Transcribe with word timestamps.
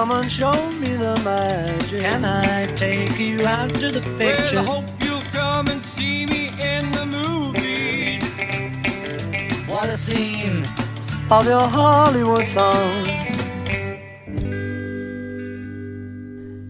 Come 0.00 0.12
and 0.12 0.32
show 0.32 0.70
me 0.80 0.96
the 0.96 1.14
magic. 1.22 2.00
Can 2.00 2.24
I 2.24 2.64
take 2.64 3.18
you 3.18 3.46
out 3.46 3.68
to 3.68 3.90
the 3.90 4.00
picture? 4.16 4.62
Well, 4.62 4.78
I 4.78 4.80
hope 4.80 5.04
you'll 5.04 5.20
come 5.20 5.68
and 5.68 5.84
see 5.84 6.24
me 6.24 6.46
in 6.58 6.90
the 6.92 7.04
movies. 7.04 8.22
What 9.68 9.90
a 9.90 9.98
scene 9.98 10.64
of 11.30 11.44
your 11.44 11.60
Hollywood 11.60 12.46
song. 12.48 13.04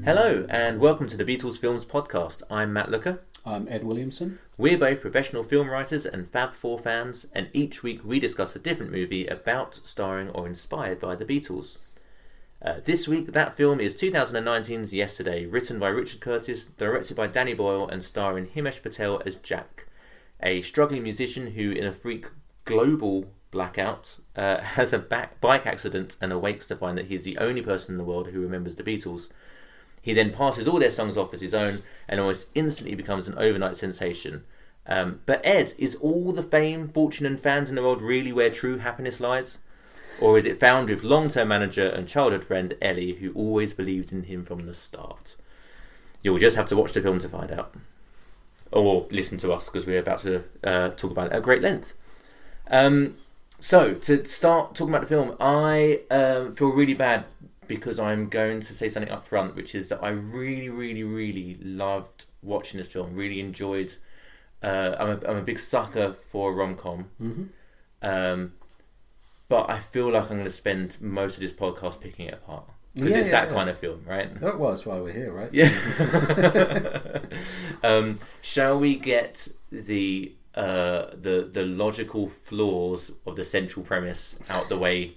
Hello, 0.05 0.45
and 0.51 0.81
welcome 0.81 1.09
to 1.09 1.17
the 1.17 1.25
Beatles 1.25 1.57
Films 1.57 1.85
Podcast. 1.85 2.43
I'm 2.51 2.73
Matt 2.73 2.91
Looker. 2.91 3.23
I'm 3.47 3.69
Ed 3.69 3.85
Williamson. 3.85 4.41
We're 4.59 4.77
both 4.77 5.01
professional 5.01 5.45
film 5.45 5.71
writers 5.71 6.05
and 6.05 6.29
Fab 6.33 6.55
Four 6.55 6.81
fans, 6.81 7.29
and 7.33 7.49
each 7.53 7.85
week 7.85 8.05
we 8.05 8.19
discuss 8.19 8.57
a 8.57 8.59
different 8.59 8.91
movie 8.91 9.29
about, 9.29 9.77
starring, 9.77 10.31
or 10.31 10.49
inspired 10.49 10.99
by 10.99 11.15
the 11.15 11.25
Beatles. 11.25 11.77
Uh, 12.63 12.75
this 12.85 13.09
week, 13.09 13.33
that 13.33 13.57
film 13.57 13.81
is 13.81 13.97
2019's 13.97 14.93
Yesterday, 14.93 15.47
written 15.47 15.79
by 15.79 15.89
Richard 15.89 16.21
Curtis, 16.21 16.67
directed 16.67 17.17
by 17.17 17.27
Danny 17.27 17.55
Boyle, 17.55 17.89
and 17.89 18.05
starring 18.05 18.49
Himesh 18.49 18.83
Patel 18.83 19.23
as 19.25 19.37
Jack, 19.37 19.87
a 20.43 20.61
struggling 20.61 21.03
musician 21.03 21.53
who, 21.53 21.71
in 21.71 21.87
a 21.87 21.93
freak 21.93 22.27
global 22.67 23.33
blackout, 23.51 24.19
uh, 24.37 24.61
has 24.61 24.93
a 24.93 24.99
back- 24.99 25.41
bike 25.41 25.65
accident 25.65 26.19
and 26.21 26.35
awakes 26.35 26.67
to 26.67 26.77
find 26.77 26.99
that 26.99 27.07
he's 27.07 27.25
the 27.25 27.39
only 27.39 27.63
person 27.63 27.95
in 27.95 27.99
the 27.99 28.05
world 28.05 28.29
who 28.29 28.43
remembers 28.43 28.77
the 28.77 28.83
Beatles. 28.83 29.31
He 30.03 30.13
then 30.13 30.31
passes 30.31 30.69
all 30.69 30.79
their 30.79 30.91
songs 30.91 31.17
off 31.17 31.33
as 31.33 31.41
his 31.41 31.55
own 31.55 31.83
and 32.09 32.21
almost 32.21 32.51
instantly 32.55 32.95
becomes 32.95 33.27
an 33.27 33.39
overnight 33.39 33.79
sensation. 33.79 34.45
Um, 34.87 35.21
but 35.25 35.41
Ed, 35.45 35.73
is 35.79 35.97
all 35.97 36.33
the 36.33 36.43
fame, 36.43 36.89
fortune, 36.89 37.25
and 37.25 37.41
fans 37.41 37.71
in 37.71 37.77
the 37.77 37.83
world 37.83 38.03
really 38.03 38.33
where 38.33 38.51
true 38.51 38.79
happiness 38.79 39.19
lies? 39.19 39.61
Or 40.21 40.37
is 40.37 40.47
it 40.47 40.61
found 40.61 40.89
with 40.89 41.03
long 41.03 41.31
term 41.31 41.49
manager 41.49 41.89
and 41.89 42.09
childhood 42.09 42.45
friend 42.45 42.75
Ellie, 42.83 43.15
who 43.15 43.33
always 43.33 43.73
believed 43.75 44.13
in 44.13 44.25
him 44.25 44.45
from 44.45 44.67
the 44.67 44.75
start? 44.75 45.37
You'll 46.23 46.39
just 46.39 46.57
have 46.57 46.69
to 46.69 46.77
watch 46.77 46.93
the 46.93 47.01
film 47.01 47.19
to 47.21 47.29
find 47.29 47.51
out. 47.51 47.75
Or 48.73 49.07
listen 49.11 49.39
to 49.39 49.53
us 49.53 49.69
because 49.69 49.87
we're 49.87 49.99
about 50.01 50.21
to 50.21 50.45
uh, 50.63 50.91
talk 50.91 51.11
about 51.11 51.27
it 51.29 51.33
at 51.33 51.43
great 51.43 51.63
length. 51.63 51.97
Um, 52.71 53.15
so, 53.59 53.95
to 53.95 54.25
start 54.27 54.75
talking 54.75 54.95
about 54.95 55.03
the 55.03 55.15
film, 55.15 55.37
I 55.41 56.01
um, 56.11 56.55
feel 56.55 56.69
really 56.69 56.95
bad 56.95 57.25
because 57.67 57.99
I'm 57.99 58.29
going 58.29 58.61
to 58.63 58.75
say 58.75 58.89
something 58.89 59.11
up 59.13 59.27
front, 59.27 59.55
which 59.57 59.75
is 59.75 59.89
that 59.89 60.03
I 60.03 60.11
really, 60.11 60.69
really, 60.69 61.03
really 61.03 61.57
loved 61.63 62.27
watching 62.43 62.79
this 62.79 62.91
film. 62.93 63.15
Really 63.15 63.41
enjoyed. 63.41 63.95
Uh, 64.63 64.95
I'm, 64.99 65.09
a, 65.09 65.29
I'm 65.29 65.37
a 65.39 65.43
big 65.43 65.59
sucker 65.59 66.15
for 66.31 66.55
rom 66.55 66.77
com, 66.77 67.07
Mm-hmm. 67.21 67.45
um, 68.03 68.53
but 69.51 69.69
I 69.69 69.81
feel 69.81 70.11
like 70.11 70.25
I'm 70.31 70.37
going 70.39 70.45
to 70.45 70.51
spend 70.51 70.97
most 71.01 71.35
of 71.35 71.41
this 71.43 71.53
podcast 71.53 72.01
picking 72.01 72.27
it 72.29 72.35
apart 72.35 72.65
because 72.95 73.11
Yeah, 73.11 73.19
it's 73.19 73.29
yeah, 73.29 73.41
that 73.45 73.49
yeah. 73.51 73.55
kind 73.59 73.69
of 73.71 73.79
film, 73.79 74.01
right? 74.07 74.31
Oh, 74.43 74.57
well, 74.57 74.71
that's 74.71 74.87
why 74.87 74.99
we're 74.99 75.13
here, 75.13 75.33
right? 75.33 75.53
Yeah. 75.53 75.71
um, 77.83 78.19
shall 78.43 78.79
we 78.81 78.97
get 78.97 79.49
the 79.71 80.35
uh, 80.55 81.11
the 81.13 81.49
the 81.53 81.65
logical 81.65 82.29
flaws 82.29 83.13
of 83.27 83.37
the 83.37 83.45
central 83.45 83.85
premise 83.85 84.41
out 84.51 84.69
the 84.69 84.79
way 84.79 85.17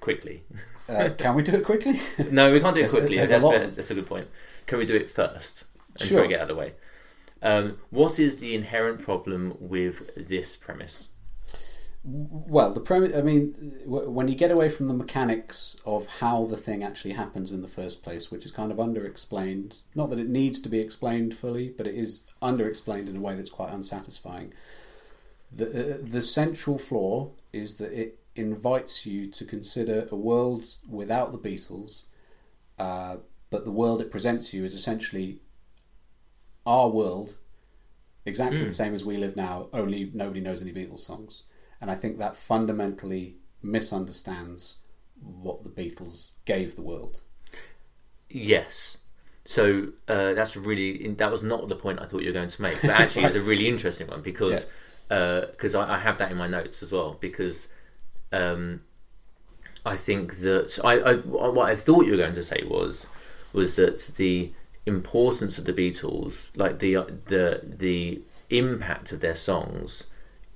quickly? 0.00 0.42
Uh, 0.88 1.10
can 1.16 1.34
we 1.34 1.42
do 1.42 1.52
it 1.54 1.64
quickly? 1.64 1.94
No, 2.32 2.52
we 2.52 2.60
can't 2.60 2.74
do 2.74 2.82
it 2.82 2.90
quickly. 2.90 3.16
there's 3.16 3.30
That's 3.30 3.44
a 3.44 3.46
lot 3.46 3.56
a, 3.56 3.66
that's 3.68 3.90
a 3.90 3.94
good 3.94 4.06
point. 4.06 4.28
Can 4.66 4.78
we 4.78 4.86
do 4.86 4.96
it 4.96 5.10
first 5.10 5.64
and 5.98 6.08
Sure. 6.08 6.18
try 6.18 6.26
to 6.26 6.28
get 6.28 6.40
out 6.40 6.50
of 6.50 6.56
the 6.56 6.60
way? 6.62 6.72
Um, 7.42 7.78
what 7.90 8.18
is 8.18 8.38
the 8.40 8.54
inherent 8.54 9.00
problem 9.02 9.56
with 9.60 9.96
this 10.28 10.56
premise? 10.56 11.10
Well, 12.04 12.72
the 12.72 12.80
premise. 12.80 13.16
I 13.16 13.22
mean, 13.22 13.54
when 13.84 14.28
you 14.28 14.34
get 14.34 14.50
away 14.50 14.68
from 14.68 14.88
the 14.88 14.94
mechanics 14.94 15.76
of 15.84 16.06
how 16.06 16.44
the 16.46 16.56
thing 16.56 16.82
actually 16.82 17.14
happens 17.14 17.52
in 17.52 17.60
the 17.60 17.68
first 17.68 18.02
place, 18.02 18.30
which 18.30 18.44
is 18.44 18.52
kind 18.52 18.70
of 18.70 18.78
underexplained. 18.78 19.82
Not 19.94 20.10
that 20.10 20.20
it 20.20 20.28
needs 20.28 20.60
to 20.60 20.68
be 20.68 20.78
explained 20.80 21.34
fully, 21.34 21.68
but 21.68 21.86
it 21.86 21.94
is 21.94 22.22
underexplained 22.40 23.08
in 23.08 23.16
a 23.16 23.20
way 23.20 23.34
that's 23.34 23.50
quite 23.50 23.70
unsatisfying. 23.70 24.54
The 25.50 25.66
uh, 25.66 25.98
the 26.02 26.22
central 26.22 26.78
flaw 26.78 27.30
is 27.52 27.76
that 27.76 27.92
it 27.92 28.18
invites 28.36 29.04
you 29.04 29.26
to 29.26 29.44
consider 29.44 30.06
a 30.10 30.16
world 30.16 30.64
without 30.88 31.32
the 31.32 31.38
Beatles, 31.38 32.04
uh, 32.78 33.16
but 33.50 33.64
the 33.64 33.72
world 33.72 34.00
it 34.00 34.10
presents 34.10 34.54
you 34.54 34.62
is 34.62 34.72
essentially 34.72 35.40
our 36.64 36.88
world, 36.88 37.38
exactly 38.24 38.62
the 38.62 38.70
same 38.70 38.94
as 38.94 39.04
we 39.04 39.16
live 39.16 39.36
now. 39.36 39.68
Only 39.72 40.10
nobody 40.14 40.40
knows 40.40 40.62
any 40.62 40.72
Beatles 40.72 40.98
songs, 40.98 41.44
and 41.80 41.90
I 41.90 41.94
think 41.94 42.18
that 42.18 42.36
fundamentally 42.36 43.36
misunderstands 43.62 44.78
what 45.20 45.64
the 45.64 45.70
Beatles 45.70 46.32
gave 46.44 46.76
the 46.76 46.82
world. 46.82 47.22
Yes. 48.28 48.98
So 49.44 49.92
uh, 50.06 50.34
that's 50.34 50.56
really 50.56 51.08
that 51.14 51.32
was 51.32 51.42
not 51.42 51.68
the 51.68 51.76
point 51.76 52.00
I 52.00 52.06
thought 52.06 52.22
you 52.22 52.28
were 52.28 52.34
going 52.34 52.50
to 52.50 52.62
make, 52.62 52.80
but 52.82 52.90
actually 52.90 53.24
it's 53.24 53.34
a 53.34 53.40
really 53.40 53.66
interesting 53.74 54.06
one 54.06 54.22
because 54.22 54.66
because 55.08 55.74
I, 55.74 55.94
I 55.94 55.98
have 55.98 56.18
that 56.18 56.30
in 56.30 56.36
my 56.36 56.46
notes 56.46 56.82
as 56.82 56.92
well 56.92 57.16
because 57.18 57.68
um, 58.30 58.82
I 59.86 59.96
think 59.96 60.36
that 60.38 60.78
I, 60.84 60.92
I 61.00 61.14
what 61.16 61.70
I 61.70 61.76
thought 61.76 62.04
you 62.04 62.12
were 62.12 62.18
going 62.18 62.34
to 62.34 62.44
say 62.44 62.62
was 62.68 63.06
was 63.54 63.76
that 63.76 63.98
the 64.16 64.52
importance 64.84 65.58
of 65.58 65.64
the 65.64 65.72
Beatles, 65.72 66.56
like 66.56 66.78
the 66.80 66.94
the 67.26 67.62
the 67.64 68.20
impact 68.50 69.12
of 69.12 69.20
their 69.20 69.36
songs, 69.36 70.04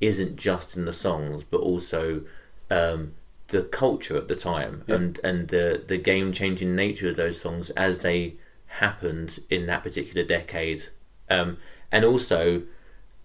isn't 0.02 0.36
just 0.36 0.76
in 0.76 0.84
the 0.84 0.92
songs, 0.92 1.44
but 1.44 1.60
also 1.60 2.22
um, 2.70 3.14
the 3.48 3.62
culture 3.62 4.16
at 4.16 4.28
the 4.28 4.36
time 4.36 4.82
and 4.88 5.18
and 5.24 5.48
the 5.48 5.82
the 5.86 5.96
game 5.98 6.32
changing 6.32 6.74
nature 6.76 7.08
of 7.10 7.16
those 7.16 7.40
songs 7.40 7.70
as 7.70 8.02
they 8.02 8.34
happened 8.66 9.38
in 9.48 9.66
that 9.66 9.82
particular 9.82 10.26
decade, 10.26 10.84
um, 11.30 11.56
and 11.90 12.04
also 12.04 12.62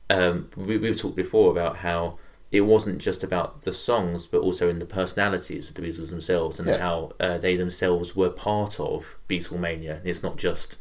um, 0.10 0.50
we, 0.56 0.78
we've 0.78 1.00
talked 1.00 1.16
before 1.16 1.52
about 1.52 1.78
how 1.78 2.18
it 2.52 2.62
wasn't 2.62 3.00
just 3.00 3.24
about 3.24 3.64
the 3.64 3.74
songs, 3.74 4.26
but 4.26 4.40
also 4.40 4.70
in 4.70 4.80
the 4.80 4.86
personalities 4.86 5.68
of 5.70 5.76
the 5.76 5.82
Beatles 5.82 6.10
themselves 6.12 6.60
and 6.60 6.70
Yeah. 6.70 6.78
how 6.78 7.12
uh, 7.20 7.38
they 7.38 7.58
themselves 7.58 8.16
were 8.16 8.30
part 8.30 8.80
of 8.80 9.18
Beatlemania. 9.28 10.00
It's 10.06 10.24
not 10.24 10.38
just 10.38 10.78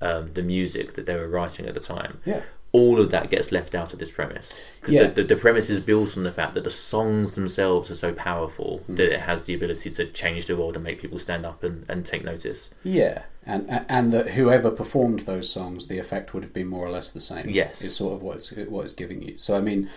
um, 0.00 0.32
the 0.32 0.42
music 0.42 0.94
that 0.94 1.04
they 1.04 1.16
were 1.16 1.28
writing 1.28 1.66
at 1.66 1.74
the 1.74 1.80
time. 1.80 2.20
Yeah. 2.24 2.42
All 2.72 2.98
of 3.00 3.10
that 3.10 3.28
gets 3.30 3.52
left 3.52 3.74
out 3.74 3.92
of 3.92 3.98
this 3.98 4.10
premise. 4.10 4.48
Because 4.80 4.94
Yeah. 4.94 5.06
the, 5.08 5.22
the, 5.22 5.34
the 5.34 5.36
premise 5.36 5.68
is 5.68 5.78
built 5.80 6.16
on 6.16 6.22
the 6.22 6.32
fact 6.32 6.54
that 6.54 6.64
the 6.64 6.70
songs 6.70 7.34
themselves 7.34 7.90
are 7.90 7.94
so 7.94 8.14
powerful 8.14 8.80
Mm. 8.88 8.96
that 8.96 9.12
it 9.12 9.20
has 9.20 9.44
the 9.44 9.52
ability 9.54 9.90
to 9.90 10.06
change 10.06 10.46
the 10.46 10.56
world 10.56 10.74
and 10.76 10.82
make 10.84 11.00
people 11.02 11.18
stand 11.18 11.44
up 11.44 11.62
and, 11.62 11.84
and 11.88 12.06
take 12.06 12.24
notice. 12.24 12.72
Yeah, 12.82 13.24
and 13.44 13.84
and 13.88 14.12
that 14.12 14.30
whoever 14.30 14.70
performed 14.70 15.20
those 15.20 15.50
songs, 15.50 15.86
the 15.88 15.98
effect 15.98 16.32
would 16.32 16.44
have 16.44 16.54
been 16.54 16.68
more 16.68 16.86
or 16.86 16.90
less 16.90 17.10
the 17.10 17.20
same. 17.20 17.50
Yes. 17.50 17.82
is 17.82 17.94
sort 17.94 18.14
of 18.14 18.22
what 18.22 18.36
it's 18.36 18.50
what 18.52 18.84
it's 18.84 18.94
giving 18.94 19.20
you. 19.22 19.36
So 19.36 19.54
I 19.54 19.60
mean, 19.60 19.90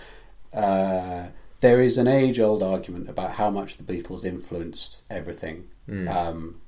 uh, 0.54 1.27
there 1.62 1.80
is 1.81 1.98
an 1.98 2.07
age-old 2.07 2.62
argument 2.62 3.10
about 3.10 3.31
how 3.33 3.50
much 3.50 3.77
the 3.77 3.83
Beatles 3.83 4.25
influenced 4.25 5.04
everything, 5.10 5.69
um, 6.10 6.60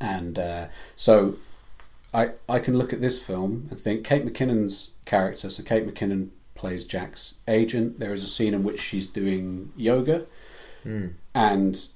and 0.00 0.38
uh, 0.38 0.66
so 0.96 1.36
I 2.12 2.30
I 2.48 2.58
can 2.58 2.76
look 2.76 2.92
at 2.92 3.00
this 3.00 3.24
film 3.24 3.66
and 3.70 3.78
think 3.78 4.04
Kate 4.04 4.24
McKinnon's 4.24 4.90
character. 5.04 5.48
So 5.50 5.62
Kate 5.62 5.86
McKinnon 5.86 6.30
plays 6.54 6.84
Jack's 6.84 7.34
agent. 7.48 7.98
There 8.00 8.12
is 8.12 8.22
a 8.22 8.26
scene 8.26 8.52
in 8.54 8.64
which 8.64 8.80
she's 8.80 9.06
doing 9.06 9.72
yoga, 9.76 10.26
and 11.34 11.88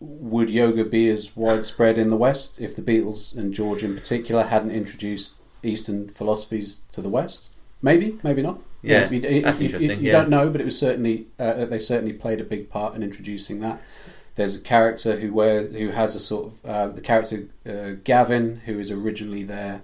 would 0.00 0.50
yoga 0.50 0.84
be 0.84 1.08
as 1.10 1.36
widespread 1.36 1.98
in 1.98 2.08
the 2.08 2.16
West 2.16 2.60
if 2.60 2.74
the 2.74 2.82
Beatles 2.82 3.36
and 3.36 3.52
George 3.52 3.82
in 3.82 3.94
particular 3.94 4.44
hadn't 4.44 4.70
introduced 4.70 5.34
Eastern 5.62 6.08
philosophies 6.08 6.76
to 6.92 7.02
the 7.02 7.10
West? 7.10 7.52
Maybe, 7.82 8.18
maybe 8.22 8.42
not. 8.42 8.60
Yeah, 8.82 9.10
you, 9.10 9.20
you- 9.20 9.42
that's 9.42 9.60
you- 9.60 9.66
interesting, 9.66 10.00
You, 10.00 10.06
yeah. 10.06 10.12
don't 10.12 10.30
know, 10.30 10.48
but 10.50 10.60
it 10.60 10.64
was 10.64 10.78
certainly 10.78 11.26
uh, 11.38 11.66
they 11.66 11.78
certainly 11.78 12.12
played 12.14 12.40
a 12.40 12.44
big 12.44 12.70
part 12.70 12.94
in 12.94 13.02
introducing 13.02 13.60
that. 13.60 13.82
There's 14.40 14.56
a 14.56 14.60
character 14.60 15.16
who 15.16 15.34
wear 15.34 15.64
who 15.66 15.90
has 15.90 16.14
a 16.14 16.18
sort 16.18 16.46
of 16.46 16.64
uh, 16.64 16.86
the 16.88 17.02
character 17.02 17.48
uh, 17.68 18.00
Gavin, 18.02 18.62
who 18.64 18.78
is 18.78 18.90
originally 18.90 19.42
their 19.42 19.82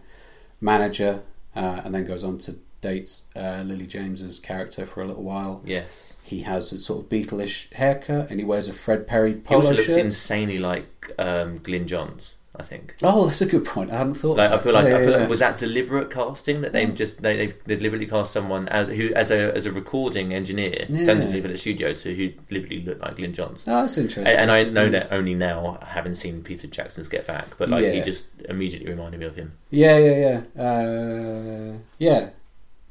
manager, 0.63 1.21
uh, 1.55 1.83
and 1.85 1.95
then 1.95 2.07
goes 2.07 2.25
on 2.25 2.39
to 2.39 2.57
date 2.81 3.21
uh, 3.37 3.63
Lily 3.67 3.87
James's 3.87 4.39
character 4.39 4.87
for 4.87 5.03
a 5.03 5.07
little 5.07 5.25
while. 5.25 5.61
Yes. 5.67 6.17
He 6.23 6.41
has 6.41 6.73
a 6.73 6.79
sort 6.79 7.03
of 7.05 7.11
Beatleish 7.11 7.71
haircut, 7.75 8.31
and 8.31 8.41
he 8.41 8.47
wears 8.47 8.67
a 8.67 8.73
Fred 8.73 9.07
Perry 9.07 9.35
He 9.35 9.41
polo 9.41 9.61
also 9.61 9.73
looks 9.73 9.85
shirt. 9.85 9.99
insanely 9.99 10.59
like 10.59 11.11
um, 11.19 11.59
Glyn 11.59 11.87
Johns, 11.87 12.36
I 12.59 12.63
think. 12.63 12.95
Oh, 13.03 13.27
that's 13.27 13.41
a 13.41 13.47
good 13.47 13.65
point. 13.65 13.93
I 13.93 13.99
hadn't 13.99 14.15
thought. 14.15 14.37
Like 14.39 14.51
I 14.51 14.59
feel 14.59 14.73
like, 14.73 14.87
Yeah, 14.87 14.95
I 14.95 14.99
feel 14.99 15.05
yeah, 15.11 15.17
like 15.17 15.21
yeah. 15.23 15.27
was 15.29 15.39
that 15.41 15.59
deliberate 15.59 16.11
casting 16.11 16.61
that 16.63 16.73
they 16.73 16.87
just 16.87 17.23
they, 17.23 17.55
they 17.67 17.77
deliberately 17.77 18.07
cast 18.07 18.33
someone 18.33 18.69
as 18.69 18.89
who 18.89 19.13
as 19.15 19.31
a 19.31 19.55
as 19.55 19.67
a 19.67 19.73
recording 19.73 20.33
engineer, 20.35 20.87
Yeah. 20.89 21.15
people 21.33 21.51
at 21.51 21.53
the 21.53 21.59
studio 21.59 21.93
to 21.95 22.15
who 22.15 22.29
deliberately 22.49 22.83
looked 22.83 23.01
like 23.03 23.17
Glyn 23.17 23.33
Johns. 23.35 23.65
Oh, 23.67 23.83
that's 23.83 23.97
interesting. 23.99 24.27
And, 24.27 24.51
and 24.51 24.51
I 24.51 24.65
know 24.65 24.89
that 24.91 25.09
only 25.13 25.35
now, 25.35 25.79
having 25.83 26.15
seen 26.15 26.43
Peter 26.43 26.67
Jackson's 26.67 27.09
Get 27.09 27.27
Back, 27.27 27.47
but 27.59 27.69
like 27.69 27.85
he 27.93 28.01
just 28.03 28.29
immediately 28.49 28.89
reminded 28.91 29.21
me 29.21 29.27
of 29.27 29.37
him. 29.37 29.53
Yeah, 29.71 29.99
yeah, 29.99 30.41
yeah, 30.57 30.63
uh, 30.63 31.73
yeah. 31.99 32.31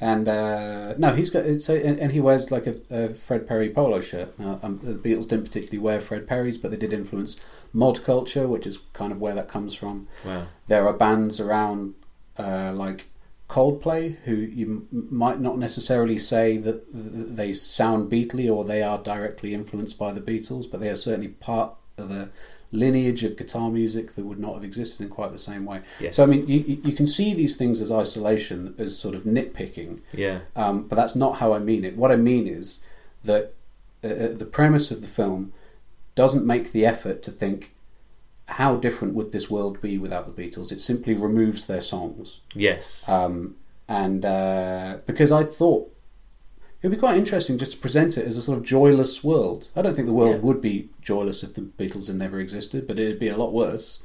And 0.05 0.27
uh, 0.27 0.93
no, 0.99 1.15
he's 1.15 1.31
got 1.31 1.59
so, 1.61 1.73
and, 1.73 1.99
and 1.99 2.11
he 2.11 2.21
wears 2.21 2.51
like 2.51 2.67
a, 2.67 2.75
a 2.91 3.07
Fred 3.07 3.47
Perry 3.47 3.71
polo 3.71 4.01
shirt. 4.01 4.37
Now, 4.37 4.59
um, 4.61 4.79
the 4.83 4.93
Beatles 4.93 5.27
didn't 5.27 5.45
particularly 5.45 5.79
wear 5.79 5.99
Fred 5.99 6.27
Perrys, 6.27 6.61
but 6.61 6.69
they 6.69 6.77
did 6.77 6.93
influence 6.93 7.37
mod 7.73 8.03
culture, 8.03 8.47
which 8.47 8.67
is 8.67 8.77
kind 8.93 9.11
of 9.11 9.19
where 9.19 9.33
that 9.33 9.47
comes 9.47 9.73
from. 9.73 10.07
Wow. 10.23 10.45
There 10.67 10.85
are 10.87 10.93
bands 10.93 11.39
around 11.39 11.95
uh, 12.37 12.71
like 12.71 13.07
Coldplay 13.49 14.17
who 14.25 14.35
you 14.35 14.87
m- 14.93 15.07
might 15.09 15.39
not 15.39 15.57
necessarily 15.57 16.19
say 16.19 16.57
that 16.57 16.83
they 16.93 17.51
sound 17.51 18.11
Beatly 18.11 18.47
or 18.47 18.63
they 18.63 18.83
are 18.83 18.99
directly 18.99 19.55
influenced 19.55 19.97
by 19.97 20.11
the 20.13 20.21
Beatles, 20.21 20.69
but 20.69 20.81
they 20.81 20.89
are 20.89 20.95
certainly 20.95 21.29
part 21.29 21.73
of 21.97 22.11
a 22.11 22.29
lineage 22.71 23.23
of 23.23 23.37
guitar 23.37 23.69
music 23.69 24.13
that 24.15 24.25
would 24.25 24.39
not 24.39 24.53
have 24.55 24.63
existed 24.63 25.01
in 25.03 25.09
quite 25.09 25.31
the 25.31 25.37
same 25.37 25.65
way. 25.65 25.81
Yes. 25.99 26.15
So 26.17 26.23
I 26.23 26.25
mean, 26.25 26.47
you, 26.47 26.59
you 26.59 26.81
you 26.85 26.93
can 26.93 27.07
see 27.07 27.33
these 27.33 27.55
things 27.55 27.79
as 27.81 27.91
isolation, 27.91 28.75
as 28.77 28.97
sort 28.97 29.15
of 29.15 29.23
nitpicking, 29.23 30.01
Yeah. 30.13 30.39
um, 30.55 30.87
but 30.87 30.95
that's 30.95 31.15
not 31.15 31.37
how 31.37 31.53
I 31.53 31.59
mean 31.59 31.85
it. 31.85 31.95
What 31.95 32.11
I 32.11 32.15
mean 32.17 32.47
is 32.47 32.83
that 33.23 33.53
uh, 34.03 34.07
uh, 34.07 34.27
the 34.33 34.45
premise 34.45 34.91
of 34.91 35.01
the 35.01 35.07
film 35.07 35.53
doesn't 36.15 36.45
make 36.45 36.71
the 36.71 36.85
effort 36.85 37.23
to 37.23 37.31
think 37.31 37.71
how 38.47 38.75
different 38.75 39.13
would 39.15 39.31
this 39.31 39.49
world 39.49 39.79
be 39.81 39.97
without 39.97 40.27
the 40.27 40.43
Beatles. 40.43 40.71
It 40.71 40.79
simply 40.81 41.13
removes 41.15 41.65
their 41.65 41.81
songs, 41.81 42.41
Yes. 42.53 43.07
um, 43.09 43.55
and 43.87 44.25
uh, 44.25 44.97
because 45.05 45.31
I 45.31 45.43
thought 45.43 45.94
it 46.85 46.89
would 46.89 46.97
be 46.97 46.99
quite 46.99 47.17
interesting 47.17 47.57
just 47.57 47.71
to 47.71 47.77
present 47.79 48.15
it 48.15 48.27
as 48.27 48.37
a 48.37 48.43
sort 48.43 48.59
of 48.59 48.63
joyless 48.63 49.23
world. 49.23 49.71
I 49.75 49.81
don't 49.81 49.95
think 49.95 50.05
the 50.05 50.13
world 50.13 50.35
Yeah. 50.35 50.41
would 50.41 50.61
be 50.61 50.89
joyless 51.01 51.43
if 51.43 51.55
the 51.55 51.61
Beatles 51.61 52.07
had 52.09 52.15
never 52.17 52.39
existed, 52.39 52.85
but 52.85 52.99
it'd 52.99 53.17
be 53.17 53.27
a 53.27 53.35
lot 53.35 53.53
worse. 53.53 54.01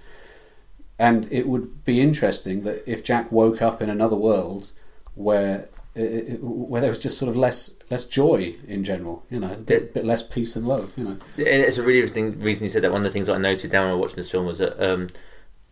And 0.98 1.30
it 1.30 1.46
would 1.46 1.84
be 1.84 2.00
interesting 2.00 2.62
that 2.62 2.82
if 2.90 3.04
Jack 3.04 3.30
woke 3.30 3.60
up 3.60 3.82
in 3.82 3.90
another 3.90 4.16
world 4.16 4.70
where 5.14 5.68
it, 5.94 6.00
it- 6.30 6.42
where 6.42 6.80
there 6.80 6.88
was 6.90 6.98
just 6.98 7.18
sort 7.18 7.28
of 7.28 7.36
less 7.36 7.74
less 7.90 8.06
joy 8.06 8.54
in 8.66 8.82
general, 8.82 9.24
you 9.28 9.40
know, 9.40 9.52
a 9.52 9.56
bit, 9.56 9.92
bit 9.92 10.04
less 10.06 10.22
peace 10.22 10.56
and 10.56 10.66
love, 10.66 10.92
you 10.96 11.04
know. 11.04 11.16
And 11.36 11.48
it's 11.62 11.76
a 11.76 11.82
really 11.82 11.98
interesting 12.00 12.40
reason 12.40 12.64
you 12.64 12.70
said 12.70 12.82
that. 12.82 12.92
One 12.92 13.00
of 13.02 13.04
the 13.04 13.10
things 13.10 13.26
that 13.26 13.34
I 13.34 13.38
noted 13.38 13.70
down 13.72 13.88
while 13.90 13.98
watching 13.98 14.16
this 14.16 14.30
film 14.30 14.46
was 14.46 14.58
that 14.58 14.80
um, 14.82 15.10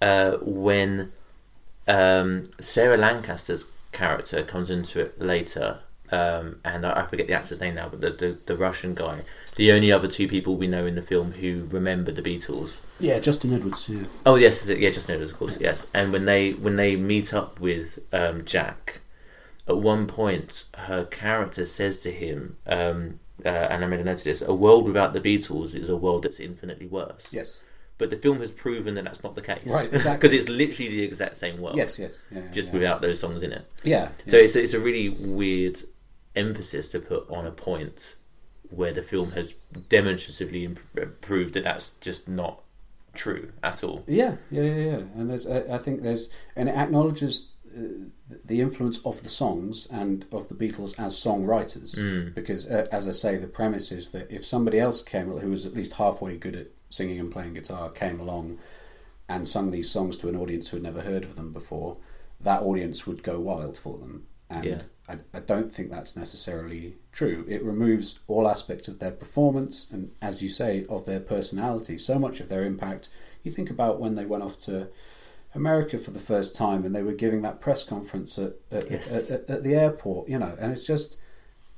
uh, 0.03 0.33
when 0.43 1.13
um, 1.87 2.45
Sarah 2.61 2.99
Lancashire's 2.99 3.67
character 3.93 4.43
comes 4.43 4.69
into 4.69 5.01
it 5.01 5.19
later, 5.21 5.79
um, 6.11 6.61
and 6.65 6.87
I, 6.87 7.01
I 7.03 7.07
forget 7.07 7.27
the 7.27 7.35
actor's 7.35 7.61
name 7.61 7.75
now, 7.75 7.89
but 7.89 8.01
the, 8.01 8.11
the 8.11 8.39
the 8.47 8.57
Russian 8.57 8.95
guy, 8.95 9.21
the 9.57 9.73
only 9.73 9.91
other 9.93 10.09
two 10.09 10.29
people 10.29 10.57
we 10.57 10.67
know 10.67 10.87
in 10.87 10.95
the 10.95 11.03
film 11.03 11.33
who 11.33 11.67
remember 11.71 12.13
the 12.13 12.23
Beatles. 12.23 12.81
Yeah, 13.01 13.19
Justin 13.19 13.53
Edwards. 13.53 13.89
Yeah, 13.89 14.05
Oh 14.27 14.37
yes, 14.37 14.63
is 14.63 14.69
it? 14.71 14.79
yeah, 14.79 14.91
Justin 14.91 15.15
Edwards, 15.17 15.33
of 15.33 15.39
course, 15.39 15.61
yes. 15.61 15.89
And 15.95 16.13
when 16.13 16.25
they 16.25 16.53
when 16.53 16.77
they 16.77 16.97
meet 16.97 17.33
up 17.35 17.61
with 17.61 17.99
um, 18.13 18.45
Jack, 18.45 19.01
at 19.67 19.77
one 19.79 20.07
point 20.07 20.65
her 20.77 21.05
character 21.05 21.67
says 21.67 21.99
to 22.01 22.11
him, 22.11 22.57
um, 22.67 23.21
uh, 23.45 23.49
and 23.49 23.85
I 23.85 23.87
made 23.87 24.01
a 24.01 24.05
note 24.05 24.19
of 24.19 24.25
this: 24.25 24.43
"A 24.43 24.55
world 24.55 24.87
without 24.87 25.13
the 25.13 25.21
Beatles 25.21 25.75
is 25.75 25.89
a 25.91 25.97
world 25.97 26.25
that's 26.25 26.41
infinitely 26.41 26.87
worse." 26.87 27.29
yes, 27.31 27.63
But 27.99 28.11
the 28.11 28.17
film 28.17 28.41
has 28.41 28.51
proven 28.51 28.95
that 28.95 29.05
that's 29.05 29.23
not 29.23 29.35
the 29.35 29.43
case, 29.43 29.63
Right, 29.67 29.89
exactly. 29.93 30.29
Because 30.29 30.33
it's 30.39 30.49
literally 30.49 30.89
the 30.97 31.03
exact 31.03 31.37
same 31.37 31.61
world, 31.61 31.77
yes, 31.77 31.99
yes, 31.99 32.25
yeah, 32.33 32.43
just 32.53 32.69
yeah. 32.69 32.75
without 32.75 33.01
those 33.01 33.21
songs 33.21 33.43
in 33.43 33.53
it. 33.53 33.65
yeah, 33.85 34.09
So 34.27 34.39
yeah. 34.39 34.45
it's 34.45 34.57
it's 34.57 34.75
a 34.75 34.81
really 34.81 35.09
weird 35.11 35.79
emphasis 36.39 36.91
to 36.93 37.01
put 37.01 37.29
on 37.31 37.47
a 37.47 37.51
point 37.51 38.17
where 38.71 38.93
the 38.93 39.03
film 39.03 39.31
has 39.33 39.55
demonstratively 39.89 40.65
imp- 40.65 41.21
proved 41.21 41.55
that 41.55 41.65
that's 41.65 41.93
just 41.95 42.29
not 42.29 42.63
true 43.15 43.53
at 43.63 43.83
all. 43.83 44.05
Yeah, 44.07 44.37
yeah, 44.51 44.63
yeah, 44.63 44.75
yeah. 44.91 45.03
And 45.17 45.31
there's, 45.31 45.47
I 45.47 45.75
I 45.77 45.79
think 45.79 46.03
there's, 46.03 46.29
and 46.55 46.69
it 46.69 46.75
acknowledges 46.77 47.53
uh, 47.77 48.09
the 48.45 48.61
influence 48.61 48.99
of 49.05 49.23
the 49.23 49.29
songs 49.29 49.87
and 49.91 50.27
of 50.33 50.49
the 50.49 50.55
Beatles 50.55 50.99
as 50.99 51.15
songwriters. 51.15 51.97
Because, 52.35 52.71
uh, 52.71 52.87
as 52.93 53.09
I 53.09 53.13
say, 53.13 53.37
the 53.37 53.47
premise 53.47 53.91
is 53.93 54.11
that 54.11 54.31
if 54.31 54.45
somebody 54.45 54.79
else 54.79 55.03
came, 55.03 55.27
who 55.31 55.51
was 55.51 55.65
at 55.67 55.75
least 55.75 55.95
halfway 55.95 56.37
good 56.37 56.57
at 56.57 56.69
singing 56.91 57.19
and 57.21 57.31
playing 57.33 57.55
guitar, 57.55 57.91
came 57.91 58.21
along 58.21 58.59
and 59.29 59.47
sung 59.47 59.71
these 59.71 59.91
songs 59.91 60.17
to 60.19 60.29
an 60.29 60.37
audience 60.37 60.69
who 60.71 60.77
had 60.77 60.85
never 60.85 61.03
heard 61.03 61.25
of 61.25 61.37
them 61.37 61.53
before, 61.53 61.97
that 62.41 62.63
audience 62.63 63.07
would 63.07 63.23
go 63.23 63.39
wild 63.41 63.77
for 63.77 63.99
them. 63.99 64.27
And 64.49 64.65
Yeah. 64.65 64.79
I, 65.09 65.19
I 65.33 65.41
don't 65.41 65.73
think 65.73 65.91
that's 65.91 66.17
necessarily 66.17 66.97
true. 67.13 67.47
It 67.49 67.63
removes 67.65 68.21
all 68.27 68.47
aspects 68.47 68.89
of 68.89 68.99
their 68.99 69.11
performance 69.11 69.87
and, 69.91 70.13
as 70.21 70.43
you 70.43 70.49
say, 70.49 70.85
of 70.89 71.07
their 71.07 71.21
personality. 71.21 71.97
So 71.97 72.19
much 72.19 72.41
of 72.41 72.49
their 72.49 72.65
impact. 72.65 73.09
You 73.43 73.51
think 73.51 73.71
about 73.71 73.99
when 73.99 74.17
they 74.17 74.27
went 74.27 74.43
off 74.43 74.57
to 74.59 74.89
America 75.55 75.97
for 75.99 76.11
the 76.11 76.19
first 76.19 76.55
time 76.55 76.85
and 76.85 76.95
they 76.95 77.03
were 77.03 77.13
giving 77.13 77.41
that 77.43 77.61
press 77.61 77.83
conference 77.85 78.39
at, 78.39 78.53
at, 78.71 78.91
Yes. 78.91 79.31
at, 79.31 79.49
at, 79.49 79.63
the 79.63 79.75
airport, 79.75 80.29
you 80.29 80.39
know, 80.39 80.55
and 80.61 80.73
it's 80.73 80.87
just, 80.87 81.19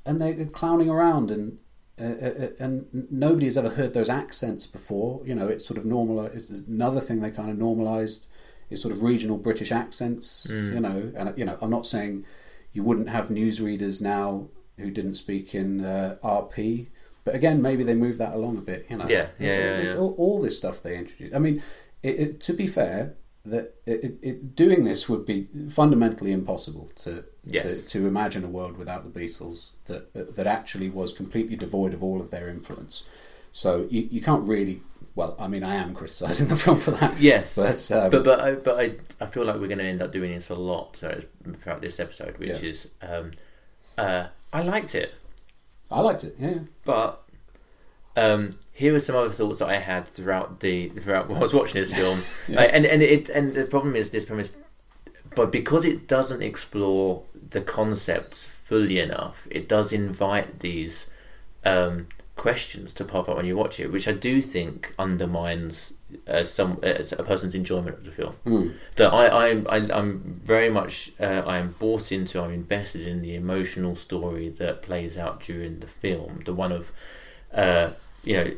and 0.05 0.19
they're 0.19 0.45
clowning 0.45 0.89
around 0.89 1.31
and. 1.31 1.57
Uh, 1.99 2.05
uh, 2.05 2.47
and 2.59 2.87
nobody 3.11 3.45
has 3.45 3.57
ever 3.57 3.69
heard 3.69 3.93
those 3.93 4.09
accents 4.09 4.65
before. 4.65 5.21
You 5.23 5.35
know, 5.35 5.47
it's 5.47 5.67
sort 5.67 5.77
of 5.77 5.85
normal. 5.85 6.25
It's 6.25 6.49
another 6.49 6.99
thing 6.99 7.19
they 7.19 7.29
kind 7.29 7.51
of 7.51 7.59
normalised 7.59 8.27
is 8.71 8.81
sort 8.81 8.95
of 8.95 9.03
regional 9.03 9.37
British 9.37 9.71
accents. 9.71 10.47
Mm. 10.49 10.73
You 10.73 10.79
know, 10.79 11.11
and 11.15 11.37
you 11.37 11.45
know, 11.45 11.59
I'm 11.61 11.69
not 11.69 11.85
saying 11.85 12.25
you 12.73 12.83
wouldn't 12.83 13.09
have 13.09 13.27
newsreaders 13.29 14.01
now 14.01 14.47
who 14.77 14.89
didn't 14.91 15.15
speak 15.15 15.53
in 15.53 15.83
uh, 15.85 16.17
RP, 16.23 16.89
but 17.23 17.35
again, 17.35 17.61
maybe 17.61 17.83
they 17.83 17.93
move 17.93 18.17
that 18.17 18.33
along 18.33 18.57
a 18.57 18.61
bit. 18.61 18.85
You 18.89 18.97
know, 18.97 19.07
Yeah, 19.07 19.29
It's- 19.39 19.51
yeah, 19.51 19.55
yeah, 19.57 19.77
it's 19.77 19.93
yeah. 19.93 19.99
All, 19.99 20.15
all 20.17 20.41
this 20.41 20.57
stuff 20.57 20.81
they 20.81 20.97
introduced. 20.97 21.35
I 21.35 21.39
mean, 21.39 21.61
it, 22.01 22.19
it, 22.19 22.41
to 22.41 22.53
be 22.53 22.65
fair, 22.67 23.15
that 23.45 23.73
it, 23.85 24.17
it, 24.21 24.55
doing 24.55 24.83
this 24.83 25.09
would 25.09 25.25
be 25.25 25.47
fundamentally 25.69 26.31
impossible 26.31 26.89
to, 26.95 27.25
Yes. 27.43 27.85
to 27.87 27.99
to 27.99 28.07
imagine 28.07 28.43
a 28.43 28.47
world 28.47 28.77
without 28.77 29.03
the 29.03 29.09
Beatles 29.09 29.71
that 29.85 30.13
that 30.35 30.45
actually 30.45 30.89
was 30.91 31.11
completely 31.11 31.55
devoid 31.55 31.91
of 31.93 32.03
all 32.03 32.21
of 32.21 32.29
their 32.29 32.47
influence. 32.49 33.03
So 33.51 33.87
you, 33.89 34.07
you 34.11 34.21
can't 34.21 34.47
really. 34.47 34.81
Well, 35.13 35.35
I 35.39 35.47
mean, 35.47 35.63
I 35.63 35.75
am 35.75 35.93
criticising 35.93 36.47
the 36.49 36.55
film 36.55 36.77
for 36.79 36.91
that. 36.91 37.19
Yes, 37.19 37.55
but 37.55 37.91
um, 37.91 38.11
but 38.11 38.23
but 38.23 38.39
I, 38.39 38.51
but 38.55 38.79
I, 38.79 38.95
I 39.19 39.25
feel 39.27 39.45
like 39.45 39.55
we're 39.57 39.67
going 39.67 39.79
to 39.79 39.85
end 39.85 40.01
up 40.01 40.11
doing 40.13 40.33
this 40.33 40.49
a 40.49 40.55
lot 40.55 40.95
so 40.97 41.21
throughout 41.61 41.81
this 41.81 41.99
episode, 41.99 42.37
which 42.37 42.49
Yeah. 42.61 42.69
is 42.69 42.91
um, 43.01 43.31
uh, 43.97 44.27
I 44.53 44.61
liked 44.63 44.95
it. 44.95 45.13
I 45.91 45.99
liked 46.01 46.23
it. 46.23 46.35
Yeah. 46.39 46.59
But 46.85 47.21
um, 48.15 48.59
here 48.73 48.95
are 48.95 48.99
some 48.99 49.15
other 49.17 49.29
thoughts 49.29 49.59
that 49.59 49.69
I 49.69 49.79
had 49.79 50.07
throughout 50.07 50.61
the 50.61 50.89
throughout 50.89 51.27
while 51.29 51.39
I 51.39 51.41
was 51.41 51.53
watching 51.53 51.81
this 51.81 51.93
film, 51.93 52.21
Yeah. 52.47 52.61
Uh, 52.61 52.63
and 52.67 52.85
and 52.85 53.01
it 53.01 53.29
and 53.29 53.51
the 53.53 53.65
problem 53.65 53.95
is 53.97 54.11
this 54.11 54.23
premise, 54.25 54.55
but 55.35 55.51
because 55.51 55.85
it 55.85 56.07
doesn't 56.07 56.41
explore 56.41 57.23
the 57.49 57.61
concepts 57.61 58.45
fully 58.45 58.99
enough, 58.99 59.45
it 59.49 59.67
does 59.67 59.91
invite 59.91 60.59
these 60.59 61.11
um, 61.65 62.07
questions 62.35 62.93
to 62.95 63.05
pop 63.05 63.29
up 63.29 63.37
when 63.37 63.45
you 63.45 63.55
watch 63.55 63.79
it, 63.79 63.91
which 63.91 64.07
I 64.07 64.13
do 64.13 64.41
think 64.41 64.93
undermines 64.97 65.93
uh, 66.27 66.43
some 66.43 66.79
uh, 66.83 67.03
a 67.17 67.23
person's 67.23 67.55
enjoyment 67.55 67.97
of 67.97 68.05
the 68.05 68.11
film. 68.11 68.35
Mm. 68.45 68.73
So 68.97 69.09
I, 69.09 69.25
I, 69.51 69.63
I 69.69 69.77
I'm 69.93 70.19
very 70.23 70.69
much 70.69 71.11
uh, 71.19 71.43
I 71.45 71.57
am 71.57 71.75
bought 71.79 72.11
into, 72.11 72.41
I'm 72.41 72.51
invested 72.53 73.07
in 73.07 73.21
the 73.21 73.35
emotional 73.35 73.95
story 73.95 74.49
that 74.49 74.81
plays 74.81 75.17
out 75.17 75.41
during 75.41 75.79
the 75.79 75.87
film, 75.87 76.41
the 76.45 76.53
one 76.53 76.71
of. 76.71 76.91
Uh, 77.53 77.91
you 78.23 78.35
know, 78.37 78.51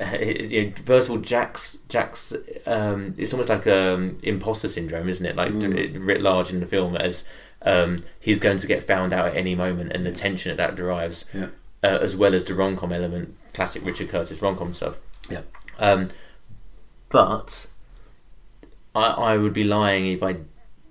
uh, 0.00 0.18
you 0.18 0.66
know, 0.66 0.72
first 0.84 1.08
of 1.08 1.12
all, 1.12 1.18
Jack's 1.22 1.78
Jack's 1.88 2.34
um, 2.66 3.14
it's 3.16 3.32
almost 3.32 3.48
like 3.48 3.64
um, 3.68 4.18
imposter 4.24 4.66
syndrome, 4.68 5.08
isn't 5.08 5.24
it? 5.24 5.36
Like 5.36 5.52
Mm. 5.52 6.04
writ 6.04 6.20
large 6.20 6.50
in 6.52 6.58
the 6.58 6.66
film 6.66 6.96
as 6.96 7.26
um, 7.62 8.02
he's 8.18 8.40
going 8.40 8.58
to 8.58 8.66
get 8.66 8.82
found 8.84 9.12
out 9.12 9.28
at 9.28 9.36
any 9.36 9.54
moment, 9.54 9.92
and 9.92 10.04
the 10.04 10.10
tension 10.12 10.50
that 10.50 10.56
that 10.56 10.76
derives, 10.76 11.26
Yeah. 11.32 11.48
Uh, 11.82 11.98
as 12.00 12.16
well 12.16 12.34
as 12.34 12.44
the 12.44 12.54
rom 12.54 12.76
com 12.76 12.92
element, 12.92 13.34
classic 13.54 13.84
Richard 13.84 14.08
Curtis 14.08 14.40
rom 14.42 14.56
com 14.56 14.74
stuff. 14.74 14.96
Yeah. 15.30 15.42
Um, 15.78 16.10
but 17.10 17.68
I, 18.94 19.06
I 19.06 19.36
would 19.36 19.54
be 19.54 19.64
lying 19.64 20.06
if 20.12 20.22
I 20.22 20.36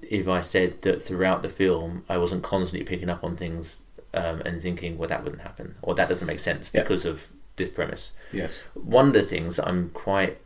if 0.02 0.28
I 0.28 0.42
said 0.42 0.82
that 0.84 1.02
throughout 1.02 1.42
the 1.42 1.50
film 1.50 2.04
I 2.08 2.18
wasn't 2.18 2.44
constantly 2.44 2.86
picking 2.86 3.10
up 3.10 3.24
on 3.24 3.36
things 3.36 3.84
um, 4.14 4.42
and 4.42 4.62
thinking, 4.62 4.98
well, 4.98 5.10
that 5.10 5.24
wouldn't 5.24 5.42
happen, 5.42 5.76
or 5.82 5.94
that 5.96 6.08
doesn't 6.10 6.28
make 6.28 6.40
sense 6.40 6.72
Yeah. 6.74 6.82
because 6.84 7.06
of 7.06 7.28
this 7.58 7.70
premise. 7.72 8.14
Yes. 8.32 8.64
One 8.74 9.08
of 9.08 9.14
the 9.14 9.24
things 9.24 9.60
I'm 9.60 9.90
quite 9.90 10.38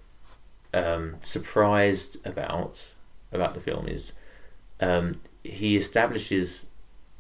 um, 0.73 1.17
surprised 1.23 2.25
about 2.25 2.93
about 3.31 3.53
the 3.53 3.59
film 3.61 3.87
is 3.87 4.13
um, 4.79 5.21
he 5.43 5.77
establishes 5.77 6.70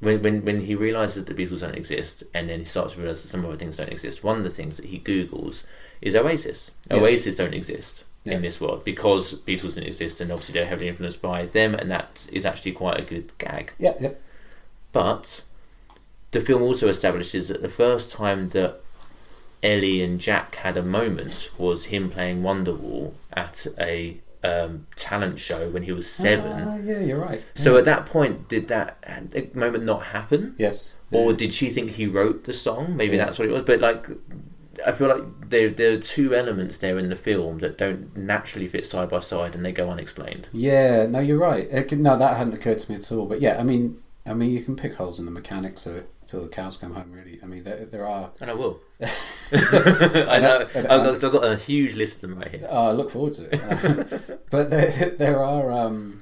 when, 0.01 0.21
when 0.21 0.43
when 0.43 0.61
he 0.61 0.75
realizes 0.75 1.23
that 1.25 1.33
the 1.35 1.45
Beatles 1.45 1.61
don't 1.61 1.75
exist, 1.75 2.23
and 2.33 2.49
then 2.49 2.59
he 2.59 2.65
starts 2.65 2.93
to 2.95 2.99
realize 2.99 3.23
that 3.23 3.29
some 3.29 3.45
other 3.45 3.55
things 3.57 3.77
don't 3.77 3.91
exist. 3.91 4.23
One 4.23 4.37
of 4.39 4.43
the 4.43 4.49
things 4.49 4.77
that 4.77 4.87
he 4.87 4.99
googles 4.99 5.63
is 6.01 6.15
Oasis. 6.15 6.71
Yes. 6.89 7.01
Oasis 7.01 7.35
don't 7.37 7.53
exist 7.53 8.03
Yeah. 8.25 8.35
in 8.35 8.41
this 8.41 8.59
world 8.59 8.83
because 8.83 9.35
Beatles 9.41 9.75
didn't 9.75 9.87
exist, 9.87 10.19
and 10.19 10.31
obviously 10.31 10.53
they're 10.53 10.65
heavily 10.67 10.87
influenced 10.89 11.21
by 11.21 11.45
them, 11.45 11.73
and 11.75 11.89
that 11.91 12.27
is 12.33 12.45
actually 12.45 12.73
quite 12.73 12.99
a 12.99 13.03
good 13.03 13.31
gag. 13.37 13.73
Yeah. 13.79 13.93
Yeah. 13.99 14.13
But 14.91 15.43
the 16.31 16.41
film 16.41 16.61
also 16.61 16.89
establishes 16.89 17.47
that 17.49 17.61
the 17.61 17.69
first 17.69 18.11
time 18.11 18.49
that 18.49 18.81
Ellie 19.63 20.01
and 20.01 20.19
Jack 20.19 20.55
had 20.55 20.75
a 20.77 20.81
moment 20.81 21.51
was 21.57 21.85
him 21.85 22.09
playing 22.09 22.41
Wonderwall 22.41 23.13
at 23.33 23.67
a 23.79 24.17
um, 24.43 24.87
talent 24.95 25.39
show 25.39 25.69
when 25.69 25.83
he 25.83 25.91
was 25.91 26.09
seven. 26.09 26.51
Ah, 26.67 26.77
yeah, 26.77 26.99
you're 26.99 27.19
right. 27.19 27.43
So 27.55 27.77
at 27.77 27.85
that 27.85 28.05
point, 28.05 28.49
did 28.49 28.67
that 28.69 28.97
moment 29.55 29.83
not 29.83 30.03
happen? 30.07 30.55
Yes. 30.57 30.97
Or 31.11 31.31
Yeah. 31.31 31.37
did 31.37 31.53
she 31.53 31.69
think 31.69 31.91
he 31.91 32.07
wrote 32.07 32.45
the 32.45 32.53
song? 32.53 32.95
Maybe 32.97 33.17
Yeah. 33.17 33.25
that's 33.25 33.37
what 33.39 33.47
it 33.47 33.51
was. 33.51 33.63
But 33.63 33.79
like, 33.81 34.07
I 34.85 34.93
feel 34.93 35.09
like 35.09 35.49
there 35.49 35.69
there 35.69 35.91
are 35.91 35.97
two 35.97 36.33
elements 36.33 36.79
there 36.79 36.97
in 36.97 37.09
the 37.09 37.15
film 37.15 37.59
that 37.59 37.77
don't 37.77 38.15
naturally 38.17 38.67
fit 38.67 38.87
side 38.87 39.09
by 39.09 39.19
side, 39.19 39.53
and 39.53 39.63
they 39.63 39.71
go 39.71 39.89
unexplained. 39.89 40.47
Yeah, 40.53 41.05
no, 41.05 41.19
you're 41.19 41.37
right. 41.37 41.67
It 41.69 41.91
no, 41.91 42.17
that 42.17 42.37
hadn't 42.37 42.53
occurred 42.53 42.79
to 42.79 42.91
me 42.91 42.97
at 42.97 43.11
all. 43.11 43.25
But 43.27 43.41
yeah, 43.41 43.59
I 43.59 43.63
mean, 43.63 43.97
I 44.25 44.33
mean, 44.33 44.51
you 44.51 44.61
can 44.63 44.75
pick 44.75 44.95
holes 44.95 45.19
in 45.19 45.25
the 45.25 45.31
mechanics 45.31 45.85
of 45.87 45.95
it 45.95 46.09
till 46.27 46.43
the 46.43 46.49
cows 46.49 46.77
come 46.77 46.93
home. 46.93 47.11
Really, 47.11 47.39
I 47.41 47.45
mean, 47.47 47.63
there, 47.63 47.85
there 47.85 48.05
are. 48.07 48.31
And 48.39 48.51
I 48.51 48.53
will. 48.53 48.79
I 49.01 50.39
know. 50.39 50.67
I've 50.75 50.83
got, 50.83 51.23
I've 51.25 51.31
got 51.31 51.43
a 51.43 51.55
huge 51.57 51.95
list 51.95 52.23
of 52.23 52.29
them 52.29 52.39
right 52.39 52.49
here. 52.49 52.67
Oh, 52.69 52.89
I 52.89 52.91
look 52.91 53.09
forward 53.09 53.33
to 53.33 53.49
it. 53.51 54.39
but 54.51 54.69
there, 54.69 55.09
there 55.17 55.43
are. 55.43 55.71
Um, 55.71 56.19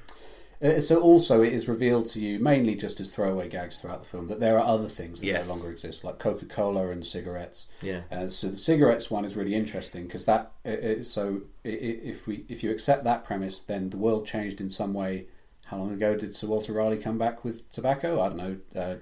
uh, 0.61 0.81
so 0.81 0.99
also, 0.99 1.41
it 1.41 1.53
is 1.53 1.69
revealed 1.69 2.05
to 2.05 2.19
you 2.19 2.37
mainly 2.37 2.75
just 2.75 2.99
as 2.99 3.09
throwaway 3.09 3.47
gags 3.47 3.79
throughout 3.79 3.99
the 3.99 4.05
film 4.05 4.27
that 4.27 4.41
there 4.41 4.57
are 4.57 4.65
other 4.65 4.89
things 4.89 5.21
that 5.21 5.27
Yes. 5.27 5.47
no 5.47 5.53
longer 5.53 5.71
exist, 5.71 6.03
like 6.03 6.19
Coca 6.19 6.45
Cola 6.45 6.89
and 6.89 7.05
cigarettes. 7.05 7.67
Yeah. 7.81 8.01
Uh, 8.11 8.27
so 8.27 8.49
the 8.49 8.57
cigarettes 8.57 9.09
one 9.09 9.23
is 9.25 9.37
really 9.37 9.55
interesting 9.55 10.03
because 10.05 10.25
that. 10.25 10.51
Uh, 10.65 10.69
uh, 10.69 11.03
so 11.03 11.41
if 11.63 12.27
we 12.27 12.45
if 12.49 12.63
you 12.63 12.71
accept 12.71 13.03
that 13.05 13.23
premise, 13.23 13.61
then 13.61 13.89
the 13.89 13.97
world 13.97 14.25
changed 14.25 14.59
in 14.61 14.69
some 14.69 14.93
way. 14.93 15.27
How 15.69 15.77
long 15.77 15.91
ago 15.91 16.15
did 16.15 16.33
Sir 16.35 16.47
Walter 16.47 16.73
Raleigh 16.73 16.97
come 16.97 17.19
back 17.19 17.43
with 17.43 17.69
tobacco? 17.69 18.19
I 18.19 18.29
don't 18.29 18.37
know. 18.37 18.57
Uh, 18.81 18.95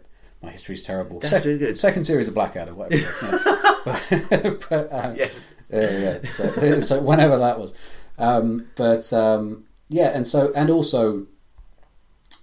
my 0.43 0.49
history's 0.49 0.83
terrible. 0.83 1.21
That's 1.21 1.45
really 1.45 1.57
good. 1.57 1.77
Second 1.77 2.03
series 2.03 2.27
of 2.27 2.33
Blackadder, 2.33 2.73
whatever. 2.75 2.95
It 2.95 3.03
is, 3.03 3.23
yeah. 3.23 3.61
but, 3.85 4.69
but, 4.69 4.91
uh, 4.91 5.13
Yes. 5.15 5.55
yeah, 5.71 6.19
yeah. 6.21 6.29
So, 6.29 6.79
so 6.81 7.01
whenever 7.01 7.37
that 7.37 7.57
was, 7.57 7.73
um, 8.17 8.67
but 8.75 9.11
um, 9.13 9.63
yeah, 9.87 10.09
and 10.09 10.27
so 10.27 10.51
and 10.55 10.69
also, 10.69 11.27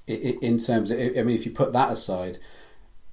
in 0.06 0.58
terms, 0.58 0.90
of, 0.90 0.98
I 0.98 1.22
mean, 1.22 1.34
if 1.34 1.44
you 1.44 1.52
put 1.52 1.74
that 1.74 1.90
aside, 1.90 2.38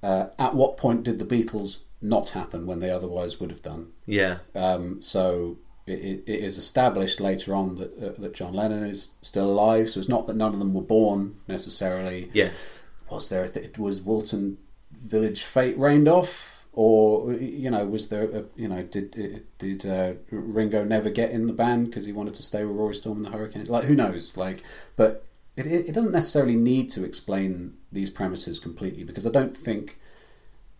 uh, 0.02 0.26
at 0.38 0.54
what 0.54 0.78
point 0.78 1.02
did 1.02 1.18
the 1.18 1.26
Beatles 1.26 1.84
not 2.00 2.30
happen 2.30 2.64
when 2.64 2.78
they 2.78 2.90
otherwise 2.90 3.38
would 3.38 3.50
have 3.50 3.62
done? 3.62 3.92
Yeah. 4.06 4.38
Um, 4.54 5.02
so 5.02 5.58
it, 5.86 5.98
it, 5.98 6.24
it 6.26 6.44
is 6.44 6.58
established 6.58 7.20
later 7.20 7.54
on 7.54 7.76
that 7.76 7.98
uh, 7.98 8.20
that 8.20 8.34
John 8.34 8.54
Lennon 8.54 8.84
is 8.84 9.14
still 9.20 9.50
alive. 9.50 9.90
So 9.90 10.00
it's 10.00 10.08
not 10.08 10.26
that 10.26 10.36
none 10.36 10.52
of 10.52 10.58
them 10.58 10.74
were 10.74 10.82
born 10.82 11.36
necessarily. 11.48 12.30
Yes. 12.32 12.82
Was 13.10 13.28
there? 13.28 13.46
Th- 13.48 13.76
was 13.78 14.00
Woolton 14.00 14.58
Village 14.92 15.42
fete 15.42 15.76
rained 15.76 16.08
off, 16.08 16.66
or 16.72 17.32
you 17.32 17.70
know, 17.70 17.84
was 17.86 18.08
there? 18.08 18.24
A, 18.24 18.44
you 18.54 18.68
know, 18.68 18.82
did 18.82 19.44
did 19.58 19.84
uh, 19.84 20.14
Ringo 20.30 20.84
never 20.84 21.10
get 21.10 21.30
in 21.30 21.46
the 21.46 21.52
band 21.52 21.86
because 21.86 22.04
he 22.04 22.12
wanted 22.12 22.34
to 22.34 22.42
stay 22.42 22.64
with 22.64 22.76
Rory 22.76 22.94
Storm 22.94 23.18
and 23.18 23.26
the 23.26 23.36
Hurricanes? 23.36 23.68
Like, 23.68 23.84
who 23.84 23.96
knows? 23.96 24.36
Like, 24.36 24.62
but 24.96 25.26
it 25.56 25.66
it 25.66 25.88
it 25.88 25.94
doesn't 25.94 26.12
necessarily 26.12 26.56
need 26.56 26.90
to 26.90 27.04
explain 27.04 27.74
these 27.90 28.08
premises 28.08 28.58
completely 28.58 29.04
because 29.04 29.26
I 29.26 29.30
don't 29.30 29.56
think. 29.56 29.98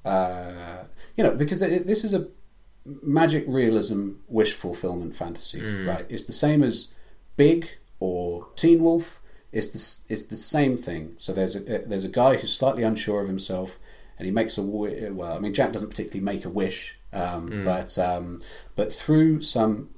Uh, 0.04 0.84
you 1.16 1.22
know, 1.22 1.30
because 1.30 1.60
this 1.60 2.02
is 2.02 2.12
a 2.12 2.26
magic 2.84 3.44
realism 3.46 4.12
wish 4.28 4.54
fulfillment 4.54 5.14
fantasy, 5.16 5.60
right? 5.86 6.06
It's 6.08 6.24
the 6.24 6.32
same 6.32 6.62
as 6.62 6.92
Big 7.36 7.68
or 8.00 8.48
Teen 8.56 8.82
Wolf. 8.82 9.20
It's 9.52 9.68
the 9.68 10.12
it's 10.12 10.24
the 10.24 10.36
same 10.36 10.76
thing. 10.76 11.14
So 11.18 11.32
there's 11.32 11.54
a 11.56 11.60
there's 11.60 12.04
a 12.04 12.08
guy 12.08 12.36
who's 12.36 12.54
slightly 12.54 12.82
unsure 12.82 13.20
of 13.20 13.28
himself, 13.28 13.78
and 14.18 14.26
he 14.26 14.32
makes 14.32 14.56
a 14.58 14.62
well. 14.62 15.34
I 15.36 15.38
mean, 15.38 15.54
Jack 15.54 15.72
doesn't 15.72 15.90
particularly 15.90 16.24
make 16.24 16.44
a 16.44 16.50
wish, 16.50 16.98
um, 17.12 17.62
but 17.64 17.98
um, 17.98 18.40
but 18.76 18.92
through 18.92 19.42
some 19.42 19.90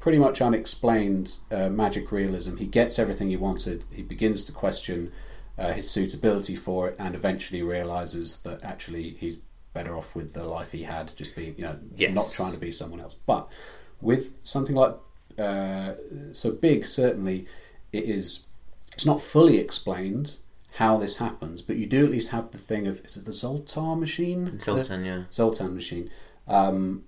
pretty 0.00 0.18
much 0.18 0.40
unexplained 0.40 1.38
uh, 1.50 1.68
magic 1.68 2.10
realism, 2.12 2.56
he 2.56 2.66
gets 2.66 2.98
everything 2.98 3.28
he 3.28 3.36
wanted. 3.36 3.84
He 3.92 4.02
begins 4.02 4.44
to 4.46 4.52
question 4.52 5.12
uh, 5.58 5.72
his 5.72 5.90
suitability 5.90 6.56
for 6.56 6.88
it, 6.88 6.96
and 6.98 7.14
eventually 7.14 7.62
realizes 7.62 8.38
that 8.38 8.64
actually 8.64 9.10
he's 9.10 9.38
better 9.74 9.94
off 9.96 10.14
with 10.16 10.32
the 10.32 10.44
life 10.44 10.72
he 10.72 10.84
had, 10.84 11.14
just 11.16 11.34
being 11.36 11.54
you 11.58 11.64
know 11.64 11.78
Yes. 11.96 12.14
not 12.14 12.32
trying 12.32 12.52
to 12.52 12.58
be 12.58 12.70
someone 12.70 13.00
else. 13.00 13.14
But 13.26 13.52
with 14.00 14.32
something 14.44 14.74
like 14.76 14.94
uh, 15.38 15.94
so 16.32 16.52
big, 16.52 16.86
certainly 16.86 17.46
it 17.92 18.04
is. 18.04 18.46
It's 18.92 19.04
not 19.06 19.20
fully 19.20 19.58
explained 19.58 20.36
how 20.76 20.96
this 20.96 21.16
happens, 21.16 21.62
but 21.62 21.76
you 21.76 21.86
do 21.86 22.04
at 22.04 22.10
least 22.10 22.30
have 22.30 22.50
the 22.52 22.58
thing 22.58 22.86
of 22.86 23.04
is 23.04 23.16
it 23.16 23.26
the 23.26 23.32
Zoltar 23.32 23.98
machine? 23.98 24.60
Zoltan, 24.62 25.04
yeah. 25.04 25.22
Zoltan 25.32 25.74
machine. 25.74 26.10
Um, 26.46 27.04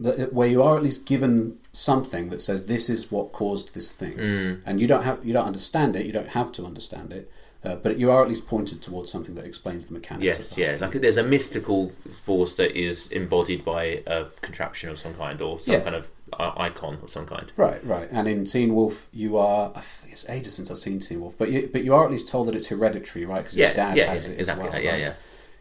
that, 0.00 0.32
where 0.32 0.48
you 0.48 0.62
are 0.62 0.76
at 0.76 0.82
least 0.82 1.06
given 1.06 1.58
something 1.72 2.28
that 2.30 2.40
says 2.40 2.66
this 2.66 2.88
is 2.90 3.10
what 3.12 3.32
caused 3.32 3.74
this 3.74 3.92
thing, 3.92 4.14
Mm. 4.16 4.60
and 4.66 4.80
you 4.80 4.86
don't 4.86 5.02
have 5.04 5.24
you 5.24 5.32
don't 5.32 5.46
understand 5.46 5.96
it. 5.96 6.06
You 6.06 6.12
don't 6.12 6.30
have 6.30 6.50
to 6.52 6.64
understand 6.64 7.12
it, 7.12 7.30
uh, 7.64 7.76
but 7.76 7.98
you 7.98 8.10
are 8.10 8.22
at 8.22 8.28
least 8.28 8.46
pointed 8.46 8.82
towards 8.82 9.10
something 9.10 9.34
that 9.36 9.44
explains 9.44 9.86
the 9.86 9.92
mechanics. 9.94 10.38
of 10.52 10.58
Yes, 10.58 10.80
yeah. 10.80 10.86
Like 10.86 11.00
there's 11.00 11.16
a 11.16 11.22
mystical 11.22 11.90
force 12.24 12.56
that 12.56 12.76
is 12.76 13.10
embodied 13.12 13.64
by 13.64 14.02
a 14.06 14.26
contraption 14.40 14.90
of 14.90 14.98
some 14.98 15.14
kind 15.14 15.40
or 15.40 15.58
some 15.60 15.74
Yeah. 15.74 15.80
kind 15.80 15.96
of 15.96 16.10
icon 16.38 16.98
of 17.02 17.10
some 17.12 17.26
kind. 17.26 17.52
Right, 17.56 17.84
right. 17.86 18.08
And 18.10 18.26
in 18.26 18.44
Teen 18.44 18.74
Wolf, 18.74 19.08
you 19.12 19.38
are. 19.38 19.72
It's 20.10 20.28
ages 20.28 20.54
since 20.54 20.70
I've 20.70 20.78
seen 20.78 20.98
Teen 20.98 21.20
Wolf, 21.20 21.38
but 21.38 21.50
you, 21.52 21.68
but 21.72 21.84
you 21.84 21.94
are 21.94 22.04
at 22.04 22.10
least 22.10 22.28
told 22.28 22.48
that 22.48 22.56
it's 22.56 22.66
hereditary, 22.68 23.24
right? 23.24 23.38
Because 23.38 23.56
Yeah, 23.56 23.68
his 23.68 23.76
dad 23.76 23.96
yeah, 23.96 24.12
has 24.12 24.26
yeah, 24.26 24.32
it 24.34 24.40
exactly. 24.40 24.66
as 24.66 24.72
well. 24.74 24.82
yeah, 24.82 24.90
right? 24.90 25.00
yeah. 25.00 25.14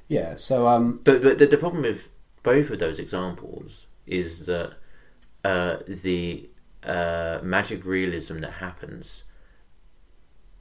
Yeah. 0.08 0.36
So, 0.36 0.68
um, 0.68 1.00
But, 1.06 1.22
but 1.22 1.38
the, 1.38 1.46
the 1.46 1.58
problem 1.58 1.84
with 1.84 2.10
both 2.42 2.70
of 2.72 2.80
those 2.80 2.98
examples 3.00 3.86
is 4.06 4.46
that 4.46 4.74
uh, 5.44 5.78
the 5.88 6.50
uh, 6.84 7.40
magic 7.44 7.86
realism 7.86 8.40
that 8.40 8.54
happens 8.54 9.24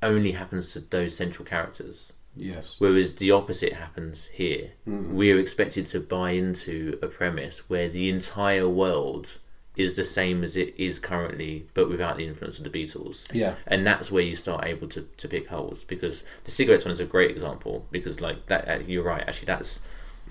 only 0.03 0.33
happens 0.33 0.73
to 0.73 0.81
those 0.81 1.17
central 1.17 1.45
characters. 1.45 2.13
yes, 2.37 2.77
Whereas 2.81 3.17
the 3.17 3.31
opposite 3.31 3.75
happens 3.75 4.27
here. 4.27 4.73
We're 4.85 5.39
expected 5.39 5.87
to 5.89 6.01
buy 6.01 6.33
into 6.33 6.99
a 7.01 7.07
premise 7.07 7.69
where 7.71 7.89
the 7.89 8.09
entire 8.09 8.69
world 8.69 9.39
is 9.77 9.95
the 9.95 10.05
same 10.05 10.45
as 10.45 10.57
it 10.57 10.75
is 10.77 11.01
currently, 11.01 11.67
but 11.73 11.89
without 11.89 12.17
the 12.17 12.27
influence 12.27 12.59
of 12.59 12.65
the 12.65 12.71
Beatles. 12.71 13.27
Yeah. 13.33 13.55
And 13.67 13.87
that's 13.87 14.11
where 14.11 14.23
you 14.23 14.37
start 14.37 14.67
able 14.67 14.89
to, 14.89 15.09
to 15.17 15.29
pick 15.29 15.49
holes 15.49 15.85
because 15.85 16.25
the 16.45 16.51
cigarettes 16.51 16.85
one 16.85 16.93
is 16.93 17.01
a 17.01 17.07
great 17.07 17.31
example 17.31 17.87
because 17.91 18.21
like 18.21 18.47
that 18.47 18.69
uh, 18.69 18.79
you're 18.87 19.03
right 19.03 19.25
actually 19.27 19.47
that's 19.47 19.81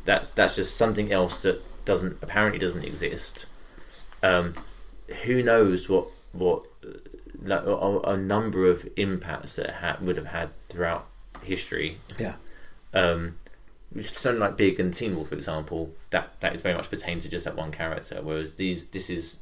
that's 0.06 0.30
that's 0.30 0.56
just 0.58 0.76
something 0.76 1.12
else 1.12 1.42
that 1.42 1.62
doesn't 1.86 2.18
apparently 2.22 2.60
doesn't 2.60 2.84
exist. 2.84 3.46
Um, 4.24 4.56
who 5.24 5.44
knows 5.44 5.90
what 5.90 6.08
what 6.32 6.64
like, 7.44 7.64
a, 7.64 8.00
a 8.02 8.18
number 8.18 8.70
of 8.70 8.88
impacts 8.96 9.56
that 9.56 9.66
it 9.68 9.76
ha- 9.76 9.98
would 10.02 10.16
have 10.18 10.28
had 10.28 10.54
throughout 10.70 11.08
history. 11.44 11.98
Yeah. 12.20 12.36
Um, 12.94 13.38
something 14.10 14.40
like 14.40 14.58
Big 14.58 14.80
and 14.80 14.94
Teen 14.94 15.16
Wolf, 15.16 15.30
for 15.30 15.36
example, 15.36 15.92
that 16.12 16.40
that 16.42 16.56
is 16.56 16.62
very 16.62 16.76
much 16.76 16.90
pertained 16.90 17.24
to 17.24 17.30
just 17.30 17.46
that 17.46 17.56
one 17.56 17.72
character. 17.72 18.20
Whereas 18.22 18.56
these, 18.56 18.88
this 18.88 19.10
is 19.10 19.40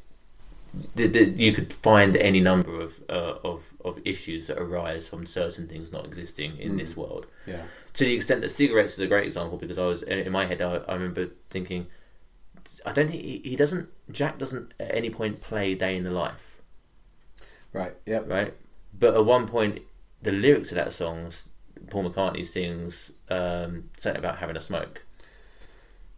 the, 0.95 1.07
the, 1.07 1.25
you 1.25 1.51
could 1.51 1.73
find 1.73 2.15
any 2.15 2.39
number 2.39 2.79
of 2.79 2.99
uh, 3.09 3.35
of 3.43 3.63
of 3.83 3.99
issues 4.05 4.47
that 4.47 4.57
arise 4.57 5.07
from 5.07 5.25
certain 5.25 5.67
things 5.67 5.91
not 5.91 6.05
existing 6.05 6.57
in 6.57 6.77
this 6.77 6.95
world. 6.95 7.25
Yeah. 7.47 7.63
To 7.95 8.05
the 8.05 8.13
extent 8.13 8.41
that 8.41 8.51
cigarettes 8.51 8.93
is 8.93 8.99
a 8.99 9.07
great 9.07 9.25
example, 9.25 9.57
because 9.57 9.79
I 9.79 9.85
was 9.85 10.03
in 10.03 10.31
my 10.31 10.45
head, 10.45 10.61
I, 10.61 10.77
I 10.87 10.93
remember 10.93 11.27
thinking, 11.49 11.87
I 12.85 12.93
don't 12.93 13.09
think 13.09 13.21
he, 13.23 13.41
he 13.43 13.55
doesn't. 13.55 13.89
Jack 14.11 14.37
doesn't 14.37 14.73
at 14.79 14.93
any 14.93 15.09
point 15.09 15.41
play 15.41 15.75
"Day 15.75 15.95
in 15.97 16.03
the 16.03 16.11
Life," 16.11 16.61
Right. 17.73 17.93
Yep. 18.05 18.27
right? 18.29 18.53
But 18.97 19.15
at 19.15 19.25
one 19.25 19.47
point, 19.47 19.79
the 20.21 20.31
lyrics 20.31 20.71
of 20.71 20.75
that 20.75 20.93
song, 20.93 21.31
Paul 21.89 22.09
McCartney 22.09 22.45
sings 22.45 23.11
um, 23.29 23.89
something 23.97 24.19
about 24.19 24.39
having 24.39 24.57
a 24.57 24.61
smoke. 24.61 25.05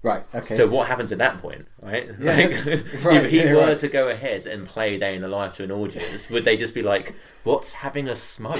Right. 0.03 0.23
Okay. 0.33 0.55
So 0.55 0.67
what 0.67 0.87
happens 0.87 1.11
at 1.11 1.19
that 1.19 1.39
point, 1.41 1.67
right? 1.83 2.09
Yeah. 2.19 2.35
Like, 2.35 2.49
Right, 3.05 3.23
if 3.25 3.29
he 3.29 3.37
yeah, 3.37 3.53
were 3.53 3.61
right. 3.67 3.77
to 3.77 3.87
go 3.87 4.07
ahead 4.09 4.47
and 4.47 4.65
play 4.65 4.97
"Day 4.97 5.15
in 5.15 5.21
the 5.21 5.27
Life" 5.27 5.55
to 5.57 5.63
an 5.63 5.71
audience, 5.71 6.29
would 6.31 6.43
they 6.43 6.57
just 6.57 6.73
be 6.73 6.81
like, 6.81 7.13
"What's 7.43 7.73
having 7.75 8.07
a 8.07 8.15
smoke?" 8.15 8.59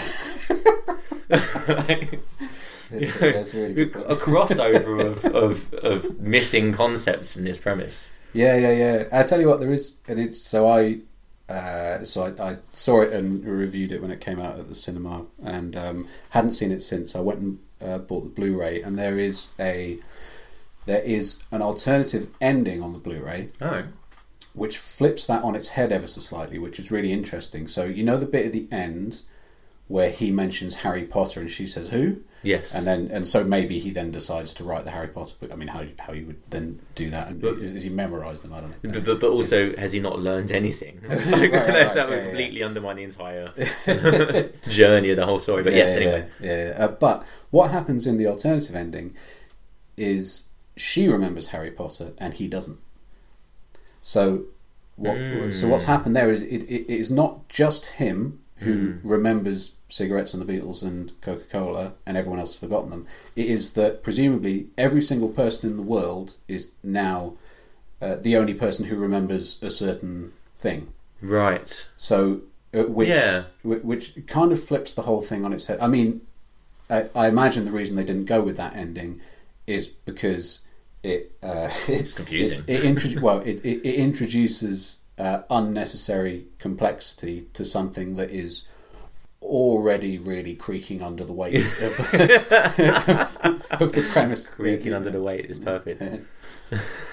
Like, 1.68 2.20
That's, 2.92 3.54
really 3.56 3.84
a 3.84 4.16
crossover 4.16 5.04
of, 5.04 5.26
of, 5.36 5.74
of 5.74 6.20
missing 6.20 6.74
concepts 6.74 7.36
in 7.38 7.46
this 7.46 7.58
premise. 7.58 8.12
Yeah, 8.34 8.58
yeah, 8.58 8.72
yeah. 8.72 9.04
I 9.12 9.24
tell 9.24 9.42
you 9.42 9.48
what, 9.48 9.60
there 9.60 9.72
is, 9.72 9.98
and 10.08 10.20
it's 10.20 10.42
so 10.42 10.68
I, 10.70 11.00
uh, 11.52 12.04
so 12.04 12.24
I, 12.24 12.52
I 12.52 12.58
saw 12.72 13.02
it 13.02 13.12
and 13.12 13.44
reviewed 13.46 13.92
it 13.92 14.02
when 14.02 14.12
it 14.12 14.22
came 14.22 14.40
out 14.40 14.60
at 14.60 14.68
the 14.68 14.76
cinema, 14.76 15.26
and 15.44 15.76
um, 15.76 16.08
hadn't 16.32 16.54
seen 16.54 16.72
it 16.72 16.82
since. 16.82 17.16
I 17.16 17.20
went 17.20 17.40
and 17.40 17.60
uh, 17.82 17.98
bought 17.98 18.22
the 18.22 18.30
Blu-ray, 18.30 18.82
and 18.82 18.98
there 18.98 19.18
is 19.18 19.50
a, 19.60 20.00
there 20.86 21.02
is 21.02 21.44
an 21.52 21.62
alternative 21.62 22.28
ending 22.40 22.82
on 22.82 22.94
the 22.94 23.00
Blu-ray, 23.00 23.50
Oh, 23.62 23.84
which 24.54 24.78
flips 24.78 25.26
that 25.26 25.44
on 25.44 25.56
its 25.56 25.70
head 25.70 25.92
ever 25.92 26.08
so 26.08 26.20
slightly, 26.20 26.58
which 26.58 26.80
is 26.80 26.92
really 26.92 27.12
interesting. 27.14 27.68
So 27.68 27.86
you 27.86 28.04
know 28.04 28.18
the 28.18 28.26
bit 28.26 28.48
at 28.48 28.52
the 28.52 28.68
end 28.72 29.22
where 29.92 30.10
he 30.10 30.32
mentions 30.32 30.76
Harry 30.84 31.04
Potter, 31.04 31.40
and 31.42 31.50
she 31.52 31.68
says 31.68 31.90
who? 31.90 32.22
yes. 32.44 32.74
And 32.74 32.88
then, 32.88 33.08
and 33.16 33.28
so 33.28 33.44
maybe 33.44 33.78
he 33.78 33.92
then 33.92 34.10
decides 34.10 34.54
to 34.56 34.64
write 34.64 34.84
the 34.86 34.92
Harry 34.92 35.08
Potter 35.10 35.36
book. 35.40 35.52
I 35.52 35.56
mean, 35.56 35.68
how 35.68 35.84
how 36.00 36.14
he 36.14 36.24
would 36.24 36.42
then 36.50 36.80
do 36.96 37.10
that, 37.10 37.28
and 37.28 37.42
But- 37.42 37.60
is, 37.66 37.74
is 37.74 37.84
he 37.84 37.90
memorise 37.90 38.42
them? 38.42 38.54
I 38.54 38.62
don't 38.62 38.72
know. 38.84 38.92
but, 38.94 39.06
but, 39.06 39.20
but 39.24 39.30
also, 39.38 39.76
has 39.76 39.92
he 39.94 40.00
not 40.00 40.18
learned 40.20 40.52
anything? 40.52 40.96
like, 41.08 41.52
right, 41.52 41.52
right, 41.52 41.94
that 41.94 42.08
would 42.10 42.16
yeah, 42.16 42.22
yeah. 42.22 42.26
completely 42.28 42.64
undermine 42.64 42.96
the 42.96 43.04
entire 43.04 43.48
journey 44.70 45.10
of 45.12 45.18
the 45.18 45.26
whole 45.26 45.40
story. 45.40 45.62
But 45.64 45.74
yes, 45.74 45.96
anyway. 45.98 46.28
yeah, 46.40 46.48
yeah. 46.50 46.68
yeah. 46.78 46.86
Uh, 46.86 46.88
but 46.88 47.24
what 47.52 47.70
happens 47.72 48.08
in 48.08 48.18
the 48.18 48.28
alternative 48.28 48.76
ending 48.76 49.14
is 49.98 50.46
she 50.78 51.08
remembers 51.08 51.48
Harry 51.48 51.70
Potter 51.72 52.14
and 52.18 52.34
he 52.34 52.48
doesn't. 52.48 52.80
So, 54.02 54.46
what? 54.96 55.54
So 55.54 55.68
what's 55.68 55.86
Hmm. 55.86 55.92
happened 55.92 56.16
there 56.16 56.32
is 56.32 56.42
it, 56.42 56.64
it, 56.64 56.86
it 56.92 57.00
is 57.00 57.12
not 57.12 57.48
just 57.50 57.86
him 58.02 58.40
who 58.58 58.94
Hmm. 58.94 59.08
remembers 59.08 59.76
cigarettes 59.92 60.34
and 60.34 60.42
the 60.42 60.52
Beatles 60.52 60.82
and 60.84 61.12
Coca 61.22 61.44
Cola, 61.46 61.94
and 62.08 62.16
everyone 62.18 62.40
else 62.40 62.54
has 62.54 62.60
forgotten 62.60 62.90
them. 62.90 63.08
It 63.36 63.48
is 63.48 63.74
that 63.74 64.04
presumably 64.04 64.68
every 64.78 65.02
single 65.02 65.30
person 65.30 65.70
in 65.70 65.78
the 65.78 65.84
world 65.84 66.38
is 66.48 66.72
now 66.84 67.34
uh, 68.02 68.16
the 68.16 68.36
only 68.38 68.54
person 68.54 68.86
who 68.86 68.96
remembers 68.96 69.62
a 69.62 69.70
certain 69.70 70.34
thing. 70.56 70.94
Right. 71.22 71.86
So, 71.96 72.42
uh, 72.74 72.84
which 72.84 73.10
Yeah. 73.10 73.44
wh- 73.64 73.84
which 73.86 74.14
kind 74.28 74.52
of 74.52 74.64
flips 74.64 74.94
the 74.94 75.04
whole 75.04 75.22
thing 75.22 75.44
on 75.46 75.54
its 75.54 75.66
head. 75.68 75.78
I 75.82 75.88
mean, 75.88 76.22
I, 76.90 77.10
I 77.14 77.28
imagine 77.28 77.66
the 77.66 77.72
reason 77.72 77.96
they 77.96 78.04
didn't 78.04 78.26
go 78.26 78.42
with 78.42 78.58
that 78.58 78.76
ending 78.76 79.22
is 79.68 79.88
because 79.88 80.62
it 81.04 81.32
uh, 81.44 81.70
it's 81.88 82.14
confusing. 82.14 82.62
It, 82.68 82.84
it 82.86 82.96
introdu- 82.96 83.22
well, 83.22 83.40
it, 83.42 83.64
it, 83.66 83.86
it 83.88 83.96
introduces 83.96 85.00
uh, 85.20 85.42
unnecessary 85.50 86.46
complexity 86.60 87.48
to 87.54 87.64
something 87.66 88.16
that 88.16 88.32
is 88.32 88.68
already 89.42 90.18
really 90.18 90.54
creaking 90.56 91.02
under 91.02 91.24
the 91.24 91.34
weight 91.34 91.56
of, 91.82 92.00
of 93.82 93.92
the 93.92 94.08
premise. 94.12 94.54
Creaking 94.54 94.94
under 94.94 95.10
the 95.10 95.22
weight 95.22 95.46
is 95.46 95.60
perfect. 95.60 96.02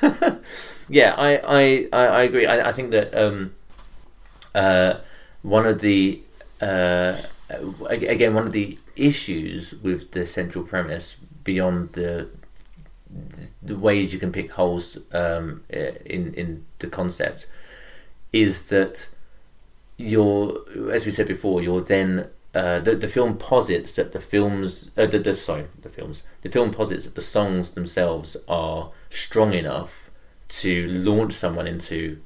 yeah, 0.88 1.14
I, 1.16 1.36
I, 1.38 1.88
I, 1.92 2.06
I 2.06 2.22
agree. 2.22 2.46
I, 2.46 2.68
I 2.68 2.72
think 2.72 2.90
that 2.90 3.14
um, 3.14 3.54
uh, 4.54 4.98
one 5.42 5.66
of 5.66 5.80
the 5.80 6.20
uh, 6.60 7.16
again 7.88 8.34
one 8.34 8.46
of 8.46 8.52
the 8.52 8.78
issues 8.96 9.74
with 9.82 10.10
the 10.12 10.26
central 10.26 10.64
premise 10.64 11.16
beyond 11.44 11.90
the 11.90 12.28
the 13.62 13.76
ways 13.76 14.12
you 14.12 14.18
can 14.18 14.32
pick 14.32 14.50
holes 14.52 14.98
um, 15.12 15.64
in 15.70 16.34
in 16.34 16.66
the 16.80 16.86
concept 16.86 17.46
is 18.32 18.66
that 18.66 19.08
you're 19.98 20.64
as 20.92 21.04
we 21.04 21.12
said 21.12 21.28
before 21.28 21.61
you're 21.61 21.82
then 21.82 22.28
uh, 22.54 22.80
the, 22.80 22.96
the 22.96 23.08
film 23.08 23.37
posits 23.37 23.94
that 23.96 24.12
the 24.12 24.20
films 24.20 24.90
uh, 24.96 25.04
the, 25.06 25.18
the 25.18 25.34
sorry 25.34 25.66
the 25.82 25.90
films 25.90 26.22
the 26.42 26.48
film 26.48 26.70
posits 26.70 27.04
that 27.04 27.14
the 27.14 27.20
songs 27.20 27.74
themselves 27.74 28.37
are 28.48 28.90
strong 29.11 29.52
enough 29.52 30.11
to 30.48 30.87
launch 30.88 31.34
someone 31.34 31.66
into 31.66 32.18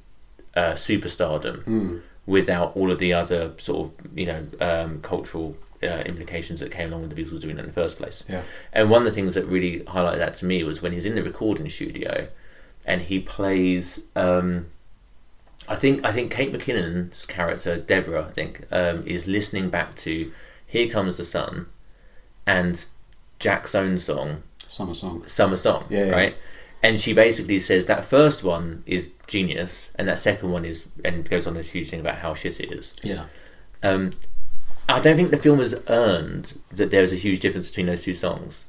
uh, 0.54 0.72
superstardom 0.72 2.02
without 2.26 2.76
all 2.76 2.92
of 2.92 2.98
the 2.98 3.12
other 3.12 3.52
sort 3.58 3.88
of 3.88 4.18
you 4.18 4.26
know 4.26 4.46
um, 4.60 5.00
cultural 5.00 5.56
uh, 5.82 6.02
implications 6.06 6.60
that 6.60 6.70
came 6.70 6.92
along 6.92 7.08
with 7.08 7.16
the 7.16 7.24
Beatles 7.24 7.40
doing 7.40 7.56
it 7.56 7.60
in 7.60 7.66
the 7.66 7.72
first 7.72 7.98
place. 7.98 8.24
Yeah. 8.28 8.44
And 8.72 8.88
one 8.88 9.02
of 9.02 9.06
the 9.06 9.12
things 9.12 9.34
that 9.34 9.44
really 9.46 9.80
highlighted 9.80 10.18
that 10.18 10.36
to 10.36 10.44
me 10.44 10.62
was 10.62 10.80
when 10.80 10.92
he's 10.92 11.04
in 11.04 11.16
the 11.16 11.24
recording 11.24 11.68
studio 11.68 12.28
and 12.86 13.02
he 13.02 13.18
plays. 13.18 14.06
Um, 14.14 14.66
I 15.68 15.76
think 15.76 16.04
I 16.04 16.12
think 16.12 16.30
Kate 16.32 16.52
McKinnon's 16.52 17.24
character 17.26 17.76
Deborah, 17.78 18.26
I 18.26 18.30
think, 18.32 18.66
um, 18.70 19.06
is 19.06 19.26
listening 19.26 19.70
back 19.70 19.94
to 19.96 20.32
"Here 20.66 20.88
Comes 20.88 21.16
the 21.18 21.24
Sun" 21.24 21.66
and 22.46 22.84
Jack's 23.38 23.74
own 23.74 23.98
song 23.98 24.42
Summer 24.66 24.94
song. 24.94 25.24
summer 25.28 25.56
song, 25.56 25.84
Yeah, 25.88 26.06
yeah. 26.06 26.12
right? 26.12 26.34
And 26.82 26.98
she 26.98 27.12
basically 27.14 27.60
says 27.60 27.86
that 27.86 28.04
first 28.04 28.42
one 28.42 28.82
is 28.86 29.10
genius, 29.28 29.92
and 29.98 30.08
that 30.08 30.18
second 30.18 30.50
one 30.50 30.64
is, 30.64 30.86
and 31.04 31.28
goes 31.28 31.46
on 31.46 31.54
this 31.54 31.70
huge 31.70 31.90
thing 31.90 32.00
about 32.00 32.18
how 32.18 32.34
shit 32.34 32.58
it 32.58 32.72
is. 32.72 32.94
Yeah. 33.04 33.26
Um, 33.84 34.14
I 34.88 34.98
don't 35.00 35.16
think 35.16 35.30
the 35.30 35.38
film 35.38 35.60
has 35.60 35.80
earned 35.88 36.58
that 36.72 36.90
there 36.90 37.02
is 37.04 37.12
a 37.12 37.16
huge 37.16 37.38
difference 37.40 37.68
between 37.70 37.86
those 37.86 38.02
two 38.02 38.14
songs. 38.16 38.66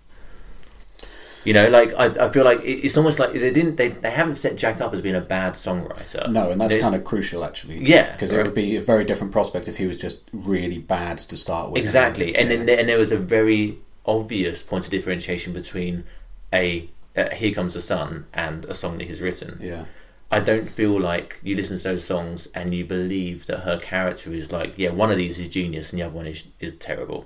You 1.46 1.54
know, 1.54 1.68
like 1.70 1.94
I, 1.96 2.06
I 2.26 2.30
feel 2.32 2.46
like 2.46 2.62
it, 2.62 2.86
it's 2.86 2.98
almost 2.98 3.20
like 3.20 3.34
they 3.34 3.52
didn't, 3.52 3.76
they, 3.76 3.90
they 3.90 4.12
haven't 4.12 4.36
set 4.36 4.56
Jack 4.56 4.80
up 4.82 4.94
as 4.94 5.02
being 5.02 5.16
a 5.16 5.22
bad 5.22 5.54
songwriter. 5.54 6.30
No, 6.32 6.50
and 6.52 6.60
that's 6.62 6.72
There's- 6.72 6.84
kind 6.84 6.96
of 6.96 7.04
crucial 7.04 7.44
actually. 7.44 7.78
Yeah, 7.86 8.12
because 8.14 8.32
it 8.32 8.42
would 8.44 8.56
be 8.56 8.78
a 8.78 8.82
very 8.82 9.04
different 9.04 9.32
prospect 9.34 9.68
if 9.68 9.78
he 9.78 9.86
was 9.86 9.98
just 9.98 10.24
really 10.32 10.80
bad 10.80 11.18
to 11.20 11.36
start 11.38 11.72
with. 11.72 11.82
exactly 11.82 12.36
and 12.36 12.50
Yeah. 12.50 12.56
then 12.58 12.66
there, 12.66 12.80
and 12.80 12.88
there 12.90 12.98
was 13.00 13.12
a 13.12 13.18
very 13.18 13.78
obvious 14.06 14.64
point 14.64 14.86
of 14.86 14.92
differentiation 14.92 15.54
between 15.54 16.04
a 16.54 16.90
uh, 17.16 17.30
here 17.30 17.54
comes 17.54 17.74
the 17.76 17.82
sun 17.82 18.26
and 18.34 18.66
a 18.66 18.74
song 18.76 18.98
that 18.98 19.08
he's 19.08 19.22
written 19.22 19.58
yeah. 19.62 19.86
i 20.32 20.40
don't 20.40 20.68
feel 20.68 21.00
like 21.00 21.40
you 21.44 21.56
listen 21.56 21.78
to 21.78 21.84
those 21.84 22.04
songs 22.04 22.48
and 22.56 22.74
you 22.74 22.84
believe 22.84 23.46
that 23.46 23.60
her 23.60 23.80
character 23.80 24.34
is 24.34 24.52
like 24.52 24.74
yeah 24.78 24.90
one 24.90 25.10
of 25.12 25.18
these 25.18 25.40
is 25.40 25.48
genius 25.48 25.92
and 25.94 26.00
the 26.02 26.06
other 26.06 26.16
one 26.16 26.26
is, 26.28 26.48
is 26.60 26.74
terrible 26.76 27.26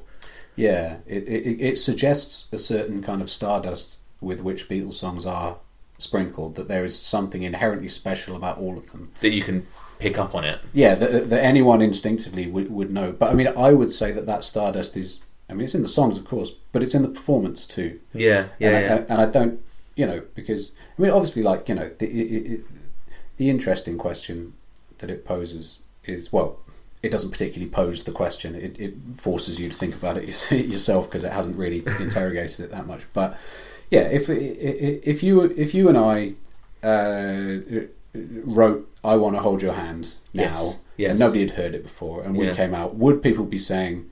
Yeah, 0.56 0.98
it, 1.08 1.24
it 1.28 1.62
it 1.62 1.76
suggests 1.78 2.48
a 2.52 2.58
certain 2.60 3.02
kind 3.02 3.22
of 3.22 3.30
stardust 3.30 4.00
with 4.22 4.42
which 4.42 4.68
Beatles 4.68 4.94
songs 4.94 5.26
are 5.26 5.58
sprinkled. 5.98 6.56
That 6.56 6.68
there 6.68 6.84
is 6.84 7.00
something 7.00 7.44
inherently 7.44 7.88
special 7.88 8.36
about 8.36 8.58
all 8.58 8.78
of 8.78 8.92
them. 8.92 9.12
that 9.22 9.32
you 9.32 9.44
can 9.44 9.68
pick 10.00 10.18
up 10.18 10.36
on 10.36 10.46
it 10.46 10.60
Yeah, 10.74 10.96
that, 10.96 11.30
that 11.30 11.44
anyone 11.44 11.82
instinctively 11.82 12.48
would, 12.48 12.72
would 12.72 12.92
know. 12.92 13.12
But 13.12 13.32
I 13.32 13.34
mean, 13.34 13.48
I 13.58 13.74
would 13.74 13.92
say 13.92 14.12
that 14.12 14.26
that 14.26 14.44
stardust 14.44 14.96
is. 14.98 15.24
I 15.50 15.54
mean, 15.54 15.64
it's 15.64 15.76
in 15.76 15.82
the 15.82 15.88
songs, 15.88 16.18
of 16.18 16.26
course, 16.26 16.52
but 16.74 16.84
it's 16.84 16.94
in 16.94 17.04
the 17.04 17.10
performance 17.10 17.66
too. 17.66 18.00
yeah 18.14 18.48
yeah, 18.60 18.70
and, 18.70 18.94
I, 18.94 19.14
and 19.14 19.22
I 19.22 19.26
don't, 19.28 19.62
you 19.96 20.06
know, 20.06 20.24
because 20.36 20.72
I 20.98 21.02
mean, 21.02 21.12
obviously, 21.12 21.42
like 21.42 21.70
you 21.70 21.76
know, 21.76 21.88
the 21.88 22.06
it, 22.06 22.52
it, 22.52 22.62
the 23.38 23.50
interesting 23.50 23.98
question 23.98 24.54
that 24.98 25.10
it 25.10 25.24
poses 25.24 25.84
is 26.04 26.34
well, 26.34 26.60
it 27.02 27.12
doesn't 27.12 27.32
particularly 27.32 27.70
pose 27.70 28.04
the 28.04 28.12
question. 28.12 28.56
It, 28.56 28.80
it 28.80 28.96
forces 29.16 29.60
you 29.60 29.70
to 29.70 29.76
think 29.76 29.96
about 29.96 30.18
it 30.18 30.26
yourself 30.52 31.08
because 31.08 31.24
it 31.24 31.32
hasn't 31.32 31.58
really 31.58 31.84
interrogated 32.00 32.66
it 32.66 32.72
that 32.72 32.88
much. 32.88 33.06
But 33.14 33.38
yeah, 33.90 34.02
if 34.02 34.30
if 34.30 35.24
you 35.24 35.42
if 35.44 35.74
you 35.74 35.90
and 35.90 35.98
I 35.98 36.36
uh, 36.88 37.86
wrote 38.16 38.90
"I 39.04 39.16
want 39.16 39.36
to 39.36 39.42
hold 39.42 39.62
your 39.62 39.74
hand" 39.74 40.16
now, 40.34 40.44
Yes, 40.44 40.82
yes. 40.98 41.10
and 41.12 41.20
nobody 41.20 41.42
had 41.42 41.52
heard 41.52 41.76
it 41.76 41.84
before, 41.84 42.24
and 42.24 42.36
we 42.38 42.46
Yeah. 42.48 42.54
came 42.54 42.74
out, 42.74 42.96
would 42.96 43.22
people 43.22 43.46
be 43.46 43.60
saying, 43.60 44.10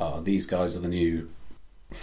"Oh, 0.00 0.20
these 0.20 0.46
guys 0.46 0.76
are 0.76 0.80
the 0.80 0.88
new"? 0.88 1.28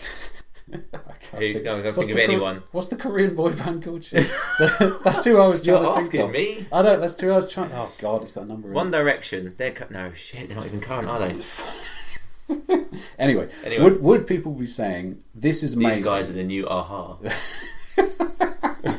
Who, 1.37 1.53
go, 1.59 1.81
go 1.81 1.91
What's 1.91 2.07
think 2.07 2.11
of 2.19 2.25
Kor- 2.25 2.33
anyone. 2.33 2.63
what's 2.71 2.87
the 2.87 2.95
Korean 2.95 3.35
boy 3.35 3.51
band 3.53 3.83
called? 3.83 4.03
That's 5.03 5.25
who 5.25 5.37
I 5.39 5.47
was 5.47 5.61
trying 5.61 5.83
You're 5.83 5.95
to 5.95 6.01
think 6.01 6.23
of. 6.23 6.31
me? 6.31 6.65
I 6.71 6.81
don't. 6.81 7.01
That's 7.01 7.19
who 7.19 7.29
I 7.31 7.35
was 7.35 7.51
trying. 7.51 7.71
Oh 7.73 7.91
God, 7.99 8.21
it's 8.21 8.31
got 8.31 8.43
a 8.45 8.47
number. 8.47 8.69
One. 8.69 8.89
Direction. 8.91 9.53
They're 9.57 9.73
no 9.89 10.13
shit. 10.13 10.47
They're 10.47 10.57
not 10.57 10.65
even 10.65 10.79
current, 10.81 11.07
are 11.09 11.19
they? 11.19 11.33
Anyway, 13.19 13.47
Anyway. 13.63 13.83
would 13.83 14.01
would 14.01 14.27
people 14.27 14.51
be 14.53 14.65
saying 14.65 15.23
this 15.35 15.61
is 15.63 15.73
amazing? 15.75 15.97
These 16.03 16.09
guys 16.09 16.29
are 16.29 16.33
the 16.33 16.43
new 16.43 16.67
Aha. 16.67 17.17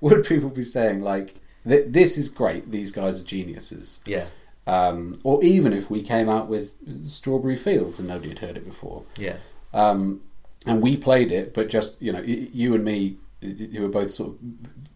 would 0.00 0.24
people 0.24 0.50
be 0.50 0.62
saying 0.64 1.02
like 1.02 1.34
this 1.64 2.16
is 2.16 2.28
great? 2.28 2.70
These 2.70 2.90
guys 2.90 3.20
are 3.20 3.24
geniuses. 3.24 4.00
Yeah, 4.06 4.26
Um, 4.66 5.14
or 5.24 5.42
even 5.44 5.72
if 5.72 5.90
we 5.90 6.02
came 6.02 6.28
out 6.28 6.48
with 6.48 6.76
Strawberry 7.06 7.56
Fields 7.56 7.98
and 7.98 8.08
nobody 8.08 8.30
had 8.30 8.38
heard 8.38 8.56
it 8.56 8.64
before, 8.64 9.02
yeah, 9.18 9.36
um, 9.74 10.22
and 10.66 10.82
we 10.82 10.96
played 10.96 11.30
it, 11.32 11.52
but 11.54 11.68
just 11.68 12.00
you 12.00 12.12
know, 12.12 12.20
you 12.22 12.74
and 12.74 12.84
me, 12.84 13.16
y- 13.42 13.68
who 13.72 13.82
were 13.82 13.88
both 13.88 14.10
sort 14.10 14.30
of 14.30 14.38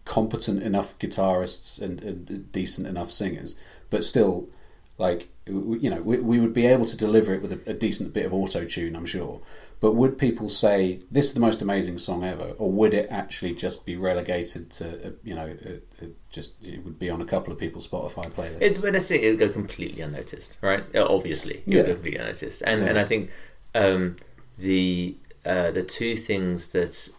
competent 0.05 0.63
enough 0.63 0.97
guitarists 0.99 1.81
and, 1.81 2.03
and 2.03 2.51
decent 2.51 2.87
enough 2.87 3.11
singers, 3.11 3.55
but 3.89 4.03
still, 4.03 4.49
like 4.97 5.29
you 5.47 5.89
know, 5.91 6.01
we, 6.01 6.17
we 6.19 6.39
would 6.39 6.53
be 6.53 6.65
able 6.65 6.85
to 6.85 6.97
deliver 6.97 7.33
it 7.33 7.41
with 7.41 7.53
a, 7.53 7.69
a 7.69 7.73
decent 7.73 8.13
bit 8.13 8.25
of 8.25 8.33
auto 8.33 8.63
tune, 8.65 8.95
I'm 8.95 9.05
sure. 9.05 9.41
But 9.79 9.93
would 9.93 10.17
people 10.17 10.49
say 10.49 11.01
this 11.11 11.25
is 11.25 11.33
the 11.33 11.39
most 11.39 11.61
amazing 11.61 11.99
song 11.99 12.23
ever, 12.23 12.53
or 12.57 12.71
would 12.71 12.93
it 12.95 13.07
actually 13.11 13.53
just 13.53 13.85
be 13.85 13.95
relegated 13.95 14.71
to 14.71 15.07
uh, 15.07 15.11
you 15.23 15.35
know, 15.35 15.55
uh, 15.65 16.03
uh, 16.03 16.07
just 16.31 16.63
it 16.65 16.83
would 16.83 16.97
be 16.97 17.09
on 17.11 17.21
a 17.21 17.25
couple 17.25 17.53
of 17.53 17.59
people's 17.59 17.87
Spotify 17.87 18.31
playlists? 18.31 18.61
It's 18.61 18.81
when 18.81 18.95
I 18.95 18.99
say 18.99 19.21
it 19.21 19.29
would 19.31 19.39
go 19.39 19.49
completely 19.49 20.01
unnoticed, 20.01 20.57
right? 20.61 20.83
Obviously, 20.95 21.55
it 21.57 21.63
Yeah. 21.67 21.81
go 21.83 21.93
completely 21.93 22.19
unnoticed, 22.19 22.63
and 22.65 22.81
Yeah. 22.81 22.87
and 22.89 22.97
I 22.97 23.05
think 23.05 23.29
um, 23.75 24.15
the 24.57 25.15
uh, 25.45 25.69
the 25.71 25.83
two 25.83 26.15
things 26.17 26.69
that 26.69 27.09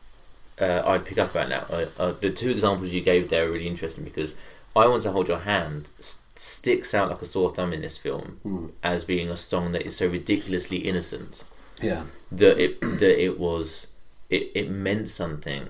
uh, 0.60 0.82
I'd 0.84 1.04
pick 1.04 1.18
up 1.18 1.30
about 1.30 1.48
now, 1.48 1.64
uh, 1.70 1.86
uh, 1.98 2.12
the 2.12 2.30
two 2.30 2.50
examples 2.50 2.92
you 2.92 3.02
gave 3.02 3.28
there 3.28 3.46
are 3.46 3.52
really 3.52 3.68
interesting 3.68 4.02
because 4.02 4.34
I 4.74 4.88
want 4.88 5.02
to 5.04 5.12
hold 5.12 5.28
your 5.28 5.40
hand 5.40 5.86
s- 6.00 6.22
sticks 6.38 6.94
out 6.94 7.10
like 7.10 7.22
a 7.22 7.26
sore 7.26 7.54
thumb 7.54 7.72
in 7.72 7.80
this 7.82 7.96
film 7.98 8.38
Hmm. 8.42 8.66
as 8.82 9.04
being 9.04 9.28
a 9.30 9.36
song 9.36 9.72
that 9.72 9.82
is 9.86 9.96
so 9.96 10.06
ridiculously 10.08 10.78
innocent 10.78 11.44
yeah, 11.82 12.04
that 12.32 12.58
it 12.58 12.80
that 12.80 13.22
it 13.22 13.38
was 13.38 13.88
it, 14.30 14.50
it 14.54 14.70
meant 14.70 15.08
something 15.10 15.68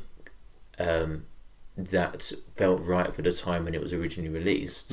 um, 0.78 1.24
that 1.76 2.32
felt 2.56 2.80
right 2.82 3.14
for 3.14 3.22
the 3.22 3.32
time 3.32 3.64
when 3.64 3.74
it 3.74 3.80
was 3.82 3.92
originally 3.92 4.30
released. 4.30 4.92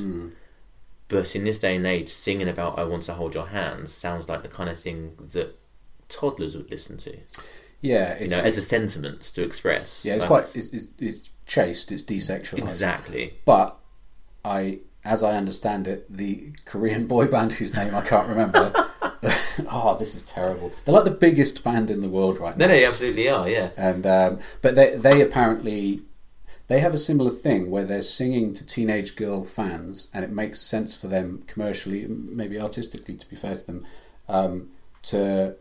But 1.07 1.35
in 1.35 1.43
this 1.43 1.59
day 1.59 1.75
and 1.75 1.85
age, 1.85 2.09
singing 2.09 2.47
about 2.49 2.79
"I 2.79 2.83
want 2.85 3.03
to 3.03 3.13
hold 3.13 3.35
your 3.35 3.47
hands" 3.47 3.91
sounds 3.93 4.27
like 4.27 4.41
the 4.41 4.47
kind 4.49 4.69
of 4.69 4.79
thing 4.79 5.15
that 5.33 5.55
toddlers 6.09 6.55
would 6.57 6.71
listen 6.71 6.97
to. 6.99 7.17
yeah, 7.81 8.17
You 8.19 8.29
know, 8.29 8.39
as 8.39 8.57
a 8.57 8.61
sentiment 8.61 9.21
to 9.35 9.43
express. 9.43 10.03
yeah, 10.05 10.13
it's 10.15 10.23
Like, 10.23 10.27
quite 10.45 10.55
it's, 10.55 10.71
it's, 10.73 10.87
it's 10.99 11.31
chaste, 11.45 11.91
it's 11.91 12.03
desexualized, 12.03 12.59
exactly. 12.63 13.35
But 13.45 13.77
I, 14.43 14.79
as 15.05 15.23
I 15.23 15.35
understand 15.35 15.87
it, 15.87 16.05
the 16.09 16.53
Korean 16.65 17.07
boy 17.07 17.27
band 17.27 17.53
whose 17.53 17.75
name 17.75 17.93
I 17.93 18.01
can't 18.01 18.27
remember. 18.27 18.71
oh, 19.69 19.95
this 19.99 20.15
is 20.15 20.23
terrible. 20.23 20.71
They're 20.85 20.95
like 20.95 21.03
the 21.03 21.11
biggest 21.11 21.63
band 21.63 21.89
in 21.89 22.01
the 22.01 22.09
world 22.09 22.39
right 22.39 22.57
now. 22.57 22.67
No, 22.67 22.73
no, 22.73 22.87
absolutely 22.87 23.29
are. 23.29 23.49
Yeah, 23.49 23.69
And 23.77 24.05
um, 24.07 24.39
but 24.61 24.75
they 24.75 24.95
they 24.95 25.21
apparently 25.21 26.01
they 26.67 26.79
have 26.79 26.93
a 26.93 26.97
similar 26.97 27.31
thing 27.31 27.69
where 27.69 27.83
they're 27.83 28.01
singing 28.01 28.53
to 28.53 28.65
teenage 28.65 29.15
girl 29.15 29.43
fans, 29.43 30.07
and 30.13 30.23
it 30.23 30.31
makes 30.31 30.61
sense 30.61 30.95
for 30.95 31.07
them 31.07 31.43
commercially, 31.47 32.07
maybe 32.07 32.59
artistically, 32.59 33.15
to 33.15 33.29
be 33.29 33.35
fair 33.35 33.55
to 33.55 33.65
them, 33.65 33.85
um, 34.29 34.69
to 35.03 35.55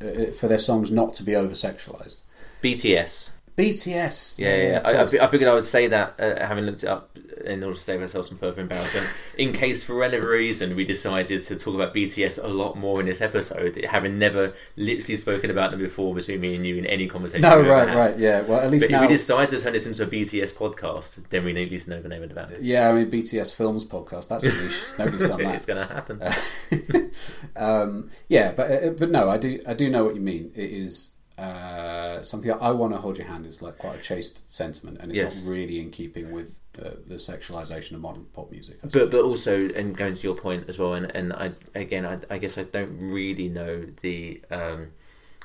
uh, 0.00 0.32
for 0.32 0.48
their 0.48 0.58
songs 0.58 0.90
not 0.90 1.14
to 1.14 1.22
be 1.22 1.36
over 1.36 1.52
sexualized. 1.52 2.22
BTS. 2.62 3.40
BTS. 3.56 4.38
Yeah, 4.38 4.56
yeah. 4.56 4.76
of 4.78 5.14
I, 5.14 5.18
I. 5.18 5.26
I 5.26 5.30
figured 5.30 5.50
I 5.50 5.54
would 5.54 5.64
say 5.64 5.88
that, 5.88 6.14
uh, 6.18 6.46
having 6.46 6.64
looked 6.64 6.82
it 6.82 6.88
up, 6.88 7.16
in 7.42 7.62
order 7.62 7.76
to 7.76 7.82
save 7.82 8.00
ourselves 8.00 8.28
some 8.28 8.38
further 8.38 8.62
embarrassment. 8.62 9.06
in 9.38 9.52
case, 9.52 9.84
for 9.84 9.96
whatever 9.96 10.28
reason, 10.30 10.76
we 10.76 10.84
decided 10.84 11.40
to 11.42 11.58
talk 11.58 11.74
about 11.74 11.94
BTS 11.94 12.42
a 12.42 12.48
lot 12.48 12.76
more 12.76 13.00
in 13.00 13.06
this 13.06 13.20
episode, 13.20 13.76
having 13.88 14.18
never 14.18 14.52
literally 14.76 15.16
spoken 15.16 15.50
about 15.50 15.70
them 15.70 15.80
before 15.80 16.14
between 16.14 16.40
me 16.40 16.54
and 16.54 16.66
you 16.66 16.76
in 16.76 16.86
any 16.86 17.06
conversation. 17.06 17.42
no, 17.42 17.60
right, 17.60 17.88
had. 17.88 17.96
right, 17.96 18.18
yeah. 18.18 18.40
Well, 18.42 18.60
at 18.60 18.70
least 18.70 18.86
But 18.86 18.92
now. 18.92 19.02
if 19.04 19.10
we 19.10 19.14
decide 19.16 19.50
to 19.50 19.60
turn 19.60 19.72
this 19.72 19.86
into 19.86 20.02
a 20.02 20.06
BTS 20.06 20.54
podcast, 20.54 21.28
then 21.30 21.44
we 21.44 21.50
at 21.50 21.70
least 21.70 21.88
know 21.88 22.00
the 22.00 22.08
name 22.08 22.22
of 22.22 22.28
the 22.28 22.34
band. 22.34 22.54
Yeah, 22.60 22.88
I 22.88 22.92
mean 22.92 23.10
BTS 23.10 23.54
Films 23.56 23.84
podcast. 23.84 24.28
That's 24.28 24.44
a 24.44 24.52
niche. 24.52 24.80
Nobody's 24.98 25.22
done 25.22 25.42
that. 25.42 25.54
it's 25.54 25.66
going 25.66 25.86
to 25.86 25.92
happen. 25.92 27.10
um, 27.56 28.10
yeah, 28.28 28.52
but 28.52 28.70
uh, 28.70 28.90
but 28.90 29.10
no, 29.10 29.28
I 29.28 29.36
do 29.38 29.60
I 29.66 29.74
do 29.74 29.90
know 29.90 30.04
what 30.04 30.14
you 30.14 30.20
mean. 30.20 30.52
It 30.54 30.70
is 30.70 31.10
uh, 31.40 32.22
something 32.22 32.52
I 32.52 32.70
want 32.70 32.92
to 32.92 32.98
hold 32.98 33.16
your 33.18 33.26
hand 33.26 33.46
is 33.46 33.62
like 33.62 33.78
quite 33.78 33.98
a 33.98 34.02
chaste 34.02 34.50
sentiment, 34.50 34.98
and 35.00 35.10
it's 35.10 35.18
Yes. 35.18 35.34
not 35.34 35.44
really 35.50 35.80
in 35.80 35.90
keeping 35.90 36.30
with 36.32 36.60
uh, 36.78 36.90
the 37.06 37.14
sexualization 37.14 37.92
of 37.94 38.00
modern 38.00 38.24
pop 38.26 38.50
music. 38.50 38.76
I 38.78 38.80
but 38.82 38.90
suppose. 38.92 39.10
but 39.10 39.22
also 39.22 39.68
and 39.74 39.96
going 39.96 40.16
to 40.16 40.22
your 40.22 40.36
point 40.36 40.68
as 40.68 40.78
well 40.78 40.94
and 40.94 41.06
and 41.14 41.32
I 41.32 41.52
again 41.74 42.04
I, 42.06 42.18
I 42.34 42.38
guess 42.38 42.58
I 42.58 42.64
don't 42.64 42.98
really 43.00 43.48
know 43.48 43.86
the 44.02 44.42
um 44.50 44.88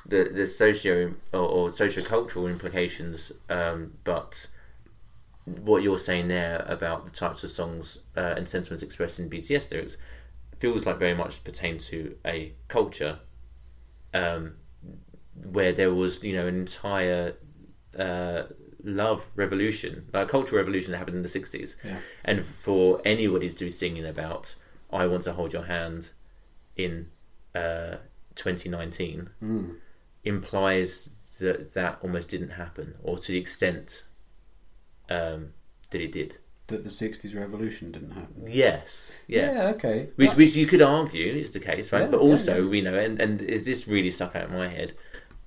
the 0.04 0.24
the 0.32 0.46
socio 0.46 1.14
or, 1.32 1.40
or 1.40 1.72
socio 1.72 2.04
cultural 2.04 2.46
implications 2.46 3.32
um 3.48 3.94
but 4.04 4.46
what 5.44 5.82
you're 5.82 5.98
saying 5.98 6.28
there 6.28 6.64
about 6.68 7.04
the 7.04 7.10
types 7.10 7.42
of 7.44 7.50
songs 7.50 7.98
uh, 8.16 8.34
and 8.36 8.48
sentiments 8.48 8.82
expressed 8.82 9.18
in 9.18 9.30
BTS 9.30 9.70
lyrics 9.70 9.96
feels 10.58 10.84
like 10.86 10.98
very 10.98 11.14
much 11.14 11.44
pertain 11.44 11.78
to 11.78 12.16
a 12.24 12.52
culture 12.68 13.18
um 14.14 14.54
where 15.44 15.72
there 15.72 15.92
was 15.94 16.22
you 16.24 16.34
know 16.34 16.46
an 16.46 16.56
entire 16.56 17.34
uh, 17.98 18.44
love 18.84 19.26
revolution, 19.34 20.08
like 20.12 20.26
a 20.28 20.30
cultural 20.30 20.58
revolution 20.58 20.92
that 20.92 20.98
happened 20.98 21.16
in 21.16 21.22
the 21.22 21.28
sixties, 21.28 21.76
Yeah. 21.84 21.98
and 22.24 22.44
for 22.44 23.00
anybody 23.04 23.50
to 23.50 23.64
be 23.64 23.70
singing 23.70 24.04
about 24.06 24.54
"I 24.92 25.06
want 25.06 25.22
to 25.24 25.32
hold 25.32 25.52
your 25.52 25.64
hand" 25.64 26.10
in 26.76 27.08
uh, 27.54 27.96
2019 28.34 29.30
implies 30.24 31.10
that 31.38 31.74
that 31.74 31.98
almost 32.02 32.30
didn't 32.30 32.50
happen, 32.50 32.94
or 33.02 33.18
to 33.18 33.32
the 33.32 33.38
extent 33.38 34.04
um, 35.10 35.52
that 35.90 36.00
it 36.00 36.12
did. 36.12 36.38
that 36.68 36.82
the 36.82 36.88
'60s 36.90 37.36
revolution 37.36 37.92
didn't 37.92 38.10
happen. 38.12 38.44
Yes, 38.48 39.22
yeah. 39.28 39.52
Yeah, 39.52 39.68
okay. 39.74 40.08
Which, 40.16 40.34
which 40.34 40.56
you 40.56 40.66
could 40.66 40.82
argue 40.82 41.32
is 41.32 41.52
the 41.52 41.60
case, 41.60 41.92
right? 41.92 42.02
Yeah, 42.02 42.08
but 42.08 42.20
also, 42.20 42.62
yeah. 42.64 42.68
we 42.68 42.80
know, 42.80 42.98
and, 42.98 43.20
and 43.20 43.40
it- 43.42 43.64
this 43.64 43.86
really 43.86 44.10
stuck 44.10 44.34
out 44.34 44.48
in 44.48 44.54
my 44.54 44.68
head. 44.68 44.94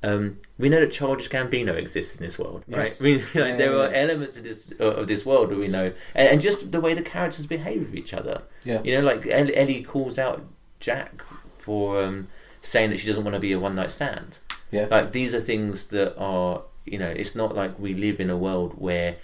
Um, 0.02 0.40
we 0.58 0.70
know 0.70 0.80
that 0.80 0.92
Childish 0.92 1.30
Gambino 1.30 1.76
exists 1.76 2.20
in 2.20 2.26
this 2.26 2.40
world, 2.40 2.64
right? 2.70 2.84
Yes. 2.84 3.02
I 3.02 3.06
mean, 3.06 3.18
like, 3.20 3.34
Yeah, 3.34 3.56
there 3.58 3.72
yeah, 3.72 3.90
are 3.90 3.94
elements 3.94 4.38
of 4.38 4.44
this 4.44 4.72
of 4.80 5.08
this 5.08 5.26
world 5.26 5.50
that 5.50 5.58
we 5.58 5.68
know, 5.68 5.92
and, 6.16 6.28
and 6.30 6.42
just 6.42 6.72
the 6.72 6.80
way 6.80 6.94
the 6.94 7.02
characters 7.02 7.46
behave 7.46 7.82
with 7.82 7.96
each 7.96 8.14
other. 8.14 8.44
Yeah. 8.64 8.82
You 8.84 8.98
know, 8.98 9.06
like 9.06 9.28
Ellie, 9.28 9.56
Ellie 9.56 9.84
calls 9.84 10.18
out 10.18 10.46
Jack 10.80 11.22
for 11.58 12.02
um, 12.02 12.28
saying 12.62 12.92
that 12.92 13.00
she 13.00 13.08
doesn't 13.08 13.24
want 13.24 13.36
to 13.36 13.42
be 13.42 13.52
a 13.52 13.60
one 13.60 13.76
night 13.76 13.92
stand. 13.92 14.38
yeah, 14.72 14.88
Like 14.90 15.12
these 15.12 15.34
are 15.34 15.42
things 15.42 15.88
that 15.88 16.18
are, 16.18 16.64
you 16.86 16.98
know, 16.98 17.10
it's 17.10 17.36
not 17.36 17.56
like 17.56 17.78
we 17.78 17.94
live 17.94 18.20
in 18.20 18.30
a 18.30 18.38
world 18.38 18.76
where 18.78 19.18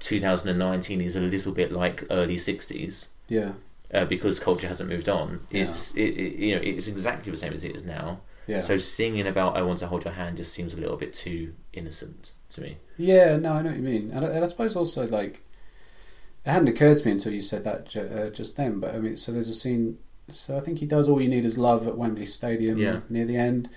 2019 0.00 1.00
is 1.00 1.16
a 1.16 1.20
little 1.20 1.52
bit 1.52 1.72
like 1.72 2.04
early 2.10 2.36
60s 2.36 3.08
yeah, 3.28 3.52
uh, 3.92 4.04
because 4.04 4.38
culture 4.40 4.68
hasn't 4.68 4.88
moved 4.88 5.08
on. 5.08 5.40
Yeah. 5.50 5.64
It's 5.64 5.94
it, 5.96 6.02
it, 6.10 6.36
you 6.36 6.54
know 6.54 6.60
it's 6.62 6.86
exactly 6.88 7.32
the 7.32 7.38
same 7.38 7.52
as 7.52 7.64
it 7.64 7.74
is 7.74 7.84
now. 7.84 8.20
Yeah. 8.46 8.60
So 8.60 8.78
singing 8.78 9.26
about 9.26 9.56
"I 9.56 9.62
want 9.62 9.78
to 9.80 9.86
hold 9.88 10.04
your 10.04 10.14
hand" 10.14 10.36
just 10.36 10.52
seems 10.52 10.74
a 10.74 10.76
little 10.76 10.96
bit 10.96 11.12
too 11.14 11.54
innocent 11.72 12.32
to 12.50 12.60
me. 12.60 12.76
yeah. 12.96 13.36
No, 13.36 13.52
I 13.54 13.62
know 13.62 13.70
what 13.70 13.76
you 13.78 13.82
mean, 13.82 14.10
and 14.12 14.24
I, 14.24 14.28
and 14.28 14.44
I 14.44 14.46
suppose 14.48 14.76
also 14.76 15.06
like 15.06 15.42
it 16.44 16.50
hadn't 16.50 16.68
occurred 16.68 16.96
to 16.98 17.04
me 17.06 17.12
until 17.12 17.32
you 17.32 17.42
said 17.42 17.64
that 17.64 17.88
ju- 17.88 18.00
uh, 18.00 18.30
just 18.30 18.56
then. 18.56 18.78
But 18.80 18.94
I 18.94 18.98
mean, 18.98 19.16
so 19.16 19.32
there's 19.32 19.48
a 19.48 19.54
scene. 19.54 19.98
So 20.28 20.56
I 20.56 20.60
think 20.60 20.78
he 20.78 20.86
does 20.86 21.08
all 21.08 21.20
you 21.20 21.28
need 21.28 21.44
is 21.44 21.56
love 21.58 21.86
at 21.86 21.96
Wembley 21.98 22.26
Stadium 22.26 22.78
Yeah. 22.78 23.00
near 23.08 23.24
the 23.24 23.36
end, 23.36 23.68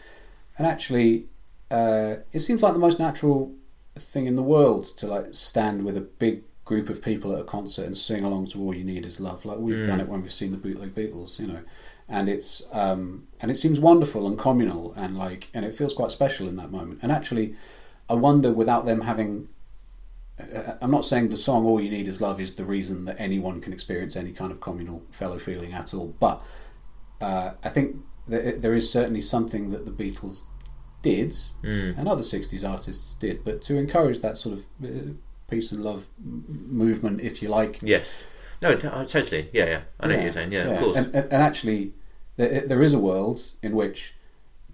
and 0.58 0.66
actually, 0.68 1.28
uh, 1.72 2.16
it 2.32 2.40
seems 2.40 2.62
like 2.62 2.74
the 2.74 2.80
most 2.80 3.00
natural 3.00 3.54
thing 3.96 4.26
in 4.28 4.36
the 4.36 4.44
world 4.44 4.86
to 4.98 5.08
like 5.08 5.26
stand 5.34 5.84
with 5.84 5.98
a 5.98 6.02
big 6.02 6.44
group 6.64 6.90
of 6.90 7.02
people 7.02 7.34
at 7.34 7.40
a 7.42 7.44
concert 7.44 7.86
and 7.86 7.98
sing 7.98 8.24
along 8.24 8.46
to 8.46 8.60
all 8.62 8.74
you 8.76 8.84
need 8.84 9.04
is 9.06 9.20
love 9.20 9.44
like 9.44 9.58
we've 9.58 9.86
done 9.88 10.00
it 10.00 10.08
when 10.08 10.22
we've 10.22 10.32
seen 10.32 10.52
the 10.52 10.58
bootleg 10.58 10.94
beatles 10.94 11.40
you 11.40 11.48
know 11.48 11.60
and 12.10 12.28
it's 12.28 12.64
um 12.74 13.28
and 13.40 13.52
it 13.52 13.56
seems 13.56 13.80
wonderful 13.80 14.28
and 14.28 14.38
communal 14.38 14.94
and 14.96 15.18
like 15.18 15.48
and 15.54 15.64
it 15.64 15.74
feels 15.76 15.94
quite 15.94 16.12
special 16.12 16.48
in 16.48 16.56
that 16.56 16.72
moment 16.72 17.00
and 17.04 17.12
actually 17.12 17.54
i 18.10 18.14
wonder 18.14 18.52
without 18.52 18.86
them 18.86 19.02
having 19.02 19.48
uh, 20.40 20.74
i'm 20.82 20.92
not 20.92 21.06
saying 21.06 21.30
the 21.30 21.38
song 21.38 21.66
all 21.66 21.80
you 21.80 21.90
need 21.90 22.08
is 22.08 22.20
love 22.22 22.40
is 22.42 22.56
the 22.56 22.64
reason 22.64 23.06
that 23.06 23.16
anyone 23.20 23.62
can 23.62 23.74
experience 23.74 24.16
any 24.16 24.32
kind 24.32 24.52
of 24.52 24.60
communal 24.62 25.04
fellow 25.12 25.38
feeling 25.38 25.72
at 25.74 25.94
all 25.94 26.08
but 26.20 26.42
uh, 27.22 27.52
i 27.64 27.70
think 27.70 27.96
that 28.28 28.62
there 28.62 28.74
is 28.74 28.90
certainly 28.92 29.22
something 29.22 29.72
that 29.72 29.86
the 29.86 29.92
beatles 29.92 30.44
did 31.02 31.34
and 31.64 32.08
other 32.08 32.22
60s 32.22 32.68
artists 32.68 33.14
did 33.14 33.44
but 33.46 33.62
to 33.62 33.78
encourage 33.78 34.20
that 34.20 34.38
sort 34.38 34.58
of 34.58 34.66
uh, 34.84 35.14
peace 35.50 35.72
and 35.72 35.84
love 35.84 36.08
m- 36.20 36.44
movement 36.70 37.22
if 37.22 37.42
you 37.42 37.48
like 37.50 37.80
Yes. 37.82 38.24
No, 38.62 38.76
t- 38.76 38.88
uh, 38.88 39.06
totally. 39.06 39.50
Yeah, 39.54 39.66
yeah. 39.68 39.82
I 40.02 40.08
know 40.08 40.16
what 40.16 40.24
you're 40.26 40.34
saying. 40.34 40.52
Yeah, 40.52 40.68
of 40.68 40.80
course. 40.82 40.98
and, 40.98 41.06
and, 41.16 41.24
and 41.32 41.42
actually 41.42 41.94
there, 42.40 42.62
there 42.68 42.82
is 42.82 42.94
a 42.94 43.00
world 43.00 43.54
in 43.62 43.76
which 43.76 44.16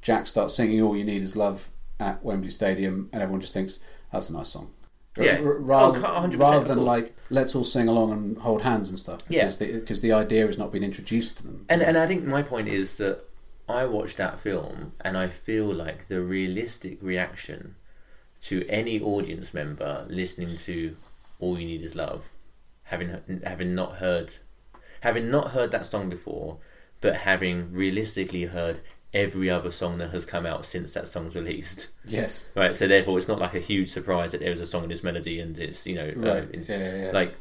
Jack 0.02 0.28
starts 0.28 0.54
singing 0.56 0.82
"All 0.82 0.96
You 0.96 1.04
Need 1.04 1.24
Is 1.24 1.36
Love" 1.36 1.70
at 2.00 2.24
Wembley 2.24 2.50
Stadium, 2.50 3.10
and 3.12 3.22
everyone 3.22 3.42
just 3.42 3.54
thinks 3.54 3.80
that's 4.12 4.30
a 4.30 4.34
nice 4.34 4.50
song. 4.50 4.72
Yeah. 5.18 5.38
R- 5.40 5.60
rather, 5.60 6.02
Oh, 6.06 6.28
rather 6.28 6.66
than 6.66 6.82
like 6.84 7.16
let's 7.30 7.56
all 7.56 7.64
sing 7.64 7.88
along 7.88 8.12
and 8.12 8.38
hold 8.38 8.62
hands 8.64 8.90
and 8.90 9.00
stuff 9.00 9.24
Yeah. 9.30 9.44
because 9.44 9.58
the, 9.58 9.80
because 9.80 10.02
the 10.02 10.12
idea 10.12 10.46
has 10.46 10.58
not 10.58 10.72
been 10.74 10.84
introduced 10.84 11.38
to 11.38 11.44
them. 11.44 11.66
And 11.70 11.82
and 11.82 11.98
I 11.98 12.06
think 12.06 12.26
my 12.26 12.42
point 12.44 12.68
is 12.68 12.98
that 12.98 13.24
I 13.70 13.86
watched 13.86 14.18
that 14.18 14.42
film 14.42 14.92
and 15.02 15.18
I 15.18 15.30
feel 15.30 15.74
like 15.74 16.08
the 16.10 16.22
realistic 16.22 16.98
reaction 17.02 17.76
to 18.44 18.68
any 18.70 19.00
audience 19.02 19.54
member 19.54 20.06
listening 20.10 20.58
to 20.58 20.96
All 21.40 21.58
You 21.60 21.66
Need 21.66 21.82
Is 21.84 21.96
Love, 21.96 22.24
having 22.84 23.42
having 23.46 23.74
not 23.74 23.96
heard 24.04 24.36
having 25.00 25.32
not 25.32 25.52
heard 25.52 25.72
that 25.72 25.88
song 25.88 26.10
before, 26.10 26.58
but 27.02 27.16
having 27.18 27.72
realistically 27.74 28.46
heard 28.46 28.80
every 29.14 29.50
other 29.50 29.72
song 29.72 29.98
that 30.00 30.10
has 30.12 30.26
come 30.26 30.46
out 30.46 30.66
since 30.66 30.92
that 30.94 31.08
song's 31.08 31.36
released. 31.36 31.90
Yes, 32.06 32.52
Right, 32.56 32.76
so 32.76 32.86
therefore 32.88 33.18
it's 33.18 33.28
not 33.30 33.40
like 33.40 33.54
a 33.54 33.60
huge 33.60 33.90
surprise 33.90 34.32
that 34.34 34.42
there 34.42 34.52
is 34.52 34.60
a 34.60 34.68
song 34.68 34.84
in 34.84 34.90
this 34.90 35.04
melody 35.04 35.40
and 35.40 35.58
it's 35.58 35.88
you 35.88 35.96
know 35.96 36.10
uh, 36.10 36.34
Right, 36.34 36.52
in- 36.52 36.66
yeah, 36.68 36.78
yeah, 36.78 37.02
yeah. 37.06 37.12
like 37.12 37.36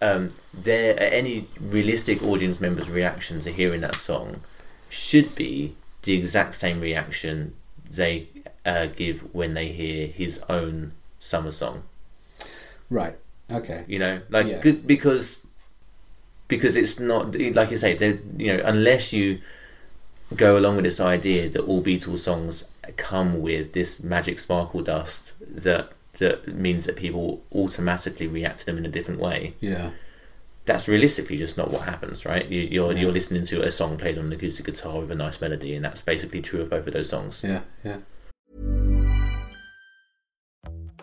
um, 0.00 0.32
their 0.54 0.98
any 1.02 1.46
realistic 1.60 2.22
audience 2.22 2.60
member's 2.60 2.88
reaction 2.88 3.40
to 3.42 3.50
hearing 3.52 3.80
that 3.82 3.94
song 3.96 4.40
should 4.88 5.34
be 5.36 5.74
the 6.04 6.14
exact 6.14 6.54
same 6.54 6.80
reaction 6.80 7.54
they 7.90 8.28
uh, 8.64 8.86
give 8.86 9.34
when 9.34 9.52
they 9.54 9.68
hear 9.68 10.06
his 10.06 10.40
own 10.48 10.92
summer 11.20 11.50
song. 11.52 11.82
right, 12.90 13.16
okay, 13.50 13.84
You 13.86 13.98
know, 13.98 14.20
like 14.30 14.46
Yeah. 14.46 14.60
because 14.86 15.44
because 16.48 16.76
it's 16.76 16.98
not 16.98 17.36
like 17.38 17.70
you 17.70 17.76
say. 17.76 17.96
You 18.36 18.56
know, 18.56 18.62
unless 18.64 19.12
you 19.12 19.40
go 20.36 20.58
along 20.58 20.76
with 20.76 20.84
this 20.84 21.00
idea 21.00 21.48
that 21.48 21.60
all 21.62 21.82
Beatles 21.82 22.18
songs 22.20 22.64
come 22.96 23.40
with 23.40 23.72
this 23.72 24.02
magic 24.02 24.38
sparkle 24.38 24.82
dust 24.82 25.32
that 25.40 25.92
that 26.18 26.48
means 26.48 26.84
that 26.86 26.96
people 26.96 27.42
automatically 27.54 28.26
react 28.26 28.60
to 28.60 28.66
them 28.66 28.76
in 28.78 28.84
a 28.84 28.88
different 28.88 29.20
way. 29.20 29.54
yeah, 29.60 29.90
That's 30.64 30.88
realistically 30.88 31.38
just 31.38 31.56
not 31.56 31.70
what 31.70 31.82
happens, 31.82 32.24
right? 32.24 32.46
You, 32.48 32.60
you're 32.62 32.92
Yeah. 32.92 33.00
you're 33.02 33.12
listening 33.12 33.46
to 33.46 33.62
a 33.62 33.70
song 33.70 33.96
played 33.98 34.18
on 34.18 34.24
an 34.26 34.32
acoustic 34.32 34.66
guitar 34.66 34.98
with 35.00 35.10
a 35.10 35.14
nice 35.14 35.40
melody, 35.40 35.74
and 35.76 35.84
that's 35.84 36.02
basically 36.02 36.42
true 36.42 36.60
of 36.62 36.70
both 36.70 36.86
of 36.88 36.92
those 36.92 37.08
songs. 37.08 37.42
yeah, 37.44 37.60
yeah. 37.84 37.98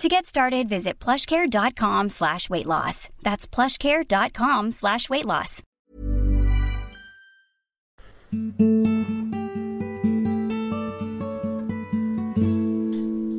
To 0.00 0.08
get 0.08 0.24
started, 0.24 0.66
visit 0.66 0.98
plushcare.com 0.98 2.08
slash 2.08 2.48
weight 2.48 2.64
loss. 2.64 3.10
That's 3.20 3.46
plushcare.com 3.46 4.70
slash 4.70 5.10
weight 5.10 5.26
loss. 5.26 5.62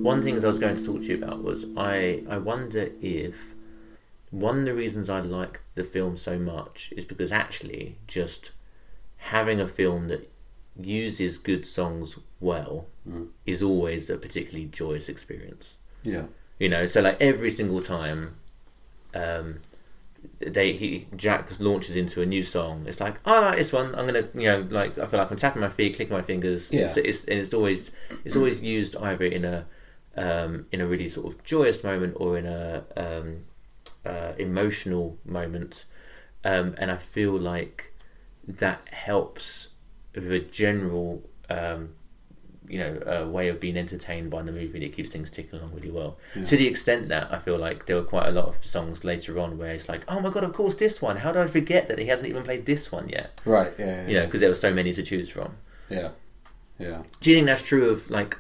One 0.03 0.19
of 0.19 0.23
the 0.23 0.29
things 0.29 0.45
I 0.45 0.49
was 0.49 0.59
going 0.59 0.75
to 0.75 0.85
talk 0.85 1.01
to 1.01 1.07
you 1.07 1.15
about 1.15 1.41
was 1.41 1.65
I, 1.75 2.21
I 2.29 2.37
wonder 2.37 2.91
if 3.01 3.55
one 4.29 4.59
of 4.59 4.65
the 4.65 4.75
reasons 4.75 5.09
I 5.09 5.21
like 5.21 5.61
the 5.73 5.83
film 5.83 6.15
so 6.15 6.37
much 6.37 6.93
is 6.95 7.05
because 7.05 7.31
actually 7.31 7.97
just 8.05 8.51
having 9.17 9.59
a 9.59 9.67
film 9.67 10.09
that 10.09 10.31
uses 10.79 11.39
good 11.39 11.65
songs 11.65 12.19
well 12.39 12.85
mm. 13.09 13.29
is 13.47 13.63
always 13.63 14.11
a 14.11 14.17
particularly 14.17 14.67
joyous 14.67 15.09
experience. 15.09 15.79
Yeah. 16.03 16.25
You 16.61 16.69
know, 16.69 16.85
so 16.85 17.01
like 17.01 17.17
every 17.19 17.49
single 17.49 17.81
time 17.81 18.35
um, 19.15 19.61
they 20.37 20.73
he 20.73 21.07
Jack 21.15 21.59
launches 21.59 21.95
into 21.95 22.21
a 22.21 22.25
new 22.27 22.43
song, 22.43 22.85
it's 22.85 22.99
like, 22.99 23.15
I 23.25 23.39
like 23.39 23.55
this 23.55 23.73
one. 23.73 23.95
I'm 23.95 24.05
gonna, 24.05 24.27
you 24.35 24.43
know, 24.43 24.67
like 24.69 24.91
I 24.99 25.07
feel 25.07 25.19
like 25.21 25.31
I'm 25.31 25.37
tapping 25.37 25.63
my 25.63 25.69
feet, 25.69 25.95
clicking 25.95 26.15
my 26.15 26.21
fingers. 26.21 26.71
Yeah. 26.71 26.81
It's, 26.81 26.97
it's 26.97 27.25
and 27.25 27.39
it's 27.39 27.55
always 27.55 27.89
it's 28.23 28.35
always 28.35 28.61
used 28.61 28.95
either 28.97 29.25
in 29.25 29.43
a 29.43 29.65
um, 30.15 30.67
in 30.71 30.81
a 30.81 30.85
really 30.85 31.09
sort 31.09 31.33
of 31.33 31.43
joyous 31.43 31.83
moment 31.83 32.13
or 32.17 32.37
in 32.37 32.45
a 32.45 32.83
um, 32.95 33.45
uh, 34.05 34.33
emotional 34.37 35.17
moment, 35.25 35.85
um, 36.43 36.75
and 36.77 36.91
I 36.91 36.97
feel 36.97 37.39
like 37.39 37.91
that 38.47 38.81
helps 38.91 39.69
with 40.13 40.31
a 40.31 40.39
general 40.41 41.27
um, 41.49 41.95
you 42.71 42.79
know, 42.79 43.01
a 43.05 43.27
way 43.27 43.49
of 43.49 43.59
being 43.59 43.75
entertained 43.75 44.29
by 44.31 44.41
the 44.41 44.51
movie 44.51 44.79
that 44.79 44.95
keeps 44.95 45.11
things 45.11 45.29
ticking 45.29 45.59
along 45.59 45.73
really 45.75 45.91
well. 45.91 46.17
To 46.33 46.55
the 46.55 46.67
extent 46.67 47.09
that 47.09 47.31
I 47.31 47.39
feel 47.39 47.57
like 47.57 47.85
there 47.85 47.97
were 47.97 48.03
quite 48.03 48.27
a 48.27 48.31
lot 48.31 48.45
of 48.47 48.65
songs 48.65 49.03
later 49.03 49.37
on 49.39 49.57
where 49.57 49.73
it's 49.73 49.89
like, 49.89 50.03
oh 50.07 50.21
my 50.21 50.29
god, 50.29 50.45
of 50.45 50.53
course 50.53 50.77
this 50.77 51.01
one. 51.01 51.17
How 51.17 51.33
did 51.33 51.41
I 51.41 51.47
forget 51.47 51.89
that 51.89 51.99
he 51.99 52.05
hasn't 52.05 52.29
even 52.29 52.43
played 52.43 52.65
this 52.65 52.89
one 52.91 53.09
yet? 53.09 53.41
Right. 53.43 53.73
Yeah. 53.77 53.85
Yeah. 54.03 54.07
You 54.07 54.13
know, 54.15 54.25
because 54.25 54.39
there 54.39 54.49
were 54.49 54.55
so 54.55 54.73
many 54.73 54.93
to 54.93 55.03
choose 55.03 55.29
from. 55.29 55.57
yeah. 55.89 56.09
Yeah. 56.79 57.03
Do 57.19 57.29
you 57.29 57.35
think 57.35 57.45
that's 57.47 57.61
true 57.61 57.89
of 57.89 58.09
like, 58.09 58.37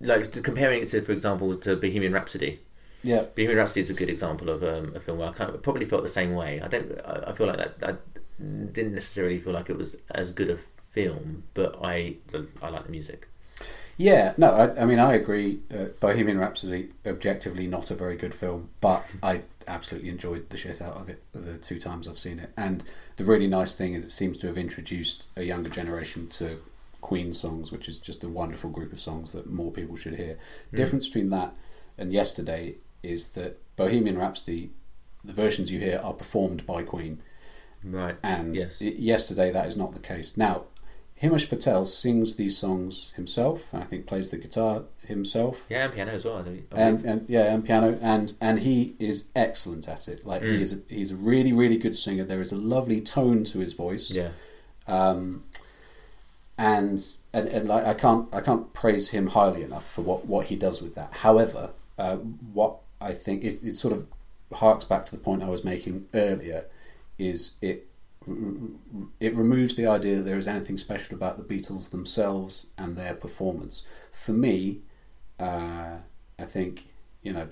like 0.00 0.42
comparing 0.42 0.82
it 0.82 0.88
to, 0.88 1.00
for 1.00 1.12
example, 1.12 1.56
to 1.56 1.76
Bohemian 1.76 2.12
Rhapsody? 2.12 2.60
Yeah. 3.02 3.22
Bohemian 3.34 3.58
Rhapsody 3.58 3.80
is 3.80 3.90
a 3.90 3.94
good 3.94 4.10
example 4.10 4.50
of 4.50 4.62
um, 4.62 4.94
a 4.94 5.00
film 5.00 5.18
where 5.18 5.28
I 5.28 5.32
kind 5.32 5.54
of 5.54 5.62
probably 5.62 5.86
felt 5.86 6.02
the 6.02 6.08
same 6.08 6.34
way. 6.34 6.60
I 6.60 6.68
don't. 6.68 6.98
I, 7.04 7.24
I 7.28 7.32
feel 7.32 7.46
like 7.46 7.56
that. 7.58 7.74
I 7.82 7.94
didn't 8.42 8.94
necessarily 8.94 9.38
feel 9.38 9.52
like 9.52 9.70
it 9.70 9.78
was 9.78 9.96
as 10.10 10.32
good 10.32 10.50
a 10.50 10.58
film, 10.94 11.42
but 11.54 11.76
I 11.82 12.16
I 12.62 12.68
like 12.70 12.84
the 12.84 12.90
music. 12.90 13.28
Yeah, 13.96 14.34
no, 14.36 14.50
I, 14.52 14.82
I 14.82 14.84
mean, 14.86 14.98
I 14.98 15.14
agree. 15.14 15.60
Uh, 15.72 15.86
Bohemian 16.00 16.38
Rhapsody, 16.38 16.90
objectively 17.06 17.66
not 17.68 17.90
a 17.90 17.94
very 17.94 18.16
good 18.16 18.34
film, 18.34 18.70
but 18.80 19.04
I 19.22 19.42
absolutely 19.68 20.10
enjoyed 20.10 20.50
the 20.50 20.56
shit 20.56 20.82
out 20.82 20.96
of 20.96 21.08
it 21.08 21.22
the 21.32 21.56
two 21.58 21.78
times 21.78 22.08
I've 22.08 22.18
seen 22.18 22.38
it. 22.40 22.50
And 22.56 22.82
the 23.16 23.24
really 23.24 23.46
nice 23.46 23.74
thing 23.74 23.94
is 23.94 24.04
it 24.04 24.10
seems 24.10 24.38
to 24.38 24.48
have 24.48 24.58
introduced 24.58 25.28
a 25.36 25.42
younger 25.42 25.70
generation 25.70 26.28
to 26.30 26.58
Queen 27.00 27.32
songs, 27.32 27.70
which 27.70 27.88
is 27.88 28.00
just 28.00 28.24
a 28.24 28.28
wonderful 28.28 28.70
group 28.70 28.92
of 28.92 29.00
songs 29.00 29.32
that 29.32 29.48
more 29.48 29.70
people 29.70 29.96
should 29.96 30.16
hear. 30.16 30.38
The 30.70 30.76
difference 30.76 31.06
between 31.06 31.30
that 31.30 31.56
and 31.96 32.12
yesterday 32.12 32.76
is 33.02 33.28
that 33.30 33.60
Bohemian 33.76 34.18
Rhapsody, 34.18 34.70
the 35.22 35.32
versions 35.32 35.70
you 35.70 35.78
hear 35.78 36.00
are 36.02 36.14
performed 36.14 36.66
by 36.66 36.82
Queen. 36.82 37.20
Right. 37.84 38.16
And 38.22 38.56
yes. 38.56 38.80
yesterday, 38.80 39.50
that 39.52 39.66
is 39.66 39.76
not 39.76 39.92
the 39.92 40.00
case. 40.00 40.36
Now, 40.36 40.64
Himesh 41.22 41.48
Patel 41.48 41.84
sings 41.84 42.36
these 42.36 42.56
songs 42.58 43.12
himself, 43.16 43.72
and 43.72 43.82
I 43.82 43.86
think 43.86 44.06
plays 44.06 44.30
the 44.30 44.36
guitar 44.36 44.82
himself, 45.06 45.66
Yeah, 45.70 45.84
and 45.84 45.94
piano 45.94 46.12
as 46.12 46.24
well. 46.24 46.38
And, 46.72 47.04
and 47.04 47.30
yeah, 47.30 47.54
and 47.54 47.64
piano, 47.64 47.98
and 48.02 48.32
and 48.40 48.58
he 48.60 48.96
is 48.98 49.28
excellent 49.36 49.88
at 49.88 50.08
it. 50.08 50.26
Like 50.26 50.42
Mm. 50.42 50.56
he 50.56 50.62
is, 50.62 50.72
a, 50.72 50.78
he's 50.92 51.12
a 51.12 51.16
really 51.16 51.52
really 51.52 51.76
good 51.78 51.94
singer. 51.96 52.24
There 52.24 52.40
is 52.40 52.52
a 52.52 52.56
lovely 52.56 53.00
tone 53.00 53.44
to 53.44 53.58
his 53.60 53.72
voice. 53.74 54.10
yeah. 54.12 54.30
Um, 54.86 55.44
and 56.58 57.04
and, 57.32 57.48
and 57.48 57.68
like 57.68 57.84
I 57.84 57.94
can't 57.94 58.32
I 58.34 58.40
can't 58.40 58.72
praise 58.72 59.10
him 59.10 59.28
highly 59.28 59.62
enough 59.62 59.88
for 59.90 60.02
what, 60.02 60.26
what 60.26 60.46
he 60.46 60.56
does 60.56 60.80
with 60.82 60.94
that. 60.94 61.12
However, 61.12 61.70
uh, 61.98 62.16
what 62.16 62.78
I 63.00 63.12
think 63.12 63.44
is 63.44 63.62
it 63.64 63.74
sort 63.76 63.92
of 63.94 64.06
harks 64.52 64.84
back 64.84 65.06
to 65.06 65.12
the 65.16 65.20
point 65.22 65.42
I 65.42 65.48
was 65.48 65.64
making 65.64 66.06
earlier, 66.14 66.66
is 67.18 67.52
it 67.60 67.88
it 69.20 69.34
removes 69.34 69.74
the 69.74 69.86
idea 69.86 70.16
that 70.16 70.22
there 70.22 70.38
is 70.38 70.48
anything 70.48 70.76
special 70.76 71.14
about 71.14 71.36
the 71.36 71.42
Beatles 71.44 71.90
themselves 71.90 72.70
and 72.78 72.96
their 72.96 73.14
performance. 73.14 73.82
For 74.12 74.32
me, 74.32 74.80
uh, 75.38 75.98
I 76.38 76.44
think 76.44 76.86
you 77.22 77.32
know. 77.32 77.48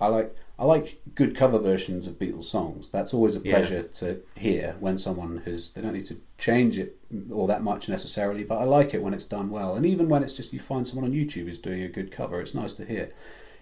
I 0.00 0.08
like 0.08 0.34
I 0.58 0.64
like 0.64 1.00
good 1.14 1.36
cover 1.36 1.58
versions 1.58 2.08
of 2.08 2.18
Beatles 2.18 2.42
songs. 2.44 2.90
That's 2.90 3.14
always 3.14 3.36
a 3.36 3.40
Yeah. 3.40 3.52
pleasure 3.52 3.82
to 3.82 4.20
hear 4.36 4.76
when 4.80 4.98
someone 4.98 5.38
has. 5.46 5.70
They 5.70 5.80
don't 5.82 5.94
need 5.94 6.04
to 6.06 6.16
change 6.36 6.78
it 6.78 6.98
all 7.32 7.46
that 7.46 7.62
much 7.62 7.88
necessarily, 7.88 8.42
but 8.42 8.58
I 8.58 8.64
like 8.64 8.92
it 8.92 9.02
when 9.02 9.14
it's 9.14 9.24
done 9.24 9.50
well. 9.50 9.76
And 9.76 9.86
even 9.86 10.08
when 10.08 10.24
it's 10.24 10.34
just 10.34 10.52
you 10.52 10.58
find 10.58 10.86
someone 10.86 11.08
on 11.08 11.16
YouTube 11.16 11.46
is 11.48 11.60
doing 11.60 11.80
a 11.82 11.88
good 11.88 12.10
cover, 12.10 12.40
it's 12.40 12.54
nice 12.54 12.74
to 12.74 12.84
hear. 12.84 13.10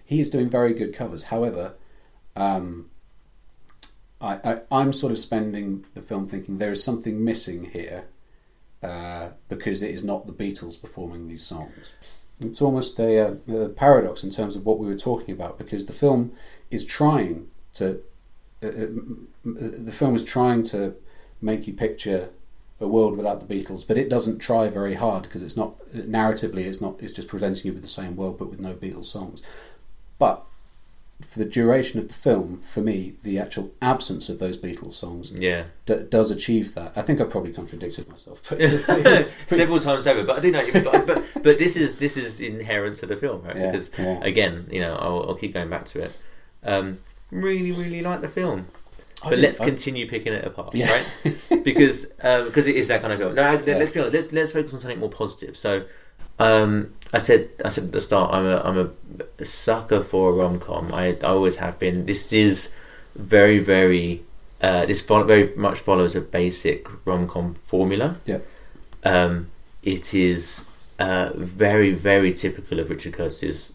He 0.03 0.19
is 0.19 0.27
doing 0.29 0.49
very 0.49 0.73
good 0.73 0.91
covers. 0.93 1.25
However, 1.25 1.75
um, 2.35 2.89
I, 4.23 4.39
I 4.43 4.61
I'm 4.71 4.93
sort 4.93 5.11
of 5.11 5.19
spending 5.19 5.85
the 5.93 6.01
film 6.01 6.25
thinking 6.25 6.57
there 6.57 6.71
is 6.71 6.83
something 6.83 7.23
missing 7.23 7.65
here 7.71 8.05
uh, 8.81 9.29
because 9.49 9.81
it 9.81 9.91
is 9.91 10.03
not 10.03 10.25
the 10.25 10.33
Beatles 10.33 10.79
performing 10.79 11.27
these 11.27 11.43
songs. 11.43 11.93
It's 12.39 12.61
almost 12.61 12.99
a, 12.99 13.19
uh, 13.19 13.53
a, 13.53 13.69
paradox 13.69 14.23
in 14.23 14.31
terms 14.31 14.55
of 14.55 14.65
what 14.65 14.79
we 14.79 14.87
were 14.87 14.97
talking 14.97 15.33
about 15.33 15.57
because 15.57 15.85
the 15.85 15.93
film 15.93 16.33
is 16.71 16.83
trying 16.83 17.47
to 17.73 18.01
uh, 18.63 18.67
uh 18.67 18.87
the 19.43 19.91
film 19.91 20.15
is 20.15 20.23
trying 20.23 20.63
to 20.63 20.95
make 21.41 21.67
you 21.67 21.73
picture 21.73 22.29
a 22.79 22.87
world 22.87 23.15
without 23.17 23.39
the 23.39 23.53
Beatles, 23.53 23.87
but 23.87 23.97
it 23.97 24.09
doesn't 24.09 24.39
try 24.39 24.67
very 24.67 24.95
hard 24.95 25.23
because 25.23 25.43
it's 25.43 25.57
not 25.57 25.77
narratively 25.93 26.65
it's 26.65 26.81
not 26.81 27.01
it's 27.01 27.13
just 27.13 27.27
presenting 27.27 27.67
you 27.67 27.73
with 27.73 27.81
the 27.81 27.87
same 27.87 28.15
world 28.15 28.37
but 28.39 28.49
with 28.49 28.59
no 28.59 28.73
Beatles 28.73 29.05
songs. 29.05 29.43
But 30.17 30.45
for 31.23 31.39
the 31.39 31.45
duration 31.45 31.99
of 31.99 32.07
the 32.07 32.13
film, 32.13 32.61
for 32.61 32.81
me, 32.81 33.13
the 33.23 33.39
actual 33.39 33.71
absence 33.81 34.29
of 34.29 34.39
those 34.39 34.57
Beatles 34.57 34.93
songs 34.93 35.31
yeah. 35.31 35.65
d- 35.85 36.03
does 36.09 36.31
achieve 36.31 36.75
that. 36.75 36.97
I 36.97 37.01
think 37.01 37.21
I 37.21 37.25
probably 37.25 37.53
contradicted 37.53 38.07
myself 38.09 38.45
several 39.47 39.79
times 39.79 40.07
over, 40.07 40.23
but 40.23 40.37
I 40.37 40.41
do 40.41 40.51
know. 40.51 40.63
But, 40.73 41.07
but, 41.07 41.23
but 41.35 41.57
this 41.57 41.75
is 41.75 41.99
this 41.99 42.17
is 42.17 42.41
inherent 42.41 42.97
to 42.99 43.05
the 43.05 43.15
film, 43.15 43.43
right? 43.43 43.55
Yeah, 43.55 43.71
because 43.71 43.91
yeah. 43.97 44.19
again, 44.23 44.67
you 44.71 44.81
know, 44.81 44.95
I'll, 44.95 45.29
I'll, 45.29 45.35
keep 45.35 45.53
going 45.53 45.69
back 45.69 45.87
to 45.89 46.03
it. 46.03 46.23
Um, 46.63 46.99
really, 47.31 47.71
really 47.71 48.01
like 48.01 48.21
the 48.21 48.27
film. 48.27 48.67
But 49.23 49.39
let's 49.39 49.61
I- 49.61 49.65
continue 49.65 50.07
picking 50.07 50.33
it 50.33 50.45
apart, 50.45 50.75
Yeah. 50.75 50.91
right? 50.91 51.63
because 51.63 52.11
um, 52.21 52.45
because 52.45 52.67
it 52.67 52.75
is 52.75 52.89
that 52.89 53.01
kind 53.01 53.13
of 53.13 53.19
film. 53.19 53.35
No, 53.35 53.53
let's 53.65 53.91
be 53.91 53.99
honest. 53.99 54.13
Let's 54.13 54.33
let's 54.33 54.51
focus 54.51 54.73
on 54.73 54.81
something 54.81 54.99
more 54.99 55.09
positive. 55.09 55.57
So, 55.57 55.85
um, 56.39 56.93
I 57.11 57.19
said 57.19 57.49
I 57.63 57.69
said 57.69 57.85
at 57.85 57.91
the 57.91 58.01
start, 58.01 58.33
I'm 58.33 58.45
a 58.45 58.61
I'm 58.61 58.93
a 59.39 59.45
sucker 59.45 60.03
for 60.03 60.31
a 60.31 60.33
rom 60.33 60.59
com. 60.59 60.93
I 60.93 61.09
I 61.09 61.27
always 61.27 61.57
have 61.57 61.79
been. 61.79 62.05
This 62.05 62.33
is 62.33 62.75
very 63.15 63.59
very. 63.59 64.23
Uh, 64.61 64.85
this 64.85 65.01
follow, 65.01 65.25
very 65.25 65.53
much 65.57 65.79
follows 65.79 66.15
a 66.15 66.21
basic 66.21 66.87
rom 67.05 67.27
com 67.27 67.55
formula. 67.65 68.15
Yeah. 68.25 68.39
Um, 69.03 69.49
it 69.83 70.13
is 70.13 70.69
uh, 70.99 71.31
very 71.35 71.91
very 71.91 72.31
typical 72.33 72.79
of 72.79 72.89
Richard 72.89 73.13
Curtis's 73.13 73.73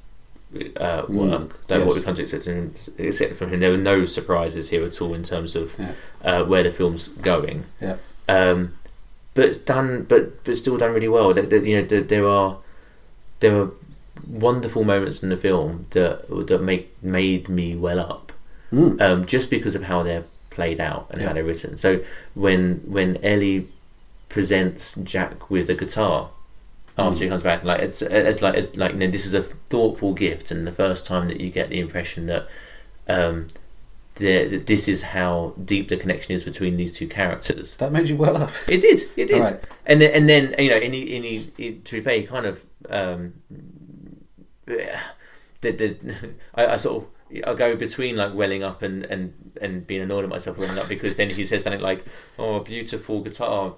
uh, 0.76 1.02
Mm, 1.02 1.08
work. 1.10 1.50
Like 1.68 1.78
yes. 1.80 1.86
what 1.86 1.96
we 1.96 2.02
come 2.02 2.14
to 2.16 2.22
expect 2.22 2.46
him, 2.46 2.74
expect 2.96 3.34
from 3.34 3.50
him. 3.52 3.60
There 3.60 3.70
were 3.70 3.76
no 3.76 4.06
surprises 4.06 4.70
here 4.70 4.82
at 4.82 5.00
all 5.02 5.12
in 5.14 5.22
terms 5.24 5.54
of 5.54 5.74
Yeah. 5.78 5.92
uh, 6.24 6.44
where 6.44 6.62
the 6.62 6.72
film's 6.72 7.08
going. 7.08 7.66
Yeah. 7.82 7.96
Um, 8.28 8.72
but 9.38 9.44
it's 9.50 9.58
done, 9.74 10.04
but 10.08 10.22
but 10.44 10.56
still 10.56 10.76
done 10.78 10.92
really 10.92 11.06
well. 11.16 11.28
You 11.38 11.76
know, 11.76 11.84
there, 11.92 12.02
there 12.02 12.26
are 12.28 12.56
there 13.40 13.54
are 13.60 13.70
wonderful 14.26 14.82
moments 14.82 15.22
in 15.22 15.28
the 15.28 15.36
film 15.36 15.86
that 15.90 16.26
that 16.48 16.60
make 16.60 16.84
made 17.02 17.48
me 17.48 17.76
well 17.76 18.00
up, 18.00 18.32
Mm. 18.72 19.00
um, 19.00 19.26
just 19.26 19.48
because 19.48 19.74
of 19.76 19.84
how 19.84 20.02
they're 20.02 20.24
played 20.50 20.80
out 20.80 21.06
and 21.12 21.22
how 21.22 21.32
they're 21.34 21.44
written. 21.44 21.78
So 21.78 22.00
when 22.34 22.82
when 22.96 23.16
Ellie 23.22 23.68
presents 24.28 24.96
Jack 24.96 25.50
with 25.50 25.68
the 25.68 25.74
guitar 25.74 26.30
after 26.98 27.18
Mm. 27.20 27.22
he 27.22 27.28
comes 27.28 27.44
back, 27.44 27.62
like 27.62 27.80
it's 27.80 28.02
it's 28.02 28.42
like 28.42 28.56
it's 28.56 28.76
like 28.76 28.92
you 28.94 28.98
know, 28.98 29.10
this 29.16 29.24
is 29.24 29.34
a 29.34 29.44
thoughtful 29.70 30.14
gift, 30.14 30.50
and 30.50 30.66
the 30.66 30.72
first 30.72 31.06
time 31.06 31.28
that 31.28 31.40
you 31.40 31.50
get 31.50 31.68
the 31.70 31.78
impression 31.78 32.26
that. 32.26 32.48
Um, 33.08 33.46
the, 34.18 34.58
this 34.58 34.88
is 34.88 35.02
how 35.02 35.54
deep 35.64 35.88
the 35.88 35.96
connection 35.96 36.34
is 36.34 36.44
between 36.44 36.76
these 36.76 36.92
two 36.92 37.08
characters. 37.08 37.76
That 37.76 37.92
made 37.92 38.08
you 38.08 38.16
well 38.16 38.36
up. 38.36 38.50
It 38.68 38.80
did. 38.80 39.00
It 39.16 39.26
did. 39.28 39.40
Right. 39.40 39.60
And 39.86 40.00
then, 40.00 40.10
and 40.12 40.28
then 40.28 40.54
you 40.58 40.70
know, 40.70 40.76
and 40.76 40.94
he, 40.94 41.16
and 41.16 41.24
he, 41.24 41.52
he, 41.56 41.72
to 41.74 41.92
be 41.96 42.00
fair, 42.02 42.16
he 42.20 42.26
kind 42.26 42.46
of 42.46 42.64
um, 42.90 43.34
the, 44.66 44.90
the, 45.60 46.34
I, 46.54 46.66
I 46.66 46.76
sort 46.76 47.04
of 47.04 47.08
I 47.46 47.54
go 47.54 47.76
between 47.76 48.16
like 48.16 48.32
welling 48.34 48.62
up 48.62 48.82
and, 48.82 49.04
and, 49.04 49.52
and 49.60 49.86
being 49.86 50.00
annoyed 50.00 50.24
at 50.24 50.30
myself 50.30 50.58
welling 50.58 50.78
up 50.78 50.88
because 50.88 51.16
then 51.16 51.28
he 51.28 51.44
says 51.44 51.62
something 51.64 51.82
like, 51.82 52.04
"Oh, 52.38 52.60
a 52.60 52.64
beautiful 52.64 53.20
guitar, 53.20 53.74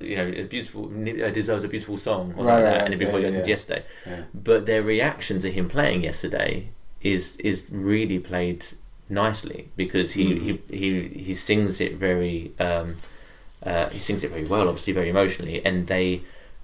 you 0.00 0.16
know, 0.16 0.26
a 0.26 0.42
beautiful 0.44 0.86
uh, 0.86 1.30
deserves 1.30 1.64
a 1.64 1.68
beautiful 1.68 1.96
song," 1.96 2.34
or 2.36 2.44
Right, 2.44 2.54
like 2.54 2.54
right, 2.54 2.62
that, 2.62 2.80
and 2.82 2.90
right. 2.90 2.98
before 2.98 3.20
Yeah, 3.20 3.26
he 3.28 3.32
goes 3.32 3.48
yeah. 3.48 3.54
yesterday. 3.54 3.84
Yeah. 4.06 4.24
But 4.34 4.66
their 4.66 4.82
reaction 4.82 5.38
to 5.40 5.50
him 5.50 5.68
playing 5.68 6.04
yesterday 6.04 6.72
is 7.00 7.36
is 7.38 7.68
really 7.70 8.18
played 8.18 8.66
nicely 9.10 9.68
because 9.76 10.12
he 10.12 10.26
Mm. 10.34 10.60
he, 10.70 10.76
he, 10.76 11.08
he 11.24 11.34
sings 11.34 11.80
it 11.80 11.94
very 11.96 12.52
um, 12.58 12.96
uh, 13.64 13.88
he 13.90 13.98
sings 13.98 14.24
it 14.24 14.30
very 14.30 14.46
well, 14.46 14.68
obviously 14.68 14.92
very 14.92 15.10
emotionally, 15.10 15.64
and 15.64 15.86
they 15.88 16.22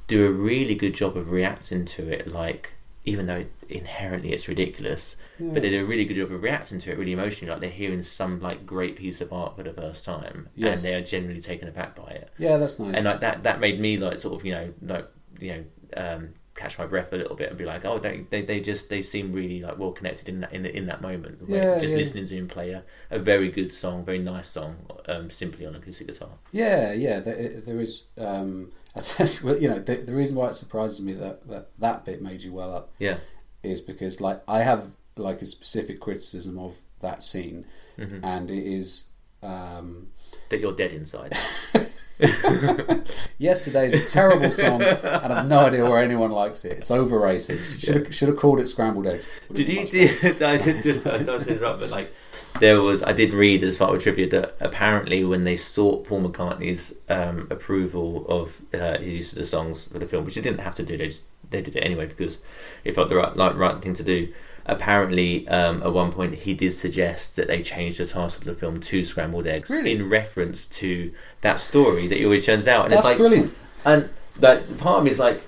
do 0.08 0.26
a 0.26 0.30
really 0.30 0.74
good 0.74 0.94
job 0.94 1.16
of 1.16 1.30
reacting 1.30 1.84
to 1.84 2.08
it. 2.10 2.28
Like 2.32 2.72
even 3.04 3.26
though 3.26 3.44
inherently 3.68 4.32
it's 4.32 4.48
ridiculous, 4.48 5.16
Yeah. 5.38 5.50
but 5.52 5.62
they 5.62 5.70
do 5.70 5.82
a 5.82 5.84
really 5.84 6.04
good 6.04 6.16
job 6.16 6.32
of 6.32 6.42
reacting 6.42 6.78
to 6.80 6.90
it 6.92 6.98
really 6.98 7.12
emotionally. 7.12 7.50
Like 7.52 7.60
they're 7.60 7.70
hearing 7.70 8.02
some 8.02 8.40
like 8.40 8.64
great 8.66 8.96
piece 8.96 9.20
of 9.20 9.32
art 9.32 9.56
for 9.56 9.62
the 9.62 9.72
first 9.72 10.04
time, 10.04 10.48
Yes. 10.54 10.82
and 10.84 10.92
they 10.92 10.96
are 10.98 11.04
genuinely 11.04 11.42
taken 11.42 11.68
aback 11.68 11.94
by 11.96 12.10
it. 12.12 12.30
Yeah, 12.38 12.56
that's 12.56 12.78
nice. 12.78 12.94
And 12.96 13.04
like 13.04 13.20
that 13.20 13.42
that 13.44 13.60
made 13.60 13.78
me 13.80 13.96
like 13.98 14.18
sort 14.20 14.34
of 14.40 14.46
you 14.46 14.52
know 14.52 14.72
like 14.82 15.06
you 15.38 15.52
know 15.54 15.64
um, 15.96 16.28
catch 16.56 16.78
my 16.78 16.86
breath 16.86 17.12
a 17.12 17.16
little 17.16 17.36
bit 17.36 17.50
and 17.50 17.58
be 17.58 17.64
like, 17.64 17.84
oh, 17.84 17.98
they 17.98 18.24
they, 18.30 18.42
they 18.42 18.60
just 18.60 18.88
they 18.88 19.02
seem 19.02 19.32
really 19.32 19.60
like 19.60 19.78
well 19.78 19.92
connected 19.92 20.28
in 20.28 20.40
that 20.40 20.52
in, 20.52 20.64
in 20.66 20.86
that 20.86 21.00
moment. 21.02 21.42
Like, 21.42 21.50
Yeah, 21.50 21.78
just 21.78 21.90
yeah. 21.92 21.96
listening 21.98 22.26
to 22.26 22.34
him 22.36 22.48
play 22.48 22.70
a, 22.72 22.82
a 23.10 23.18
very 23.18 23.50
good 23.50 23.72
song, 23.72 24.04
very 24.04 24.18
nice 24.18 24.48
song, 24.48 24.76
um, 25.06 25.30
simply 25.30 25.66
on 25.66 25.74
acoustic 25.76 26.06
guitar. 26.08 26.30
Yeah, 26.52 26.92
yeah. 26.92 27.20
There, 27.20 27.60
there 27.60 27.80
is. 27.80 28.04
Um, 28.18 28.72
you, 29.18 29.26
well, 29.44 29.58
you 29.58 29.68
know, 29.68 29.78
the, 29.78 29.96
the 29.96 30.14
reason 30.14 30.34
why 30.36 30.48
it 30.48 30.54
surprises 30.54 31.00
me 31.02 31.12
that, 31.14 31.46
that 31.48 31.68
that 31.78 32.04
bit 32.06 32.22
made 32.22 32.42
you 32.42 32.52
well 32.54 32.74
up, 32.74 32.92
Yeah. 32.98 33.18
is 33.62 33.80
because 33.80 34.20
like 34.20 34.42
I 34.48 34.60
have 34.62 34.96
like 35.16 35.42
a 35.42 35.46
specific 35.46 36.00
criticism 36.00 36.58
of 36.58 36.78
that 37.00 37.22
scene, 37.22 37.66
Mhm. 37.98 38.20
and 38.22 38.50
it 38.50 38.64
is. 38.66 39.04
Um, 39.42 40.08
That 40.48 40.60
you're 40.60 40.72
dead 40.74 40.92
inside. 40.92 41.32
Yesterday's 43.38 43.92
a 43.92 44.06
terrible 44.06 44.50
song, 44.50 44.82
and 44.82 45.32
I've 45.32 45.48
no 45.48 45.60
idea 45.60 45.84
why 45.84 46.02
anyone 46.02 46.30
likes 46.30 46.64
it. 46.64 46.78
It's 46.78 46.90
overrated. 46.90 47.60
Should 47.60 47.96
have 47.96 48.14
should 48.14 48.28
have 48.28 48.38
called 48.38 48.60
it 48.60 48.68
scrambled 48.68 49.06
eggs. 49.06 49.28
Did 49.52 49.68
you? 49.68 49.86
Did, 49.86 50.42
I 50.42 50.56
did 50.56 50.82
just 50.82 51.06
I 51.06 51.22
don't 51.22 51.46
interrupt, 51.46 51.80
but 51.80 51.90
like 51.90 52.12
there 52.60 52.82
was 52.82 53.04
I 53.04 53.12
did 53.12 53.34
read 53.34 53.62
as 53.62 53.76
part 53.76 53.92
of 53.92 54.00
a 54.00 54.02
tribute 54.02 54.30
that 54.30 54.56
apparently 54.60 55.24
when 55.24 55.44
they 55.44 55.56
sought 55.56 56.06
Paul 56.06 56.22
McCartney's 56.22 56.98
um, 57.08 57.46
approval 57.50 58.26
of 58.28 58.62
uh, 58.72 58.98
his 58.98 59.16
use 59.16 59.32
of 59.32 59.38
the 59.38 59.44
songs 59.44 59.88
for 59.88 59.98
the 59.98 60.06
film, 60.06 60.24
which 60.24 60.36
they 60.36 60.42
didn't 60.42 60.60
have 60.60 60.74
to 60.76 60.82
do, 60.82 60.96
they 60.96 61.08
just 61.08 61.28
they 61.50 61.60
did 61.62 61.76
it 61.76 61.80
anyway 61.80 62.06
because 62.06 62.40
it 62.84 62.94
felt 62.94 63.08
the 63.08 63.16
right 63.16 63.36
like, 63.36 63.56
right 63.56 63.82
thing 63.82 63.94
to 63.94 64.02
do. 64.02 64.32
Apparently, 64.68 65.46
um, 65.48 65.82
at 65.82 65.92
one 65.92 66.10
point, 66.12 66.34
he 66.34 66.52
did 66.54 66.72
suggest 66.72 67.36
that 67.36 67.46
they 67.46 67.62
change 67.62 67.98
the 67.98 68.06
title 68.06 68.38
of 68.40 68.44
the 68.44 68.54
film 68.54 68.80
to 68.80 69.04
"Scrambled 69.04 69.46
Eggs" 69.46 69.70
Really? 69.70 69.92
in 69.92 70.08
reference 70.10 70.66
to 70.80 71.12
that 71.42 71.60
story 71.60 72.06
that 72.08 72.18
he 72.18 72.24
always 72.24 72.44
turns 72.44 72.66
out. 72.66 72.82
And 72.86 72.90
That's 72.92 73.00
it's 73.00 73.06
like 73.06 73.16
brilliant. 73.18 73.54
And 73.84 74.08
like 74.40 74.78
part 74.78 74.98
of 74.98 75.04
me 75.04 75.10
is 75.12 75.18
like, 75.20 75.40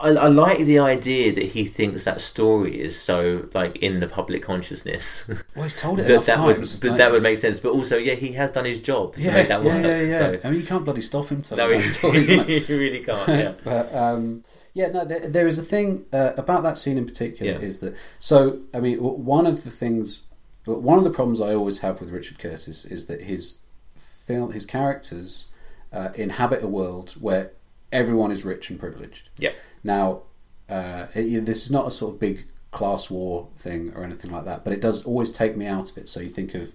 I, 0.00 0.10
I 0.10 0.28
like 0.28 0.58
the 0.60 0.78
idea 0.78 1.34
that 1.34 1.44
he 1.46 1.64
thinks 1.64 2.04
that 2.04 2.20
story 2.20 2.80
is 2.80 3.00
so 3.00 3.48
like 3.52 3.76
in 3.76 3.98
the 4.00 4.06
public 4.06 4.42
consciousness. 4.42 5.28
Well, 5.56 5.64
he's 5.64 5.74
told 5.74 5.98
it 5.98 6.04
that 6.04 6.12
enough 6.12 6.26
that 6.26 6.36
times, 6.36 6.74
would, 6.74 6.80
but 6.82 6.88
like- 6.90 6.98
that 6.98 7.10
would 7.12 7.22
make 7.22 7.38
sense. 7.38 7.58
But 7.58 7.70
also, 7.72 7.98
yeah, 7.98 8.14
he 8.14 8.32
has 8.34 8.52
done 8.52 8.64
his 8.64 8.80
job 8.80 9.14
to 9.16 9.22
Yeah, 9.22 9.32
make 9.34 9.48
that 9.48 9.64
yeah, 9.64 9.74
work. 9.74 9.84
yeah, 9.84 10.02
yeah. 10.02 10.18
So- 10.18 10.40
I 10.44 10.50
mean, 10.50 10.60
you 10.60 10.66
can't 10.66 10.84
bloody 10.84 11.00
stop 11.00 11.28
him 11.28 11.42
telling 11.42 11.68
No, 11.68 11.76
that 11.76 11.84
story. 11.84 12.30
you? 12.30 12.42
he 12.60 12.74
really 12.74 13.00
can't, 13.02 13.28
yeah. 13.28 13.52
but 13.64 13.92
um, 13.92 14.44
yeah, 14.74 14.88
no, 14.88 15.04
there, 15.04 15.28
there 15.28 15.46
is 15.46 15.58
a 15.58 15.62
thing 15.62 16.04
uh, 16.12 16.32
about 16.36 16.62
that 16.62 16.78
scene 16.78 16.98
in 16.98 17.06
particular 17.06 17.52
Yeah. 17.52 17.58
is 17.58 17.78
that. 17.78 17.96
So, 18.18 18.60
I 18.74 18.80
mean, 18.80 18.98
one 18.98 19.46
of 19.46 19.64
the 19.64 19.70
things, 19.70 20.22
one 20.64 20.98
of 20.98 21.04
the 21.04 21.10
problems 21.10 21.40
I 21.40 21.54
always 21.54 21.78
have 21.78 22.00
with 22.00 22.10
Richard 22.10 22.38
Curtis 22.38 22.84
is 22.84 23.06
that 23.06 23.22
his 23.22 23.60
film, 23.96 24.52
his 24.52 24.64
characters 24.66 25.48
uh, 25.92 26.10
inhabit 26.14 26.62
a 26.62 26.68
world 26.68 27.12
where 27.20 27.52
everyone 27.92 28.30
is 28.30 28.44
rich 28.44 28.68
and 28.70 28.78
privileged. 28.78 29.30
Yeah. 29.38 29.52
Now, 29.82 30.22
uh, 30.68 31.06
it- 31.14 31.46
this 31.46 31.64
is 31.64 31.70
not 31.70 31.86
a 31.86 31.90
sort 31.90 32.14
of 32.14 32.20
big 32.20 32.44
class 32.70 33.08
war 33.10 33.48
thing 33.56 33.92
or 33.96 34.04
anything 34.04 34.30
like 34.30 34.44
that, 34.44 34.62
but 34.64 34.72
it 34.74 34.80
does 34.82 35.02
always 35.04 35.30
take 35.30 35.56
me 35.56 35.64
out 35.66 35.90
of 35.90 35.96
it. 35.96 36.06
So 36.08 36.20
you 36.20 36.28
think 36.28 36.54
of 36.54 36.72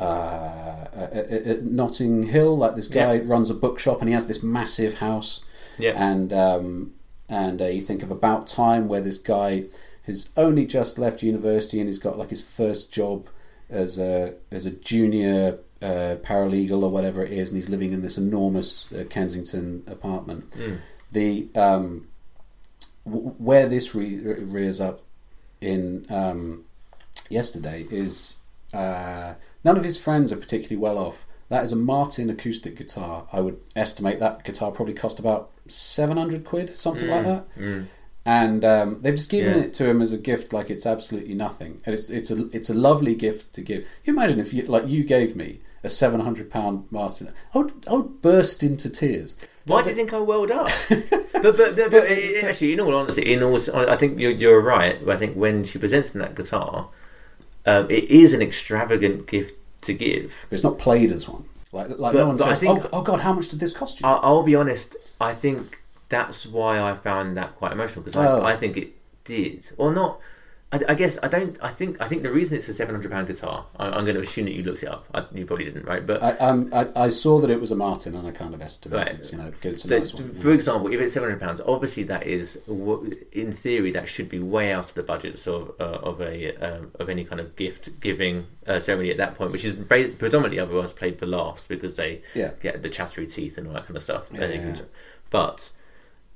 uh, 0.00 0.86
at, 0.94 1.12
at- 1.12 1.30
at 1.46 1.64
Notting 1.64 2.24
Hill, 2.24 2.56
like 2.56 2.74
this 2.74 2.88
guy 2.88 3.14
Yeah. 3.14 3.22
runs 3.26 3.50
a 3.50 3.54
bookshop 3.54 4.00
and 4.00 4.08
he 4.08 4.14
has 4.14 4.26
this 4.26 4.42
massive 4.42 4.94
house. 4.94 5.44
Yeah. 5.78 5.92
And 5.96 6.32
um, 6.32 6.94
and 7.28 7.60
uh, 7.60 7.66
you 7.66 7.80
think 7.80 8.02
of 8.02 8.10
About 8.10 8.46
Time, 8.46 8.88
where 8.88 9.00
this 9.00 9.18
guy 9.18 9.64
has 10.06 10.28
only 10.36 10.66
just 10.66 10.98
left 10.98 11.22
university 11.22 11.80
and 11.80 11.88
he's 11.88 11.98
got 11.98 12.18
like 12.18 12.28
his 12.30 12.46
first 12.56 12.92
job 12.92 13.26
as 13.70 13.98
a 13.98 14.34
as 14.50 14.66
a 14.66 14.70
junior 14.70 15.58
uh, 15.82 16.16
paralegal 16.22 16.82
or 16.82 16.90
whatever 16.90 17.24
it 17.24 17.32
is, 17.32 17.50
and 17.50 17.56
he's 17.56 17.68
living 17.68 17.92
in 17.92 18.02
this 18.02 18.18
enormous 18.18 18.92
uh, 18.92 19.04
Kensington 19.08 19.82
apartment. 19.86 20.50
Mm. 20.50 20.78
The 21.12 21.48
um, 21.54 22.08
w- 23.04 23.34
where 23.38 23.66
this 23.66 23.94
re- 23.94 24.16
rears 24.16 24.80
up 24.80 25.02
in 25.60 26.06
um, 26.10 26.64
yesterday 27.28 27.86
is 27.90 28.36
uh, 28.72 29.34
none 29.62 29.76
of 29.76 29.84
his 29.84 29.98
friends 29.98 30.32
are 30.32 30.36
particularly 30.36 30.76
well 30.76 30.98
off. 30.98 31.26
That 31.48 31.64
is 31.64 31.72
a 31.72 31.76
Martin 31.76 32.30
acoustic 32.30 32.76
guitar. 32.76 33.26
I 33.32 33.40
would 33.40 33.58
estimate 33.76 34.18
that 34.20 34.44
guitar 34.44 34.70
probably 34.72 34.94
cost 34.94 35.18
about 35.18 35.50
seven 35.68 36.16
hundred 36.16 36.44
quid, 36.44 36.70
something 36.70 37.08
like 37.08 37.22
Mm, 37.22 37.24
that. 37.24 37.54
mm. 37.58 37.84
and 38.26 38.64
um, 38.64 38.98
they've 39.02 39.14
just 39.14 39.30
given 39.30 39.54
Yeah. 39.54 39.64
it 39.64 39.74
to 39.74 39.86
him 39.88 40.00
as 40.02 40.12
a 40.12 40.18
gift, 40.18 40.52
like 40.52 40.70
it's 40.70 40.86
absolutely 40.86 41.34
nothing. 41.34 41.80
And 41.84 41.94
it's 41.94 42.08
it's 42.10 42.30
a 42.30 42.48
it's 42.52 42.70
a 42.70 42.74
lovely 42.74 43.14
gift 43.14 43.52
to 43.54 43.60
give. 43.60 43.86
You 44.04 44.12
imagine 44.14 44.40
if 44.40 44.52
you 44.54 44.62
like 44.62 44.88
you 44.88 45.04
gave 45.04 45.36
me 45.36 45.60
a 45.82 45.88
seven 45.88 46.20
hundred 46.20 46.50
pound 46.50 46.86
Martin, 46.90 47.28
I 47.54 47.58
would 47.58 47.72
I 47.90 47.94
would 47.94 48.22
burst 48.22 48.62
into 48.62 48.88
tears. 48.90 49.36
Why 49.66 49.82
do 49.82 49.90
you 49.90 49.94
think 49.94 50.12
I 50.12 50.18
welled 50.20 50.50
up? 50.50 50.68
but 50.90 51.42
but, 51.42 51.76
but, 51.76 51.90
but, 51.90 51.94
uh, 52.10 52.46
actually, 52.46 52.72
in 52.74 52.80
all 52.80 52.94
honesty, 52.94 53.32
in 53.32 53.42
all, 53.42 53.56
I 53.88 53.96
think 53.96 54.18
you're, 54.18 54.30
you're 54.30 54.60
right. 54.60 54.96
I 55.08 55.16
think 55.16 55.36
when 55.36 55.64
she 55.64 55.78
presents 55.78 56.14
him 56.14 56.20
that 56.20 56.34
guitar, 56.34 56.88
um, 57.64 57.90
it 57.90 58.04
is 58.04 58.34
an 58.34 58.42
extravagant 58.42 59.26
gift 59.26 59.54
to 59.84 59.94
give. 59.94 60.32
But 60.48 60.54
it's 60.54 60.62
not 60.64 60.78
played 60.78 61.10
as 61.12 61.28
one. 61.28 61.44
Like 61.72 61.88
like 61.90 62.12
But- 62.12 62.18
no 62.20 62.26
one 62.28 62.38
says, 62.38 62.58
think- 62.58 62.84
oh, 62.84 62.88
oh 62.92 63.02
God, 63.02 63.20
how 63.20 63.32
much 63.32 63.48
did 63.48 63.60
this 63.60 63.72
cost 63.72 64.00
you? 64.00 64.06
I, 64.06 64.12
I'll 64.14 64.42
be 64.42 64.54
honest. 64.54 64.96
I 65.20 65.32
think 65.34 65.80
that's 66.08 66.46
why 66.46 66.80
I 66.80 66.94
found 66.94 67.36
that 67.36 67.56
quite 67.56 67.72
emotional 67.72 68.04
because 68.04 68.16
Oh. 68.16 68.42
I, 68.42 68.52
I 68.52 68.56
think 68.56 68.76
it 68.76 68.92
did, 69.24 69.70
or 69.78 69.92
not. 69.92 70.20
I, 70.74 70.80
I 70.92 70.94
guess 70.94 71.18
I 71.22 71.28
don't. 71.28 71.56
I 71.62 71.68
think 71.70 72.00
I 72.00 72.08
think 72.08 72.22
the 72.24 72.32
reason 72.32 72.56
it's 72.56 72.68
a 72.68 72.74
seven 72.74 72.94
hundred 72.94 73.12
pound 73.12 73.28
guitar. 73.28 73.66
I, 73.78 73.86
I'm 73.86 74.04
going 74.04 74.16
to 74.16 74.22
assume 74.22 74.46
that 74.46 74.54
you 74.54 74.62
looked 74.64 74.82
it 74.82 74.88
up. 74.88 75.04
I, 75.14 75.24
you 75.32 75.46
probably 75.46 75.66
didn't, 75.66 75.84
right? 75.86 76.04
But 76.04 76.22
I, 76.22 76.30
um, 76.38 76.68
I 76.74 76.88
I 76.96 77.08
saw 77.10 77.38
that 77.40 77.50
it 77.50 77.60
was 77.60 77.70
a 77.70 77.76
Martin, 77.76 78.14
and 78.16 78.26
I 78.26 78.32
kind 78.32 78.54
of 78.54 78.60
estimated, 78.60 79.18
Right. 79.20 79.32
you 79.32 79.38
know, 79.38 79.50
because 79.50 79.74
it's 79.74 79.84
a 79.84 79.88
So, 79.88 79.98
nice 79.98 80.14
one. 80.14 80.34
for 80.42 80.52
example, 80.52 80.92
if 80.92 81.00
it's 81.00 81.14
seven 81.14 81.28
hundred 81.30 81.40
pounds, 81.46 81.60
obviously 81.64 82.02
that 82.04 82.26
is, 82.26 82.66
in 83.32 83.52
theory, 83.52 83.92
that 83.92 84.08
should 84.08 84.28
be 84.28 84.40
way 84.40 84.72
out 84.72 84.88
of 84.88 84.94
the 84.94 85.02
budgets 85.04 85.46
of 85.46 85.72
uh, 85.78 85.84
of 85.84 86.20
a 86.20 86.56
um, 86.56 86.90
of 86.98 87.08
any 87.08 87.24
kind 87.24 87.40
of 87.40 87.54
gift 87.56 88.00
giving 88.00 88.46
uh, 88.66 88.80
ceremony 88.80 89.10
at 89.12 89.16
that 89.18 89.36
point, 89.36 89.52
which 89.52 89.64
is 89.64 89.74
predominantly 89.74 90.58
otherwise 90.58 90.92
played 90.92 91.18
for 91.20 91.26
laughs 91.26 91.66
because 91.68 91.94
they 91.96 92.22
Yeah. 92.34 92.50
get 92.60 92.82
the 92.82 92.88
chattery 92.90 93.26
teeth 93.28 93.58
and 93.58 93.68
all 93.68 93.74
that 93.74 93.86
kind 93.86 93.96
of 93.96 94.02
stuff. 94.02 94.24
Yeah, 94.32 94.40
And 94.40 94.52
they 94.52 94.56
yeah, 94.56 94.62
can- 94.62 94.74
yeah. 94.76 94.82
But 95.30 95.70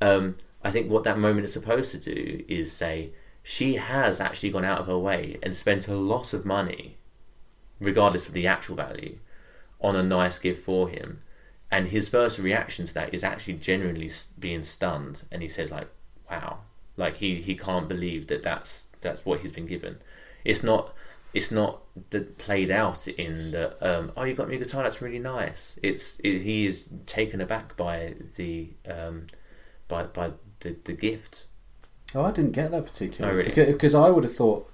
um, 0.01 0.37
I 0.63 0.71
think 0.71 0.91
what 0.91 1.05
that 1.05 1.19
moment 1.19 1.45
is 1.45 1.53
supposed 1.53 1.91
to 1.93 1.99
do 1.99 2.45
is 2.49 2.73
say 2.73 3.11
she 3.51 3.77
has 3.77 4.21
actually 4.21 4.51
gone 4.51 4.65
out 4.67 4.81
of 4.81 4.87
her 4.87 4.99
way 4.99 5.39
and 5.43 5.57
spent 5.57 5.89
a 5.89 5.97
lot 5.97 6.35
of 6.35 6.45
money, 6.45 6.99
regardless 7.81 8.29
of 8.29 8.35
the 8.35 8.47
actual 8.47 8.77
value, 8.77 9.17
on 9.81 9.97
a 9.97 10.03
nice 10.03 10.39
gift 10.39 10.63
for 10.63 10.91
him. 10.91 11.23
And 11.71 11.89
his 11.89 12.11
first 12.11 12.39
reaction 12.39 12.85
to 12.85 12.93
that 12.93 13.15
is 13.15 13.25
actually 13.25 13.55
genuinely 13.55 14.11
being 14.39 14.63
stunned, 14.65 15.23
and 15.33 15.41
he 15.41 15.49
says 15.49 15.71
like, 15.71 15.89
"Wow!" 16.31 16.59
Like 16.99 17.17
he, 17.17 17.41
he 17.41 17.57
can't 17.57 17.89
believe 17.89 18.27
that 18.27 18.43
that's 18.43 18.91
that's 19.01 19.25
what 19.25 19.41
he's 19.41 19.53
been 19.53 19.67
given. 19.67 19.97
It's 20.45 20.63
not 20.63 20.93
it's 21.33 21.51
not 21.51 21.81
the, 22.11 22.21
played 22.21 22.71
out 22.71 23.09
in 23.09 23.53
the 23.53 23.67
um, 23.81 24.13
oh 24.15 24.25
you 24.25 24.35
got 24.35 24.51
me 24.51 24.57
a 24.57 24.59
guitar 24.59 24.83
that's 24.83 25.01
really 25.01 25.19
nice. 25.19 25.81
It's 25.83 26.21
it, 26.21 26.43
he 26.43 26.67
is 26.67 26.87
taken 27.07 27.41
aback 27.41 27.79
by 27.79 28.15
the 28.37 28.75
um, 28.87 29.29
by 29.89 30.03
by 30.03 30.33
the, 30.61 30.77
the 30.85 30.93
gift. 30.93 31.47
Oh, 32.15 32.25
I 32.25 32.31
didn't 32.31 32.53
get 32.53 32.71
that 32.71 32.87
particularly. 32.87 33.33
Oh, 33.33 33.37
really? 33.37 33.51
because, 33.51 33.67
because 33.73 33.95
I 33.95 34.11
would 34.11 34.25
have 34.25 34.35
thought 34.35 34.71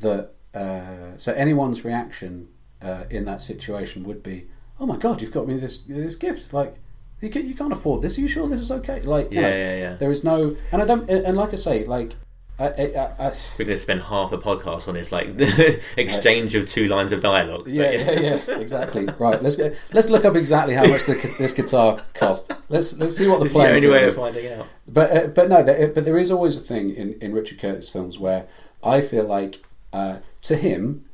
that 0.00 0.30
uh, 0.54 1.16
so 1.16 1.32
anyone's 1.32 1.84
reaction 1.84 2.48
uh, 2.80 3.04
in 3.10 3.24
that 3.24 3.42
situation 3.42 4.04
would 4.04 4.22
be, 4.22 4.46
"Oh 4.78 4.86
my 4.86 4.96
God, 4.96 5.20
you've 5.20 5.32
got 5.32 5.46
me 5.46 5.54
this 5.54 5.80
this 5.80 6.14
gift!" 6.14 6.52
Like 6.52 6.78
you, 7.20 7.30
can, 7.30 7.48
you 7.48 7.54
can't 7.54 7.72
afford 7.72 8.02
this. 8.02 8.16
Are 8.16 8.20
you 8.20 8.28
sure 8.28 8.46
this 8.46 8.60
is 8.60 8.70
okay? 8.70 9.00
Like, 9.00 9.28
Yeah, 9.32 9.42
know, 9.42 9.48
yeah, 9.48 9.76
yeah. 9.76 9.94
There 9.96 10.10
is 10.10 10.22
no, 10.22 10.56
and 10.70 10.80
I 10.80 10.84
don't, 10.84 11.08
and 11.10 11.36
like 11.36 11.52
I 11.52 11.56
say, 11.56 11.84
like, 11.84 12.14
I, 12.60 12.64
I, 12.64 12.68
I, 12.68 13.32
We're 13.56 13.66
going 13.66 13.68
to 13.68 13.78
spend 13.78 14.02
half 14.02 14.32
a 14.32 14.38
podcast 14.38 14.88
on 14.88 14.94
this 14.94 15.12
like 15.12 15.28
exchange 15.96 16.56
of 16.56 16.68
two 16.68 16.88
lines 16.88 17.12
of 17.12 17.22
dialogue. 17.22 17.68
Yeah, 17.68 17.90
yeah, 17.92 18.40
yeah, 18.48 18.58
exactly. 18.58 19.06
Right, 19.18 19.40
let's 19.40 19.54
get, 19.54 19.78
let's 19.92 20.10
look 20.10 20.24
up 20.24 20.34
exactly 20.34 20.74
how 20.74 20.86
much 20.86 21.04
the, 21.04 21.14
this 21.38 21.52
guitar 21.52 22.00
cost. 22.14 22.50
Let's 22.68 22.98
let's 22.98 23.16
see 23.16 23.28
what 23.28 23.40
the 23.40 23.46
playing 23.48 23.76
only 23.76 23.88
way 23.88 24.02
of 24.02 24.08
is. 24.08 24.16
finding 24.16 24.52
out. 24.52 24.66
But 24.88 25.16
uh, 25.16 25.26
but 25.28 25.48
no, 25.48 25.62
there, 25.62 25.88
but 25.88 26.04
there 26.04 26.18
is 26.18 26.32
always 26.32 26.56
a 26.56 26.60
thing 26.60 26.90
in, 26.90 27.12
in 27.20 27.32
Richard 27.32 27.60
Curtis 27.60 27.88
films 27.88 28.18
where 28.18 28.48
I 28.82 29.02
feel 29.02 29.24
like 29.24 29.64
uh, 29.92 30.18
to 30.42 30.56
him 30.56 31.04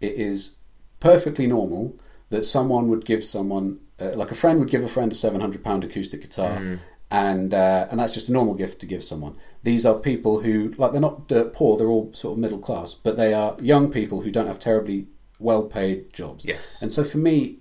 it 0.00 0.12
is 0.12 0.56
perfectly 1.00 1.46
normal 1.46 1.96
that 2.30 2.44
someone 2.44 2.88
would 2.88 3.04
give 3.04 3.22
someone 3.24 3.80
uh, 4.00 4.12
like 4.14 4.30
a 4.30 4.34
friend 4.34 4.58
would 4.58 4.70
give 4.70 4.84
a 4.84 4.88
friend 4.88 5.12
a 5.12 5.14
seven 5.14 5.40
hundred 5.42 5.62
pound 5.62 5.84
acoustic 5.84 6.22
guitar. 6.22 6.58
Mm. 6.58 6.78
And 7.10 7.54
uh, 7.54 7.86
and 7.90 7.98
that's 7.98 8.12
just 8.12 8.28
a 8.28 8.32
normal 8.32 8.54
gift 8.54 8.80
to 8.80 8.86
give 8.86 9.02
someone. 9.02 9.34
These 9.62 9.86
are 9.86 9.94
people 9.94 10.40
who 10.42 10.74
like 10.76 10.92
they're 10.92 11.00
not 11.00 11.26
dirt 11.26 11.54
poor; 11.54 11.78
they're 11.78 11.86
all 11.88 12.12
sort 12.12 12.32
of 12.32 12.38
middle 12.38 12.58
class, 12.58 12.92
but 12.94 13.16
they 13.16 13.32
are 13.32 13.56
young 13.62 13.90
people 13.90 14.20
who 14.20 14.30
don't 14.30 14.46
have 14.46 14.58
terribly 14.58 15.06
well 15.38 15.62
paid 15.62 16.12
jobs. 16.12 16.44
Yes. 16.44 16.82
And 16.82 16.92
so 16.92 17.02
for 17.04 17.16
me, 17.16 17.60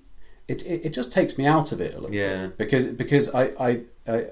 it, 0.50 0.64
it, 0.64 0.88
it 0.88 0.94
just 0.94 1.14
takes 1.14 1.38
me 1.38 1.46
out 1.46 1.72
of 1.72 1.80
it 1.80 1.94
a 1.94 2.00
little 2.02 2.14
Yeah. 2.16 2.48
bit 2.48 2.58
because 2.58 2.86
because 2.88 3.30
I, 3.34 3.44
I, 3.58 3.82
I 4.06 4.26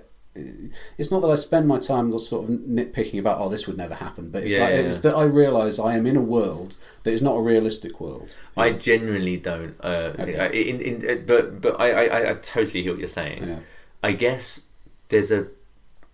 it's 0.97 1.11
not 1.11 1.21
that 1.21 1.29
I 1.29 1.35
spend 1.35 1.65
my 1.65 1.79
time 1.79 2.17
sort 2.19 2.43
of 2.43 2.49
nitpicking 2.49 3.17
about 3.19 3.39
oh 3.39 3.47
this 3.47 3.67
would 3.67 3.77
never 3.77 3.95
happen, 3.95 4.31
but 4.31 4.43
it's 4.43 4.51
Yeah, 4.51 4.59
like 4.65 4.73
yeah, 4.73 4.81
it's 4.81 4.99
that 4.99 5.15
I 5.15 5.23
realise 5.23 5.79
I 5.79 5.95
am 5.95 6.05
in 6.05 6.17
a 6.17 6.21
world 6.21 6.75
that 7.03 7.13
is 7.13 7.21
not 7.21 7.35
a 7.37 7.41
realistic 7.41 8.01
world. 8.01 8.35
I 8.57 8.73
genuinely 8.73 9.37
don't. 9.37 9.75
Uh, 9.81 10.11
Okay. 10.19 10.69
in, 10.69 10.81
in, 10.81 11.09
uh, 11.09 11.15
but 11.25 11.61
but 11.61 11.79
I, 11.79 12.07
I, 12.07 12.31
I 12.31 12.33
totally 12.33 12.83
hear 12.83 12.91
what 12.91 12.99
you're 12.99 13.07
saying. 13.07 13.47
Yeah. 13.47 13.59
I 14.03 14.11
guess 14.11 14.64
there's 15.09 15.31
a 15.31 15.47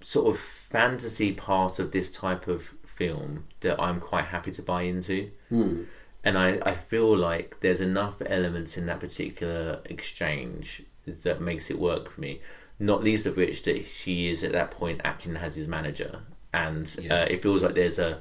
sort 0.02 0.34
of 0.34 0.42
fantasy 0.42 1.34
part 1.34 1.80
of 1.80 1.92
this 1.92 2.12
type 2.12 2.48
of 2.48 2.76
film 2.84 3.46
that 3.62 3.82
I'm 3.82 4.00
quite 4.00 4.26
happy 4.26 4.52
to 4.52 4.62
buy 4.62 4.84
into. 4.84 5.32
Hmm. 5.50 5.84
And 6.24 6.38
I, 6.38 6.60
I 6.64 6.76
feel 6.76 7.16
like 7.18 7.58
there's 7.62 7.82
enough 7.82 8.22
elements 8.26 8.78
in 8.78 8.86
that 8.86 9.00
particular 9.00 9.80
exchange 9.86 10.84
that 11.06 11.42
makes 11.42 11.72
it 11.72 11.80
work 11.80 12.12
for 12.12 12.22
me. 12.22 12.42
Not 12.80 13.04
least 13.04 13.26
of 13.26 13.38
which 13.38 13.64
that 13.64 13.88
she 13.88 14.30
is 14.30 14.44
at 14.44 14.52
that 14.52 14.72
point 14.72 15.02
acting 15.04 15.36
as 15.36 15.56
his 15.56 15.68
manager, 15.68 16.22
and 16.54 16.96
uh, 17.10 17.26
it 17.30 17.44
feels 17.44 17.62
like 17.62 17.76
there's 17.76 18.00
a 18.00 18.20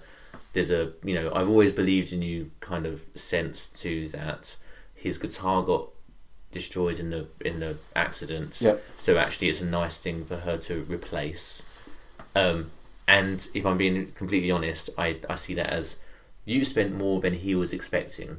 there's 0.52 0.70
a 0.70 0.92
you 1.02 1.14
know 1.14 1.32
I've 1.34 1.48
always 1.48 1.72
believed 1.72 2.12
in 2.12 2.20
you 2.20 2.50
kind 2.60 2.84
of 2.84 3.00
sense 3.14 3.68
to 3.80 4.08
that 4.10 4.56
his 4.94 5.16
guitar 5.16 5.62
got 5.62 5.88
destroyed 6.52 6.98
in 6.98 7.10
the 7.10 7.26
in 7.40 7.60
the 7.60 7.76
accident. 7.94 8.60
Yep. 8.60 8.82
So 8.98 9.16
actually, 9.16 9.48
it's 9.48 9.60
a 9.60 9.66
nice 9.66 10.00
thing 10.00 10.24
for 10.24 10.38
her 10.38 10.56
to 10.58 10.80
replace. 10.80 11.62
Um, 12.34 12.70
and 13.06 13.46
if 13.54 13.66
I'm 13.66 13.76
being 13.76 14.12
completely 14.12 14.50
honest, 14.50 14.90
I 14.98 15.18
I 15.28 15.36
see 15.36 15.54
that 15.54 15.70
as 15.70 15.98
you 16.44 16.64
spent 16.64 16.94
more 16.94 17.20
than 17.20 17.34
he 17.34 17.54
was 17.54 17.72
expecting, 17.72 18.38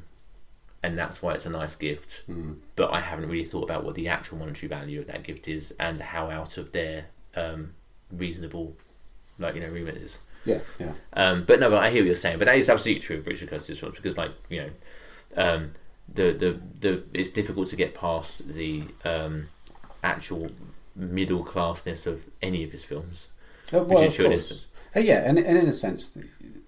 and 0.83 0.97
that's 0.97 1.21
why 1.21 1.33
it's 1.33 1.45
a 1.45 1.49
nice 1.49 1.75
gift. 1.75 2.23
Mm. 2.29 2.57
But 2.75 2.91
I 2.91 2.99
haven't 2.99 3.29
really 3.29 3.45
thought 3.45 3.63
about 3.63 3.83
what 3.83 3.95
the 3.95 4.07
actual 4.07 4.37
monetary 4.37 4.67
value 4.67 4.99
of 4.99 5.07
that 5.07 5.23
gift 5.23 5.47
is 5.47 5.73
and 5.79 5.97
how 5.97 6.29
out 6.29 6.57
of 6.57 6.71
their 6.71 7.05
um, 7.35 7.73
reasonable, 8.11 8.75
like 9.39 9.55
you 9.55 9.61
know, 9.61 9.69
remit 9.69 9.97
is. 9.97 10.19
Yeah, 10.43 10.59
yeah. 10.79 10.93
Um, 11.13 11.43
but 11.43 11.59
no, 11.59 11.69
but 11.69 11.83
I 11.83 11.91
hear 11.91 12.01
what 12.01 12.07
you're 12.07 12.15
saying. 12.15 12.39
But 12.39 12.45
that 12.45 12.57
is 12.57 12.69
absolutely 12.69 13.01
true 13.01 13.17
of 13.17 13.27
Richard 13.27 13.49
Curtis 13.49 13.79
films 13.79 13.95
because, 13.95 14.17
like, 14.17 14.31
you 14.49 14.61
know, 14.61 14.69
um, 15.37 15.71
the, 16.13 16.33
the 16.33 16.59
the 16.79 17.03
it's 17.13 17.29
difficult 17.29 17.67
to 17.69 17.75
get 17.75 17.95
past 17.95 18.47
the 18.53 18.83
um, 19.05 19.47
actual 20.03 20.49
middle 20.95 21.43
classness 21.43 22.05
of 22.07 22.21
any 22.41 22.63
of 22.63 22.71
his 22.71 22.83
films. 22.85 23.29
Uh, 23.73 23.83
well, 23.83 24.03
of 24.05 24.13
sure 24.13 24.29
course. 24.29 24.67
Uh, 24.95 24.99
yeah, 24.99 25.23
and, 25.27 25.37
and 25.39 25.57
in 25.57 25.67
a 25.67 25.73
sense, 25.73 26.09
the- 26.09 26.25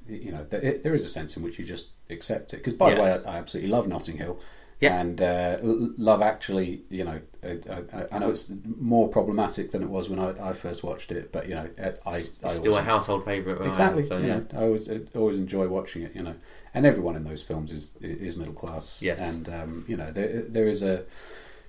you 0.08 0.32
know, 0.32 0.46
there, 0.50 0.78
there 0.78 0.94
is 0.94 1.06
a 1.06 1.10
sense 1.10 1.38
in 1.38 1.44
which 1.44 1.58
you 1.58 1.64
just 1.66 1.90
accept 2.10 2.54
it. 2.54 2.58
Because, 2.58 2.74
by 2.74 2.94
the 2.94 3.02
way, 3.02 3.12
I, 3.12 3.16
I 3.36 3.38
absolutely 3.38 3.72
love 3.72 3.88
Notting 3.88 4.18
Hill. 4.18 4.38
Yeah. 4.84 5.00
And 5.00 5.22
uh, 5.22 5.58
Love 5.62 6.22
Actually, 6.22 6.82
you 6.90 7.04
know, 7.04 7.20
I, 7.44 7.60
I, 7.98 8.06
I 8.14 8.20
know 8.20 8.30
it's 8.30 8.52
more 8.80 9.08
problematic 9.10 9.72
than 9.72 9.82
it 9.84 9.90
was 9.90 10.10
when 10.10 10.20
I, 10.20 10.50
I 10.50 10.54
first 10.54 10.84
watched 10.84 11.12
it, 11.12 11.32
but, 11.32 11.48
you 11.50 11.56
know, 11.56 11.68
I, 11.78 12.16
I, 12.16 12.20
Still 12.22 12.50
always- 12.74 12.78
a 12.78 12.84
household 12.84 13.26
favourite. 13.26 13.56
where 13.60 13.64
I 13.64 13.66
am, 13.66 13.70
Exactly. 13.70 14.06
so, 14.08 14.18
yeah. 14.18 14.38
know, 14.38 14.46
I 14.56 14.64
always 14.64 14.90
I 14.90 15.00
always 15.16 15.38
enjoy 15.38 15.68
watching 15.68 16.04
it. 16.04 16.16
You 16.16 16.24
know, 16.24 16.36
and 16.74 16.86
everyone 16.86 17.16
in 17.16 17.24
those 17.24 17.44
films 17.44 17.72
is 17.72 17.92
is 18.02 18.38
middle 18.38 18.54
class. 18.54 19.02
Yes. 19.02 19.20
And 19.20 19.50
um, 19.50 19.86
you 19.88 19.98
know, 19.98 20.10
there 20.12 20.42
there 20.44 20.68
is 20.68 20.82
a 20.82 21.04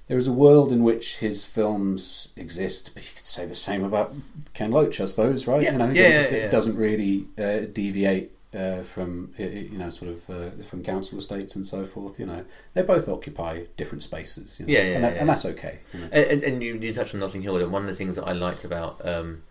there 0.07 0.19
is 0.19 0.29
a 0.29 0.33
world 0.33 0.71
in 0.71 0.83
which 0.85 1.19
his 1.21 1.45
films 1.45 2.33
exist. 2.37 2.93
But 2.95 3.05
you 3.05 3.11
could 3.17 3.25
say 3.25 3.47
the 3.47 3.55
same 3.55 3.83
about 3.85 4.12
Ken 4.53 4.71
Loach, 4.71 5.01
I 5.01 5.07
suppose, 5.07 5.47
right? 5.49 5.62
Yeah. 5.62 5.73
You 5.73 5.79
know, 5.79 5.89
he 5.89 5.97
Yeah, 5.99 6.03
doesn't, 6.03 6.31
yeah, 6.31 6.37
it 6.39 6.43
yeah. 6.45 6.51
doesn't 6.51 6.77
really 6.77 7.27
uh, 7.39 7.67
deviate. 7.73 8.33
Uh, 8.55 8.83
from 8.83 9.33
you 9.37 9.71
know, 9.79 9.89
sort 9.89 10.11
of 10.13 10.31
uh, 10.31 10.63
from 10.63 10.83
council 10.85 11.19
estates 11.19 11.57
and 11.57 11.67
so 11.67 11.85
forth, 11.85 12.21
you 12.21 12.27
know, 12.27 12.45
they 12.75 12.83
both 12.83 13.09
occupy 13.09 13.65
different 13.77 14.03
spaces. 14.03 14.61
You 14.61 14.67
know? 14.67 14.73
Yeah, 14.73 14.83
yeah, 14.83 14.95
and, 14.95 15.05
that, 15.05 15.15
yeah. 15.15 15.21
and 15.21 15.29
that's 15.29 15.45
okay. 15.47 15.81
You 15.93 16.01
know? 16.01 16.09
And, 16.13 16.25
and, 16.31 16.43
and 16.45 16.63
you, 16.63 16.77
you 16.77 16.93
touched 16.93 17.15
on 17.15 17.21
Notting 17.21 17.43
Hill. 17.43 17.57
And 17.57 17.73
one 17.73 17.83
of 17.83 17.89
the 17.89 17.95
things 17.97 18.15
that 18.15 18.25
I 18.25 18.33
liked 18.33 18.65
about 18.65 19.05
um, 19.05 19.43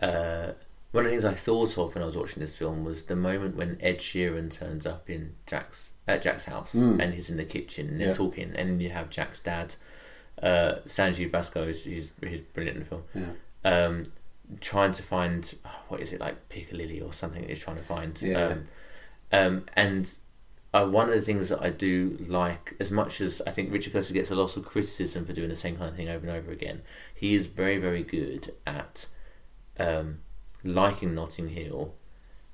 uh, 0.00 0.52
one 0.92 1.04
of 1.04 1.10
the 1.10 1.10
things 1.10 1.24
I 1.26 1.34
thought 1.34 1.76
of 1.76 1.94
when 1.94 2.02
I 2.02 2.06
was 2.06 2.16
watching 2.16 2.40
this 2.40 2.56
film 2.56 2.84
was 2.84 3.04
the 3.04 3.16
moment 3.16 3.56
when 3.56 3.76
Ed 3.82 3.98
Sheeran 3.98 4.50
turns 4.50 4.86
up 4.86 5.10
in 5.10 5.34
Jack's 5.46 5.94
at 6.06 6.22
Jack's 6.22 6.46
house 6.46 6.74
Mm. 6.74 7.02
and 7.02 7.14
he's 7.14 7.28
in 7.28 7.36
the 7.36 7.44
kitchen 7.44 7.88
and 7.88 7.98
they're 7.98 8.08
Yeah. 8.08 8.14
talking, 8.14 8.54
and 8.56 8.80
you 8.80 8.88
have 8.90 9.10
Jack's 9.10 9.42
dad, 9.42 9.74
uh, 10.42 10.76
Sanjeev 10.86 11.30
who's, 11.52 11.84
who's, 11.84 12.08
who's 12.24 12.40
brilliant 12.54 12.78
in 12.78 12.82
the 12.84 12.88
film. 12.88 13.02
Yeah. 13.14 13.32
Um, 13.70 14.12
trying 14.60 14.92
to 14.92 15.02
find 15.02 15.54
what 15.88 16.00
is 16.00 16.12
it 16.12 16.20
like 16.20 16.48
Piccadilly 16.48 17.00
or 17.00 17.12
something 17.12 17.42
that 17.42 17.50
he's 17.50 17.60
trying 17.60 17.76
to 17.76 17.82
find. 17.82 18.20
Yeah. 18.20 18.44
Um, 18.44 18.68
um, 19.30 19.64
and 19.74 20.18
uh, 20.72 20.86
one 20.86 21.08
of 21.08 21.14
the 21.14 21.20
things 21.20 21.48
that 21.48 21.62
I 21.62 21.70
do 21.70 22.16
like, 22.28 22.74
as 22.80 22.90
much 22.90 23.20
as 23.20 23.40
I 23.46 23.50
think 23.50 23.72
Richard 23.72 23.92
Curtis 23.92 24.10
gets 24.10 24.30
a 24.30 24.34
lot 24.34 24.56
of 24.56 24.64
criticism 24.64 25.24
for 25.24 25.32
doing 25.32 25.48
the 25.48 25.56
same 25.56 25.76
kind 25.76 25.90
of 25.90 25.96
thing 25.96 26.08
over 26.08 26.26
and 26.26 26.36
over 26.36 26.52
again, 26.52 26.82
he 27.14 27.34
is 27.34 27.46
very, 27.46 27.78
very 27.78 28.02
good 28.02 28.54
at 28.66 29.06
um, 29.78 30.18
liking 30.64 31.14
Notting 31.14 31.50
Hill, 31.50 31.94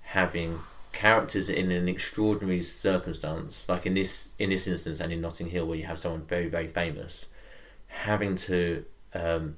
having 0.01 0.59
characters 0.93 1.49
in 1.49 1.73
an 1.73 1.89
extraordinary 1.89 2.63
circumstance, 2.63 3.69
like 3.69 3.85
in 3.85 3.95
this 3.95 4.31
in 4.39 4.51
this 4.51 4.67
instance 4.67 5.01
and 5.01 5.13
in 5.13 5.21
Notting 5.21 5.49
Hill, 5.49 5.67
where 5.67 5.79
you 5.79 5.87
have 5.87 5.99
someone 5.99 6.23
very 6.23 6.49
very 6.49 6.69
famous, 6.69 7.27
having 7.89 8.37
to 8.37 8.85
um, 9.13 9.57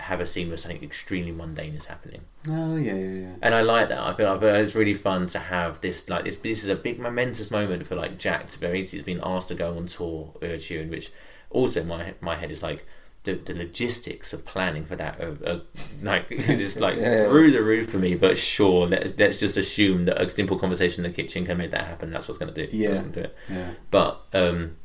have 0.00 0.20
a 0.20 0.26
scene 0.26 0.48
where 0.48 0.58
something 0.58 0.82
extremely 0.82 1.30
mundane 1.32 1.74
is 1.74 1.86
happening. 1.86 2.22
Oh 2.48 2.76
yeah, 2.76 2.94
yeah, 2.94 3.20
yeah. 3.20 3.34
And 3.42 3.54
I 3.54 3.62
like 3.62 3.88
that. 3.88 3.98
I 4.00 4.14
feel, 4.14 4.26
like 4.26 4.42
it's 4.42 4.74
really 4.74 4.94
fun 4.94 5.26
to 5.28 5.38
have 5.38 5.80
this 5.80 6.08
like 6.08 6.24
this. 6.24 6.38
This 6.38 6.62
is 6.62 6.68
a 6.68 6.74
big 6.74 6.98
momentous 6.98 7.50
moment 7.50 7.86
for 7.86 7.94
like 7.94 8.18
Jack 8.18 8.50
to 8.50 8.58
be. 8.58 8.82
He's 8.82 9.02
been 9.02 9.20
asked 9.22 9.48
to 9.48 9.54
go 9.54 9.76
on 9.76 9.86
tour 9.86 10.32
with 10.40 10.60
Sheeran, 10.60 10.90
which 10.90 11.12
also 11.50 11.84
my 11.84 12.14
my 12.20 12.36
head 12.36 12.50
is 12.50 12.62
like 12.62 12.84
the, 13.22 13.34
the 13.36 13.54
logistics 13.54 14.34
of 14.34 14.44
planning 14.44 14.84
for 14.84 14.96
that 14.96 15.18
are, 15.20 15.38
are 15.46 15.60
like 16.02 16.26
it's 16.30 16.76
like 16.78 16.96
Yeah. 16.98 17.28
through 17.28 17.52
the 17.52 17.62
roof 17.62 17.90
for 17.90 17.96
me. 17.98 18.16
But 18.16 18.36
sure, 18.36 18.86
let's, 18.88 19.16
let's 19.16 19.38
just 19.40 19.56
assume 19.56 20.04
that 20.06 20.20
a 20.20 20.28
simple 20.28 20.58
conversation 20.58 21.04
in 21.04 21.10
the 21.10 21.16
kitchen 21.16 21.46
can 21.46 21.56
make 21.56 21.70
that 21.70 21.86
happen. 21.86 22.10
That's 22.10 22.28
what's 22.28 22.38
going 22.38 22.52
to 22.52 22.66
do. 22.66 22.76
Yeah. 22.76 23.02
Do 23.02 23.20
it. 23.20 23.36
Yeah. 23.48 23.70
But 23.90 24.20
um, 24.34 24.76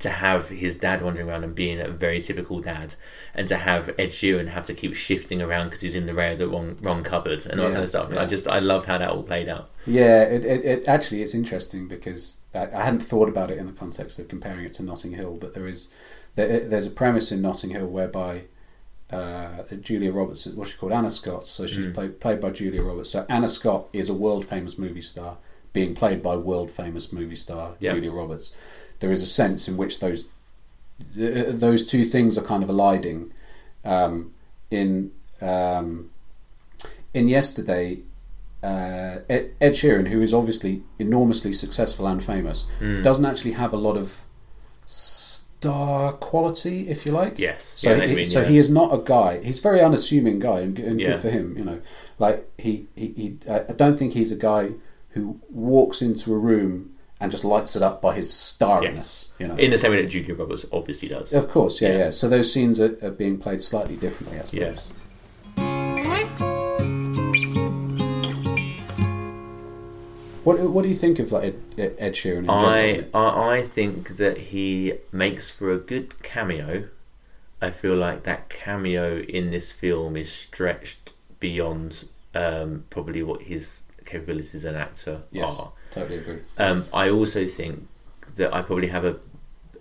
to 0.00 0.10
have 0.10 0.48
his 0.48 0.78
dad 0.78 1.02
wandering 1.02 1.28
around 1.28 1.44
and 1.44 1.54
being 1.54 1.80
a 1.80 1.88
very 1.88 2.20
typical 2.20 2.60
dad, 2.60 2.94
and 3.34 3.46
to 3.48 3.56
have 3.56 3.88
Ed 3.98 4.10
Sheeran 4.10 4.48
have 4.48 4.64
to 4.64 4.74
keep 4.74 4.94
shifting 4.94 5.40
around 5.42 5.66
because 5.68 5.80
he's 5.82 5.96
in 5.96 6.06
the 6.06 6.14
rail 6.14 6.36
the 6.36 6.48
wrong 6.48 6.76
wrong 6.82 7.02
cupboard 7.04 7.44
and 7.46 7.58
all 7.58 7.66
that 7.66 7.72
kind 7.72 7.82
of 7.84 7.88
stuff. 7.88 8.10
yeah. 8.12 8.22
I 8.22 8.26
just 8.26 8.48
I 8.48 8.58
loved 8.58 8.86
how 8.86 8.98
that 8.98 9.10
all 9.10 9.22
played 9.22 9.48
out. 9.48 9.70
Yeah, 9.86 10.22
it, 10.22 10.44
it, 10.44 10.64
it 10.64 10.88
actually 10.88 11.22
it's 11.22 11.34
interesting 11.34 11.88
because 11.88 12.36
I, 12.54 12.68
I 12.74 12.84
hadn't 12.84 13.00
thought 13.00 13.28
about 13.28 13.50
it 13.50 13.58
in 13.58 13.66
the 13.66 13.72
context 13.72 14.18
of 14.18 14.28
comparing 14.28 14.64
it 14.64 14.72
to 14.74 14.82
Notting 14.82 15.12
Hill, 15.12 15.36
but 15.40 15.54
there 15.54 15.66
is 15.66 15.88
there, 16.34 16.60
there's 16.60 16.86
a 16.86 16.90
premise 16.90 17.30
in 17.32 17.42
Notting 17.42 17.70
Hill 17.70 17.86
whereby 17.86 18.42
uh, 19.10 19.62
Julia 19.80 20.10
Roberts, 20.12 20.46
what's 20.46 20.70
she 20.70 20.78
called, 20.78 20.92
Anna 20.92 21.10
Scott. 21.10 21.46
So 21.46 21.66
she's 21.66 21.86
Mm. 21.86 21.94
played 21.94 22.20
played 22.20 22.40
by 22.40 22.50
Julia 22.50 22.82
Roberts. 22.82 23.10
So 23.10 23.26
Anna 23.28 23.48
Scott 23.48 23.88
is 23.92 24.08
a 24.08 24.14
world 24.14 24.46
famous 24.46 24.78
movie 24.78 25.02
star 25.02 25.36
being 25.72 25.94
played 25.94 26.22
by 26.22 26.36
world 26.36 26.70
famous 26.70 27.12
movie 27.12 27.34
star 27.36 27.74
Yeah. 27.80 27.92
Julia 27.92 28.10
Roberts. 28.12 28.52
There 29.02 29.12
is 29.12 29.20
a 29.22 29.26
sense 29.26 29.68
in 29.68 29.76
which 29.76 29.98
those 30.00 30.28
th- 31.14 31.48
those 31.48 31.84
two 31.84 32.04
things 32.06 32.38
are 32.38 32.42
kind 32.44 32.62
of 32.62 32.68
colliding. 32.68 33.32
Um, 33.84 34.32
in 34.70 35.10
um, 35.40 36.10
in 37.12 37.28
yesterday, 37.28 37.98
uh, 38.62 39.16
Ed, 39.28 39.50
Ed 39.60 39.72
Sheeran, 39.72 40.06
who 40.08 40.22
is 40.22 40.32
obviously 40.32 40.82
enormously 40.98 41.52
successful 41.52 42.06
and 42.06 42.22
famous, 42.22 42.66
Mm. 42.80 43.02
doesn't 43.02 43.26
actually 43.26 43.52
have 43.52 43.72
a 43.74 43.76
lot 43.76 43.96
of 43.98 44.24
star 44.86 46.12
quality, 46.14 46.88
if 46.88 47.04
you 47.06 47.12
like. 47.12 47.38
Yes. 47.38 47.72
So, 47.76 47.90
Yeah, 47.90 47.94
I 47.94 47.98
know 47.98 48.02
what 48.04 48.10
he, 48.10 48.16
mean, 48.16 48.24
so 48.24 48.40
yeah. 48.42 48.48
he 48.48 48.58
is 48.58 48.70
not 48.70 48.94
a 48.94 48.98
guy. 48.98 49.42
He's 49.42 49.58
a 49.58 49.62
very 49.62 49.80
unassuming 49.80 50.38
guy, 50.38 50.60
and, 50.60 50.78
and 50.78 51.00
Yeah. 51.00 51.08
good 51.08 51.20
for 51.20 51.30
him. 51.30 51.56
You 51.58 51.64
know, 51.64 51.80
like 52.18 52.48
he, 52.58 52.86
he, 52.94 53.06
he 53.16 53.36
I 53.50 53.60
I 53.68 53.72
don't 53.72 53.98
think 53.98 54.12
he's 54.12 54.32
a 54.32 54.36
guy 54.36 54.70
who 55.10 55.40
walks 55.50 56.00
into 56.00 56.32
a 56.32 56.38
room 56.38 56.91
and 57.22 57.30
just 57.30 57.44
lights 57.44 57.76
it 57.76 57.82
up 57.82 58.02
by 58.02 58.14
his 58.14 58.30
starriness. 58.32 58.94
Yes. 58.94 59.32
You 59.38 59.46
know, 59.48 59.56
In 59.56 59.70
the 59.70 59.78
same 59.78 59.92
way 59.92 60.02
that 60.02 60.08
Julia 60.08 60.34
Roberts 60.34 60.66
obviously 60.72 61.08
does. 61.08 61.32
of 61.32 61.48
course, 61.48 61.80
yeah, 61.80 61.88
Yeah. 61.90 61.98
yeah. 61.98 62.10
So 62.10 62.28
those 62.28 62.52
scenes 62.52 62.80
are, 62.80 62.98
are 63.02 63.10
being 63.12 63.38
played 63.38 63.62
slightly 63.62 63.96
differently, 63.96 64.40
I 64.40 64.44
suppose. 64.44 64.90
Yeah. 65.56 66.02
What 70.44 70.58
What 70.60 70.82
do 70.82 70.88
you 70.88 70.94
think 70.96 71.20
of 71.20 71.30
like 71.30 71.54
Ed, 71.78 71.94
Ed 71.98 72.14
Sheeran? 72.14 72.46
I? 72.50 73.06
I 73.16 73.58
I 73.58 73.62
think 73.62 74.16
that 74.16 74.36
he 74.50 74.94
makes 75.12 75.48
for 75.48 75.70
a 75.72 75.78
good 75.78 76.20
cameo. 76.24 76.88
I 77.60 77.70
feel 77.70 77.94
like 77.94 78.24
that 78.24 78.48
cameo 78.48 79.18
in 79.20 79.52
this 79.52 79.70
film 79.70 80.16
is 80.16 80.32
stretched 80.32 81.12
beyond 81.38 82.06
um, 82.34 82.84
probably 82.90 83.22
what 83.22 83.42
his 83.42 83.82
capabilities 84.04 84.56
as 84.56 84.64
an 84.64 84.74
actor 84.74 85.22
Yes, 85.30 85.60
are. 85.60 85.72
Totally 85.92 86.18
agree. 86.18 86.38
Um, 86.58 86.86
I 86.92 87.10
also 87.10 87.46
think 87.46 87.86
that 88.36 88.52
I 88.54 88.62
probably 88.62 88.88
have 88.88 89.04
a 89.04 89.16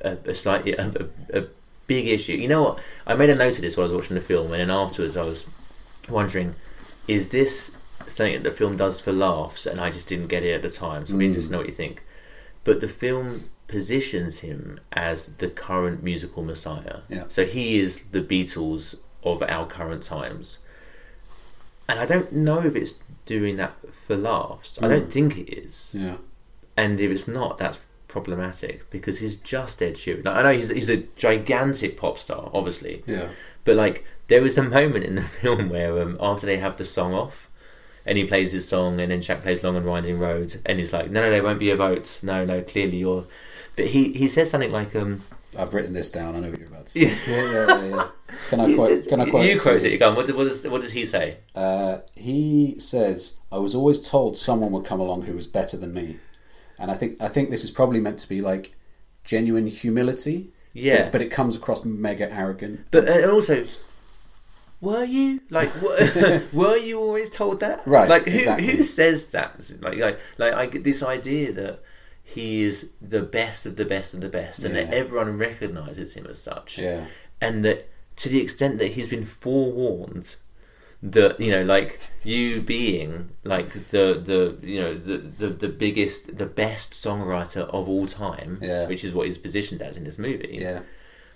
a, 0.01 0.17
a 0.25 0.35
slightly 0.35 0.73
a, 0.73 1.07
a, 1.33 1.43
big 1.87 2.07
issue. 2.07 2.33
You 2.33 2.47
know 2.47 2.63
what? 2.63 2.79
I 3.05 3.15
made 3.15 3.29
a 3.29 3.35
note 3.35 3.55
of 3.55 3.61
this 3.61 3.75
while 3.75 3.85
I 3.85 3.91
was 3.91 4.01
watching 4.01 4.15
the 4.15 4.21
film, 4.21 4.51
and 4.51 4.61
then 4.61 4.69
afterwards 4.71 5.17
I 5.17 5.23
was 5.23 5.49
wondering, 6.09 6.55
is 7.07 7.29
this 7.29 7.77
something 8.07 8.41
that 8.41 8.49
the 8.49 8.55
film 8.55 8.77
does 8.77 8.99
for 9.01 9.11
laughs, 9.11 9.65
and 9.65 9.79
I 9.81 9.91
just 9.91 10.07
didn't 10.07 10.27
get 10.27 10.43
it 10.43 10.53
at 10.53 10.61
the 10.61 10.69
time? 10.69 11.05
So 11.05 11.13
I'm 11.13 11.19
Mm. 11.19 11.25
interested 11.25 11.49
to 11.49 11.51
know 11.53 11.57
what 11.59 11.67
you 11.67 11.73
think. 11.73 12.03
But 12.63 12.79
the 12.81 12.87
film 12.87 13.29
positions 13.67 14.39
him 14.39 14.79
as 14.93 15.37
the 15.37 15.47
current 15.49 16.03
musical 16.03 16.43
messiah. 16.43 16.99
Yeah. 17.09 17.23
So 17.29 17.45
he 17.45 17.79
is 17.79 18.09
the 18.11 18.21
Beatles 18.21 18.95
of 19.23 19.41
our 19.43 19.65
current 19.65 20.03
times. 20.03 20.59
And 21.89 21.99
I 21.99 22.05
don't 22.05 22.31
know 22.31 22.59
if 22.59 22.75
it's 22.75 22.99
doing 23.25 23.57
that 23.57 23.73
for 24.07 24.15
laughs. 24.15 24.81
I 24.81 24.87
don't 24.87 25.07
Mm. 25.07 25.11
think 25.11 25.37
it 25.37 25.53
is. 25.53 25.95
Yeah. 25.97 26.17
And 26.77 26.99
if 26.99 27.11
it's 27.11 27.27
not, 27.27 27.57
that's 27.57 27.79
problematic 28.07 28.89
because 28.89 29.19
he's 29.19 29.37
just 29.39 29.81
Ed 29.81 29.95
Sheeran. 29.95 30.25
Like, 30.25 30.35
I 30.35 30.43
know 30.43 30.53
he's 30.53 30.69
he's 30.69 30.89
a 30.89 30.97
gigantic 31.15 31.97
pop 31.97 32.17
star, 32.19 32.49
obviously. 32.53 33.03
Yeah. 33.07 33.29
But 33.65 33.75
like, 33.75 34.05
there 34.27 34.41
was 34.41 34.57
a 34.57 34.63
moment 34.63 35.05
in 35.05 35.15
the 35.15 35.21
film 35.41 35.69
where 35.69 36.01
um, 36.01 36.17
after 36.21 36.45
they 36.45 36.57
have 36.57 36.77
the 36.77 36.85
song 36.85 37.13
off, 37.13 37.49
and 38.05 38.17
he 38.17 38.25
plays 38.25 38.51
his 38.53 38.67
song, 38.67 38.99
and 38.99 39.11
then 39.11 39.21
Jack 39.21 39.43
plays 39.43 39.63
"Long 39.63 39.75
and 39.75 39.85
Winding 39.85 40.19
Road," 40.19 40.59
and 40.65 40.79
he's 40.79 40.93
like, 40.93 41.09
"No, 41.11 41.21
no, 41.21 41.29
there 41.29 41.43
won't 41.43 41.59
be 41.59 41.69
a 41.71 41.75
vote. 41.75 42.19
No, 42.23 42.43
no, 42.45 42.61
clearly 42.61 42.97
you're." 42.97 43.25
But 43.75 43.87
he 43.87 44.11
he 44.13 44.27
says 44.27 44.49
something 44.49 44.71
like, 44.71 44.95
"Um, 44.95 45.23
I've 45.57 45.73
written 45.73 45.91
this 45.91 46.11
down. 46.11 46.35
I 46.35 46.39
know 46.39 46.49
what 46.49 46.59
you're 46.59 46.67
about 46.69 46.85
to 46.85 46.91
say. 46.91 47.05
Yeah. 47.07 47.17
yeah, 47.27 47.51
yeah, 47.51 47.67
yeah, 47.67 47.95
yeah. 47.95 48.07
Can 48.49 48.59
I 48.61 48.67
he 48.67 48.75
quote? 48.75 48.87
says- 48.89 49.07
can 49.07 49.19
I 49.21 49.29
quote? 49.29 49.45
You 49.45 49.53
to 49.55 49.59
quote 49.59 49.81
you? 49.83 49.89
it. 49.89 49.97
Go 49.97 50.09
on. 50.09 50.15
What, 50.15 50.25
does- 50.27 50.35
what 50.35 50.43
does 50.47 50.67
what 50.67 50.81
does 50.81 50.93
he 50.93 51.05
say? 51.05 51.33
Uh, 51.53 51.97
he 52.15 52.75
says, 52.79 53.37
"I 53.51 53.57
was 53.57 53.75
always 53.75 53.99
told 54.01 54.37
someone 54.37 54.71
would 54.71 54.85
come 54.85 54.99
along 55.01 55.23
who 55.23 55.33
was 55.33 55.47
better 55.47 55.75
than 55.75 55.93
me," 55.93 56.19
and 56.79 56.89
I 56.89 56.93
think 56.95 57.21
I 57.21 57.27
think 57.27 57.49
this 57.49 57.63
is 57.65 57.71
probably 57.71 57.99
meant 57.99 58.19
to 58.19 58.29
be 58.29 58.39
like 58.41 58.75
genuine 59.25 59.67
humility. 59.67 60.53
Yeah. 60.73 61.03
but, 61.03 61.11
but 61.11 61.21
it 61.21 61.29
comes 61.31 61.57
across 61.57 61.83
mega 61.83 62.31
arrogant. 62.31 62.85
But 62.91 63.09
uh, 63.09 63.11
and 63.11 63.31
also, 63.31 63.65
were 64.79 65.03
you 65.03 65.41
like 65.49 65.69
were, 65.81 66.41
were 66.53 66.77
you 66.77 66.99
always 66.99 67.29
told 67.29 67.59
that? 67.59 67.85
Right, 67.85 68.09
Like 68.09 68.23
who 68.25 68.37
exactly. 68.37 68.67
who 68.67 68.81
says 68.83 69.31
that? 69.31 69.59
Like 69.81 69.97
like 69.97 70.19
like 70.37 70.53
I 70.53 70.65
get 70.67 70.83
this 70.85 71.03
idea 71.03 71.51
that 71.51 71.79
he 72.23 72.61
is 72.63 72.91
the 73.01 73.21
best 73.21 73.65
of 73.65 73.75
the 73.75 73.85
best 73.85 74.13
of 74.13 74.21
the 74.21 74.29
best, 74.29 74.63
and 74.63 74.75
that 74.75 74.93
everyone 74.93 75.37
recognizes 75.37 76.13
him 76.15 76.25
as 76.27 76.41
such. 76.41 76.77
Yeah. 76.77 77.05
and 77.39 77.65
that 77.65 77.89
to 78.17 78.29
the 78.29 78.39
extent 78.41 78.77
that 78.79 78.89
he's 78.91 79.09
been 79.09 79.25
forewarned 79.25 80.35
that 81.03 81.39
you 81.39 81.51
know 81.51 81.63
like 81.63 81.99
you 82.23 82.61
being 82.61 83.31
like 83.43 83.69
the 83.89 84.21
the 84.23 84.55
you 84.61 84.79
know 84.79 84.93
the, 84.93 85.17
the 85.17 85.47
the 85.49 85.67
biggest 85.67 86.37
the 86.37 86.45
best 86.45 86.93
songwriter 86.93 87.61
of 87.73 87.89
all 87.89 88.05
time 88.05 88.59
Yeah. 88.61 88.87
which 88.87 89.03
is 89.03 89.11
what 89.13 89.25
he's 89.27 89.39
positioned 89.39 89.81
as 89.81 89.97
in 89.97 90.03
this 90.03 90.19
movie 90.19 90.59
Yeah. 90.61 90.81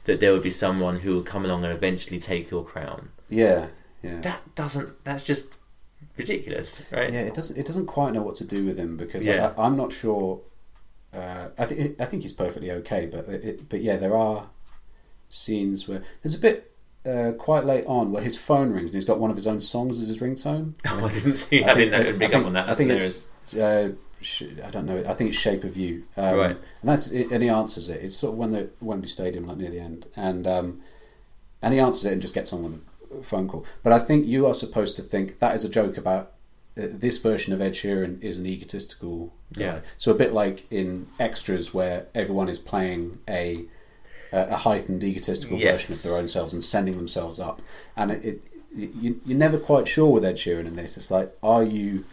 that 0.05 0.19
there 0.19 0.31
would 0.33 0.43
be 0.43 0.51
someone 0.51 0.97
who 0.99 1.15
will 1.15 1.23
come 1.23 1.43
along 1.45 1.63
and 1.63 1.73
eventually 1.73 2.19
take 2.19 2.51
your 2.51 2.63
crown 2.63 3.09
Yeah, 3.29 3.67
yeah. 4.03 4.21
that 4.21 4.41
doesn't 4.53 5.03
that's 5.03 5.23
just 5.23 5.55
ridiculous 6.17 6.87
right 6.91 7.11
Yeah, 7.11 7.21
it 7.21 7.33
doesn't. 7.33 7.57
It 7.57 7.65
doesn't 7.65 7.87
quite 7.87 8.13
know 8.13 8.21
what 8.21 8.35
to 8.35 8.43
do 8.45 8.63
with 8.65 8.77
him 8.77 8.95
because 8.97 9.25
Yeah. 9.25 9.53
I, 9.57 9.65
I'm 9.65 9.75
not 9.75 9.91
sure. 9.91 10.41
Uh, 11.15 11.49
I 11.57 11.65
think 11.65 12.01
I 12.01 12.05
think 12.05 12.23
he's 12.23 12.33
perfectly 12.33 12.71
okay, 12.71 13.05
but 13.05 13.27
it, 13.29 13.69
but 13.69 13.81
yeah, 13.81 13.95
there 13.95 14.15
are 14.15 14.47
scenes 15.29 15.87
where 15.87 16.01
there's 16.21 16.35
a 16.35 16.39
bit 16.39 16.71
uh, 17.05 17.31
quite 17.37 17.65
late 17.65 17.85
on 17.85 18.11
where 18.11 18.21
his 18.23 18.37
phone 18.37 18.71
rings 18.71 18.91
and 18.91 18.95
he's 18.95 19.05
got 19.05 19.19
one 19.19 19.29
of 19.29 19.35
his 19.35 19.47
own 19.47 19.59
songs 19.59 19.99
as 20.01 20.07
his 20.07 20.19
ringtone. 20.19 20.73
Oh, 20.87 21.05
I 21.05 21.11
didn't 21.11 21.35
see- 21.35 21.63
I 21.63 21.73
didn't 21.73 21.91
know 21.91 21.99
it'd 21.99 22.19
pick 22.19 22.33
up 22.35 22.45
on 22.45 22.53
that. 22.53 22.69
I 22.69 22.75
think 22.75 22.89
it's. 22.91 23.27
Uh, 23.53 23.93
I 24.65 24.69
don't 24.71 24.85
know. 24.87 25.03
I 25.07 25.13
think 25.13 25.29
it's 25.29 25.37
Shape 25.39 25.63
of 25.63 25.77
You. 25.77 26.03
Um, 26.17 26.35
Right. 26.37 26.57
And 26.81 26.89
that's 26.89 27.11
and 27.11 27.43
he 27.43 27.49
answers 27.49 27.89
it. 27.89 28.03
It's 28.03 28.17
sort 28.17 28.33
of 28.33 28.39
when 28.39 28.51
the 28.51 28.69
Wembley 28.81 29.07
Stadium, 29.07 29.45
like 29.45 29.57
near 29.57 29.69
the 29.69 29.79
end, 29.79 30.07
and 30.15 30.47
um, 30.47 30.81
and 31.61 31.73
he 31.73 31.79
answers 31.79 32.05
it 32.05 32.13
and 32.13 32.21
just 32.21 32.33
gets 32.33 32.51
on 32.51 32.63
with 32.63 32.81
the 33.17 33.23
phone 33.23 33.47
call. 33.47 33.65
But 33.83 33.93
I 33.93 33.99
think 33.99 34.25
you 34.25 34.47
are 34.47 34.53
supposed 34.55 34.95
to 34.95 35.03
think 35.03 35.39
that 35.39 35.53
is 35.55 35.63
a 35.63 35.69
joke 35.69 35.97
about 35.97 36.31
Uh, 36.77 36.87
this 36.91 37.17
version 37.19 37.53
of 37.53 37.61
Ed 37.61 37.71
Sheeran 37.73 38.21
is 38.21 38.37
an 38.37 38.45
egotistical 38.45 39.33
guy. 39.53 39.61
Yeah. 39.61 39.79
So 39.97 40.11
a 40.11 40.15
bit 40.15 40.33
like 40.33 40.69
in 40.71 41.07
Extras, 41.19 41.73
where 41.73 42.07
everyone 42.13 42.49
is 42.49 42.59
playing 42.59 43.19
a 43.29 43.65
a 44.31 44.57
heightened 44.57 45.01
egotistical 45.03 45.57
Yes. 45.57 45.83
version 45.83 45.93
of 45.95 46.03
their 46.03 46.17
own 46.21 46.27
selves 46.27 46.53
and 46.53 46.61
sending 46.63 46.97
themselves 46.97 47.39
up, 47.39 47.61
and 47.95 48.11
it. 48.11 48.25
it 48.25 48.41
you, 48.77 49.21
you're 49.25 49.37
never 49.37 49.57
quite 49.57 49.87
sure 49.87 50.11
with 50.11 50.25
Ed 50.25 50.35
Sheeran 50.35 50.65
in 50.65 50.75
this. 50.75 50.97
It's 50.97 51.09
like, 51.09 51.33
are 51.41 51.63
you 51.63 52.03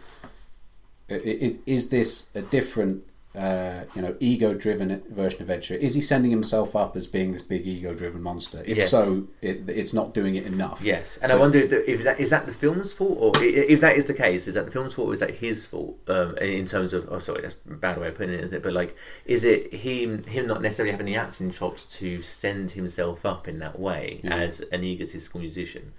i- 1.09 1.15
i- 1.15 1.57
is 1.65 1.89
this 1.89 2.29
a 2.33 2.41
different, 2.41 3.03
uh, 3.35 3.85
you 3.95 4.01
know, 4.03 4.15
ego-driven 4.19 5.01
version 5.09 5.41
of 5.41 5.49
Ed 5.49 5.61
Sheeran? 5.61 5.79
Is 5.79 5.95
he 5.95 6.01
sending 6.01 6.29
himself 6.29 6.75
up 6.75 6.95
as 6.95 7.07
being 7.07 7.31
this 7.31 7.41
big 7.41 7.65
ego-driven 7.65 8.21
monster? 8.21 8.61
If 8.67 8.77
Yes. 8.77 8.89
so, 8.91 9.27
it, 9.41 9.67
it's 9.67 9.91
not 9.93 10.13
doing 10.13 10.35
it 10.35 10.45
enough. 10.45 10.81
Yes, 10.83 11.17
and 11.21 11.31
I 11.31 11.35
wonder 11.39 11.57
if 11.59 12.03
that 12.03 12.19
is 12.19 12.29
that 12.29 12.45
the 12.45 12.53
film's 12.53 12.93
fault, 12.93 13.17
or 13.19 13.31
if 13.43 13.81
that 13.81 13.95
is 13.95 14.05
the 14.05 14.13
case, 14.13 14.47
is 14.47 14.53
that 14.53 14.65
the 14.65 14.71
film's 14.71 14.93
fault, 14.93 15.09
or 15.09 15.13
is 15.13 15.19
that 15.21 15.35
his 15.35 15.65
fault? 15.65 15.97
Um, 16.07 16.37
in 16.37 16.67
terms 16.67 16.93
of, 16.93 17.07
oh, 17.11 17.17
sorry, 17.19 17.41
that's 17.41 17.55
a 17.67 17.73
bad 17.73 17.97
way 17.99 18.09
of 18.09 18.15
putting 18.17 18.35
it, 18.35 18.41
isn't 18.41 18.55
it? 18.57 18.61
But 18.63 18.73
like, 18.73 18.95
is 19.25 19.43
it 19.45 19.73
him 19.73 20.23
him 20.25 20.45
not 20.45 20.61
necessarily 20.61 20.91
having 20.91 21.07
the 21.07 21.15
acting 21.15 21.51
chops 21.51 21.85
to 21.97 22.21
send 22.21 22.71
himself 22.71 23.25
up 23.25 23.47
in 23.47 23.57
that 23.59 23.79
way 23.79 24.19
Yeah. 24.23 24.35
as 24.35 24.61
an 24.71 24.83
egotistical 24.83 25.39
musician? 25.39 25.93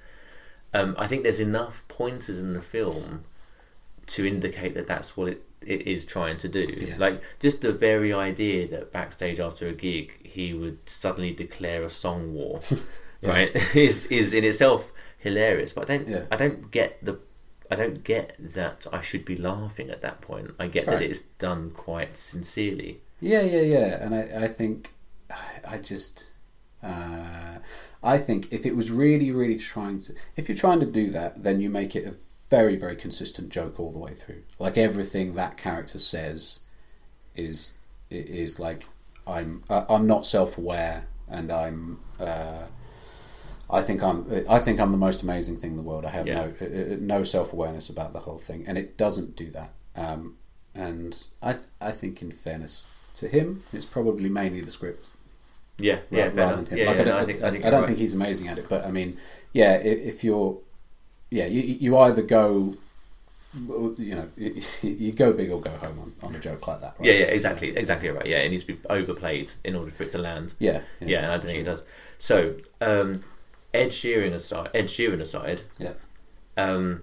um, 0.72 0.94
I 0.98 1.06
think 1.06 1.22
there's 1.22 1.38
enough 1.40 1.84
pointers 1.88 2.38
in 2.40 2.52
the 2.52 2.60
film 2.60 3.24
to 4.06 4.26
indicate 4.26 4.74
that 4.74 4.86
that's 4.88 5.16
what 5.16 5.28
it, 5.28 5.42
it 5.66 5.86
is 5.86 6.06
trying 6.06 6.36
to 6.38 6.48
do. 6.48 6.74
Yes. 6.76 6.98
Like 6.98 7.22
just 7.40 7.62
the 7.62 7.72
very 7.72 8.12
idea 8.12 8.68
that 8.68 8.92
backstage 8.92 9.40
after 9.40 9.66
a 9.68 9.72
gig 9.72 10.12
he 10.26 10.52
would 10.52 10.88
suddenly 10.88 11.32
declare 11.32 11.84
a 11.84 11.90
song 11.90 12.34
war, 12.34 12.60
right, 13.22 13.54
is 13.74 14.06
is 14.06 14.34
in 14.34 14.44
itself 14.44 14.92
hilarious. 15.18 15.72
But 15.72 15.90
I 15.90 15.96
don't 15.96 16.08
Yeah. 16.08 16.24
I 16.30 16.36
don't 16.36 16.70
get 16.70 17.04
the 17.04 17.18
I 17.70 17.76
don't 17.76 18.04
get 18.04 18.36
that 18.38 18.86
I 18.92 19.00
should 19.00 19.24
be 19.24 19.36
laughing 19.36 19.90
at 19.90 20.02
that 20.02 20.20
point. 20.20 20.52
I 20.58 20.66
get 20.68 20.86
that 20.86 21.02
it's 21.02 21.20
done 21.20 21.70
quite 21.70 22.16
sincerely. 22.16 23.00
Yeah, 23.20 23.40
yeah, 23.42 23.62
yeah. 23.62 24.04
And 24.04 24.14
I, 24.14 24.44
I 24.44 24.48
think, 24.48 24.92
I 25.66 25.78
just, 25.78 26.32
uh, 26.82 27.58
I 28.02 28.18
think 28.18 28.52
if 28.52 28.66
it 28.66 28.76
was 28.76 28.90
really, 28.90 29.32
really 29.32 29.58
trying 29.58 30.00
to, 30.00 30.14
if 30.36 30.48
you're 30.48 30.58
trying 30.58 30.80
to 30.80 30.86
do 30.86 31.10
that, 31.10 31.42
then 31.42 31.60
you 31.60 31.70
make 31.70 31.96
it 31.96 32.06
a 32.06 32.12
very, 32.50 32.76
very 32.76 32.96
consistent 32.96 33.50
joke 33.50 33.78
all 33.80 33.90
the 33.92 33.98
way 33.98 34.12
through. 34.12 34.42
Like 34.58 34.76
everything 34.78 35.34
that 35.34 35.56
character 35.56 35.98
says 35.98 36.60
is 37.36 37.74
is 38.10 38.58
like 38.60 38.84
I'm 39.26 39.62
uh, 39.70 39.84
I'm 39.88 40.06
not 40.06 40.24
self 40.26 40.58
aware 40.58 41.06
and 41.28 41.50
I'm. 41.50 42.00
Uh, 42.20 42.64
I 43.70 43.80
think 43.80 44.02
I'm. 44.02 44.44
I 44.48 44.58
think 44.58 44.78
I'm 44.78 44.92
the 44.92 44.98
most 44.98 45.22
amazing 45.22 45.56
thing 45.56 45.70
in 45.72 45.76
the 45.78 45.82
world. 45.82 46.04
I 46.04 46.10
have 46.10 46.26
Yeah. 46.26 46.34
no 46.60 46.66
uh, 46.66 46.96
no 47.00 47.22
self 47.22 47.52
awareness 47.52 47.88
about 47.88 48.12
the 48.12 48.20
whole 48.20 48.38
thing, 48.38 48.64
and 48.66 48.76
it 48.76 48.96
doesn't 48.98 49.36
do 49.36 49.50
that. 49.50 49.70
Um, 49.96 50.36
and 50.74 51.28
I 51.42 51.56
I 51.80 51.90
think, 51.92 52.20
in 52.20 52.30
fairness 52.30 52.90
to 53.14 53.26
him, 53.28 53.62
it's 53.72 53.86
probably 53.86 54.28
mainly 54.28 54.60
the 54.60 54.70
script 54.70 55.08
Yeah, 55.78 56.00
yeah, 56.10 56.26
ra- 56.26 56.32
rather 56.34 56.56
than 56.56 56.66
him. 56.66 56.78
Yeah, 56.78 56.86
like, 56.86 56.96
yeah, 56.96 57.02
I 57.02 57.04
don't, 57.04 57.14
no, 57.14 57.20
I 57.20 57.24
think 57.24 57.42
I 57.42 57.50
think 57.50 57.64
I 57.64 57.70
don't 57.70 57.80
right. 57.80 57.86
think 57.88 57.98
he's 58.00 58.12
amazing 58.14 58.48
at 58.48 58.58
it, 58.58 58.68
but 58.68 58.84
I 58.84 58.90
mean, 58.90 59.16
yeah, 59.54 59.74
if, 59.76 59.98
if 60.14 60.24
you're, 60.24 60.58
yeah, 61.34 61.46
you, 61.46 61.62
you 61.62 61.98
either 61.98 62.22
go, 62.22 62.76
you 63.98 64.14
know, 64.14 64.28
you, 64.36 65.12
go 65.12 65.32
big 65.32 65.50
or 65.50 65.60
go 65.60 65.70
home 65.70 65.98
on, 65.98 66.12
on 66.28 66.34
a 66.36 66.38
joke 66.38 66.68
like 66.68 66.80
that. 66.80 66.94
Right? 66.96 67.08
Yeah, 67.08 67.14
yeah, 67.14 67.24
exactly, 67.24 67.76
exactly 67.76 68.08
right. 68.08 68.24
Yeah, 68.24 68.38
it 68.38 68.50
needs 68.50 68.62
to 68.64 68.74
be 68.74 68.78
overplayed 68.88 69.50
in 69.64 69.74
order 69.74 69.90
for 69.90 70.04
it 70.04 70.12
to 70.12 70.18
land. 70.18 70.54
Yeah, 70.60 70.82
yeah, 71.00 71.08
yeah, 71.08 71.18
and 71.24 71.26
I 71.32 71.36
don't 71.38 71.46
think 71.46 71.58
it 71.58 71.64
does. 71.64 71.82
So, 72.20 72.54
um, 72.80 73.22
Ed 73.72 73.88
Sheeran 73.88 74.32
aside, 74.32 74.70
Ed 74.74 74.84
Sheeran 74.86 75.20
aside, 75.20 75.62
Yeah. 75.76 75.94
um, 76.56 77.02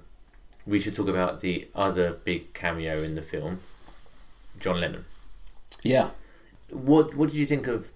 we 0.65 0.79
should 0.79 0.95
talk 0.95 1.09
about 1.09 1.41
the 1.41 1.67
other 1.75 2.13
big 2.13 2.53
cameo 2.53 3.03
in 3.03 3.15
the 3.15 3.21
film, 3.21 3.59
John 4.61 4.79
Lennon. 4.79 5.03
Yeah. 5.83 6.11
What 6.69 7.15
What 7.15 7.27
did 7.31 7.37
you 7.37 7.45
think 7.45 7.67
of 7.67 7.89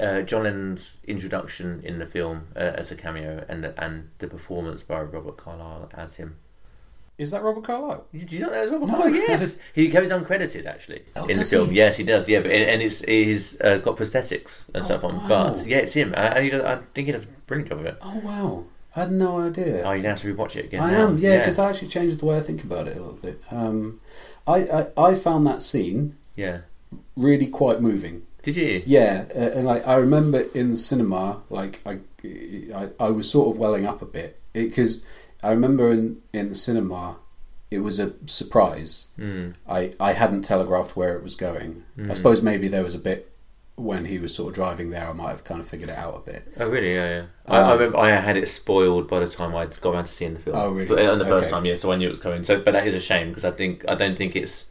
uh, 0.00 0.22
John 0.22 0.44
Lennon's 0.44 1.02
introduction 1.06 1.80
in 1.84 1.98
the 1.98 2.06
film 2.06 2.48
uh, 2.56 2.58
as 2.60 2.90
a 2.90 2.94
cameo 2.96 3.44
and 3.48 3.64
the, 3.64 3.82
and 3.82 4.08
the 4.18 4.28
performance 4.28 4.82
by 4.82 5.00
Robert 5.02 5.36
Carlyle 5.36 5.88
as 5.94 6.16
him? 6.16 6.36
Is 7.18 7.30
that 7.30 7.42
Robert 7.42 7.64
Carlyle? 7.64 8.04
Did 8.12 8.30
you 8.30 8.40
not 8.40 8.52
know 8.52 8.58
it 8.60 8.64
was 8.64 8.72
Robert 8.72 8.86
No. 8.88 8.98
Carlyle? 8.98 9.14
Yes, 9.14 9.58
he 9.74 9.88
goes 9.88 10.10
uncredited 10.10 10.66
actually 10.66 11.02
Oh, 11.16 11.26
in 11.26 11.38
the 11.38 11.44
film. 11.44 11.70
he? 11.70 11.76
Yes, 11.76 11.96
he 11.96 12.04
does. 12.04 12.28
Yeah, 12.28 12.40
but 12.40 12.50
and 12.50 12.82
it's 12.82 13.02
he's 13.02 13.58
uh, 13.62 13.68
it's 13.68 13.82
got 13.82 13.96
prosthetics 13.96 14.68
and 14.74 14.84
stuff 14.84 15.02
on. 15.02 15.16
wow. 15.16 15.26
But 15.54 15.66
yeah, 15.66 15.78
it's 15.78 15.94
him. 15.94 16.12
I, 16.16 16.28
I, 16.50 16.72
I 16.74 16.78
think 16.94 17.06
he 17.06 17.12
does 17.12 17.24
a 17.24 17.28
brilliant 17.46 17.70
job 17.70 17.78
of 17.80 17.86
it. 17.86 17.96
Oh 18.02 18.18
wow, 18.22 18.64
I 18.94 19.00
had 19.00 19.12
no 19.12 19.38
idea. 19.40 19.82
Oh, 19.82 19.92
you're 19.92 20.02
gonna 20.02 20.10
have 20.10 20.20
to 20.20 20.34
rewatch 20.34 20.56
it 20.56 20.66
again. 20.66 20.82
I 20.82 20.90
now. 20.90 21.06
am, 21.08 21.16
yeah, 21.16 21.38
because 21.38 21.56
that 21.56 21.70
actually 21.70 21.88
changes 21.88 22.18
the 22.18 22.26
way 22.26 22.36
I 22.36 22.40
think 22.40 22.62
about 22.64 22.86
it 22.86 22.96
a 22.98 23.00
little 23.00 23.14
bit. 23.18 23.40
Um, 23.50 24.00
I, 24.46 24.66
I 24.98 25.10
I 25.10 25.14
found 25.14 25.46
that 25.46 25.62
scene 25.62 26.18
yeah. 26.34 26.58
really 27.16 27.46
quite 27.46 27.80
moving. 27.80 28.26
Did 28.46 28.56
you? 28.56 28.82
Yeah, 28.86 29.26
uh, 29.34 29.38
and 29.58 29.66
like 29.66 29.86
I 29.86 29.96
remember 29.96 30.40
in 30.54 30.70
the 30.70 30.76
cinema, 30.76 31.42
like 31.50 31.80
I, 31.84 31.98
I, 32.74 32.88
I 32.98 33.10
was 33.10 33.28
sort 33.30 33.48
of 33.54 33.58
welling 33.58 33.84
up 33.86 34.00
a 34.02 34.06
bit 34.06 34.40
because 34.52 35.04
I 35.42 35.50
remember 35.50 35.90
in 35.92 36.22
in 36.32 36.46
the 36.46 36.54
cinema, 36.54 37.16
it 37.70 37.80
was 37.80 37.98
a 37.98 38.12
surprise. 38.26 39.08
Mm. 39.18 39.54
I 39.68 39.90
I 40.00 40.12
hadn't 40.12 40.42
telegraphed 40.42 40.96
where 40.96 41.16
it 41.16 41.22
was 41.24 41.34
going. 41.34 41.82
I 41.98 42.00
Mm. 42.02 42.14
suppose 42.16 42.40
maybe 42.40 42.68
there 42.68 42.84
was 42.84 42.94
a 42.94 43.00
bit 43.10 43.32
when 43.74 44.04
he 44.06 44.18
was 44.18 44.32
sort 44.34 44.48
of 44.50 44.54
driving 44.54 44.88
there. 44.90 45.06
I 45.06 45.12
might 45.12 45.30
have 45.30 45.44
kind 45.44 45.60
of 45.60 45.66
figured 45.66 45.90
it 45.90 45.96
out 45.98 46.14
a 46.16 46.30
bit. 46.30 46.42
Oh 46.60 46.68
really? 46.68 46.94
Yeah, 46.94 47.08
yeah. 47.16 47.24
I, 47.46 47.58
I 47.58 47.62
Um, 47.72 47.78
remember 47.78 47.98
I 47.98 48.10
had 48.28 48.36
it 48.36 48.48
spoiled 48.48 49.08
by 49.08 49.18
the 49.20 49.28
time 49.28 49.54
I'd 49.56 49.78
got 49.80 49.92
around 49.94 50.04
to 50.06 50.12
seeing 50.12 50.34
the 50.34 50.40
film. 50.40 50.56
Oh, 50.56 50.70
really? 50.72 50.86
But, 50.88 51.04
uh, 51.04 51.16
the 51.16 51.26
first 51.26 51.44
Okay. 51.44 51.50
time, 51.50 51.64
yeah. 51.66 51.74
So 51.74 51.90
I 51.92 51.96
knew 51.96 52.08
it 52.08 52.12
was 52.12 52.20
coming. 52.20 52.44
So, 52.44 52.60
but 52.60 52.70
that 52.72 52.86
is 52.86 52.94
a 52.94 53.00
shame 53.00 53.28
because 53.30 53.44
I 53.44 53.50
think 53.50 53.84
I 53.88 53.94
don't 53.96 54.16
think 54.16 54.34
it's 54.36 54.66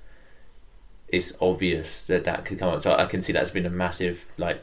it's 1.16 1.32
obvious 1.50 1.90
that 2.10 2.24
that 2.30 2.40
could 2.46 2.60
come 2.60 2.70
up. 2.74 2.82
So 2.84 2.90
I 3.04 3.06
can 3.06 3.22
see 3.22 3.34
that's 3.34 3.52
been 3.58 3.66
a 3.66 3.76
massive 3.86 4.18
like 4.38 4.60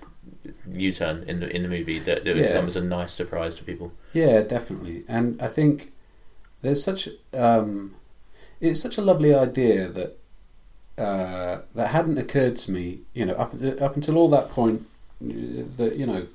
U-turn 0.87 1.17
in 1.31 1.41
the 1.41 1.49
in 1.57 1.63
the 1.63 1.69
movie 1.77 1.99
that, 2.07 2.25
that 2.25 2.37
Yeah. 2.37 2.53
comes 2.59 2.77
as 2.77 2.83
a 2.83 2.87
nice 2.87 3.13
surprise 3.13 3.55
to 3.59 3.65
people. 3.65 3.89
Yeah, 4.13 4.43
definitely. 4.57 5.05
And 5.09 5.41
I 5.43 5.49
think 5.49 5.93
there's 6.63 6.83
such 6.83 7.09
um, 7.47 7.95
it's 8.61 8.81
such 8.87 8.97
a 8.99 9.03
lovely 9.11 9.35
idea 9.35 9.89
that 9.99 10.11
uh, 10.99 11.63
that 11.75 11.89
hadn't 11.97 12.19
occurred 12.19 12.57
to 12.57 12.71
me. 12.71 13.01
You 13.15 13.27
know, 13.27 13.35
up 13.35 13.53
up 13.87 13.95
until 13.97 14.17
all 14.19 14.29
that 14.31 14.49
point, 14.51 14.81
that 15.79 15.93
you 15.97 16.07
know, 16.07 16.27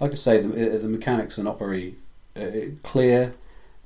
like 0.00 0.10
I 0.12 0.14
say, 0.14 0.40
the, 0.40 0.48
the 0.78 0.88
mechanics 0.88 1.38
are 1.38 1.44
not 1.44 1.58
very 1.58 1.94
uh, 2.36 2.50
clear. 2.82 3.34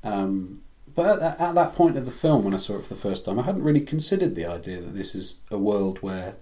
Um, 0.05 0.63
but 0.97 1.23
at, 1.23 1.41
at 1.41 1.55
that 1.55 1.73
point 1.75 1.97
of 1.97 2.05
the 2.07 2.11
film, 2.11 2.43
when 2.45 2.55
I 2.55 2.57
saw 2.57 2.77
it 2.79 2.83
for 2.83 2.95
the 2.95 3.01
first 3.01 3.25
time, 3.25 3.39
I 3.39 3.43
hadn't 3.43 3.63
really 3.63 3.81
considered 3.83 4.35
the 4.35 4.47
idea 4.47 4.81
that 4.81 4.95
this 4.95 5.15
is 5.15 5.37
a 5.51 5.59
world 5.59 5.99
where 6.03 6.35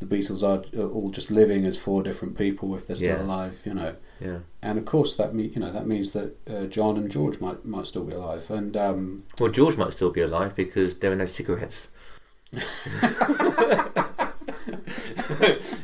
the 0.00 0.06
Beatles 0.06 0.42
are 0.42 0.64
are 0.80 0.88
all 0.90 1.10
just 1.10 1.30
living 1.30 1.64
as 1.64 1.78
four 1.78 2.02
different 2.02 2.36
people 2.36 2.74
if 2.74 2.86
they're 2.88 2.96
still 2.96 3.18
Yeah. 3.18 3.22
alive. 3.22 3.62
You 3.64 3.74
know, 3.74 3.94
Yeah. 4.20 4.38
and 4.60 4.76
of 4.78 4.84
course 4.84 5.14
that 5.16 5.32
me, 5.34 5.44
you 5.54 5.60
know 5.60 5.70
that 5.70 5.86
means 5.86 6.10
that 6.10 6.34
uh, 6.50 6.64
John 6.66 6.96
and 6.96 7.08
George 7.10 7.38
might 7.40 7.64
might 7.64 7.86
still 7.86 8.04
be 8.04 8.14
alive, 8.14 8.50
and 8.50 8.76
um, 8.76 9.22
Well, 9.38 9.52
George 9.52 9.76
might 9.76 9.92
still 9.92 10.10
be 10.10 10.22
alive 10.22 10.56
because 10.56 10.98
there 10.98 11.12
are 11.12 11.16
no 11.16 11.26
cigarettes. 11.26 11.90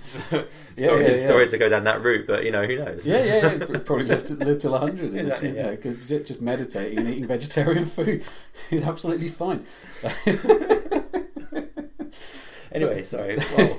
so, 0.03 0.45
Yeah, 0.76 0.86
sorry, 0.89 1.03
yeah, 1.05 1.11
yeah. 1.11 1.16
sorry 1.16 1.49
to 1.49 1.59
go 1.59 1.68
down 1.68 1.84
that 1.84 2.03
route, 2.03 2.26
but 2.26 2.45
you 2.45 2.51
know 2.51 2.64
who 2.64 2.76
knows? 2.76 3.07
yeah, 3.07 3.22
yeah, 3.24 3.53
yeah, 3.53 3.66
pr- 3.66 3.78
probably 3.78 4.05
lived 4.12 4.30
lived 4.30 4.61
till 4.61 4.76
hundred, 4.76 5.14
Exactly, 5.14 5.51
you 5.51 5.55
yeah. 5.57 5.62
know, 5.62 5.70
because 5.72 6.09
just 6.09 6.41
meditating 6.41 6.99
and 6.99 7.09
eating 7.09 7.26
vegetarian 7.26 7.84
food 7.97 8.24
is 8.70 8.84
absolutely 8.84 9.28
fine. 9.28 9.62
Anyway, 12.70 13.03
sorry. 13.03 13.39
Well, 13.57 13.78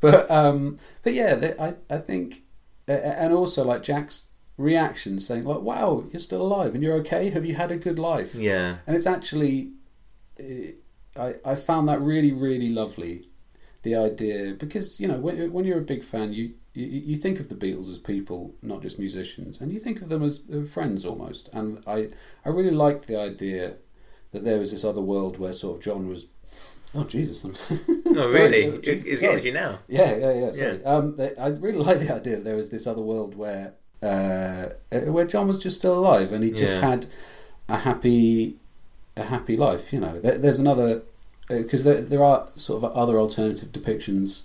but 0.00 0.30
um, 0.30 0.78
but 1.02 1.12
yeah, 1.14 1.52
I 1.58 1.74
I 1.92 1.98
think, 1.98 2.42
uh, 2.88 2.92
and 2.92 3.32
also 3.34 3.64
like 3.64 3.82
Jack's 3.82 4.30
reaction 4.56 5.18
saying 5.18 5.42
like, 5.44 5.60
"Wow, 5.62 6.04
you're 6.12 6.20
still 6.20 6.42
alive 6.42 6.74
and 6.74 6.82
you're 6.82 6.94
okay. 6.98 7.30
Have 7.30 7.44
you 7.44 7.56
had 7.56 7.72
a 7.72 7.76
good 7.76 7.98
life?" 7.98 8.34
yeah. 8.36 8.76
and 8.86 8.94
it's 8.96 9.06
actually 9.06 9.72
uh, 10.38 11.20
I, 11.20 11.34
I 11.44 11.54
found 11.56 11.88
that 11.88 12.00
really 12.00 12.32
really 12.32 12.70
lovely 12.70 13.28
the 13.84 13.94
idea 13.94 14.54
because 14.64 14.98
you 15.00 15.06
know 15.08 15.18
when, 15.18 15.52
when 15.52 15.64
you're 15.64 15.78
a 15.78 15.92
big 15.94 16.02
fan 16.02 16.32
you, 16.32 16.44
you 16.74 16.86
you 17.10 17.16
think 17.16 17.38
of 17.40 17.48
the 17.48 17.54
Beatles 17.54 17.88
as 17.90 17.98
people 17.98 18.54
not 18.62 18.82
just 18.82 18.98
musicians 18.98 19.60
and 19.60 19.70
you 19.72 19.78
think 19.78 20.02
of 20.02 20.08
them 20.08 20.22
as 20.22 20.40
uh, 20.52 20.64
friends 20.64 21.06
almost 21.06 21.48
and 21.52 21.66
I 21.86 22.08
I 22.44 22.48
really 22.48 22.70
liked 22.84 23.06
the 23.06 23.18
idea 23.30 23.74
that 24.32 24.44
there 24.44 24.58
was 24.58 24.70
this 24.72 24.84
other 24.84 25.00
world 25.12 25.38
where 25.38 25.52
sort 25.52 25.76
of 25.78 25.82
John 25.84 26.08
was 26.08 26.26
oh 26.96 27.04
Jesus 27.04 27.44
Oh, 28.16 28.30
Sorry, 28.30 28.32
really? 28.42 28.64
oh, 28.68 28.78
Jesus, 28.78 29.06
it's 29.06 29.20
sorry. 29.20 29.42
you 29.42 29.52
now. 29.52 29.78
yeah, 29.88 30.16
yeah, 30.16 30.32
yeah. 30.42 30.50
Sorry. 30.52 30.78
Yeah. 30.80 30.92
Um, 30.94 31.16
I 31.38 31.48
really 31.48 31.78
like 31.88 31.98
the 32.00 32.14
idea 32.14 32.36
that 32.36 32.44
there 32.44 32.56
was 32.56 32.70
this 32.70 32.86
other 32.86 33.02
world 33.02 33.34
where 33.36 33.74
uh, 34.02 34.68
uh, 34.92 35.00
where 35.14 35.26
John 35.26 35.46
was 35.48 35.58
just 35.58 35.78
still 35.78 35.98
alive 35.98 36.32
and 36.32 36.44
he 36.44 36.50
just 36.50 36.74
Yeah. 36.74 36.88
had 36.90 37.06
a 37.68 37.78
happy 37.78 38.58
a 39.16 39.24
happy 39.24 39.56
life. 39.56 39.92
You 39.92 40.00
know, 40.00 40.20
there, 40.20 40.38
there's 40.38 40.58
another 40.60 41.02
because 41.48 41.84
there 41.84 42.00
there 42.00 42.24
are 42.24 42.48
sort 42.56 42.82
of 42.82 42.96
other 42.96 43.18
alternative 43.18 43.70
depictions. 43.70 44.44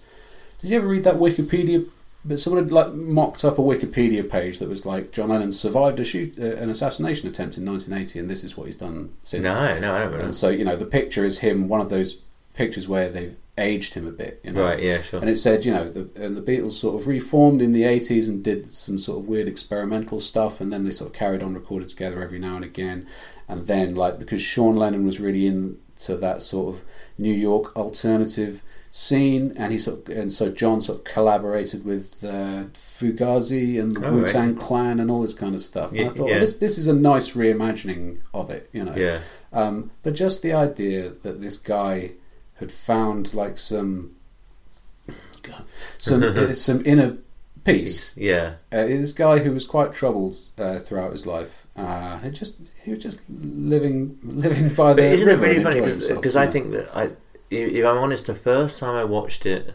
Did 0.59 0.71
you 0.71 0.77
ever 0.77 0.87
read 0.87 1.03
that 1.03 1.15
Wikipedia? 1.15 1.87
But 2.25 2.39
someone 2.39 2.63
had 2.63 2.71
like 2.71 2.91
mocked 2.91 3.45
up 3.45 3.57
a 3.57 3.61
Wikipedia 3.61 4.29
page 4.29 4.59
that 4.59 4.67
was 4.67 4.85
like 4.85 5.11
John 5.11 5.29
Lennon 5.29 5.53
survived 5.53 5.99
a 6.01 6.03
shoot 6.03 6.37
uh, 6.37 6.57
an 6.57 6.69
assassination 6.69 7.29
attempt 7.29 7.57
in 7.57 7.65
1980, 7.65 8.19
and 8.19 8.29
this 8.29 8.43
is 8.43 8.57
what 8.57 8.65
he's 8.65 8.75
done 8.75 9.13
since. 9.21 9.43
No, 9.43 9.79
no, 9.79 9.95
I 9.95 10.03
don't. 10.03 10.21
And 10.21 10.35
so 10.35 10.49
you 10.49 10.65
know, 10.65 10.75
the 10.75 10.85
picture 10.85 11.23
is 11.23 11.39
him, 11.39 11.69
one 11.69 11.79
of 11.79 11.89
those 11.89 12.15
pictures 12.53 12.89
where 12.89 13.09
they've 13.09 13.37
aged 13.57 13.93
him 13.93 14.07
a 14.07 14.11
bit. 14.11 14.41
You 14.43 14.53
know? 14.53 14.63
Right, 14.63 14.81
yeah, 14.81 15.01
sure. 15.01 15.19
And 15.19 15.29
it 15.29 15.37
said, 15.37 15.65
you 15.65 15.71
know, 15.71 15.87
the 15.87 16.09
and 16.21 16.35
the 16.35 16.41
Beatles 16.41 16.71
sort 16.71 17.01
of 17.01 17.07
reformed 17.07 17.61
in 17.61 17.71
the 17.71 17.83
'80s 17.83 18.27
and 18.27 18.43
did 18.43 18.69
some 18.69 18.97
sort 18.97 19.19
of 19.19 19.27
weird 19.27 19.47
experimental 19.47 20.19
stuff, 20.19 20.59
and 20.59 20.71
then 20.71 20.83
they 20.83 20.91
sort 20.91 21.09
of 21.09 21.15
carried 21.15 21.41
on 21.41 21.53
recorded 21.53 21.87
together 21.87 22.21
every 22.21 22.39
now 22.39 22.55
and 22.55 22.65
again, 22.65 23.07
and 23.47 23.67
then 23.67 23.95
like 23.95 24.19
because 24.19 24.41
Sean 24.41 24.75
Lennon 24.75 25.05
was 25.05 25.19
really 25.19 25.45
into 25.99 26.15
that 26.17 26.41
sort 26.41 26.75
of 26.75 26.85
New 27.17 27.33
York 27.33 27.75
alternative 27.75 28.63
scene, 28.91 29.53
and 29.57 29.71
he 29.71 29.77
sort 29.77 30.09
of, 30.09 30.17
and 30.17 30.31
so 30.31 30.49
John 30.49 30.81
sort 30.81 30.99
of 30.99 31.03
collaborated 31.03 31.85
with 31.85 32.23
uh, 32.23 32.65
Fugazi 32.73 33.79
and 33.79 33.95
the 33.95 34.07
Oh, 34.07 34.11
Wu 34.13 34.21
right. 34.21 34.27
Tang 34.27 34.55
Clan 34.55 34.99
and 34.99 35.11
all 35.11 35.21
this 35.21 35.33
kind 35.33 35.53
of 35.53 35.61
stuff. 35.61 35.91
And 35.91 36.09
I 36.09 36.13
thought, 36.13 36.29
yeah. 36.29 36.37
oh, 36.37 36.39
this 36.39 36.55
this 36.55 36.77
is 36.77 36.87
a 36.87 36.93
nice 36.93 37.33
reimagining 37.33 38.19
of 38.33 38.49
it, 38.49 38.69
you 38.73 38.83
know. 38.83 38.95
Yeah. 38.95 39.19
Um, 39.51 39.91
but 40.03 40.15
just 40.15 40.41
the 40.41 40.53
idea 40.53 41.09
that 41.09 41.41
this 41.41 41.57
guy 41.57 42.11
had 42.55 42.71
found 42.71 43.33
like 43.33 43.57
some 43.57 44.15
God, 45.43 45.63
some 45.97 46.53
some 46.53 46.81
inner 46.85 47.17
peace. 47.63 48.15
Yeah. 48.17 48.55
Uh, 48.71 48.85
this 48.85 49.11
guy 49.11 49.39
who 49.39 49.51
was 49.51 49.65
quite 49.65 49.93
troubled 49.93 50.35
uh, 50.57 50.79
throughout 50.79 51.11
his 51.11 51.25
life, 51.25 51.65
uh, 51.75 52.17
had 52.19 52.35
just 52.35 52.59
he 52.83 52.91
was 52.91 52.99
just 52.99 53.21
living 53.29 54.17
living 54.23 54.73
by 54.73 54.93
the 54.93 55.01
But 55.01 55.11
isn't 55.11 55.27
it 55.27 55.31
river 55.31 55.45
really 55.45 55.63
funny? 55.63 56.15
Because 56.15 56.35
I 56.35 56.47
think 56.47 56.71
that 56.71 56.95
I, 56.95 57.11
if 57.49 57.85
I'm 57.85 57.97
honest, 57.97 58.27
the 58.27 58.35
first 58.35 58.79
time 58.79 58.95
I 58.95 59.03
watched 59.03 59.45
it, 59.45 59.73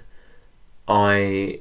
I 0.87 1.61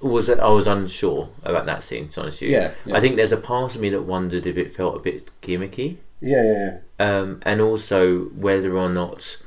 was 0.00 0.28
I 0.28 0.48
was 0.48 0.66
unsure 0.66 1.30
about 1.44 1.66
that 1.66 1.84
scene. 1.84 2.08
To 2.10 2.16
be 2.16 2.22
honest 2.22 2.42
you, 2.42 2.50
Yeah, 2.50 2.74
yeah. 2.84 2.96
I 2.96 3.00
think 3.00 3.16
there's 3.16 3.32
a 3.32 3.38
part 3.38 3.74
of 3.74 3.80
me 3.80 3.90
that 3.90 4.02
wondered 4.02 4.46
if 4.46 4.56
it 4.56 4.76
felt 4.76 4.96
a 4.96 5.00
bit 5.00 5.28
gimmicky, 5.40 5.96
yeah, 6.20 6.42
yeah, 6.42 6.78
yeah. 7.00 7.18
um, 7.18 7.40
and 7.44 7.60
also 7.60 8.24
whether 8.24 8.76
or 8.76 8.88
not, 8.88 9.38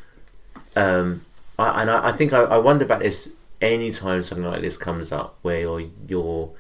um, 0.76 1.22
I, 1.60 1.82
and 1.82 1.92
I, 1.92 2.10
I 2.10 2.12
think 2.12 2.34
I, 2.34 2.42
I 2.42 2.58
wonder 2.58 2.86
about 2.86 3.00
this 3.00 3.37
anytime 3.62 4.24
something 4.24 4.46
like 4.46 4.62
this 4.62 4.78
comes 4.78 5.12
up, 5.12 5.38
where 5.42 5.60
you're, 5.62 5.82
you're 6.08 6.52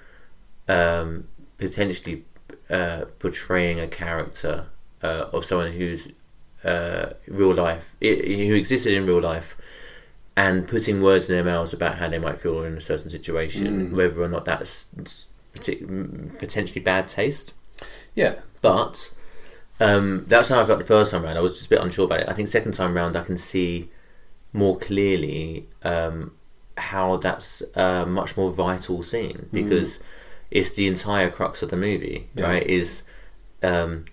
um, 0.67 1.27
potentially 1.57 2.25
uh, 2.69 3.05
portraying 3.19 3.79
a 3.79 3.87
character 3.87 4.67
uh, 5.03 5.25
of 5.33 5.45
someone 5.45 5.71
who's 5.73 6.09
uh, 6.63 7.11
real 7.27 7.53
life, 7.53 7.83
i 8.01 8.05
who 8.07 8.53
existed 8.55 8.93
in 8.93 9.05
real 9.05 9.21
life, 9.21 9.55
and 10.35 10.67
putting 10.67 11.01
words 11.01 11.29
in 11.29 11.35
their 11.35 11.43
mouths 11.43 11.73
about 11.73 11.95
how 11.97 12.07
they 12.09 12.19
might 12.19 12.39
feel 12.41 12.63
in 12.63 12.77
a 12.77 12.81
certain 12.81 13.09
situation, 13.09 13.89
Mm. 13.89 13.91
whether 13.95 14.21
or 14.21 14.27
not 14.27 14.45
that's 14.45 14.89
potentially 16.39 16.81
bad 16.81 17.07
taste. 17.07 17.53
Yeah. 18.15 18.35
But 18.61 19.13
um, 19.79 20.25
that's 20.27 20.49
how 20.49 20.61
I 20.61 20.65
felt 20.65 20.79
the 20.79 20.85
first 20.85 21.11
time 21.11 21.23
round. 21.23 21.37
I 21.37 21.41
was 21.41 21.53
just 21.53 21.67
a 21.67 21.69
bit 21.69 21.81
unsure 21.81 22.05
about 22.05 22.21
it. 22.21 22.29
I 22.29 22.33
think 22.33 22.47
second 22.47 22.73
time 22.73 22.95
round, 22.95 23.15
I 23.15 23.23
can 23.23 23.37
see 23.37 23.89
more 24.53 24.77
clearly 24.77 25.67
um, 25.83 26.31
how 26.77 27.17
that's 27.17 27.61
a 27.75 28.05
much 28.05 28.37
more 28.37 28.51
vital 28.51 29.03
scene 29.03 29.49
because 29.51 29.99
it's 30.51 30.71
the 30.71 30.87
entire 30.87 31.29
crux 31.29 31.61
of 31.63 31.69
the 31.69 31.77
movie, 31.77 32.27
Yeah. 32.35 32.47
right? 32.47 32.65
Is 32.67 33.03
um, 33.63 34.05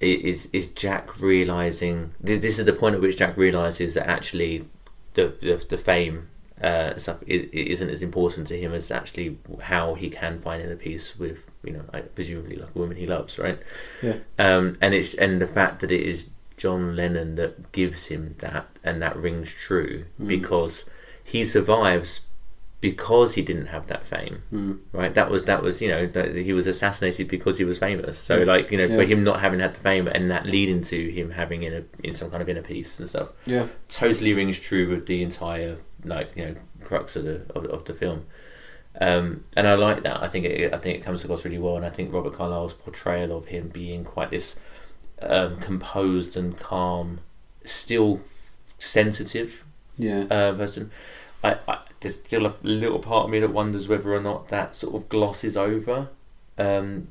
is 0.00 0.50
is 0.52 0.70
Jack 0.70 1.20
realizing 1.20 2.14
this 2.20 2.58
is 2.58 2.66
the 2.66 2.72
point 2.72 2.94
at 2.96 3.00
which 3.00 3.16
Jack 3.18 3.36
realizes 3.36 3.94
that 3.94 4.06
actually 4.08 4.66
the 5.14 5.34
the, 5.40 5.64
the 5.68 5.78
fame 5.78 6.28
uh, 6.60 6.98
stuff 6.98 7.18
is, 7.26 7.48
isn't 7.52 7.90
as 7.90 8.02
important 8.02 8.46
to 8.48 8.58
him 8.58 8.72
as 8.74 8.90
actually 8.90 9.38
how 9.62 9.94
he 9.94 10.08
can 10.10 10.40
find 10.40 10.62
inner 10.62 10.76
peace 10.76 11.16
with 11.18 11.48
you 11.62 11.72
know 11.72 11.82
like, 11.92 12.14
presumably 12.14 12.56
like 12.56 12.74
a 12.74 12.78
woman 12.78 12.96
he 12.96 13.06
loves, 13.06 13.38
right? 13.38 13.58
Yeah. 14.02 14.16
Um, 14.38 14.76
and 14.80 14.94
it's 14.94 15.14
and 15.14 15.40
the 15.40 15.46
fact 15.48 15.80
that 15.80 15.90
it 15.92 16.02
is 16.02 16.30
John 16.56 16.94
Lennon 16.96 17.36
that 17.36 17.72
gives 17.72 18.06
him 18.06 18.34
that 18.38 18.66
and 18.82 19.00
that 19.02 19.16
rings 19.16 19.52
true 19.54 20.04
Mm. 20.20 20.28
because 20.28 20.88
he 21.24 21.44
survives 21.44 22.20
because 22.80 23.34
he 23.34 23.40
didn't 23.42 23.66
have 23.68 23.86
that 23.86 24.04
fame, 24.06 24.42
Mm. 24.52 24.78
right? 24.92 25.14
That 25.14 25.30
was 25.30 25.46
that 25.46 25.62
was 25.62 25.80
you 25.80 25.88
know 25.88 26.06
that 26.06 26.34
he 26.36 26.52
was 26.52 26.66
assassinated 26.66 27.28
because 27.28 27.56
he 27.58 27.64
was 27.64 27.78
famous. 27.78 28.18
So 28.18 28.38
Yeah. 28.40 28.44
like 28.44 28.70
you 28.70 28.76
know 28.78 28.88
for 28.88 29.04
him 29.04 29.24
not 29.24 29.40
having 29.40 29.60
had 29.60 29.72
the 29.74 29.80
fame 29.80 30.06
and 30.06 30.30
that 30.30 30.44
leading 30.46 30.82
to 30.84 31.10
him 31.10 31.30
having 31.30 31.62
in 31.62 31.72
a 31.72 31.82
in 32.06 32.14
some 32.14 32.30
kind 32.30 32.42
of 32.42 32.48
inner 32.48 32.60
peace 32.62 33.00
and 33.00 33.08
stuff. 33.08 33.28
Yeah. 33.46 33.68
totally 33.88 34.34
rings 34.34 34.60
true 34.60 34.88
with 34.90 35.06
the 35.06 35.22
entire 35.22 35.78
like 36.04 36.30
you 36.36 36.44
know 36.44 36.54
crux 36.84 37.16
of 37.16 37.24
the 37.24 37.40
of, 37.54 37.64
of 37.66 37.84
the 37.86 37.94
film. 37.94 38.26
Um, 39.00 39.44
and 39.56 39.66
I 39.66 39.74
like 39.74 40.02
that. 40.04 40.22
I 40.22 40.28
think 40.28 40.44
it, 40.44 40.72
I 40.72 40.78
think 40.78 40.98
it 40.98 41.04
comes 41.04 41.24
across 41.24 41.44
really 41.44 41.58
well, 41.58 41.76
and 41.76 41.84
I 41.86 41.90
think 41.90 42.12
Robert 42.12 42.34
Carlyle's 42.34 42.74
portrayal 42.74 43.36
of 43.36 43.46
him 43.46 43.68
being 43.68 44.04
quite 44.04 44.30
this 44.30 44.60
um, 45.20 45.58
composed 45.58 46.36
and 46.36 46.56
calm, 46.56 47.18
still 47.64 48.20
sensitive 48.78 49.63
Yeah. 49.96 50.24
uh, 50.30 50.54
person. 50.54 50.90
I, 51.42 51.56
I, 51.68 51.78
there's 52.00 52.18
still 52.20 52.46
a 52.46 52.54
little 52.62 52.98
part 52.98 53.24
of 53.24 53.30
me 53.30 53.40
that 53.40 53.52
wonders 53.52 53.88
whether 53.88 54.12
or 54.14 54.20
not 54.20 54.48
that 54.48 54.74
sort 54.76 54.94
of 54.94 55.08
glosses 55.08 55.56
over 55.56 56.08
um, 56.58 57.08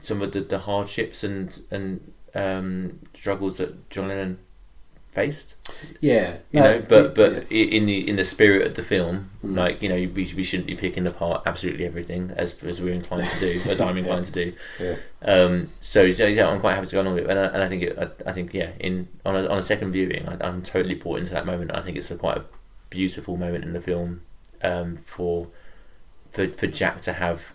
some 0.00 0.22
of 0.22 0.32
the, 0.32 0.40
the 0.40 0.60
hardships 0.60 1.24
and 1.24 1.60
and 1.70 2.12
um, 2.34 3.00
struggles 3.14 3.58
that 3.58 3.90
John 3.90 4.08
Lennon 4.08 4.38
Yeah. 6.00 6.38
You 6.52 6.60
No, 6.60 6.78
know, 6.78 6.82
but 6.88 7.14
but 7.14 7.50
yeah. 7.52 7.64
in 7.66 7.86
the 7.86 8.08
in 8.08 8.16
the 8.16 8.24
spirit 8.24 8.66
of 8.66 8.74
the 8.76 8.82
film, 8.82 9.30
Mm. 9.44 9.56
like 9.56 9.80
you 9.82 9.88
know, 9.88 9.94
we, 9.94 10.32
we 10.36 10.42
shouldn't 10.42 10.66
be 10.66 10.74
picking 10.74 11.06
apart 11.06 11.42
absolutely 11.46 11.86
everything 11.86 12.32
as 12.36 12.62
as 12.64 12.80
we're 12.80 12.94
inclined 12.94 13.28
to 13.30 13.38
do, 13.40 13.46
as 13.68 13.80
I'm 13.80 13.96
inclined 13.96 14.26
to 14.26 14.32
do. 14.32 14.52
Yeah. 14.80 14.96
Um, 15.22 15.66
so 15.80 16.02
yeah, 16.02 16.26
yeah, 16.26 16.48
I'm 16.48 16.60
quite 16.60 16.74
happy 16.74 16.86
to 16.86 16.92
go 16.92 17.02
along 17.02 17.14
with 17.14 17.24
it, 17.24 17.30
and 17.30 17.38
I, 17.38 17.44
and 17.46 17.62
I 17.62 17.68
think 17.68 17.82
it, 17.84 17.98
I, 17.98 18.30
I 18.30 18.32
think 18.32 18.52
yeah, 18.54 18.70
in 18.80 19.08
on 19.24 19.36
a, 19.36 19.46
on 19.48 19.58
a 19.58 19.62
second 19.62 19.92
viewing, 19.92 20.26
I, 20.28 20.36
I'm 20.46 20.62
totally 20.62 20.94
bought 20.96 21.20
into 21.20 21.32
that 21.34 21.46
moment. 21.46 21.70
I 21.72 21.82
think 21.82 21.96
it's 21.96 22.10
a 22.10 22.16
quite 22.16 22.38
a 22.38 22.44
beautiful 22.90 23.36
moment 23.36 23.64
in 23.64 23.72
the 23.74 23.80
film 23.80 24.22
um, 24.62 24.96
for 25.04 25.48
for 26.32 26.48
for 26.48 26.66
Jack 26.66 27.00
to 27.02 27.12
have, 27.14 27.52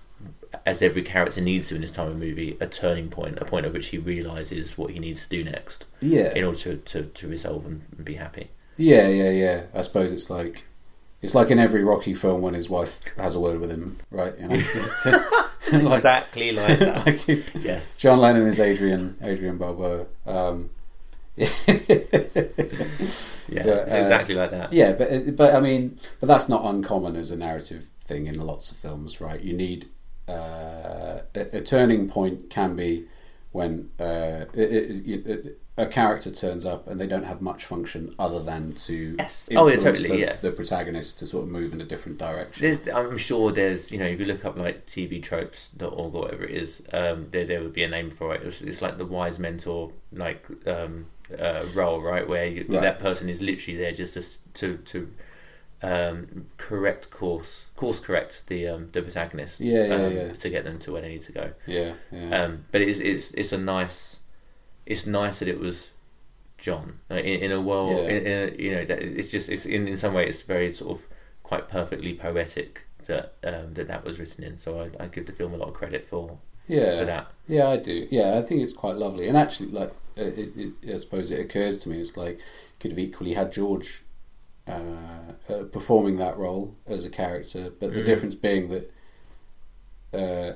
as 0.65 0.81
every 0.81 1.01
character 1.03 1.41
needs 1.41 1.69
to 1.69 1.75
in 1.75 1.81
this 1.81 1.91
type 1.93 2.07
of 2.07 2.17
movie, 2.17 2.57
a 2.59 2.67
turning 2.67 3.09
point, 3.09 3.39
a 3.41 3.45
point 3.45 3.65
at 3.65 3.73
which 3.73 3.87
he 3.89 3.97
realizes 3.97 4.77
what 4.77 4.91
he 4.91 4.99
needs 4.99 5.23
to 5.23 5.29
do 5.29 5.43
next. 5.49 5.85
Yeah. 6.01 6.33
In 6.35 6.43
order 6.43 6.57
to, 6.59 6.75
to, 6.77 7.03
to 7.03 7.27
resolve 7.27 7.65
and, 7.65 7.81
and 7.95 8.05
be 8.05 8.15
happy. 8.15 8.49
Yeah, 8.77 9.07
yeah, 9.07 9.29
yeah. 9.31 9.63
I 9.73 9.81
suppose 9.81 10.11
it's 10.11 10.29
like 10.29 10.63
it's 11.21 11.33
like 11.35 11.49
in 11.51 11.59
every 11.59 11.83
Rocky 11.83 12.13
film 12.13 12.41
when 12.41 12.53
his 12.53 12.69
wife 12.69 13.01
has 13.17 13.33
a 13.35 13.39
word 13.39 13.59
with 13.59 13.71
him, 13.71 13.97
right? 14.11 14.33
You 14.39 14.47
know, 14.49 14.57
just- 14.57 15.05
like- 15.05 15.93
Exactly 15.95 16.51
like 16.51 16.79
that. 16.79 17.05
like 17.05 17.15
he's- 17.15 17.45
Yes. 17.55 17.97
John 17.97 18.19
Lennon 18.19 18.45
is 18.47 18.59
Adrian 18.59 19.15
Adrian 19.21 19.57
Balboa. 19.57 20.05
Um, 20.25 20.69
Yeah, 23.49 23.63
but, 23.63 23.91
uh, 23.91 23.95
exactly 23.97 24.35
like 24.35 24.51
that. 24.51 24.73
Yeah, 24.73 24.93
but 24.93 25.35
but 25.35 25.53
I 25.53 25.59
mean, 25.59 25.99
but 26.19 26.27
that's 26.27 26.49
not 26.49 26.63
uncommon 26.65 27.15
as 27.15 27.29
a 27.29 27.37
narrative 27.37 27.89
thing 28.01 28.25
in 28.25 28.39
lots 28.39 28.71
of 28.71 28.77
films, 28.77 29.21
right? 29.21 29.39
You 29.41 29.53
need 29.53 29.87
uh, 30.27 31.19
a, 31.35 31.57
a 31.57 31.61
turning 31.61 32.07
point 32.09 32.49
can 32.49 32.75
be 32.75 33.05
when 33.51 33.89
uh, 33.99 34.45
it, 34.53 35.05
it, 35.05 35.27
it, 35.27 35.59
a 35.77 35.85
character 35.87 36.29
turns 36.31 36.65
up 36.65 36.87
and 36.87 36.99
they 36.99 37.07
don't 37.07 37.23
have 37.25 37.41
much 37.41 37.65
function 37.65 38.13
other 38.19 38.41
than 38.41 38.73
to 38.73 39.15
Yes. 39.17 39.49
Oh, 39.55 39.67
yeah, 39.67 39.75
totally, 39.77 40.09
the, 40.09 40.17
yeah. 40.17 40.35
the 40.35 40.51
protagonist 40.51 41.17
to 41.19 41.25
sort 41.25 41.45
of 41.45 41.49
move 41.51 41.73
in 41.73 41.81
a 41.81 41.83
different 41.83 42.17
direction. 42.19 42.61
There's, 42.61 42.87
I'm 42.87 43.17
sure 43.17 43.51
there's, 43.51 43.91
you 43.91 43.97
know, 43.99 44.05
if 44.05 44.19
you 44.19 44.25
look 44.25 44.45
up 44.45 44.55
like 44.55 44.85
tvtropes.org 44.87 45.91
or 46.15 46.21
whatever 46.21 46.43
it 46.43 46.51
is, 46.51 46.83
um, 46.93 47.27
there 47.31 47.45
there 47.45 47.61
would 47.61 47.73
be 47.73 47.83
a 47.83 47.89
name 47.89 48.11
for 48.11 48.35
it. 48.35 48.43
It's, 48.43 48.61
it's 48.61 48.81
like 48.81 48.97
the 48.97 49.05
wise 49.05 49.39
mentor 49.39 49.91
like 50.11 50.45
um, 50.67 51.07
uh, 51.37 51.63
role, 51.75 52.01
right? 52.01 52.27
Where 52.27 52.45
you, 52.45 52.65
Right. 52.69 52.81
that 52.81 52.99
person 52.99 53.29
is 53.29 53.41
literally 53.41 53.77
there 53.77 53.91
just 53.93 54.13
to 54.15 54.23
to, 54.53 54.77
to 54.77 55.11
um, 55.83 56.47
correct 56.57 57.11
course, 57.11 57.67
course 57.75 57.99
correct 57.99 58.43
the 58.47 58.67
um, 58.67 58.89
the 58.93 59.01
protagonist, 59.01 59.59
Yeah, 59.59 59.85
yeah, 59.85 59.95
um, 59.95 60.15
yeah. 60.15 60.31
to 60.31 60.49
get 60.49 60.63
them 60.63 60.79
to 60.79 60.93
where 60.93 61.01
they 61.01 61.09
need 61.09 61.21
to 61.21 61.31
go. 61.33 61.51
Yeah, 61.67 61.93
yeah. 62.11 62.43
Um, 62.43 62.65
but 62.71 62.81
it's 62.81 62.99
it's 62.99 63.33
it's 63.33 63.51
a 63.51 63.57
nice, 63.57 64.21
it's 64.85 65.05
nice 65.05 65.39
that 65.39 65.47
it 65.49 65.59
was 65.59 65.91
John 66.57 66.99
in, 67.09 67.17
in 67.17 67.51
a 67.51 67.61
world. 67.61 67.91
Yeah. 67.91 68.03
In, 68.03 68.25
in 68.27 68.49
a, 68.49 68.61
you 68.61 68.71
know, 68.71 68.85
that 68.85 69.01
it's 69.01 69.29
just 69.29 69.49
it's 69.49 69.65
in, 69.65 69.87
in 69.87 69.97
some 69.97 70.13
way 70.13 70.27
it's 70.27 70.41
very 70.41 70.71
sort 70.71 70.97
of 70.97 71.05
quite 71.43 71.69
perfectly 71.69 72.13
poetic 72.13 72.87
that 73.07 73.33
um, 73.43 73.73
that 73.73 73.89
that 73.89 74.05
was 74.05 74.19
written 74.19 74.45
in. 74.45 74.57
So 74.57 74.79
I, 74.79 75.03
I 75.03 75.07
give 75.07 75.25
the 75.25 75.33
film 75.33 75.53
a 75.53 75.57
lot 75.57 75.67
of 75.67 75.73
credit 75.73 76.07
for 76.07 76.37
yeah, 76.67 76.99
for 76.99 77.05
that. 77.05 77.27
Yeah, 77.47 77.67
I 77.67 77.77
do. 77.77 78.07
Yeah, 78.09 78.37
I 78.37 78.41
think 78.41 78.61
it's 78.61 78.71
quite 78.71 78.95
lovely. 78.95 79.27
And 79.27 79.35
actually, 79.35 79.71
like, 79.71 79.91
uh, 80.17 80.21
it, 80.23 80.53
it, 80.55 80.93
I 80.93 80.97
suppose 80.97 81.29
it 81.29 81.41
occurs 81.41 81.79
to 81.79 81.89
me, 81.89 81.99
it's 81.99 82.15
like 82.15 82.39
could 82.79 82.91
have 82.91 82.99
equally 82.99 83.33
had 83.33 83.51
George 83.51 84.03
uh, 84.67 84.71
uh, 85.49 85.63
performing 85.71 86.17
that 86.17 86.37
role 86.37 86.75
as 86.87 87.03
a 87.05 87.09
character, 87.09 87.69
but 87.79 87.93
the 87.93 88.01
Mm. 88.01 88.05
difference 88.05 88.35
being 88.35 88.69
that 88.69 88.91
uh, 90.13 90.53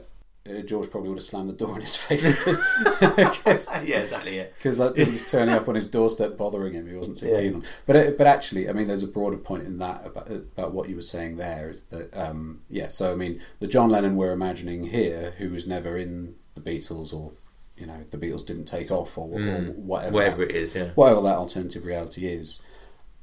uh, 0.50 0.62
George 0.62 0.90
probably 0.90 1.10
would 1.10 1.18
have 1.18 1.24
slammed 1.26 1.50
the 1.50 1.54
door 1.54 1.76
in 1.76 1.82
his 1.82 1.96
face. 1.96 2.24
Cause, 3.44 3.70
Yeah, 3.84 4.00
exactly, 4.00 4.38
yeah. 4.38 4.46
Because 4.58 4.80
like 4.80 4.96
people 4.96 5.12
just 5.14 5.28
turning 5.28 5.54
up 5.54 5.68
on 5.68 5.76
his 5.76 5.88
doorstep, 5.88 6.38
bothering 6.38 6.74
him, 6.74 6.88
he 6.88 6.96
wasn't 6.96 7.18
so 7.18 7.28
Yeah. 7.28 7.42
keen 7.42 7.56
on. 7.56 7.64
But 7.86 7.96
uh, 7.96 8.12
but 8.18 8.28
actually, 8.28 8.70
I 8.70 8.74
mean, 8.74 8.88
there's 8.88 9.04
a 9.04 9.08
broader 9.08 9.38
point 9.38 9.64
in 9.64 9.78
that 9.80 10.06
about 10.06 10.30
about 10.30 10.74
what 10.74 10.88
you 10.90 10.96
were 10.96 11.02
saying 11.02 11.36
there 11.38 11.70
is 11.70 11.84
that 11.84 12.16
um, 12.18 12.62
yeah. 12.70 12.88
So 12.88 13.12
I 13.12 13.16
mean, 13.16 13.42
the 13.60 13.68
John 13.68 13.90
Lennon 13.90 14.16
we're 14.16 14.32
imagining 14.32 14.86
here, 14.88 15.34
who 15.38 15.50
was 15.50 15.68
never 15.68 15.98
in 15.98 16.36
the 16.56 16.62
Beatles 16.62 17.14
or 17.14 17.32
you 17.78 17.86
know 17.86 18.06
the 18.10 18.18
Beatles 18.18 18.46
didn't 18.46 18.66
take 18.66 18.90
off 18.90 19.18
or, 19.18 19.28
or 19.28 19.40
Mm. 19.40 19.76
whatever 19.76 20.14
Whatever 20.14 20.46
that- 20.46 20.52
it 20.52 20.56
is, 20.56 20.76
yeah. 20.76 20.92
whatever 20.96 21.22
that 21.24 21.36
alternative 21.36 21.84
reality 21.84 22.26
is. 22.26 22.62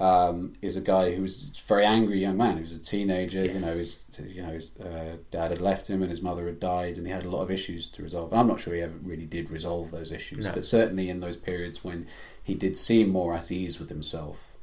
Um, 0.01 0.55
is 0.61 0.77
a 0.77 0.81
guy 0.81 1.15
who 1.15 1.23
was 1.23 1.53
a 1.57 1.69
very 1.69 1.85
angry 1.85 2.19
young 2.19 2.37
man. 2.37 2.57
He 2.57 2.61
was 2.63 2.77
a 2.77 2.83
teenager. 2.83 3.45
You 3.45 3.61
know, 3.61 3.75
his 3.75 4.03
you 4.29 4.43
know 4.43 4.49
his 4.51 4.77
uh, 4.81 5.19
dad 5.31 5.53
had 5.53 5.61
left 5.61 5.89
him 5.89 6.03
and 6.03 6.11
his 6.11 6.21
mother 6.21 6.47
had 6.47 6.59
died, 6.59 6.97
and 6.99 7.07
he 7.07 7.13
had 7.13 7.25
a 7.25 7.31
lot 7.31 7.43
of 7.43 7.51
issues 7.51 7.89
to 7.91 8.03
resolve. 8.03 8.33
And 8.33 8.41
I'm 8.41 8.49
not 8.49 8.59
sure 8.59 8.75
he 8.75 8.81
ever 8.81 8.99
really 9.05 9.25
did 9.27 9.51
resolve 9.53 9.93
those 9.93 10.11
issues, 10.11 10.47
No. 10.47 10.53
but 10.53 10.67
certainly 10.67 11.09
in 11.09 11.21
those 11.21 11.37
periods 11.37 11.85
when 11.85 12.09
he 12.43 12.57
did 12.57 12.77
seem 12.77 13.11
more 13.11 13.35
at 13.35 13.53
ease 13.53 13.79
with 13.79 13.89
himself, 13.89 14.57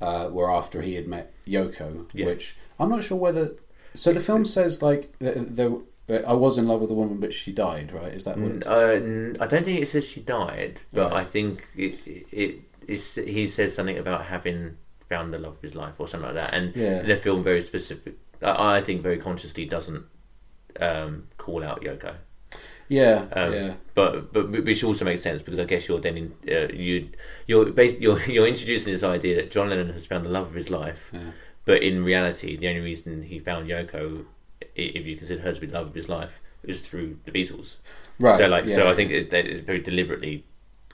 uh, 0.00 0.30
were 0.32 0.50
after 0.50 0.82
he 0.82 0.94
had 0.94 1.06
met 1.06 1.32
Yoko, 1.46 2.10
Yes. 2.12 2.26
which 2.26 2.56
I'm 2.80 2.90
not 2.90 3.04
sure 3.04 3.16
whether. 3.18 3.52
So 3.94 4.12
the 4.12 4.20
film 4.20 4.44
says 4.44 4.82
like 4.82 5.16
th- 5.20 5.36
there. 5.48 5.70
I 6.24 6.34
was 6.34 6.56
in 6.56 6.68
love 6.68 6.80
with 6.82 6.90
a 6.92 6.94
woman, 6.94 7.18
but 7.18 7.32
she 7.32 7.50
died. 7.52 7.90
Right? 7.92 8.12
Is 8.14 8.24
that 8.24 8.36
what? 8.38 8.64
Uh, 8.66 9.42
I 9.42 9.46
don't 9.48 9.64
think 9.64 9.80
it 9.82 9.88
says 9.88 10.06
she 10.08 10.20
died, 10.20 10.80
but 10.92 11.10
Right. 11.10 11.20
I 11.20 11.24
think 11.24 11.66
it. 11.76 12.60
He 12.86 13.46
says 13.46 13.74
something 13.74 13.98
about 13.98 14.26
having 14.26 14.76
found 15.08 15.32
the 15.32 15.38
love 15.38 15.54
of 15.56 15.62
his 15.62 15.74
life 15.74 15.94
or 15.98 16.08
something 16.08 16.26
like 16.34 16.36
that, 16.36 16.54
and 16.54 16.74
Yeah. 16.76 17.02
the 17.02 17.16
film 17.16 17.42
very 17.42 17.62
specific. 17.62 18.14
I 18.42 18.80
think 18.80 19.02
very 19.02 19.18
consciously 19.18 19.64
doesn't 19.64 20.04
um, 20.80 21.28
call 21.38 21.64
out 21.64 21.82
Yoko. 21.82 22.14
Yeah, 22.88 23.26
Um, 23.32 23.52
yeah. 23.52 23.74
But 23.94 24.32
but 24.32 24.50
which 24.50 24.84
also 24.84 25.04
makes 25.04 25.22
sense 25.22 25.42
because 25.42 25.58
I 25.58 25.64
guess 25.64 25.88
you're 25.88 25.98
then 26.00 26.16
in, 26.16 26.34
uh, 26.48 26.72
you 26.72 27.08
you're 27.46 27.66
basically 27.72 28.04
you're 28.04 28.22
you're 28.26 28.46
introducing 28.46 28.92
this 28.92 29.02
idea 29.02 29.34
that 29.36 29.50
John 29.50 29.70
Lennon 29.70 29.90
has 29.90 30.06
found 30.06 30.24
the 30.24 30.30
love 30.30 30.46
of 30.48 30.54
his 30.54 30.70
life, 30.70 31.12
but 31.64 31.82
in 31.82 32.04
reality, 32.04 32.56
the 32.56 32.68
only 32.68 32.80
reason 32.80 33.22
he 33.24 33.38
found 33.40 33.68
Yoko, 33.68 34.24
if 34.76 35.04
you 35.06 35.16
consider 35.16 35.42
her 35.42 35.52
to 35.52 35.60
be 35.60 35.66
the 35.66 35.74
love 35.74 35.88
of 35.88 35.94
his 35.94 36.08
life, 36.08 36.40
is 36.62 36.80
through 36.86 37.18
the 37.24 37.32
Beatles. 37.32 37.76
Right, 38.20 38.38
So 38.38 38.46
like 38.48 38.68
so. 38.68 38.88
I 38.88 38.94
think 38.94 39.10
it, 39.10 39.30
that 39.30 39.44
it 39.46 39.64
very 39.66 39.80
deliberately 39.80 40.44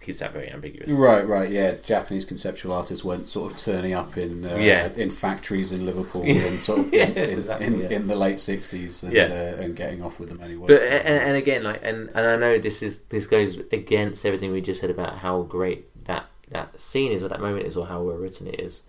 keeps 0.03 0.21
that 0.21 0.33
very 0.33 0.51
ambiguous. 0.51 0.91
Right, 0.91 1.27
right, 1.27 1.51
yeah. 1.51 1.75
Japanese 1.85 2.25
conceptual 2.25 2.73
artists 2.73 3.05
weren't 3.05 3.29
sort 3.29 3.53
of 3.53 3.59
turning 3.59 3.93
up 3.95 4.17
in 4.17 4.45
uh, 4.45 4.57
Yeah. 4.57 4.89
in 4.97 5.11
factories 5.11 5.73
in 5.73 5.87
Liverpool 5.87 6.23
and 6.23 6.61
sort 6.61 6.81
of 6.81 6.93
Yes, 6.93 7.33
in, 7.33 7.39
exactly, 7.39 7.67
in, 7.67 7.81
yeah. 7.81 7.89
in 7.91 8.07
the 8.07 8.17
late 8.17 8.41
sixties 8.41 9.03
and 9.05 9.13
Yeah. 9.13 9.25
uh, 9.25 9.63
and 9.63 9.77
getting 9.77 10.03
off 10.03 10.19
with 10.21 10.29
them 10.29 10.41
anyway. 10.43 10.67
But 10.69 10.83
and, 10.83 11.19
and 11.29 11.37
again, 11.37 11.63
like, 11.63 11.81
and, 11.83 12.09
and 12.15 12.27
I 12.27 12.37
know 12.37 12.59
this 12.59 12.83
is 12.83 13.03
this 13.05 13.27
goes 13.27 13.57
against 13.73 14.27
everything 14.27 14.53
we 14.53 14.61
just 14.61 14.81
said 14.81 14.91
about 14.91 15.19
how 15.19 15.43
great 15.43 16.05
that 16.07 16.27
that 16.51 16.81
scene 16.81 17.13
is, 17.13 17.23
or 17.23 17.29
that 17.29 17.41
moment 17.41 17.67
is, 17.67 17.77
or 17.77 17.87
how 17.87 18.03
well 18.03 18.17
written 18.17 18.47
it 18.47 18.61
is. 18.61 18.83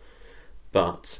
But 0.71 1.19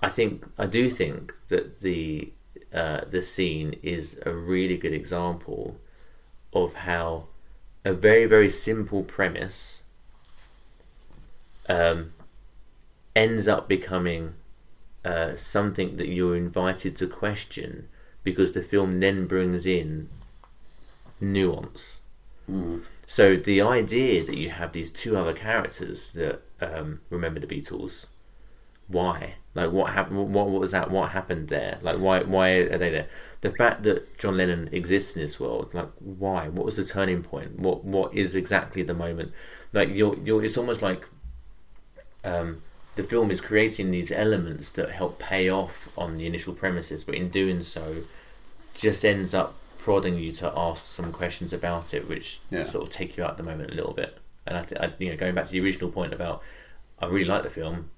I 0.00 0.08
think 0.08 0.46
I 0.58 0.66
do 0.66 0.90
think 0.90 1.32
that 1.48 1.80
the 1.80 2.32
uh, 2.72 3.00
the 3.08 3.22
scene 3.22 3.74
is 3.82 4.20
a 4.24 4.32
really 4.32 4.76
good 4.76 4.92
example 4.92 5.76
of 6.52 6.74
how 6.74 7.26
a 7.84 7.92
very 7.92 8.26
very 8.26 8.50
simple 8.50 9.02
premise 9.02 9.84
um, 11.68 12.12
ends 13.14 13.48
up 13.48 13.68
becoming 13.68 14.34
uh, 15.04 15.36
something 15.36 15.96
that 15.96 16.08
you're 16.08 16.36
invited 16.36 16.96
to 16.96 17.06
question 17.06 17.88
because 18.22 18.52
the 18.52 18.62
film 18.62 19.00
then 19.00 19.26
brings 19.26 19.66
in 19.66 20.08
nuance. 21.20 22.00
So 23.06 23.36
the 23.36 23.60
idea 23.62 24.24
that 24.24 24.36
you 24.36 24.50
have 24.50 24.72
these 24.72 24.92
two 24.92 25.16
other 25.16 25.32
characters 25.32 26.12
that 26.12 26.42
um, 26.60 27.00
remember 27.10 27.40
the 27.40 27.46
Beatles, 27.46 28.06
why? 28.88 29.34
Like 29.54 29.72
what 29.72 29.92
happened? 29.92 30.32
What, 30.32 30.48
what 30.48 30.60
was 30.60 30.72
that? 30.72 30.90
What 30.90 31.10
happened 31.10 31.48
there? 31.48 31.78
Like 31.82 31.96
why? 31.96 32.22
Why 32.22 32.50
are 32.50 32.78
they 32.78 32.90
there? 32.90 33.08
The 33.42 33.50
fact 33.52 33.84
that 33.84 34.18
John 34.18 34.36
Lennon 34.36 34.68
exists 34.72 35.16
in 35.16 35.22
this 35.22 35.40
world, 35.40 35.72
like 35.72 35.88
why? 35.98 36.48
What 36.48 36.66
was 36.66 36.76
the 36.76 36.84
turning 36.84 37.22
point? 37.22 37.58
What 37.58 37.84
What 37.84 38.14
is 38.14 38.34
exactly 38.36 38.82
the 38.82 38.94
moment? 38.94 39.32
Like 39.72 39.88
you're, 39.90 40.16
you're. 40.18 40.44
It's 40.44 40.58
almost 40.58 40.82
like 40.82 41.06
um, 42.24 42.62
the 42.96 43.02
film 43.02 43.30
is 43.30 43.40
creating 43.40 43.90
these 43.90 44.12
elements 44.12 44.70
that 44.72 44.90
help 44.90 45.18
pay 45.18 45.48
off 45.48 45.96
on 45.96 46.18
the 46.18 46.26
initial 46.26 46.52
premises, 46.54 47.04
but 47.04 47.14
in 47.14 47.30
doing 47.30 47.62
so, 47.62 48.02
just 48.74 49.04
ends 49.04 49.32
up 49.34 49.54
prodding 49.78 50.18
you 50.18 50.32
to 50.32 50.52
ask 50.54 50.84
some 50.94 51.10
questions 51.12 51.52
about 51.52 51.94
it, 51.94 52.08
which 52.08 52.40
Yeah. 52.50 52.64
sort 52.64 52.86
of 52.86 52.92
take 52.92 53.16
you 53.16 53.24
out 53.24 53.38
the 53.38 53.42
moment 53.42 53.70
a 53.70 53.74
little 53.74 53.94
bit. 53.94 54.18
And 54.46 54.56
I, 54.58 54.62
th- 54.64 54.80
I, 54.80 54.92
you 54.98 55.10
know, 55.10 55.16
going 55.16 55.34
back 55.34 55.46
to 55.46 55.52
the 55.52 55.60
original 55.60 55.90
point 55.90 56.12
about, 56.12 56.42
I 56.98 57.06
really 57.06 57.24
like 57.24 57.44
the 57.44 57.50
film, 57.50 57.90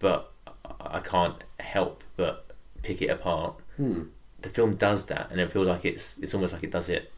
but 0.00 0.30
I 0.46 0.96
I 0.96 1.00
can't 1.00 1.36
help 1.60 2.02
but 2.16 2.44
pick 2.82 3.00
it 3.02 3.06
apart. 3.08 3.54
Hmm. 3.76 4.02
The 4.42 4.48
film 4.50 4.76
does 4.76 5.06
that, 5.06 5.28
and 5.30 5.40
I 5.40 5.46
feel 5.46 5.62
like 5.64 5.84
it's 5.84 6.18
it's 6.18 6.34
almost 6.34 6.52
like 6.52 6.64
it 6.64 6.70
does 6.72 6.88
it, 6.88 7.10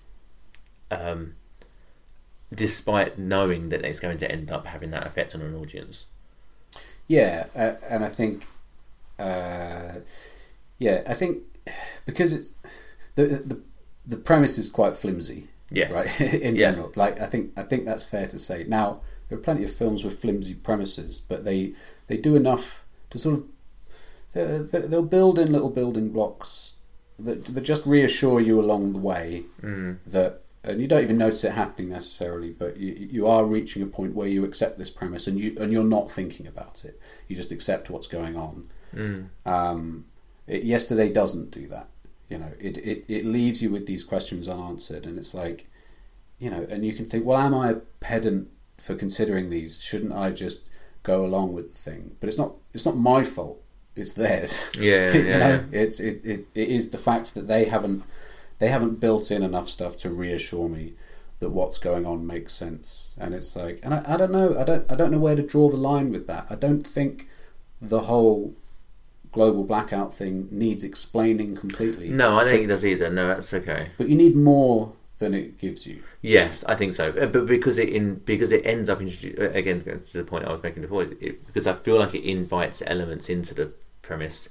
um, 0.91 1.35
despite 2.55 3.19
knowing 3.19 3.71
that 3.71 3.85
it's 3.85 4.01
going 4.01 4.19
to 4.19 4.31
end 4.31 4.51
up 4.53 4.67
having 4.67 4.91
that 4.91 5.07
effect 5.07 5.35
on 5.35 5.41
an 5.41 5.55
audience. 5.55 6.07
Yeah, 7.07 7.47
uh, 7.55 7.75
and 7.89 8.05
I 8.05 8.09
think, 8.09 8.47
uh, 9.19 10.01
yeah, 10.79 11.03
I 11.07 11.15
think 11.15 11.43
because 12.07 12.33
it's 12.33 12.53
the 13.15 13.25
the 13.27 13.61
the 14.07 14.17
premise 14.17 14.59
is 14.59 14.69
quite 14.71 14.97
flimsy. 14.97 15.49
Yeah. 15.71 15.91
right. 15.91 16.21
In 16.35 16.55
Yeah. 16.55 16.71
general, 16.71 16.93
like 16.95 17.21
I 17.21 17.27
think 17.27 17.53
I 17.57 17.63
think 17.63 17.85
that's 17.87 18.05
fair 18.05 18.27
to 18.27 18.39
say. 18.39 18.65
Now 18.65 19.01
there 19.29 19.39
are 19.39 19.43
plenty 19.43 19.65
of 19.65 19.73
films 19.73 20.05
with 20.05 20.19
flimsy 20.21 20.55
premises, 20.55 21.21
but 21.27 21.45
they 21.45 21.73
they 22.07 22.17
do 22.19 22.37
enough 22.37 22.85
to 23.11 23.19
sort 23.19 23.35
of 23.37 23.45
they- 24.35 24.59
they- 24.59 24.87
they'll 24.89 25.03
build 25.03 25.39
in 25.39 25.51
little 25.53 25.71
building 25.71 26.11
blocks 26.11 26.73
that 27.19 27.45
that 27.47 27.61
just 27.63 27.87
reassure 27.87 28.41
you 28.41 28.61
along 28.61 28.93
the 28.93 28.99
way 28.99 29.45
Mm. 29.63 29.99
that 30.07 30.41
and 30.67 30.81
you 30.81 30.87
don't 30.87 31.03
even 31.03 31.19
notice 31.19 31.45
it 31.45 31.53
happening 31.53 31.91
necessarily, 31.91 32.51
but 32.51 32.77
you 32.79 32.93
you 33.11 33.27
are 33.27 33.45
reaching 33.45 33.83
a 33.83 33.87
point 33.87 34.15
where 34.15 34.29
you 34.29 34.45
accept 34.45 34.79
this 34.79 34.91
premise 34.91 35.27
and 35.27 35.39
you 35.39 35.57
and 35.61 35.73
you're 35.73 35.85
not 35.85 36.11
thinking 36.11 36.47
about 36.47 36.85
it. 36.85 36.99
You 37.29 37.37
just 37.37 37.53
accept 37.53 37.91
what's 37.91 38.07
going 38.07 38.37
on. 38.37 38.69
Mm. 38.95 39.29
Um, 39.45 40.07
it, 40.47 40.65
yesterday 40.65 41.13
doesn't 41.13 41.51
do 41.51 41.67
that. 41.69 41.89
You 42.31 42.39
know, 42.39 42.53
it, 42.59 42.79
it 42.79 43.05
it 43.09 43.25
leaves 43.27 43.63
you 43.63 43.71
with 43.71 43.87
these 43.87 44.03
questions 44.05 44.49
unanswered, 44.49 45.05
and 45.07 45.19
it's 45.19 45.35
like, 45.35 45.69
you 46.39 46.51
know, 46.51 46.67
and 46.71 46.85
you 46.87 46.95
can 46.95 47.05
think, 47.05 47.27
well, 47.27 47.39
am 47.39 47.55
I 47.55 47.71
a 47.71 47.75
pedant 48.01 48.49
for 48.79 48.95
considering 48.95 49.51
these? 49.51 49.81
Shouldn't 49.83 50.13
I 50.15 50.31
just 50.31 50.71
go 51.03 51.25
along 51.25 51.53
with 51.53 51.73
the 51.73 51.79
thing? 51.79 52.17
But 52.21 52.29
it's 52.29 52.39
not. 52.39 52.55
It's 52.73 52.87
not 52.87 52.97
my 52.97 53.23
fault. 53.23 53.63
It's 53.97 54.13
theirs. 54.15 54.71
Yeah, 54.79 55.13
you 55.15 55.25
yeah, 55.27 55.39
know, 55.39 55.65
it's 55.73 56.01
it, 56.01 56.25
it, 56.25 56.47
it 56.55 56.69
is 56.69 56.91
the 56.91 56.99
fact 56.99 57.35
that 57.35 57.47
they 57.47 57.65
haven't 57.65 58.03
they 58.59 58.69
haven't 58.69 59.01
built 59.01 59.31
in 59.31 59.43
enough 59.43 59.69
stuff 59.69 59.97
to 59.99 60.11
reassure 60.11 60.69
me 60.69 60.95
that 61.41 61.51
what's 61.51 61.79
going 61.79 62.07
on 62.07 62.27
makes 62.27 62.53
sense. 62.55 63.15
And 63.19 63.35
it's 63.35 63.55
like, 63.57 63.81
and 63.83 63.95
I, 63.95 64.05
I 64.07 64.17
don't 64.17 64.33
know, 64.33 64.57
I 64.59 64.65
don't 64.65 64.91
I 64.91 64.95
don't 64.97 65.11
know 65.11 65.19
where 65.19 65.37
to 65.37 65.43
draw 65.43 65.71
the 65.71 65.77
line 65.77 66.11
with 66.11 66.27
that. 66.27 66.47
I 66.51 66.55
don't 66.55 66.87
think 66.87 67.29
the 67.81 68.01
whole 68.01 68.55
global 69.33 69.65
blackout 69.65 70.15
thing 70.15 70.49
needs 70.51 70.85
explaining 70.85 71.57
completely. 71.57 72.09
No, 72.09 72.39
I 72.39 72.45
don't 72.45 72.53
think 72.53 72.65
it 72.65 72.69
does 72.69 72.87
either. 72.87 73.11
No, 73.11 73.29
that's 73.29 73.53
okay. 73.53 73.89
But 73.99 74.09
you 74.09 74.17
need 74.17 74.37
more 74.37 74.93
than 75.19 75.35
it 75.35 75.59
gives 75.59 75.87
you. 75.87 76.03
Yes, 76.23 76.65
I 76.65 76.75
think 76.77 76.95
so. 76.95 77.11
Uh, 77.11 77.27
But 77.27 77.47
because 77.47 77.79
it 77.79 77.89
in 77.91 78.17
because 78.17 78.53
it 78.53 78.65
ends 78.65 78.89
up 78.89 79.01
introdu- 79.01 79.55
again 79.55 79.83
to 79.85 80.01
the 80.13 80.25
point 80.25 80.47
I 80.47 80.53
was 80.53 80.63
making 80.63 80.83
before, 80.83 81.03
it, 81.03 81.47
because 81.47 81.67
I 81.67 81.75
feel 81.75 81.99
like 81.99 82.15
it 82.15 82.25
invites 82.29 82.83
elements 82.87 83.29
into 83.29 83.55
the 83.55 83.73
premise 84.05 84.49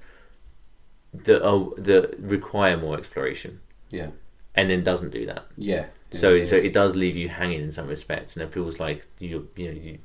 that 1.14 1.42
oh, 1.44 1.74
that 1.78 2.16
require 2.20 2.76
more 2.78 2.98
exploration, 2.98 3.60
Yeah. 3.92 4.10
and 4.56 4.70
then 4.70 4.84
doesn't 4.84 5.12
do 5.12 5.26
that. 5.28 5.46
Yeah. 5.58 5.86
So 6.12 6.34
Yeah, 6.34 6.46
so 6.46 6.56
it 6.58 6.74
does 6.74 6.96
leave 6.96 7.16
you 7.18 7.30
hanging 7.30 7.62
in 7.62 7.72
some 7.72 7.88
respects, 7.88 8.36
and 8.36 8.44
it 8.46 8.54
feels 8.54 8.80
like 8.80 9.08
you 9.20 9.50
you 9.56 9.66
know 9.72 9.80
you, 9.86 9.98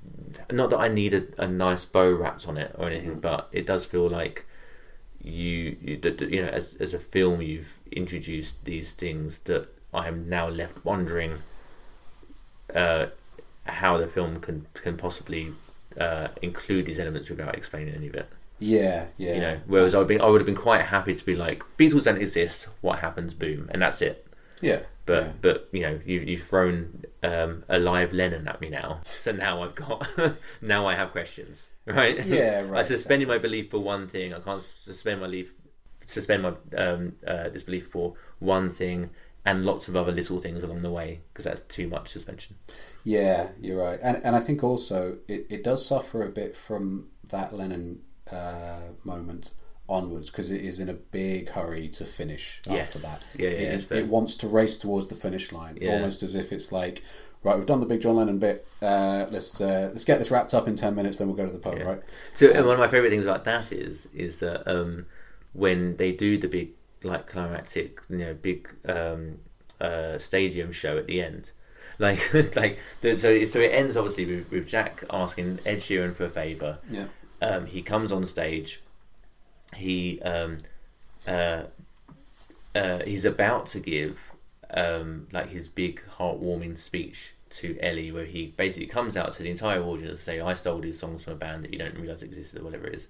not 0.50 0.70
that 0.70 0.78
I 0.78 0.88
need 0.88 1.12
a, 1.14 1.22
a 1.38 1.46
nice 1.48 1.84
bow 1.84 2.10
wrapped 2.10 2.46
on 2.48 2.56
it 2.58 2.74
or 2.78 2.86
anything, 2.88 3.10
Mm-hmm. 3.10 3.20
but 3.20 3.48
it 3.52 3.66
does 3.66 3.84
feel 3.84 4.08
like 4.08 4.46
you 5.22 5.76
you, 5.82 6.00
you 6.34 6.42
know 6.42 6.48
as 6.48 6.74
as 6.80 6.94
a 6.94 6.98
film 6.98 7.42
you've 7.42 7.72
introduced 7.92 8.64
these 8.64 8.94
things 8.94 9.40
that 9.40 9.66
I 9.92 10.08
am 10.08 10.28
now 10.28 10.48
left 10.48 10.84
wondering 10.84 11.32
uh, 12.74 13.06
how 13.64 13.96
the 13.98 14.06
film 14.06 14.40
can 14.40 14.66
can 14.74 14.96
possibly 14.96 15.52
uh, 16.00 16.28
include 16.42 16.86
these 16.86 16.98
elements 17.00 17.28
without 17.30 17.54
explaining 17.54 17.94
any 17.94 18.08
of 18.08 18.14
it. 18.14 18.28
Yeah, 18.58 19.06
yeah. 19.16 19.34
You 19.34 19.40
know, 19.40 19.60
whereas 19.66 19.94
I'd 19.94 20.06
been 20.08 20.20
I 20.20 20.26
would 20.26 20.40
have 20.40 20.46
been 20.46 20.54
quite 20.54 20.82
happy 20.82 21.14
to 21.14 21.24
be 21.24 21.34
like 21.34 21.62
Beatles 21.78 22.04
don't 22.04 22.20
exist, 22.20 22.68
what 22.80 22.98
happens, 23.00 23.34
boom, 23.34 23.68
and 23.72 23.82
that's 23.82 24.02
it. 24.02 24.26
Yeah. 24.60 24.82
But 25.06 25.22
yeah. 25.22 25.32
but 25.40 25.68
you 25.72 25.82
know 25.82 26.00
you 26.04 26.20
you've 26.20 26.42
thrown 26.42 27.04
um, 27.22 27.64
a 27.68 27.78
live 27.78 28.12
Lennon 28.12 28.46
at 28.48 28.60
me 28.60 28.68
now, 28.68 29.00
so 29.02 29.32
now 29.32 29.62
I've 29.62 29.74
got 29.74 30.06
now 30.60 30.86
I 30.86 30.94
have 30.94 31.12
questions, 31.12 31.70
right? 31.86 32.24
Yeah, 32.24 32.62
I 32.64 32.68
right, 32.68 32.86
suspended 32.86 33.28
my 33.28 33.38
belief 33.38 33.70
for 33.70 33.78
one 33.78 34.08
thing. 34.08 34.34
I 34.34 34.40
can't 34.40 34.62
suspend 34.62 35.20
my 35.20 35.26
belief 35.26 35.52
suspend 36.06 36.42
my 36.42 36.54
um, 36.76 37.12
uh, 37.26 37.50
disbelief 37.50 37.88
for 37.88 38.14
one 38.38 38.70
thing 38.70 39.10
and 39.44 39.64
lots 39.64 39.88
of 39.88 39.96
other 39.96 40.10
little 40.10 40.40
things 40.40 40.62
along 40.62 40.82
the 40.82 40.90
way 40.90 41.20
because 41.32 41.44
that's 41.44 41.62
too 41.62 41.86
much 41.86 42.08
suspension. 42.08 42.56
Yeah, 43.04 43.48
you're 43.60 43.82
right, 43.82 44.00
and 44.02 44.20
and 44.24 44.36
I 44.36 44.40
think 44.40 44.62
also 44.62 45.18
it, 45.28 45.46
it 45.48 45.64
does 45.64 45.86
suffer 45.86 46.22
a 46.22 46.30
bit 46.30 46.56
from 46.56 47.08
that 47.30 47.54
Lennon 47.54 48.00
uh, 48.32 48.92
moment 49.04 49.50
onwards 49.88 50.30
because 50.30 50.50
it 50.50 50.60
is 50.60 50.78
in 50.80 50.88
a 50.88 50.94
big 50.94 51.48
hurry 51.50 51.88
to 51.88 52.04
finish 52.04 52.60
yes. 52.66 52.88
after 52.88 52.98
that. 52.98 53.34
Yeah, 53.42 53.50
yeah, 53.58 53.74
it, 53.74 53.90
it 53.90 54.06
wants 54.06 54.36
to 54.36 54.48
race 54.48 54.76
towards 54.76 55.08
the 55.08 55.14
finish 55.14 55.50
line, 55.50 55.78
Yeah. 55.80 55.94
almost 55.94 56.22
as 56.22 56.34
if 56.34 56.52
it's 56.52 56.70
like, 56.70 57.02
right, 57.42 57.56
we've 57.56 57.64
done 57.66 57.80
the 57.80 57.86
big 57.86 58.02
John 58.02 58.16
Lennon 58.16 58.38
bit. 58.38 58.66
Uh, 58.82 59.26
let's 59.30 59.60
uh, 59.60 59.88
let's 59.92 60.04
get 60.04 60.18
this 60.18 60.30
wrapped 60.30 60.52
up 60.52 60.68
in 60.68 60.76
ten 60.76 60.94
minutes, 60.94 61.16
then 61.18 61.26
we'll 61.26 61.36
go 61.36 61.46
to 61.46 61.52
the 61.52 61.58
pub, 61.58 61.78
Yeah. 61.78 61.84
right? 61.84 62.00
So 62.34 62.50
and 62.50 62.66
one 62.66 62.74
of 62.74 62.80
my 62.80 62.88
favorite 62.88 63.10
things 63.10 63.24
about 63.24 63.44
that 63.46 63.72
is 63.72 64.06
is 64.14 64.38
that 64.38 64.70
um, 64.70 65.06
when 65.54 65.96
they 65.96 66.12
do 66.12 66.36
the 66.36 66.48
big 66.48 66.72
like 67.02 67.26
climactic, 67.26 68.00
you 68.10 68.18
know, 68.18 68.34
big 68.34 68.68
um, 68.86 69.38
uh, 69.80 70.18
stadium 70.18 70.72
show 70.72 70.98
at 70.98 71.06
the 71.06 71.22
end, 71.22 71.52
like 71.98 72.32
like 72.54 72.78
so 73.02 73.44
so 73.44 73.60
it 73.60 73.72
ends 73.72 73.96
obviously 73.96 74.26
with, 74.26 74.50
with 74.50 74.68
Jack 74.68 75.02
asking 75.10 75.60
Ed 75.64 75.78
Sheeran 75.78 76.14
for 76.14 76.26
a 76.26 76.28
favour. 76.28 76.78
Yeah. 76.90 77.06
Um, 77.40 77.66
he 77.66 77.82
comes 77.82 78.12
on 78.12 78.24
stage. 78.24 78.80
He 79.74 80.20
um, 80.22 80.58
uh, 81.26 81.64
uh, 82.74 82.98
he's 83.00 83.24
about 83.24 83.66
to 83.68 83.80
give 83.80 84.18
um, 84.70 85.28
like 85.32 85.50
his 85.50 85.68
big 85.68 86.02
heartwarming 86.18 86.78
speech 86.78 87.34
to 87.50 87.78
Ellie, 87.80 88.12
where 88.12 88.26
he 88.26 88.48
basically 88.56 88.86
comes 88.86 89.16
out 89.16 89.34
to 89.34 89.42
the 89.42 89.50
entire 89.50 89.82
audience 89.82 90.10
and 90.10 90.20
say, 90.20 90.40
"I 90.40 90.54
stole 90.54 90.80
these 90.80 90.98
songs 90.98 91.22
from 91.22 91.34
a 91.34 91.36
band 91.36 91.64
that 91.64 91.72
you 91.72 91.78
don't 91.78 91.98
realize 91.98 92.22
existed, 92.22 92.60
or 92.60 92.64
whatever 92.64 92.86
it 92.86 92.94
is," 92.94 93.08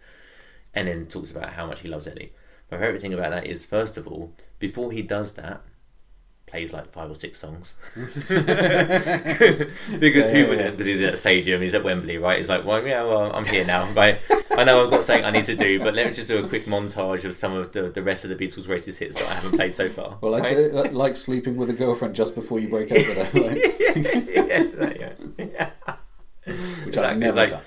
and 0.75 0.89
then 0.89 1.07
talks 1.07 1.31
about 1.31 1.55
how 1.55 1.67
much 1.67 1.81
he 1.81 1.89
loves 1.89 2.07
Ellie. 2.07 2.33
my 2.71 2.79
favorite 2.79 3.01
thing 3.01 3.15
about 3.15 3.31
that 3.31 3.47
is 3.47 3.65
first 3.65 3.97
of 3.97 4.07
all, 4.07 4.33
before 4.59 4.93
he 4.93 5.03
does 5.03 5.33
that, 5.35 5.63
plays 6.49 6.73
like 6.73 6.91
five 6.93 7.11
or 7.11 7.15
six 7.15 7.39
songs 7.39 7.77
because 9.99 10.31
who 10.33 10.49
wouldn't? 10.49 10.77
Because 10.77 10.87
he's 10.87 11.03
at 11.03 11.15
a 11.15 11.17
stadium, 11.17 11.63
he's 11.63 11.75
at 11.75 11.85
Wembley, 11.85 12.19
right? 12.19 12.39
He's 12.39 12.49
like, 12.49 12.65
well, 12.65 12.85
yeah, 12.87 13.03
well, 13.03 13.33
I'm 13.33 13.45
here 13.45 13.67
now, 13.67 13.91
right? 13.97 14.19
I 14.57 14.65
know 14.65 14.85
I've 14.85 14.91
got 14.91 15.05
something 15.05 15.25
I 15.25 15.31
need 15.31 15.45
to 15.47 15.57
do, 15.57 15.79
but 15.79 15.95
let 15.95 16.09
me 16.09 16.13
just 16.13 16.29
do 16.29 16.43
a 16.43 16.49
quick 16.49 16.65
montage 16.65 17.25
of 17.25 17.35
some 17.35 17.55
of 17.55 17.73
the, 17.73 17.91
the 17.91 18.03
rest 18.03 18.25
of 18.25 18.31
the 18.31 18.37
Beatles' 18.37 18.67
greatest 18.67 18.99
hits 18.99 19.21
that 19.21 19.31
I 19.31 19.35
haven't 19.35 19.57
played 19.57 19.77
so 19.77 19.89
far. 19.89 20.19
Well, 20.21 20.33
like, 20.33 20.45
right? 20.45 20.73
uh, 20.73 20.91
like 20.91 21.17
sleeping 21.17 21.57
with 21.57 21.71
a 21.71 21.75
girlfriend 21.75 22.15
just 22.15 22.35
before 22.35 22.59
you 22.59 22.69
break 22.69 22.91
up 22.91 22.99
with 22.99 23.33
her, 23.33 23.41
like, 23.41 23.79
yes, 23.79 24.73
that, 24.75 24.97
yeah. 25.01 25.13
which 26.87 26.97
I've 26.97 27.19
never 27.19 27.41
it's 27.41 27.53
done. 27.53 27.61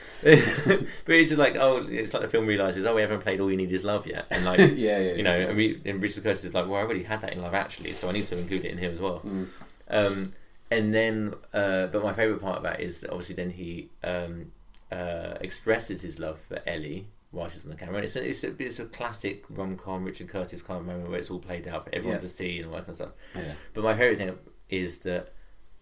like, 0.73 0.79
but 1.05 1.15
it's 1.15 1.29
just 1.29 1.39
like 1.39 1.55
oh, 1.59 1.85
it's 1.89 2.13
like 2.13 2.23
the 2.23 2.29
film 2.29 2.45
realizes 2.47 2.85
oh 2.85 2.95
we 2.95 3.01
haven't 3.01 3.21
played 3.21 3.39
All 3.39 3.49
You 3.51 3.57
Need 3.57 3.71
Is 3.71 3.83
Love 3.83 4.05
yet, 4.07 4.27
and 4.31 4.45
like 4.45 4.59
Yeah, 4.75 4.99
yeah, 4.99 5.13
you 5.13 5.23
know, 5.23 5.37
yeah. 5.37 5.49
and, 5.49 5.81
and 5.85 6.01
Richard 6.01 6.23
Curtis 6.23 6.43
is 6.45 6.53
like 6.53 6.65
well 6.67 6.75
I 6.75 6.83
already 6.83 7.03
had 7.03 7.21
that 7.21 7.33
in 7.33 7.41
Love 7.41 7.53
Actually, 7.53 7.91
so 7.91 8.09
I 8.09 8.11
need 8.13 8.25
to 8.25 8.37
include 8.37 8.65
it 8.65 8.71
in 8.71 8.77
here 8.77 8.91
as 8.91 8.99
well. 8.99 9.19
Mm. 9.19 9.47
Um, 9.89 10.33
and 10.69 10.93
then, 10.93 11.33
uh, 11.53 11.87
but 11.87 12.01
my 12.01 12.13
favorite 12.13 12.41
part 12.41 12.57
of 12.57 12.63
that 12.63 12.79
is 12.79 13.01
that 13.01 13.09
obviously 13.11 13.35
then 13.35 13.49
he 13.49 13.89
um, 14.05 14.51
uh, 14.91 15.33
expresses 15.41 16.01
his 16.01 16.17
love 16.19 16.39
for 16.47 16.59
Ellie 16.65 17.07
while 17.31 17.49
she's 17.49 17.63
on 17.65 17.71
the 17.71 17.75
camera, 17.75 17.95
and 17.95 18.05
it's 18.05 18.15
a, 18.15 18.25
it's 18.29 18.43
a, 18.45 18.53
it's 18.57 18.79
a 18.79 18.85
classic 18.85 19.43
rom 19.49 19.75
com 19.77 20.03
Richard 20.05 20.29
Curtis 20.29 20.61
kind 20.61 20.79
of 20.79 20.85
moment 20.85 21.09
where 21.09 21.19
it's 21.19 21.29
all 21.29 21.39
played 21.39 21.67
out 21.67 21.85
for 21.85 21.93
everyone 21.95 22.15
Yeah. 22.17 22.21
to 22.21 22.29
see 22.29 22.59
and 22.59 22.67
all 22.69 22.73
that 22.75 22.85
kind 22.85 22.89
of 22.91 22.95
stuff. 22.97 23.11
Yeah. 23.35 23.53
But 23.73 23.83
my 23.83 23.97
favorite 23.97 24.17
thing 24.17 24.37
is 24.69 24.99
that 25.01 25.33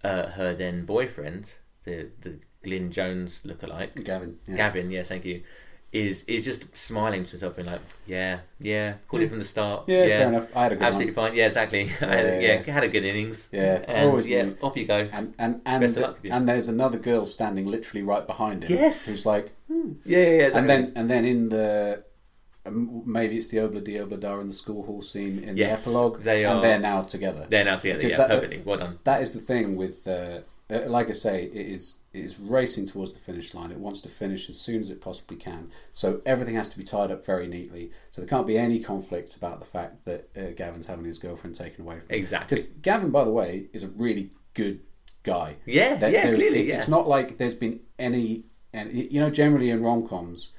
uh, 0.04 0.28
her 0.30 0.56
then 0.56 0.86
boyfriend, 0.86 1.54
the 1.84 2.10
the 2.22 2.40
Glyn 2.64 2.92
Jones 2.92 3.44
lookalike, 3.46 4.04
Gavin, 4.04 4.38
yeah. 4.48 4.56
Gavin, 4.58 4.92
yes, 4.92 5.08
thank 5.10 5.26
you, 5.26 5.42
is 5.92 6.24
is 6.26 6.46
just 6.46 6.66
smiling 6.78 7.24
to 7.24 7.32
himself 7.32 7.58
and 7.58 7.68
like, 7.68 7.82
yeah, 8.06 8.40
yeah, 8.60 8.94
called 9.08 9.24
it 9.24 9.30
from 9.30 9.40
the 9.40 9.46
start. 9.46 9.84
Yeah, 9.88 10.06
fair 10.08 10.28
enough. 10.30 10.56
I 10.56 10.64
had 10.64 10.72
a 10.74 10.76
good 10.76 10.84
absolutely 10.84 11.14
fine. 11.14 11.36
Yeah, 11.36 11.46
exactly. 11.48 11.82
I 12.02 12.06
had- 12.06 12.26
Yeah, 12.26 12.40
yeah, 12.48 12.64
yeah. 12.68 12.74
had 12.74 12.84
a 12.84 12.90
good 12.90 13.06
innings. 13.06 13.50
Yeah, 13.52 13.84
and 13.88 14.08
always 14.10 14.28
yeah, 14.28 14.50
off 14.62 14.76
you 14.78 14.86
go. 14.86 15.10
And 15.12 15.34
and 15.40 15.62
and, 15.66 15.82
Best 15.82 15.98
of 15.98 16.04
luck 16.04 16.20
you. 16.22 16.32
and 16.32 16.48
there's 16.50 16.68
another 16.68 17.00
girl 17.00 17.26
standing 17.26 17.66
literally 17.66 18.04
right 18.04 18.26
behind 18.28 18.64
him. 18.66 18.78
Yes. 18.78 19.06
who's 19.08 19.26
like, 19.26 19.54
hmm. 19.68 19.94
yeah, 20.06 20.18
yeah, 20.20 20.30
yeah. 20.50 20.58
and 20.58 20.70
then 20.70 20.92
and 20.96 21.10
then 21.10 21.26
in 21.26 21.50
the 21.50 22.04
um, 22.66 23.02
maybe 23.06 23.38
it's 23.38 23.48
the 23.48 23.58
Obla 23.58 23.82
Di 23.84 23.94
Obla 23.94 24.20
Da 24.20 24.38
in 24.42 24.48
the 24.48 24.54
school 24.54 24.84
hall 24.84 25.02
scene 25.02 25.40
in 25.40 25.56
Yes, 25.56 25.86
the 25.86 25.92
epilogue, 25.92 26.22
they 26.24 26.44
and 26.44 26.60
are- 26.60 26.62
they're 26.62 26.78
now 26.80 27.02
together. 27.04 27.48
They're 27.50 27.64
now 27.64 27.78
together, 27.78 28.00
Because 28.00 28.12
yeah, 28.12 28.18
that- 28.18 28.30
perfectly. 28.30 28.62
Well 28.66 28.78
done. 28.80 29.00
That 29.06 29.22
is 29.22 29.32
the 29.34 29.40
thing 29.40 29.78
with, 29.78 30.06
uh, 30.08 30.42
uh, 30.70 30.82
like 30.88 31.08
I 31.10 31.14
say, 31.14 31.46
it 31.46 31.56
is 31.56 31.98
it 32.14 32.26
is 32.26 32.40
racing 32.40 32.86
towards 32.88 33.12
the 33.14 33.20
finish 33.20 33.54
line. 33.54 33.72
It 33.72 33.78
wants 33.80 34.02
to 34.02 34.10
finish 34.10 34.50
as 34.50 34.60
soon 34.60 34.82
as 34.82 34.90
it 34.90 35.00
possibly 35.02 35.38
can. 35.38 35.70
So 35.92 36.22
everything 36.26 36.56
has 36.56 36.68
to 36.70 36.78
be 36.78 36.84
tied 36.84 37.12
up 37.12 37.24
very 37.26 37.48
neatly. 37.48 37.92
So 38.12 38.22
there 38.22 38.28
can't 38.30 38.48
be 38.48 38.58
any 38.58 38.80
conflict 38.80 39.36
about 39.36 39.60
the 39.60 39.66
fact 39.66 40.06
that 40.06 40.30
uh, 40.38 40.52
Gavin's 40.56 40.88
having 40.88 41.06
his 41.06 41.20
girlfriend 41.20 41.56
taken 41.56 41.86
away 41.86 42.00
from 42.00 42.10
him. 42.10 42.18
Exactly. 42.20 42.58
Because 42.62 42.72
Gavin, 42.82 43.12
by 43.12 43.24
the 43.24 43.32
way, 43.32 43.68
is 43.74 43.84
a 43.84 43.90
really 43.90 44.32
good 44.56 44.80
guy. 45.24 45.58
Yeah, 45.66 46.00
yeah, 46.10 46.24
clearly, 46.24 46.60
it- 46.62 46.66
yeah. 46.68 46.76
It's 46.78 46.88
not 46.88 47.08
like 47.08 47.38
there's 47.38 47.54
been 47.56 47.80
any, 48.00 48.46
and 48.74 48.92
you 48.92 49.20
know, 49.22 49.30
generally 49.30 49.70
in 49.70 49.84
rom 49.84 50.08
coms, 50.08 50.50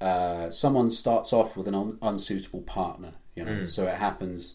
uh, 0.00 0.50
someone 0.50 0.90
starts 0.90 1.32
off 1.32 1.56
with 1.56 1.68
an 1.68 1.74
un- 1.74 1.98
unsuitable 2.02 2.62
partner. 2.62 3.12
You 3.36 3.44
know, 3.44 3.52
Mm. 3.62 3.66
so 3.68 3.86
it 3.86 3.94
happens 3.94 4.54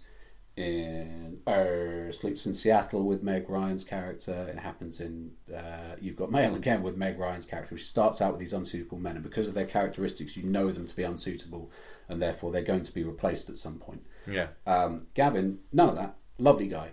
in 0.57 1.39
uh, 1.45 2.11
Sleepless 2.11 2.45
in 2.45 2.53
Seattle 2.53 3.05
with 3.05 3.21
Meg 3.23 3.49
Ryan's 3.49 3.83
character. 3.83 4.47
It 4.49 4.59
happens 4.59 4.99
in 4.99 5.31
uh, 5.55 5.95
You've 6.01 6.15
Got 6.15 6.31
Mail 6.31 6.55
again 6.55 6.81
with 6.81 6.95
Meg 6.97 7.19
Ryan's 7.19 7.45
character, 7.45 7.75
which 7.75 7.85
starts 7.85 8.21
out 8.21 8.31
with 8.31 8.39
these 8.39 8.53
unsuitable 8.53 8.97
men, 8.97 9.15
and 9.15 9.23
because 9.23 9.47
of 9.47 9.53
their 9.53 9.65
characteristics, 9.65 10.37
you 10.37 10.43
know 10.43 10.71
them 10.71 10.85
to 10.87 10.95
be 10.95 11.03
unsuitable, 11.03 11.69
and 12.07 12.21
therefore 12.21 12.51
they're 12.51 12.61
going 12.61 12.83
to 12.83 12.93
be 12.93 13.03
replaced 13.03 13.49
at 13.49 13.57
some 13.57 13.77
point. 13.79 14.05
Yeah. 14.27 14.47
Um, 14.65 15.07
Gavin, 15.13 15.59
none 15.73 15.89
of 15.89 15.95
that. 15.97 16.15
Lovely 16.37 16.67
guy. 16.67 16.91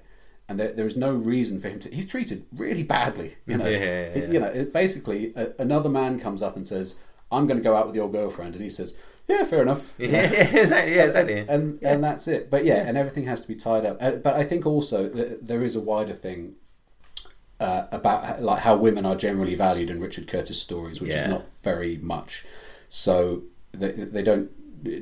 And 0.48 0.58
there, 0.58 0.72
there 0.72 0.86
is 0.86 0.96
no 0.96 1.12
reason 1.14 1.58
for 1.58 1.68
him 1.68 1.80
to. 1.80 1.88
He's 1.94 2.06
treated 2.06 2.44
really 2.54 2.82
badly. 2.82 3.36
You 3.46 3.56
know, 3.58 3.64
Yeah, 3.68 3.78
yeah, 3.78 3.84
It- 3.86 4.24
yeah. 4.26 4.32
you 4.32 4.40
know. 4.40 4.46
It, 4.48 4.72
basically, 4.72 5.32
a, 5.36 5.50
another 5.58 5.88
man 5.88 6.18
comes 6.18 6.42
up 6.42 6.56
and 6.56 6.66
says, 6.66 6.96
"I'm 7.30 7.46
going 7.46 7.58
to 7.58 7.62
go 7.64 7.76
out 7.76 7.86
with 7.86 7.94
your 7.96 8.10
girlfriend," 8.10 8.54
and 8.54 8.62
he 8.62 8.68
says, 8.70 8.98
"Yeah, 9.28 9.44
fair 9.44 9.62
enough." 9.62 9.94
Yeah, 9.98 10.08
yeah, 10.32 10.58
exactly. 10.62 10.94
Yeah, 10.96 11.04
exactly. 11.04 11.38
And 11.40 11.50
and, 11.50 11.82
and 11.82 12.04
that's 12.04 12.26
it. 12.28 12.50
But 12.50 12.64
yeah, 12.64 12.86
and 12.86 12.96
everything 12.98 13.24
has 13.24 13.40
to 13.42 13.48
be 13.48 13.54
tied 13.54 13.84
up. 13.86 13.96
Uh, 14.00 14.12
But 14.12 14.34
I 14.36 14.44
think 14.44 14.66
also 14.66 15.08
there 15.08 15.62
is 15.62 15.76
a 15.76 15.80
wider 15.80 16.12
thing 16.12 16.54
uh, 17.60 17.86
about 17.92 18.42
like 18.42 18.60
how 18.60 18.76
women 18.76 19.06
are 19.06 19.16
generally 19.16 19.54
valued 19.54 19.90
in 19.90 20.00
Richard 20.00 20.26
Curtis 20.28 20.60
stories, 20.60 21.00
which 21.00 21.12
Yeah. 21.12 21.24
is 21.24 21.28
not 21.30 21.50
very 21.62 21.96
much. 21.98 22.44
So 22.88 23.42
they 23.72 23.90
they 23.92 24.22
don't 24.22 24.50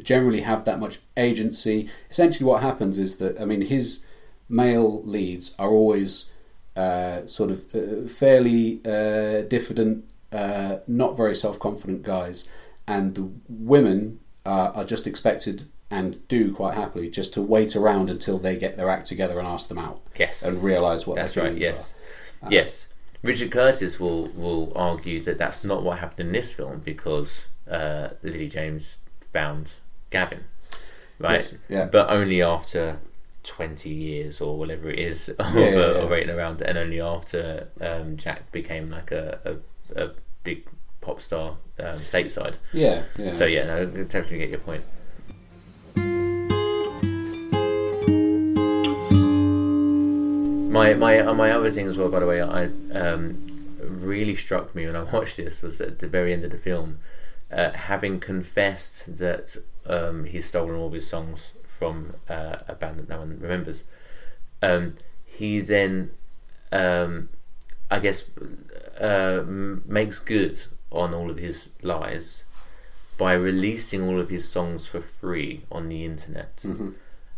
generally 0.04 0.40
have 0.42 0.64
that 0.64 0.78
much 0.78 1.00
agency. 1.16 1.88
Essentially, 2.10 2.46
what 2.46 2.62
happens 2.62 2.98
is 2.98 3.16
that 3.16 3.40
I 3.40 3.44
mean 3.46 3.62
his 3.62 4.04
male 4.48 5.02
leads 5.02 5.54
are 5.58 5.70
always 5.70 6.30
uh, 6.76 7.26
sort 7.26 7.50
of 7.50 7.74
uh, 7.74 8.06
fairly 8.08 8.80
uh, 8.84 9.42
diffident, 9.48 10.04
uh, 10.32 10.76
not 10.86 11.16
very 11.16 11.34
self 11.34 11.58
confident 11.58 12.02
guys, 12.02 12.48
and 12.86 13.14
the 13.14 13.30
women 13.48 14.20
uh, 14.46 14.72
are 14.74 14.84
just 14.84 15.06
expected 15.06 15.64
and 15.90 16.26
do 16.28 16.54
quite 16.54 16.74
happily 16.74 17.10
just 17.10 17.34
to 17.34 17.42
wait 17.42 17.74
around 17.74 18.10
until 18.10 18.38
they 18.38 18.56
get 18.56 18.76
their 18.76 18.88
act 18.88 19.06
together 19.06 19.38
and 19.38 19.48
ask 19.48 19.68
them 19.68 19.78
out. 19.78 20.00
Yes. 20.16 20.42
and 20.42 20.62
realise 20.62 21.06
what 21.06 21.16
That's 21.16 21.34
their 21.34 21.44
right. 21.44 21.56
Yes. 21.58 21.92
are. 22.42 22.46
Uh, 22.46 22.50
yes. 22.50 22.92
Richard 23.22 23.50
Curtis 23.50 24.00
will 24.00 24.28
will 24.28 24.72
argue 24.74 25.20
that 25.20 25.36
that's 25.36 25.62
not 25.64 25.82
what 25.82 25.98
happened 25.98 26.28
in 26.28 26.32
this 26.32 26.54
film 26.54 26.78
because 26.80 27.46
uh, 27.70 28.10
Lily 28.22 28.48
James 28.48 29.00
found 29.32 29.72
Gavin, 30.08 30.44
right? 31.18 31.32
Yes, 31.34 31.54
yeah. 31.68 31.84
But 31.84 32.08
only 32.08 32.40
after 32.40 32.98
twenty 33.42 33.90
years 33.90 34.40
or 34.40 34.56
whatever 34.56 34.88
it 34.88 34.98
is 34.98 35.28
of, 35.38 35.54
Yeah, 35.54 35.60
yeah, 35.60 35.66
uh, 35.76 35.92
yeah. 35.92 35.98
of 35.98 36.10
waiting 36.10 36.30
around, 36.30 36.62
and 36.62 36.78
only 36.78 36.98
after 37.00 37.68
um, 37.82 38.16
Jack 38.16 38.50
became 38.52 38.88
like 38.90 39.10
a, 39.12 39.58
a, 39.94 40.02
a 40.06 40.10
big 40.42 40.66
pop 41.00 41.22
star 41.22 41.56
um, 41.78 41.94
stateside. 41.94 42.56
Yeah, 42.72 43.04
yeah. 43.18 43.34
So 43.34 43.46
yeah, 43.46 43.64
no, 43.64 43.82
I 43.82 43.84
definitely 43.84 44.38
get 44.38 44.50
your 44.50 44.60
point. 44.60 44.82
My 50.70 50.94
my 50.94 51.18
uh, 51.18 51.34
my 51.34 51.50
other 51.50 51.70
thing 51.70 51.86
as 51.86 51.96
well, 51.96 52.08
by 52.08 52.20
the 52.20 52.26
way, 52.26 52.40
I 52.40 52.66
um, 52.92 53.50
really 53.80 54.36
struck 54.36 54.74
me 54.74 54.86
when 54.86 54.96
I 54.96 55.02
watched 55.12 55.36
this 55.36 55.62
was 55.62 55.80
at 55.80 55.98
the 55.98 56.06
very 56.06 56.32
end 56.32 56.44
of 56.44 56.50
the 56.50 56.58
film, 56.58 56.98
uh, 57.50 57.70
having 57.70 58.20
confessed 58.20 59.18
that 59.18 59.56
um, 59.86 60.24
he's 60.24 60.46
stolen 60.46 60.76
all 60.76 60.90
his 60.90 61.08
songs 61.08 61.54
from 61.78 62.14
uh, 62.28 62.58
a 62.68 62.74
band 62.74 62.98
that 62.98 63.08
no 63.08 63.20
one 63.20 63.38
remembers. 63.40 63.84
Um, 64.62 64.96
he 65.24 65.60
then, 65.60 66.10
um, 66.70 67.30
I 67.90 67.98
guess, 67.98 68.30
uh, 69.00 69.42
makes 69.46 70.18
good 70.18 70.60
on 70.90 71.14
all 71.14 71.30
of 71.30 71.36
his 71.38 71.70
lies 71.82 72.44
by 73.18 73.32
releasing 73.34 74.02
all 74.08 74.18
of 74.20 74.28
his 74.30 74.48
songs 74.48 74.86
for 74.86 75.00
free 75.00 75.62
on 75.70 75.88
the 75.88 76.04
internet. 76.04 76.56
Mhm. 76.64 76.94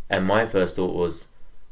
And 0.09 0.25
my 0.25 0.47
first 0.47 0.77
thought 0.77 0.95
was, 0.95 1.27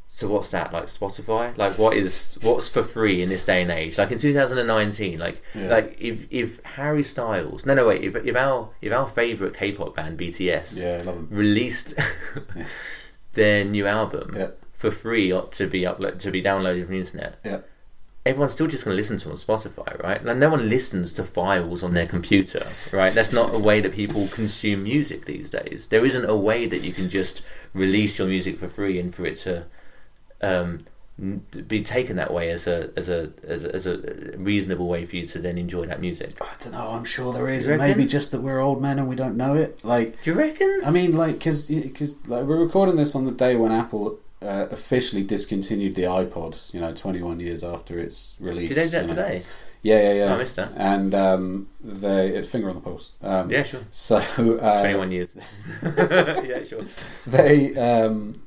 so 0.09 0.27
what's 0.27 0.51
that 0.51 0.73
like 0.73 0.87
Spotify? 0.87 1.57
Like 1.57 1.79
what 1.79 1.95
is 1.95 2.37
what's 2.41 2.67
for 2.67 2.83
free 2.83 3.21
in 3.21 3.29
this 3.29 3.45
day 3.45 3.61
and 3.61 3.71
age? 3.71 3.97
Like 3.97 4.11
in 4.11 4.19
2019, 4.19 5.17
like 5.17 5.37
Yeah. 5.55 5.67
like 5.67 5.95
if 6.01 6.25
if 6.29 6.61
Harry 6.63 7.03
Styles, 7.03 7.65
no 7.65 7.73
no 7.73 7.87
wait, 7.87 8.03
if 8.03 8.15
if 8.25 8.35
our 8.35 8.69
if 8.81 8.91
our 8.91 9.07
favorite 9.07 9.53
K-pop 9.55 9.95
band 9.95 10.17
BTS, 10.19 10.77
Yeah, 10.77 10.97
I 10.99 11.03
love 11.03 11.15
'em. 11.17 11.27
released 11.31 11.97
their 13.33 13.63
new 13.63 13.87
album 13.87 14.33
Yeah. 14.35 14.47
for 14.77 14.91
free 14.91 15.31
up- 15.31 15.53
to 15.53 15.67
be 15.67 15.81
upload 15.83 16.19
to 16.19 16.31
be 16.31 16.43
downloaded 16.43 16.85
from 16.85 16.95
the 16.95 16.99
internet, 16.99 17.35
Yeah. 17.45 17.59
Everyone's 18.25 18.53
still 18.53 18.67
just 18.67 18.85
going 18.85 18.95
to 18.95 19.01
listen 19.01 19.17
to 19.19 19.29
on 19.29 19.35
Spotify, 19.35 20.01
right? 20.03 20.23
Like 20.23 20.37
no 20.37 20.49
one 20.49 20.69
listens 20.69 21.13
to 21.13 21.23
files 21.23 21.83
on 21.83 21.93
their 21.93 22.07
computer, 22.07 22.61
right? 22.93 23.11
That's 23.11 23.33
not 23.33 23.55
a 23.55 23.59
way 23.59 23.81
that 23.81 23.93
people 23.95 24.27
consume 24.27 24.83
music 24.83 25.25
these 25.25 25.49
days. 25.49 25.87
There 25.87 26.05
isn't 26.05 26.25
a 26.25 26.35
way 26.35 26.67
that 26.67 26.83
you 26.83 26.93
can 26.93 27.09
just 27.09 27.41
release 27.73 28.19
your 28.19 28.27
music 28.27 28.59
for 28.59 28.67
free 28.67 28.99
and 28.99 29.13
for 29.13 29.25
it 29.25 29.37
to 29.37 29.65
um, 30.41 30.85
be 31.67 31.83
taken 31.83 32.15
that 32.15 32.33
way 32.33 32.49
as 32.49 32.67
a 32.67 32.89
as 32.95 33.09
a 33.09 33.31
as 33.43 33.63
a, 33.63 33.75
as 33.75 33.87
a 33.87 33.97
reasonable 34.37 34.87
way 34.87 35.05
for 35.05 35.15
you 35.15 35.27
to 35.27 35.39
then 35.39 35.57
enjoy 35.57 35.85
that 35.87 35.99
music. 35.99 36.33
I 36.41 36.47
don't 36.59 36.73
know. 36.73 36.89
I'm 36.89 37.05
sure 37.05 37.33
there 37.33 37.49
is. 37.49 37.67
Maybe 37.67 38.05
just 38.05 38.31
that 38.31 38.41
we're 38.41 38.59
old 38.59 38.81
men 38.81 38.99
and 38.99 39.07
we 39.07 39.15
don't 39.15 39.35
know 39.35 39.55
it. 39.55 39.83
Like, 39.83 40.21
do 40.23 40.31
you 40.31 40.37
reckon? 40.37 40.81
I 40.85 40.91
mean, 40.91 41.15
like, 41.15 41.39
because 41.39 41.69
like 42.27 42.45
we're 42.45 42.63
recording 42.63 42.95
this 42.95 43.15
on 43.15 43.25
the 43.25 43.31
day 43.31 43.55
when 43.55 43.71
Apple 43.71 44.19
uh, 44.41 44.67
officially 44.71 45.23
discontinued 45.23 45.95
the 45.95 46.03
iPod. 46.03 46.73
You 46.73 46.81
know, 46.81 46.93
21 46.93 47.39
years 47.39 47.63
after 47.63 47.99
its 47.99 48.37
release. 48.39 48.69
Did 48.69 48.77
they 48.77 48.85
do 48.85 48.89
that 48.91 49.01
you 49.01 49.07
know. 49.15 49.23
today? 49.29 49.41
Yeah, 49.83 50.01
yeah, 50.01 50.13
yeah. 50.25 50.33
I 50.33 50.37
missed 50.37 50.55
that. 50.57 50.71
And 50.75 51.15
um, 51.15 51.67
they 51.83 52.33
had 52.35 52.45
finger 52.45 52.69
on 52.69 52.75
the 52.75 52.81
pulse. 52.81 53.13
Um, 53.21 53.49
Yeah, 53.49 53.63
sure. 53.63 53.81
So 53.89 54.17
uh, 54.17 54.79
21 54.81 55.11
years. 55.11 55.35
yeah, 55.83 56.63
sure. 56.63 56.83
They 57.25 57.73
um, 57.75 58.41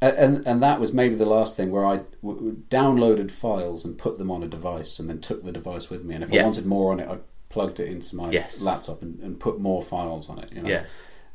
and 0.00 0.42
and 0.46 0.62
that 0.62 0.80
was 0.80 0.92
maybe 0.92 1.14
the 1.14 1.26
last 1.26 1.56
thing 1.56 1.70
where 1.70 1.84
I 1.86 2.00
w- 2.22 2.56
downloaded 2.70 3.30
files 3.30 3.84
and 3.84 3.96
put 3.98 4.18
them 4.18 4.30
on 4.30 4.42
a 4.42 4.48
device 4.48 4.98
and 4.98 5.08
then 5.08 5.20
took 5.20 5.44
the 5.44 5.52
device 5.52 5.90
with 5.90 6.04
me. 6.04 6.14
And 6.14 6.24
if 6.24 6.32
I 6.32 6.42
wanted 6.42 6.66
more 6.66 6.90
on 6.92 7.00
it, 7.00 7.08
I 7.08 7.18
plugged 7.50 7.78
it 7.78 7.88
into 7.88 8.16
my 8.16 8.30
Yes. 8.30 8.60
laptop 8.62 9.02
and, 9.02 9.20
and 9.20 9.38
put 9.38 9.60
more 9.60 9.82
files 9.82 10.28
on 10.30 10.38
it. 10.38 10.52
You 10.54 10.62
know? 10.62 10.68
Yeah. 10.70 10.84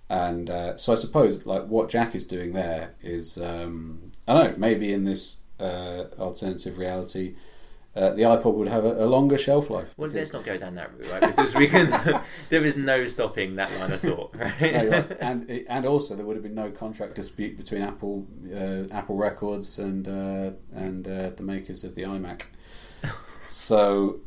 And 0.09 0.49
uh, 0.49 0.77
so 0.77 0.91
I 0.93 0.95
suppose 0.95 1.45
like 1.45 1.65
what 1.67 1.89
Jack 1.89 2.15
is 2.15 2.25
doing 2.25 2.53
there 2.53 2.95
is 3.01 3.37
um, 3.37 4.11
I 4.27 4.33
don't 4.33 4.51
know 4.53 4.57
maybe 4.57 4.93
in 4.93 5.03
this 5.03 5.37
uh, 5.59 6.05
alternative 6.19 6.77
reality. 6.77 7.35
Uh, 7.95 8.11
the 8.11 8.21
iPod 8.21 8.53
would 8.53 8.67
have 8.67 8.85
a, 8.85 9.03
a 9.03 9.07
longer 9.07 9.39
shelf 9.39 9.71
life. 9.71 9.95
Well, 9.97 10.07
because- 10.07 10.31
let's 10.31 10.33
not 10.33 10.45
go 10.45 10.55
down 10.55 10.75
that 10.75 10.93
route, 10.93 11.11
right? 11.11 11.21
Because 11.35 11.55
we 11.55 11.67
can. 11.67 11.89
there 12.49 12.63
is 12.63 12.77
no 12.77 13.07
stopping 13.07 13.55
that 13.55 13.71
line 13.79 13.91
of 13.91 13.99
thought, 13.99 14.35
right? 14.35 14.61
No, 14.61 14.89
right. 14.89 15.17
and 15.19 15.49
and 15.67 15.85
also 15.87 16.15
there 16.15 16.23
would 16.25 16.35
have 16.35 16.43
been 16.43 16.53
no 16.53 16.69
contract 16.69 17.15
dispute 17.15 17.57
between 17.57 17.81
Apple 17.81 18.27
uh, 18.55 18.83
Apple 18.95 19.15
Records 19.17 19.79
and 19.79 20.07
uh, 20.07 20.51
and 20.75 21.07
uh, 21.07 21.31
the 21.31 21.41
makers 21.43 21.83
of 21.83 21.95
the 21.95 22.03
iMac. 22.03 22.43
So 23.45 24.19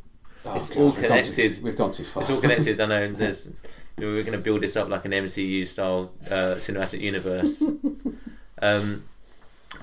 oh, 0.44 0.56
It's 0.56 0.70
God, 0.70 0.78
all 0.78 0.84
we've 0.86 0.94
gone 0.94 1.02
too- 1.22 1.32
connected. 1.32 1.62
we've 1.62 1.76
gone 1.76 1.90
too 1.92 2.04
far. 2.04 2.22
It's 2.22 2.30
all 2.30 2.40
connected. 2.40 2.80
I 2.80 2.86
know. 2.86 3.12
There's, 3.12 3.52
we're 3.98 4.22
going 4.22 4.32
to 4.32 4.38
build 4.38 4.60
this 4.62 4.76
up 4.76 4.88
like 4.88 5.04
an 5.04 5.12
MCU 5.12 5.66
style 5.66 6.12
uh, 6.30 6.54
cinematic 6.56 7.00
universe. 7.00 7.62
Um, 8.62 9.04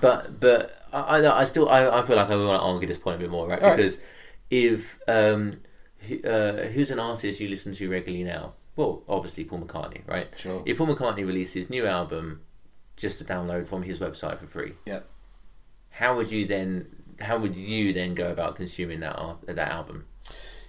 but 0.00 0.38
but 0.38 0.86
I, 0.92 1.00
I, 1.18 1.40
I 1.40 1.44
still 1.44 1.68
I, 1.68 1.88
I 1.88 2.06
feel 2.06 2.14
like 2.14 2.30
I 2.30 2.36
want 2.36 2.60
to 2.60 2.64
argue 2.64 2.86
this 2.86 2.98
point 2.98 3.16
a 3.16 3.18
bit 3.18 3.28
more, 3.30 3.48
right? 3.48 3.60
All 3.60 3.70
right. 3.70 3.76
Because 3.76 4.00
if 4.50 5.00
um, 5.08 5.60
who- 6.06 6.22
uh, 6.22 6.68
who's 6.68 6.90
an 6.90 7.00
artist 7.00 7.40
you 7.40 7.48
listen 7.48 7.74
to 7.74 7.90
regularly 7.90 8.24
now? 8.24 8.52
Well, 8.76 9.02
obviously 9.08 9.44
Paul 9.44 9.62
McCartney, 9.62 10.06
right? 10.06 10.28
Sure. 10.36 10.62
If 10.64 10.78
Paul 10.78 10.86
McCartney 10.94 11.26
releases 11.26 11.54
his 11.54 11.70
new 11.70 11.86
album 11.86 12.42
just 12.96 13.18
to 13.18 13.24
download 13.24 13.66
from 13.66 13.82
his 13.82 13.98
website 13.98 14.38
for 14.38 14.46
free, 14.46 14.74
yeah. 14.86 15.00
how 15.90 16.14
would 16.16 16.30
you 16.30 16.46
then? 16.46 16.86
How 17.20 17.36
would 17.38 17.56
you 17.56 17.92
then 17.92 18.14
go 18.14 18.30
about 18.30 18.54
consuming 18.54 19.00
that 19.00 19.18
that 19.46 19.72
album? 19.72 20.06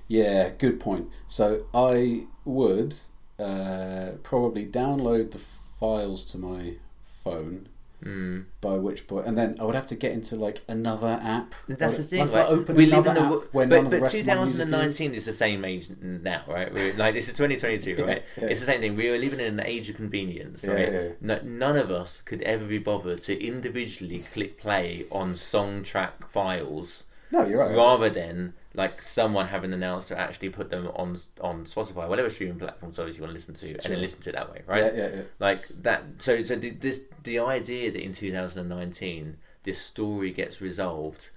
Yeah, 0.07 0.49
good 0.57 0.79
point. 0.79 1.09
So 1.27 1.67
I 1.75 2.23
would 2.43 2.95
uh, 3.39 4.11
probably 4.23 4.65
download 4.65 5.31
the 5.31 5.39
files 5.39 6.25
to 6.31 6.37
my 6.37 6.75
phone. 7.01 7.69
Mm. 8.03 8.45
By 8.61 8.75
which 8.75 9.07
point, 9.07 9.27
and 9.27 9.37
then 9.37 9.57
I 9.59 9.65
would 9.65 9.75
have 9.75 9.87
to 9.87 9.95
get 9.95 10.13
into 10.13 10.37
like 10.37 10.61
another 10.69 11.19
app. 11.21 11.53
That's 11.67 11.97
the 11.97 12.03
thing, 12.03 12.25
right? 12.27 12.47
open 12.47 12.77
we 12.77 12.85
live 12.85 13.05
another 13.05 13.09
in 13.09 13.17
a, 13.17 13.35
app 13.35 13.43
where 13.51 13.67
but, 13.67 13.75
none 13.75 13.85
of 13.87 13.91
the 13.91 13.97
but 13.97 14.03
rest 14.03 14.15
of 14.15 14.25
my 14.25 14.35
music 14.35 14.51
is. 14.51 14.71
2019 14.71 15.13
is. 15.15 15.25
the 15.25 15.33
same 15.33 15.65
age 15.65 15.89
now, 15.99 16.43
right? 16.47 16.73
We're, 16.73 16.93
like 16.93 17.13
this 17.13 17.27
is 17.27 17.33
2022, 17.33 17.95
right? 18.05 18.23
Yeah, 18.37 18.43
yeah. 18.45 18.49
It's 18.51 18.61
the 18.61 18.67
same 18.67 18.79
thing. 18.79 18.95
We 18.95 19.09
are 19.09 19.17
living 19.17 19.41
in 19.41 19.59
an 19.59 19.65
age 19.65 19.89
of 19.89 19.97
convenience, 19.97 20.63
Yeah, 20.63 20.71
right? 20.71 20.93
yeah, 20.93 21.01
yeah. 21.01 21.09
No, 21.19 21.41
none 21.43 21.75
of 21.75 21.91
us 21.91 22.21
could 22.21 22.41
ever 22.43 22.63
be 22.63 22.77
bothered 22.77 23.21
to 23.23 23.45
individually 23.45 24.19
click 24.19 24.57
play 24.57 25.03
on 25.11 25.35
song 25.35 25.83
track 25.83 26.29
files. 26.29 27.03
No, 27.31 27.45
you're 27.45 27.59
right. 27.59 27.75
Rather 27.75 28.09
than 28.09 28.53
like 28.73 28.93
someone 29.01 29.47
having 29.47 29.73
announced 29.73 30.09
to 30.09 30.17
actually 30.17 30.49
put 30.49 30.69
them 30.69 30.87
on 30.95 31.17
on 31.41 31.65
Spotify, 31.65 32.07
whatever 32.07 32.29
streaming 32.29 32.59
platform 32.59 32.93
service 32.93 33.17
you 33.17 33.23
want 33.23 33.31
to 33.31 33.35
listen 33.35 33.55
to, 33.55 33.69
and 33.69 33.81
then 33.81 34.01
listen 34.01 34.21
to 34.21 34.29
it 34.29 34.33
that 34.33 34.51
way, 34.51 34.61
right? 34.67 34.93
Yeah, 34.93 35.01
yeah, 35.01 35.15
yeah. 35.15 35.21
Like 35.39 35.67
that. 35.81 36.03
So, 36.19 36.43
so 36.43 36.55
the, 36.55 36.69
this 36.71 37.05
the 37.23 37.39
idea 37.39 37.91
that 37.91 38.01
in 38.01 38.13
2019 38.13 39.37
this 39.63 39.81
story 39.81 40.31
gets 40.31 40.61
resolved 40.61 41.29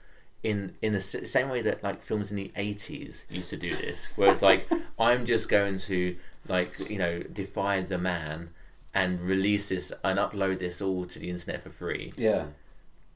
in 0.42 0.74
in 0.82 0.92
the 0.92 1.00
same 1.00 1.48
way 1.48 1.62
that 1.62 1.82
like 1.82 2.02
films 2.02 2.30
in 2.30 2.36
the 2.36 2.52
80s 2.56 3.30
used 3.30 3.50
to 3.50 3.56
do 3.56 3.70
this, 3.70 4.12
where 4.16 4.30
it's 4.30 4.42
like 4.42 4.68
I'm 4.98 5.24
just 5.24 5.48
going 5.48 5.78
to 5.80 6.16
like 6.48 6.90
you 6.90 6.98
know 6.98 7.20
defy 7.20 7.80
the 7.80 7.98
man 7.98 8.50
and 8.94 9.20
release 9.22 9.70
this 9.70 9.92
and 10.04 10.18
upload 10.18 10.58
this 10.58 10.82
all 10.82 11.06
to 11.06 11.18
the 11.18 11.30
internet 11.30 11.62
for 11.62 11.70
free. 11.70 12.12
Yeah. 12.16 12.46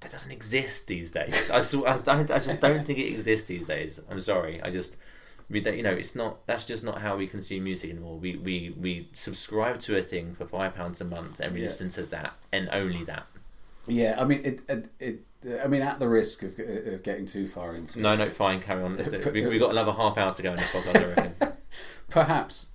That 0.00 0.12
doesn't 0.12 0.30
exist 0.32 0.86
these 0.88 1.10
days. 1.12 1.50
I, 1.50 1.60
saw, 1.60 1.84
I, 1.84 1.92
I 1.94 2.22
just 2.24 2.60
don't 2.60 2.84
think 2.86 2.98
it 2.98 3.12
exists 3.14 3.46
these 3.48 3.66
days. 3.66 4.00
I'm 4.10 4.20
sorry. 4.20 4.60
I 4.62 4.70
just 4.70 4.96
we 5.48 5.60
don't, 5.60 5.76
you 5.76 5.82
know 5.82 5.92
it's 5.92 6.14
not 6.14 6.44
that's 6.46 6.66
just 6.66 6.84
not 6.84 7.00
how 7.00 7.16
we 7.16 7.26
consume 7.26 7.64
music 7.64 7.90
anymore. 7.90 8.18
We 8.18 8.36
we 8.36 8.74
we 8.78 9.08
subscribe 9.14 9.80
to 9.82 9.96
a 9.96 10.02
thing 10.02 10.34
for 10.34 10.44
five 10.46 10.74
pounds 10.74 11.00
a 11.00 11.04
month 11.04 11.40
and 11.40 11.54
we 11.54 11.60
Yeah. 11.60 11.68
listen 11.68 11.90
to 11.90 12.02
that 12.04 12.34
and 12.52 12.68
only 12.72 13.04
that. 13.04 13.26
Yeah, 13.88 14.16
I 14.18 14.24
mean, 14.24 14.40
it, 14.44 14.60
it, 14.68 14.88
it, 14.98 15.60
I 15.62 15.68
mean, 15.68 15.80
at 15.80 16.00
the 16.00 16.08
risk 16.08 16.42
of, 16.42 16.58
of 16.58 17.02
getting 17.04 17.24
too 17.24 17.46
far 17.46 17.76
into 17.76 18.00
No, 18.00 18.16
no, 18.16 18.28
fine, 18.30 18.60
carry 18.60 18.82
on. 18.82 18.96
We 19.32 19.46
we 19.46 19.58
got 19.60 19.70
another 19.70 19.92
half 19.92 20.18
hour 20.18 20.34
to 20.34 20.42
go 20.42 20.50
in 20.50 20.56
this 20.56 20.72
podcast. 20.74 20.96
I 21.04 21.08
reckon. 21.22 21.52
perhaps 22.10 22.70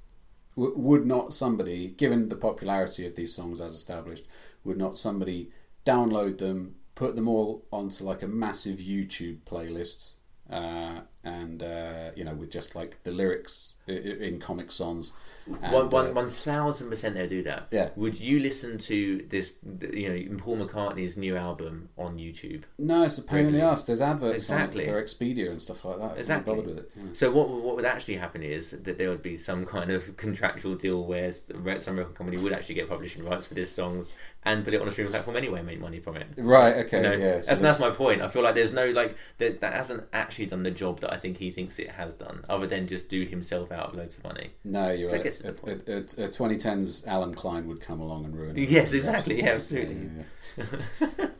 w- 0.55 0.73
would 0.77 1.05
not 1.05 1.33
somebody, 1.33 1.89
given 1.89 2.29
the 2.29 2.35
popularity 2.37 3.05
of 3.05 3.15
these 3.15 3.33
songs 3.35 3.59
as 3.59 3.73
established, 3.73 4.25
would 4.63 4.77
not 4.77 4.97
somebody 4.97 5.51
download 5.85 6.37
them, 6.37 6.75
put 7.01 7.15
them 7.15 7.27
all 7.27 7.65
onto 7.71 8.03
like 8.03 8.21
a 8.21 8.27
massive 8.27 8.77
YouTube 8.77 9.39
playlist, 9.39 10.13
uh, 10.51 10.99
and 11.23 11.63
uh, 11.63 12.11
you 12.15 12.23
know, 12.23 12.35
with 12.35 12.51
just 12.51 12.75
like 12.75 13.01
the 13.01 13.09
lyrics 13.09 13.73
in 13.87 14.39
Comic 14.39 14.71
Sans. 14.71 15.11
And, 15.47 15.73
one, 15.73 15.89
one, 15.89 16.07
uh, 16.07 16.13
one 16.13 16.27
thousand 16.27 16.89
percent 16.89 17.15
they'll 17.15 17.27
do 17.27 17.43
that. 17.43 17.67
Yeah. 17.71 17.89
Would 17.95 18.19
you 18.19 18.39
listen 18.39 18.77
to 18.79 19.25
this? 19.27 19.51
You 19.91 20.09
know, 20.29 20.37
Paul 20.37 20.57
McCartney's 20.57 21.17
new 21.17 21.35
album 21.35 21.89
on 21.97 22.17
YouTube? 22.17 22.63
no, 22.77 23.03
it's 23.03 23.17
a 23.17 23.23
pain 23.23 23.45
in 23.47 23.53
the 23.53 23.61
ass. 23.61 23.83
There's 23.83 24.01
adverts 24.01 24.43
Exactly. 24.43 24.83
on 24.87 24.89
it 24.89 24.91
for 24.91 25.03
Expedia 25.03 25.49
and 25.49 25.59
stuff 25.61 25.83
like 25.83 25.97
that. 25.97 26.19
Exactly. 26.19 26.53
bothered 26.53 26.67
with 26.67 26.77
it. 26.79 26.91
yeah. 26.95 27.03
So 27.15 27.31
what 27.31 27.49
what 27.49 27.75
would 27.75 27.85
actually 27.85 28.17
happen 28.17 28.43
is 28.43 28.71
that 28.71 28.97
there 28.97 29.09
would 29.09 29.23
be 29.23 29.35
some 29.37 29.65
kind 29.65 29.89
of 29.91 30.15
contractual 30.25 30.75
deal 30.75 31.03
where 31.03 31.31
some 31.31 31.63
record 31.97 32.15
company 32.15 32.41
would 32.41 32.53
actually 32.53 32.75
get 32.75 32.87
publishing 32.89 33.25
rights 33.25 33.47
for 33.47 33.55
this 33.55 33.71
songs 33.71 34.17
and 34.43 34.63
put 34.63 34.73
it 34.73 34.81
on 34.81 34.87
a 34.87 34.91
streaming 34.91 35.11
platform 35.11 35.37
anyway 35.37 35.59
and 35.59 35.67
make 35.67 35.79
money 35.79 35.99
from 35.99 36.17
it. 36.17 36.25
Right, 36.37 36.77
okay, 36.85 36.97
You 36.97 37.03
know, 37.03 37.11
yeah, 37.13 37.41
so 37.41 37.47
that's, 37.49 37.59
that's 37.61 37.79
my 37.79 37.91
point. 37.91 38.23
I 38.23 38.27
feel 38.27 38.41
like 38.41 38.55
there's 38.55 38.73
no 38.73 38.89
like 38.89 39.15
that 39.37 39.61
that 39.61 39.73
hasn't 39.73 40.03
actually 40.13 40.47
done 40.47 40.63
the 40.63 40.71
job 40.71 40.99
that 41.01 41.13
I 41.13 41.17
think 41.17 41.37
he 41.37 41.51
thinks 41.51 41.77
it 41.79 41.89
has 41.91 42.15
done, 42.15 42.43
other 42.49 42.65
than 42.67 42.87
just 42.87 43.07
do 43.09 43.23
himself 43.25 43.70
out 43.73 43.89
of 43.89 43.95
loads 43.95 44.17
of 44.17 44.23
money. 44.23 44.51
No, 44.63 44.91
you're 44.91 45.11
right. 45.11 45.23
guess 45.23 45.41
it's 45.41 45.45
At, 45.49 45.57
the 45.57 45.71
at, 45.71 45.87
at, 45.89 46.19
at 46.19 46.29
2010's 46.31 47.05
Allen 47.07 47.33
Klein 47.33 47.67
would 47.67 47.81
come 47.81 47.99
along 47.99 48.25
and 48.25 48.35
ruin 48.37 48.57
it. 48.57 48.69
Yes, 48.69 48.93
exactly. 48.93 49.39
Yeah, 49.39 49.51
absolutely. 49.51 50.09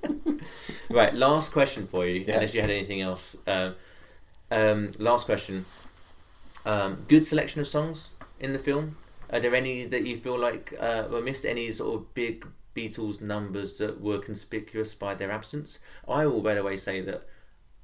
Right, 0.89 1.13
last 1.13 1.51
question 1.53 1.87
for 1.87 2.05
you, 2.05 2.21
Yeah. 2.27 2.35
unless 2.35 2.53
you 2.53 2.61
had 2.61 2.69
anything 2.69 3.01
else. 3.01 3.37
Um, 3.47 3.75
um, 4.49 4.91
last 4.99 5.25
question. 5.25 5.65
Um, 6.65 7.05
good 7.07 7.25
selection 7.25 7.61
of 7.61 7.67
songs 7.67 8.11
in 8.39 8.51
the 8.53 8.59
film. 8.59 8.97
Are 9.31 9.39
there 9.39 9.55
any 9.55 9.85
that 9.85 10.05
you 10.05 10.17
feel 10.17 10.37
like 10.37 10.73
uh, 10.79 11.07
were 11.09 11.21
missed? 11.21 11.45
Any 11.45 11.71
sort 11.71 11.95
of 11.95 12.13
big 12.13 12.45
Beatles 12.75 13.21
numbers 13.21 13.77
that 13.77 14.01
were 14.01 14.19
conspicuous 14.19 14.93
by 14.93 15.15
their 15.15 15.31
absence? 15.31 15.79
I 16.07 16.25
will, 16.25 16.41
by 16.41 16.55
the 16.55 16.63
way, 16.63 16.75
say 16.75 16.99
that 17.01 17.23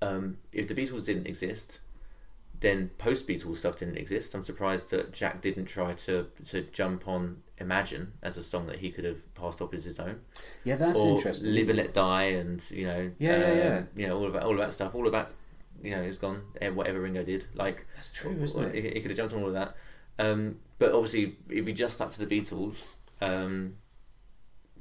um, 0.02 0.38
if 0.52 0.68
the 0.68 0.76
Beatles 0.76 1.06
didn't 1.06 1.28
exist, 1.28 1.80
then 2.60 2.90
post 2.98 3.28
Beatles 3.28 3.58
stuff 3.58 3.80
didn't 3.80 3.98
exist. 3.98 4.34
I'm 4.34 4.44
surprised 4.44 4.90
that 4.92 5.14
Jack 5.14 5.42
didn't 5.42 5.66
try 5.66 5.94
to 5.94 6.28
to 6.50 6.62
jump 6.64 7.08
on 7.08 7.44
Imagine 7.60 8.14
as 8.22 8.38
a 8.38 8.44
song 8.44 8.68
that 8.68 8.80
he 8.80 8.92
could 8.92 9.04
have 9.04 9.34
passed 9.34 9.62
off 9.62 9.74
as 9.74 9.84
his 9.84 10.00
own. 10.00 10.20
Yeah, 10.64 10.76
that's 10.76 11.00
or 11.00 11.16
interesting, 11.16 11.54
Live 11.54 11.70
and 11.70 11.78
Let 11.78 11.94
Die, 11.94 12.24
and 12.24 12.64
you 12.70 12.86
know, 12.86 13.12
Yeah, 13.18 13.38
yeah, 13.38 13.46
uh, 13.46 13.56
yeah. 13.56 13.84
you 13.96 14.08
know, 14.08 14.18
all 14.18 14.26
of 14.28 14.34
that, 14.34 14.44
all 14.44 14.52
of 14.52 14.60
that 14.60 14.74
stuff, 14.74 14.94
all 14.94 15.08
of 15.08 15.12
that, 15.14 15.32
you 15.82 15.92
know, 15.92 16.02
is 16.04 16.20
gone. 16.20 16.44
eh, 16.62 16.70
Whatever 16.70 17.02
Ringo 17.02 17.24
did, 17.24 17.48
like 17.56 17.88
That's 17.96 18.12
true, 18.12 18.32
isn't 18.40 18.64
it? 18.64 18.76
He, 18.76 18.90
he 18.92 19.02
could 19.02 19.10
have 19.10 19.18
jumped 19.18 19.34
on 19.34 19.42
all 19.42 19.48
of 19.48 19.54
that. 19.56 19.76
Um, 20.20 20.60
but 20.78 20.92
obviously, 20.94 21.38
if 21.50 21.66
he 21.66 21.74
just 21.74 21.96
stuck 21.96 22.12
to 22.12 22.24
the 22.24 22.42
Beatles, 22.42 22.88
um, 23.22 23.78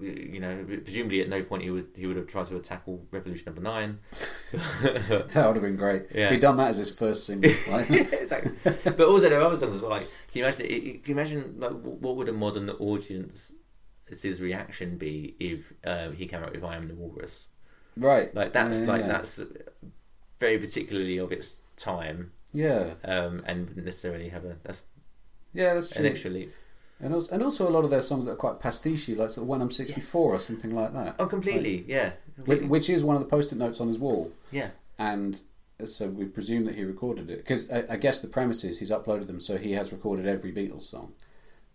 you 0.01 0.40
know, 0.40 0.64
presumably 0.85 1.20
at 1.20 1.28
no 1.28 1.43
point 1.43 1.62
he 1.62 1.70
would 1.70 1.89
he 1.94 2.06
would 2.06 2.16
have 2.16 2.27
tried 2.27 2.47
to 2.48 2.59
tackle 2.60 3.06
Revolution 3.10 3.44
Number 3.47 3.60
Nine. 3.60 3.98
that 4.52 5.44
would 5.47 5.56
have 5.56 5.62
been 5.62 5.77
great. 5.77 6.06
Yeah. 6.14 6.27
If 6.27 6.32
he'd 6.32 6.40
done 6.40 6.56
that 6.59 6.68
as 6.68 6.78
his 6.78 6.97
first 6.97 7.27
single. 7.27 7.51
Like, 7.70 7.90
exactly. 7.90 8.52
But 8.64 9.01
also 9.01 9.28
there 9.28 9.40
are 9.40 9.44
other 9.44 9.56
songs 9.56 9.77
as 9.77 9.82
well. 9.82 9.90
Like, 9.90 10.06
can 10.32 10.40
you 10.40 10.44
imagine? 10.44 10.66
Can 10.66 11.02
you 11.05 11.14
imagine 11.14 11.55
like 11.59 11.73
what 11.73 12.16
would 12.16 12.28
a 12.28 12.32
modern 12.32 12.70
audience's 12.70 13.55
reaction 14.40 14.98
be 14.98 15.36
if 15.40 15.73
um, 15.85 16.14
he 16.14 16.27
came 16.27 16.43
out 16.43 16.52
with 16.52 16.64
"I 16.64 16.77
Am 16.77 16.89
the 16.89 16.94
Walrus"? 16.94 17.48
Right. 17.97 18.35
Like 18.35 18.52
that's 18.52 18.78
Yeah, 18.78 18.85
yeah, 18.85 18.90
like 18.93 19.01
yeah. 19.02 19.09
that's 19.09 19.40
very 20.39 20.59
particularly 20.59 21.18
of 21.18 21.32
its 21.32 21.56
time. 21.77 22.32
Yeah. 22.52 22.94
Um, 23.05 23.43
and 23.47 23.68
wouldn't 23.68 23.86
necessarily 23.86 24.28
have 24.28 24.44
a 24.44 24.56
that's 24.62 24.86
Yeah, 25.52 25.74
that's 25.74 25.94
an 25.97 26.06
extra 26.06 26.31
leap. 26.31 26.51
And 27.01 27.12
also, 27.12 27.35
and 27.35 27.43
also 27.43 27.68
a 27.68 27.70
lot 27.70 27.85
of 27.85 27.90
their 27.90 28.01
songs 28.02 28.24
that 28.24 28.32
are 28.32 28.36
quite 28.36 28.59
pastiche, 28.59 29.09
like 29.10 29.28
sort 29.31 29.44
of 29.44 29.48
When 29.48 29.60
I'm 29.60 29.70
64 29.70 30.35
or 30.35 30.39
something 30.39 30.74
like 30.74 30.94
that. 30.94 31.16
Oh, 31.18 31.27
completely. 31.27 31.85
yeah. 31.86 32.05
Which, 32.10 32.35
completely. 32.36 32.66
which 32.68 32.90
is 32.90 33.05
one 33.05 33.16
of 33.16 33.23
the 33.23 33.28
post-it 33.28 33.56
notes 33.59 33.81
on 33.81 33.86
his 33.89 33.98
wall. 33.98 34.32
Yeah. 34.51 34.70
And 34.98 35.40
so 35.85 36.09
we 36.09 36.24
presume 36.24 36.64
that 36.64 36.74
he 36.74 36.85
recorded 36.85 37.28
it 37.28 37.36
because 37.39 37.70
I, 37.70 37.85
I 37.90 37.97
guess 37.98 38.20
the 38.20 38.28
premise 38.28 38.64
is 38.64 38.78
he's 38.78 38.90
uploaded 38.90 39.27
them, 39.27 39.40
so 39.40 39.59
he 39.59 39.73
has 39.73 39.93
recorded 39.93 40.27
every 40.27 40.52
Beatles 40.52 40.82
song. 40.82 41.12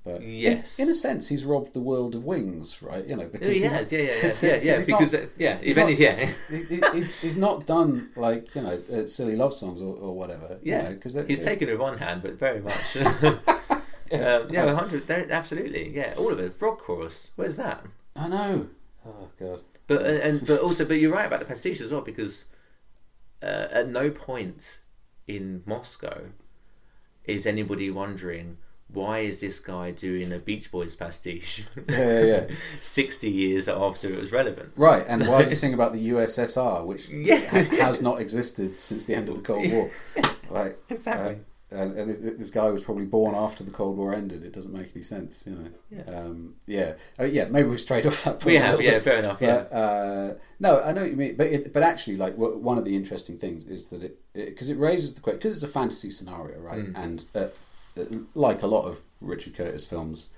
But 0.03 0.23
in- 0.23 0.31
Yes. 0.33 0.79
in, 0.79 0.89
a 0.89 0.95
sense, 0.95 1.29
he's 1.29 1.45
robbed 1.45 1.73
the 1.73 1.79
world 1.79 2.15
of 2.15 2.25
Wings, 2.25 2.81
right? 2.81 3.05
You 3.07 3.15
know, 3.17 3.27
because 3.27 3.49
he 3.57 3.61
he's- 3.61 3.71
has, 3.71 3.91
yeah, 3.91 3.99
yeah, 3.99 4.05
yeah, 4.05 4.15
yeah, 4.41 4.55
yeah, 4.63 4.77
he's 4.77 4.87
because, 4.87 5.13
not- 5.13 5.21
uh, 5.21 5.25
yeah, 5.37 5.57
he's 5.61 5.77
not- 5.77 5.85
any- 5.89 5.95
yeah. 5.97 6.29
he- 6.49 6.63
he- 6.63 6.81
he's, 6.93 7.21
he's 7.21 7.37
not 7.37 7.67
done 7.67 8.09
like 8.15 8.55
you 8.55 8.63
know 8.63 8.79
uh, 8.91 9.05
silly 9.05 9.35
love 9.35 9.53
songs 9.53 9.83
or, 9.83 9.95
or 9.95 10.15
whatever. 10.15 10.57
Yeah, 10.63 10.89
because 10.89 11.13
he's 11.27 11.45
taken 11.45 11.69
it 11.69 11.73
with 11.73 11.81
one 11.81 11.99
hand, 11.99 12.23
but 12.23 12.39
very 12.39 12.61
much. 12.61 12.97
um, 14.13 14.49
yeah, 14.49 14.65
a 14.65 14.75
hundred. 14.75 15.09
Absolutely, 15.09 15.89
yeah, 15.95 16.13
all 16.17 16.31
of 16.31 16.39
it. 16.39 16.53
Frog 16.55 16.79
chorus. 16.79 17.31
Where's 17.35 17.57
that? 17.57 17.85
I 18.15 18.27
know. 18.27 18.69
Oh 19.05 19.29
god. 19.39 19.61
But 19.87 20.03
and, 20.05 20.19
and 20.19 20.47
but 20.47 20.59
also, 20.63 20.85
but 20.85 20.95
you're 20.99 21.13
right 21.13 21.27
about 21.27 21.39
the 21.39 21.45
pastiche 21.45 21.81
as 21.81 21.91
well 21.91 22.01
because 22.01 22.45
uh, 23.41 23.67
at 23.71 23.87
no 23.89 24.09
point 24.09 24.79
in 25.27 25.63
Moscow 25.65 26.21
is 27.25 27.45
anybody 27.45 27.89
wondering 27.91 28.57
why 28.93 29.19
is 29.19 29.39
this 29.39 29.59
guy 29.59 29.89
doing 29.91 30.33
a 30.33 30.37
Beach 30.37 30.69
Boys 30.69 30.95
pastiche? 30.97 31.63
Yeah, 31.89 32.19
yeah, 32.19 32.25
yeah. 32.25 32.55
60 32.81 33.29
years 33.29 33.69
after 33.69 34.09
it 34.09 34.19
was 34.19 34.33
relevant. 34.33 34.73
Right, 34.75 35.05
and 35.07 35.25
why 35.27 35.39
is 35.39 35.47
he 35.47 35.53
singing 35.55 35.75
about 35.75 35.93
the 35.93 36.09
USSR, 36.09 36.85
which 36.85 37.09
Yeah. 37.09 37.37
ha- 37.37 37.75
has 37.83 38.01
not 38.01 38.19
existed 38.19 38.75
since 38.75 39.05
the 39.05 39.15
end 39.15 39.29
of 39.29 39.35
the 39.35 39.41
Cold 39.41 39.71
War? 39.71 39.89
Right, 40.49 40.75
Exactly. 40.89 41.35
uh, 41.35 41.37
and, 41.71 41.97
and 41.97 42.09
this, 42.09 42.19
this 42.19 42.49
guy 42.49 42.69
was 42.69 42.83
probably 42.83 43.05
born 43.05 43.33
after 43.33 43.63
the 43.63 43.71
Cold 43.71 43.97
War 43.97 44.13
ended. 44.13 44.43
It 44.43 44.53
doesn't 44.53 44.73
make 44.73 44.91
any 44.93 45.01
sense, 45.01 45.45
you 45.47 45.53
know. 45.55 45.69
Yeah. 45.89 46.15
um, 46.19 46.55
yeah, 46.67 46.93
Uh, 47.19 47.23
yeah. 47.23 47.45
Maybe 47.45 47.69
we've 47.69 47.79
strayed 47.79 48.05
off 48.05 48.23
that 48.25 48.33
point. 48.41 48.45
We 48.45 48.55
have, 48.55 48.71
little 48.71 48.85
yeah, 48.85 48.91
bit. 48.93 49.03
fair 49.03 49.19
enough, 49.19 49.39
But, 49.39 49.71
uh, 49.73 50.33
no, 50.59 50.81
I 50.81 50.91
know 50.91 51.01
what 51.01 51.09
you 51.11 51.17
mean, 51.17 51.35
but 51.37 51.47
it, 51.47 51.73
but 51.73 51.81
actually, 51.83 52.17
like 52.17 52.33
w- 52.35 52.57
one 52.57 52.77
of 52.77 52.85
the 52.85 52.95
interesting 52.95 53.37
things 53.37 53.65
is 53.65 53.87
that 53.87 54.03
it 54.03 54.17
because 54.33 54.69
it, 54.69 54.77
raises 54.77 55.13
the 55.13 55.21
question 55.21 55.39
because 55.39 55.53
it's 55.53 55.63
a 55.63 55.67
fantasy 55.67 56.09
scenario, 56.09 56.59
right? 56.59 56.85
Mm. 56.85 57.03
And 57.03 57.25
uh, 57.35 57.47
uh, 57.99 58.05
like 58.35 58.61
a 58.61 58.67
lot 58.67 58.85
of 58.85 59.01
Richard 59.19 59.55
Curtis 59.55 59.85
films, 59.85 60.29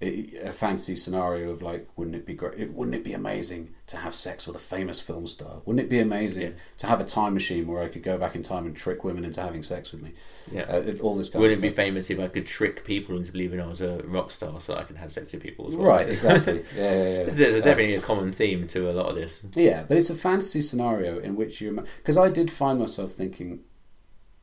it, 0.00 0.34
a 0.44 0.52
fantasy 0.52 0.94
scenario 0.94 1.50
of 1.50 1.60
like, 1.60 1.88
wouldn't 1.96 2.14
it 2.14 2.24
be 2.24 2.34
great? 2.34 2.70
Wouldn't 2.72 2.94
it 2.94 3.02
be 3.02 3.12
amazing 3.14 3.74
to 3.88 3.96
have 3.96 4.14
sex 4.14 4.46
with 4.46 4.54
a 4.54 4.60
famous 4.60 5.00
film 5.00 5.26
star? 5.26 5.60
Wouldn't 5.64 5.84
it 5.84 5.90
be 5.90 5.98
amazing 5.98 6.42
Yeah. 6.42 6.48
to 6.78 6.86
have 6.86 7.00
a 7.00 7.04
time 7.04 7.34
machine 7.34 7.66
where 7.66 7.82
I 7.82 7.88
could 7.88 8.04
go 8.04 8.16
back 8.16 8.36
in 8.36 8.42
time 8.42 8.64
and 8.66 8.76
trick 8.76 9.02
women 9.02 9.24
into 9.24 9.42
having 9.42 9.62
sex 9.64 9.90
with 9.90 10.02
me? 10.02 10.12
Yeah. 10.52 10.62
uh, 10.62 10.92
all 11.00 11.16
this 11.16 11.28
kind 11.28 11.42
Wouldn't 11.42 11.58
of 11.58 11.64
it 11.64 11.70
be 11.70 11.74
famous 11.74 12.10
if 12.10 12.20
I 12.20 12.28
could 12.28 12.46
trick 12.46 12.84
people 12.84 13.16
into 13.16 13.32
believing 13.32 13.60
I 13.60 13.66
was 13.66 13.80
a 13.80 13.98
rock 14.04 14.30
star 14.30 14.60
so 14.60 14.76
I 14.76 14.84
could 14.84 14.96
have 14.98 15.12
sex 15.12 15.32
with 15.32 15.42
people 15.42 15.64
as 15.68 15.72
well? 15.74 15.86
Right, 15.88 16.08
exactly. 16.08 16.64
Yeah, 16.76 16.92
yeah, 16.94 17.02
yeah. 17.02 17.24
There's, 17.24 17.40
Uh, 17.40 17.64
definitely 17.64 17.96
a 17.96 18.00
common 18.00 18.32
theme 18.32 18.68
to 18.68 18.90
a 18.90 18.92
lot 18.92 19.06
of 19.08 19.16
this. 19.16 19.44
Yeah, 19.56 19.84
but 19.88 19.96
it's 19.96 20.10
a 20.10 20.14
fantasy 20.14 20.60
scenario 20.60 21.18
in 21.18 21.34
which 21.34 21.60
you 21.60 21.84
because 21.96 22.16
I 22.16 22.28
did 22.30 22.50
find 22.52 22.78
myself 22.78 23.12
thinking, 23.12 23.60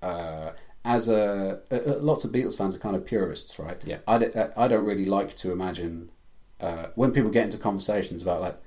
uh, 0.01 0.51
as 0.85 1.09
a, 1.09 1.59
uh, 1.71 1.97
lots 1.99 2.23
of 2.23 2.31
Beatles 2.31 2.57
fans 2.57 2.75
are 2.75 2.79
kind 2.79 2.95
of 2.95 3.05
purists, 3.05 3.59
right? 3.59 3.83
Yeah. 3.85 3.97
I, 4.07 4.19
d- 4.19 4.27
uh, 4.27 4.49
I 4.55 4.67
don't 4.67 4.85
really 4.85 5.05
like 5.05 5.35
to 5.37 5.51
imagine 5.51 6.11
uh, 6.61 6.87
when 6.95 7.11
people 7.11 7.31
get 7.31 7.43
into 7.45 7.57
conversations 7.57 8.21
about 8.21 8.39
like, 8.39 8.57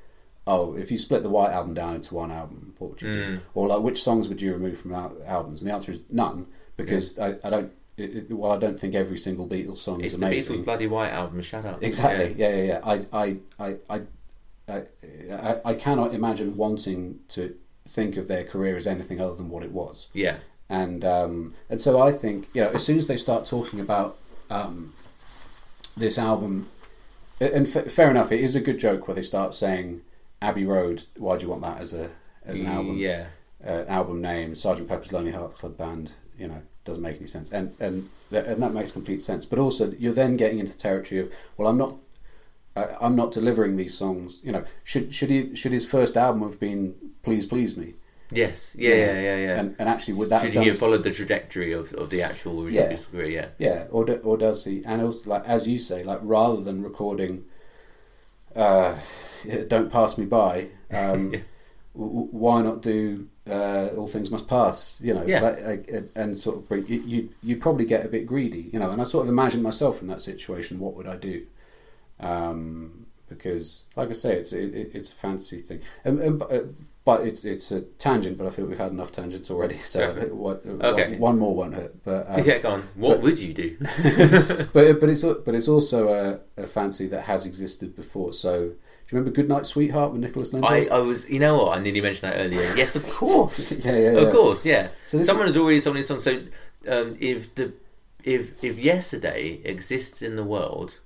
oh, 0.47 0.77
if 0.77 0.91
you 0.91 0.99
split 0.99 1.23
the 1.23 1.31
White 1.31 1.53
Album 1.53 1.75
down 1.75 1.95
into 1.95 2.15
one 2.15 2.33
album, 2.33 2.75
what 2.79 2.91
would 2.91 3.03
you 3.03 3.13
do? 3.13 3.25
Mm. 3.37 3.41
Or 3.55 3.69
like, 3.69 3.83
which 3.83 4.03
songs 4.03 4.29
would 4.29 4.43
you 4.43 4.53
remove 4.53 4.79
from 4.79 4.95
al- 4.95 5.17
albums? 5.25 5.63
And 5.63 5.71
the 5.71 5.75
answer 5.75 5.93
is 5.93 6.01
none 6.11 6.47
because 6.77 7.19
I, 7.19 7.37
I 7.45 7.51
don't. 7.51 7.73
It, 7.97 8.31
well, 8.33 8.53
I 8.53 8.59
don't 8.59 8.79
think 8.79 8.95
every 8.95 9.19
single 9.19 9.47
Beatles 9.49 9.79
song 9.79 10.01
It's 10.01 10.15
is 10.15 10.21
the. 10.21 10.27
Beatles' 10.27 10.65
Bloody 10.65 10.87
White 10.87 11.11
album, 11.11 11.43
shut 11.43 11.65
up. 11.65 11.83
Exactly. 11.83 12.35
Yeah. 12.37 12.49
Yeah, 12.49 12.57
yeah, 12.57 12.63
yeah. 12.65 12.81
I, 12.85 13.05
I, 13.13 13.37
I, 13.59 13.77
I, 13.91 14.01
I, 14.69 14.83
I, 15.33 15.61
I 15.65 15.75
cannot 15.75 16.15
imagine 16.15 16.57
wanting 16.57 17.21
to 17.29 17.57
think 17.87 18.17
of 18.17 18.29
their 18.29 18.45
career 18.45 18.77
as 18.77 18.87
anything 18.87 19.21
other 19.21 19.35
than 19.35 19.49
what 19.49 19.63
it 19.63 19.73
was. 19.73 20.11
Yeah. 20.13 20.37
And 20.71 21.05
um, 21.05 21.55
and 21.71 21.81
so 21.81 22.01
I 22.01 22.13
think 22.13 22.49
you 22.55 22.63
know 22.63 22.71
as 22.71 22.85
soon 22.85 22.99
as 22.99 23.07
they 23.07 23.17
start 23.17 23.47
talking 23.47 23.81
about 23.81 24.19
um, 24.51 24.93
this 25.97 26.19
album, 26.19 26.69
and 27.41 27.67
f- 27.67 27.91
fair 27.91 28.11
enough, 28.11 28.31
it 28.33 28.41
is 28.41 28.55
a 28.55 28.61
good 28.61 28.79
joke 28.79 29.09
where 29.09 29.15
they 29.15 29.23
start 29.23 29.55
saying 29.55 30.03
Abbey 30.43 30.65
Road. 30.67 31.05
Why 31.17 31.37
do 31.37 31.45
you 31.45 31.51
want 31.51 31.63
that 31.63 31.81
as 31.81 31.95
a 31.95 32.11
as 32.45 32.61
an 32.61 32.67
album? 32.67 32.99
Yeah. 32.99 33.27
uh, 33.67 33.85
album 33.89 34.21
name, 34.21 34.55
Sergeant 34.55 34.89
Pepper's 34.89 35.13
Lonely 35.13 35.33
Hearts 35.33 35.61
Club 35.61 35.77
Band, 35.77 36.15
you 36.39 36.47
know, 36.49 36.63
doesn't 36.85 37.03
make 37.03 37.17
any 37.17 37.27
sense, 37.27 37.51
and 37.51 37.75
and 37.81 38.09
th- 38.31 38.45
and 38.47 38.63
that 38.63 38.73
makes 38.75 38.91
complete 38.93 39.23
sense. 39.23 39.47
But 39.47 39.59
also, 39.59 39.91
you're 39.99 40.13
then 40.13 40.37
getting 40.37 40.59
into 40.59 40.77
territory 40.77 41.21
of, 41.21 41.33
well, 41.57 41.69
I'm 41.69 41.79
not, 41.79 41.97
I'm 42.77 43.17
not 43.17 43.33
delivering 43.33 43.77
these 43.77 43.97
songs. 43.97 44.41
You 44.45 44.53
know, 44.53 44.65
should 44.85 45.15
should 45.15 45.31
he 45.31 45.55
should 45.57 45.73
his 45.73 45.87
first 45.91 46.17
album 46.17 46.43
have 46.43 46.61
been 46.61 46.95
Please 47.23 47.47
Please 47.47 47.77
Me? 47.77 47.95
Yes. 48.31 48.77
Yeah, 48.79 48.91
know, 48.91 48.97
yeah, 48.97 49.21
yeah, 49.21 49.37
yeah. 49.37 49.61
And, 49.61 49.77
and 49.79 49.89
actually, 49.89 50.15
would 50.15 50.29
that 50.31 50.41
Should 50.43 50.47
have 50.49 50.55
done 50.55 50.63
he 50.65 50.69
have 50.69 50.79
followed 50.79 51.03
the 51.03 51.13
trajectory 51.13 51.73
of, 51.73 51.93
of 51.95 52.11
the 52.11 52.23
actual 52.23 52.63
original 52.63 52.91
Yeah. 52.91 52.99
Career? 53.11 53.27
Yeah. 53.31 53.49
Yeah, 53.59 53.85
or 53.91 54.05
do, 54.05 54.15
or 54.17 54.37
does 54.37 54.65
he? 54.65 54.85
And 54.85 55.01
also, 55.03 55.31
like 55.31 55.45
as 55.47 55.67
you 55.67 55.79
say, 55.79 56.03
like 56.03 56.19
rather 56.23 56.61
than 56.61 56.83
recording, 56.83 57.45
uh, 58.55 58.97
"Don't 59.69 59.91
Pass 59.91 60.19
Me 60.19 60.27
By," 60.27 60.69
um, 60.91 61.31
w- 61.33 61.41
w- 61.95 62.29
why 62.31 62.63
not 62.63 62.83
do 62.83 63.29
uh, 63.49 63.89
"All 63.97 64.09
Things 64.09 64.31
Must 64.31 64.47
Pass"? 64.47 65.01
You 65.03 65.15
know, 65.15 65.25
Yeah. 65.27 65.41
like, 65.41 65.65
like, 65.67 66.11
and 66.15 66.37
sort 66.37 66.57
of 66.57 66.69
bring 66.69 66.87
you. 66.87 67.01
You 67.01 67.29
you'd 67.43 67.63
probably 67.63 67.87
get 67.87 68.05
a 68.05 68.09
bit 68.09 68.27
greedy, 68.27 68.69
you 68.73 68.79
know. 68.79 68.91
And 68.91 69.01
I 69.01 69.05
sort 69.05 69.25
of 69.25 69.31
imagine 69.31 69.63
myself 69.63 70.03
in 70.03 70.09
that 70.09 70.21
situation. 70.21 70.81
What 70.81 70.95
would 70.97 71.07
I 71.07 71.17
do? 71.17 71.47
Um, 72.21 73.07
because, 73.29 73.85
like 73.97 74.09
I 74.11 74.13
say, 74.13 74.37
it's 74.37 74.53
it, 74.53 74.75
it- 74.75 74.91
it's 74.95 75.13
a 75.13 75.15
fantasy 75.15 75.59
thing, 75.59 75.81
and, 76.05 76.19
and 76.19 76.43
uh, 76.43 76.61
but 77.09 77.27
it's 77.27 77.43
it's 77.43 77.73
a 77.73 77.81
tangent. 77.81 78.37
But 78.37 78.47
I 78.49 78.51
feel 78.51 78.67
we've 78.67 78.77
had 78.87 78.91
enough 78.91 79.13
tangents 79.13 79.51
already. 79.51 79.77
So 79.93 79.99
I 80.11 80.25
what, 80.27 80.57
Okay. 80.67 81.13
one, 81.13 81.19
one 81.19 81.39
more 81.39 81.55
won't 81.55 81.75
hurt. 81.75 82.05
But 82.05 82.27
um, 82.29 82.45
yeah, 82.45 82.59
go 82.59 82.71
on. 82.77 82.81
What 82.97 83.15
but- 83.15 83.23
would 83.23 83.39
you 83.39 83.55
do? 83.55 83.77
but 84.75 85.01
but 85.01 85.09
it's 85.09 85.25
but 85.47 85.55
it's 85.55 85.69
also 85.69 85.99
a, 86.21 86.63
a 86.63 86.67
fancy 86.67 87.07
that 87.09 87.23
has 87.23 87.47
existed 87.47 87.97
before. 87.97 88.35
So 88.35 88.53
do 89.09 89.17
you 89.17 89.19
remember 89.19 89.31
Goodnight 89.31 89.65
Sweetheart 89.65 90.13
with 90.13 90.21
Nicholas 90.21 90.53
I, 90.53 90.83
I 90.93 90.99
was, 90.99 91.27
you 91.31 91.39
know 91.39 91.57
what? 91.57 91.79
I 91.79 91.81
nearly 91.81 92.03
mentioned 92.03 92.31
that 92.31 92.37
earlier. 92.37 92.61
Yes, 92.77 92.95
of 92.95 93.09
course. 93.09 93.83
Yeah, 93.83 93.97
yeah, 93.97 94.11
yeah. 94.11 94.19
Of 94.19 94.33
course, 94.33 94.67
yeah. 94.67 94.89
So 95.07 95.23
Someone 95.23 95.47
has 95.47 95.57
already 95.57 95.81
sung 95.81 95.95
this 95.95 96.09
song. 96.09 96.21
So, 96.21 96.33
um, 96.87 97.17
if 97.19 97.55
the 97.55 97.73
if 98.23 98.63
if 98.63 98.79
yesterday 98.79 99.63
exists 99.65 100.21
in 100.21 100.37
the 100.37 100.45
world 100.45 100.99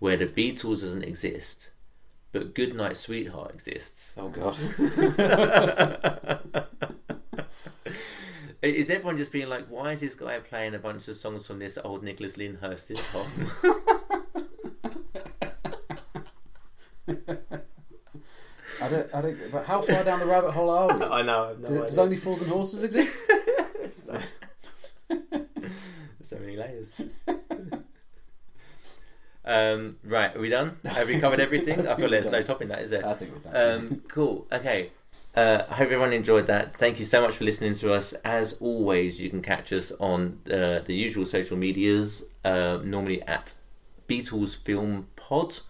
where 0.00 0.16
the 0.16 0.26
Beatles 0.26 0.80
doesn't 0.80 1.04
exist, 1.04 1.70
but 2.32 2.54
Goodnight 2.54 2.96
Sweetheart 2.96 3.52
exists. 3.54 4.14
Oh 4.18 4.28
God. 4.28 4.56
Is 8.60 8.90
everyone 8.90 9.16
just 9.16 9.30
being 9.30 9.48
like, 9.48 9.66
why 9.68 9.92
is 9.92 10.00
this 10.00 10.16
guy 10.16 10.40
playing 10.40 10.74
a 10.74 10.80
bunch 10.80 11.06
of 11.06 11.16
songs 11.16 11.46
from 11.46 11.60
this 11.60 11.78
old 11.84 12.02
Nicholas 12.02 12.36
Lyndhurst 12.36 12.90
sitcom? 12.90 13.88
I 18.80 18.88
don't, 18.88 19.14
I 19.14 19.20
don't. 19.22 19.52
But 19.52 19.64
how 19.66 19.80
far 19.80 20.04
down 20.04 20.20
the 20.20 20.26
rabbit 20.26 20.52
hole 20.52 20.70
are 20.70 20.96
we? 20.96 21.04
I 21.04 21.22
know. 21.22 21.44
I 21.44 21.48
have 21.48 21.58
no 21.60 21.68
Do- 21.68 21.80
Does 21.82 21.92
idea. 21.92 22.04
only 22.04 22.16
fools 22.16 22.42
and 22.42 22.50
horses 22.50 22.82
exist? 22.82 23.22
so, 23.92 24.18
so 26.22 26.38
many 26.38 26.56
layers. 26.56 27.00
Um, 29.48 29.96
right, 30.04 30.36
are 30.36 30.40
we 30.40 30.50
done? 30.50 30.76
Have 30.84 31.08
we 31.08 31.18
covered 31.18 31.40
everything? 31.40 31.88
I, 31.88 31.94
feel 31.96 32.10
there's 32.10 32.30
no 32.30 32.42
topping 32.42 32.68
that, 32.68 32.80
is 32.80 32.90
there? 32.90 33.06
I 33.06 33.14
think 33.14 33.32
we're 33.32 33.50
done. 33.50 33.80
Um, 33.80 34.02
cool. 34.06 34.46
Okay. 34.52 34.90
Uh, 35.34 35.62
I 35.70 35.74
hope 35.74 35.86
everyone 35.86 36.12
enjoyed 36.12 36.46
that. 36.48 36.76
Thank 36.76 36.98
you 36.98 37.06
so 37.06 37.22
much 37.22 37.36
for 37.36 37.44
listening 37.44 37.74
to 37.76 37.94
us. 37.94 38.12
As 38.24 38.60
always, 38.60 39.22
you 39.22 39.30
can 39.30 39.40
catch 39.40 39.72
us 39.72 39.90
on 39.98 40.40
uh, 40.46 40.80
the 40.80 40.94
usual 40.94 41.24
social 41.24 41.56
medias, 41.56 42.28
uh, 42.44 42.80
normally 42.84 43.22
at 43.22 43.54
Beatles 44.06 44.56
Film 44.56 45.08
Pod. 45.16 45.60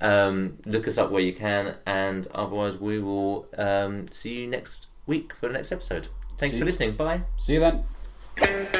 Um, 0.00 0.56
look 0.64 0.88
us 0.88 0.96
up 0.96 1.10
where 1.10 1.20
you 1.20 1.34
can, 1.34 1.74
and 1.86 2.26
otherwise, 2.34 2.78
we 2.78 3.00
will 3.00 3.46
um, 3.58 4.08
see 4.10 4.40
you 4.40 4.46
next 4.46 4.86
week 5.06 5.34
for 5.34 5.48
the 5.48 5.52
next 5.52 5.72
episode. 5.72 6.08
Thanks 6.38 6.54
See 6.54 6.58
for 6.58 6.64
listening. 6.64 6.92
Bye. 6.92 7.22
See 7.36 7.54
you 7.54 7.60
then. 7.60 8.79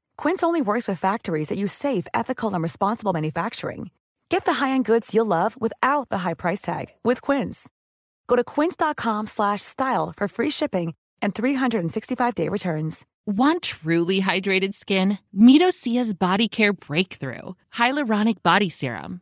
Quince 0.21 0.43
only 0.43 0.61
works 0.61 0.87
with 0.87 0.99
factories 0.99 1.47
that 1.47 1.57
use 1.57 1.73
safe, 1.73 2.05
ethical, 2.13 2.53
and 2.53 2.61
responsible 2.61 3.11
manufacturing. 3.11 3.89
Get 4.29 4.45
the 4.45 4.53
high-end 4.53 4.85
goods 4.85 5.15
you'll 5.15 5.25
love 5.25 5.59
without 5.59 6.09
the 6.09 6.19
high 6.19 6.35
price 6.35 6.61
tag 6.61 6.89
with 7.03 7.23
Quince. 7.23 7.67
Go 8.27 8.35
to 8.35 8.43
quince.com 8.43 9.25
slash 9.25 9.63
style 9.63 10.13
for 10.15 10.27
free 10.27 10.51
shipping 10.51 10.93
and 11.23 11.33
365-day 11.33 12.49
returns. 12.49 13.07
Want 13.25 13.63
truly 13.63 14.21
hydrated 14.21 14.75
skin? 14.75 15.17
Meet 15.33 15.63
Osea's 15.63 16.13
Body 16.13 16.47
Care 16.47 16.73
Breakthrough 16.73 17.53
Hyaluronic 17.73 18.43
Body 18.43 18.69
Serum. 18.69 19.21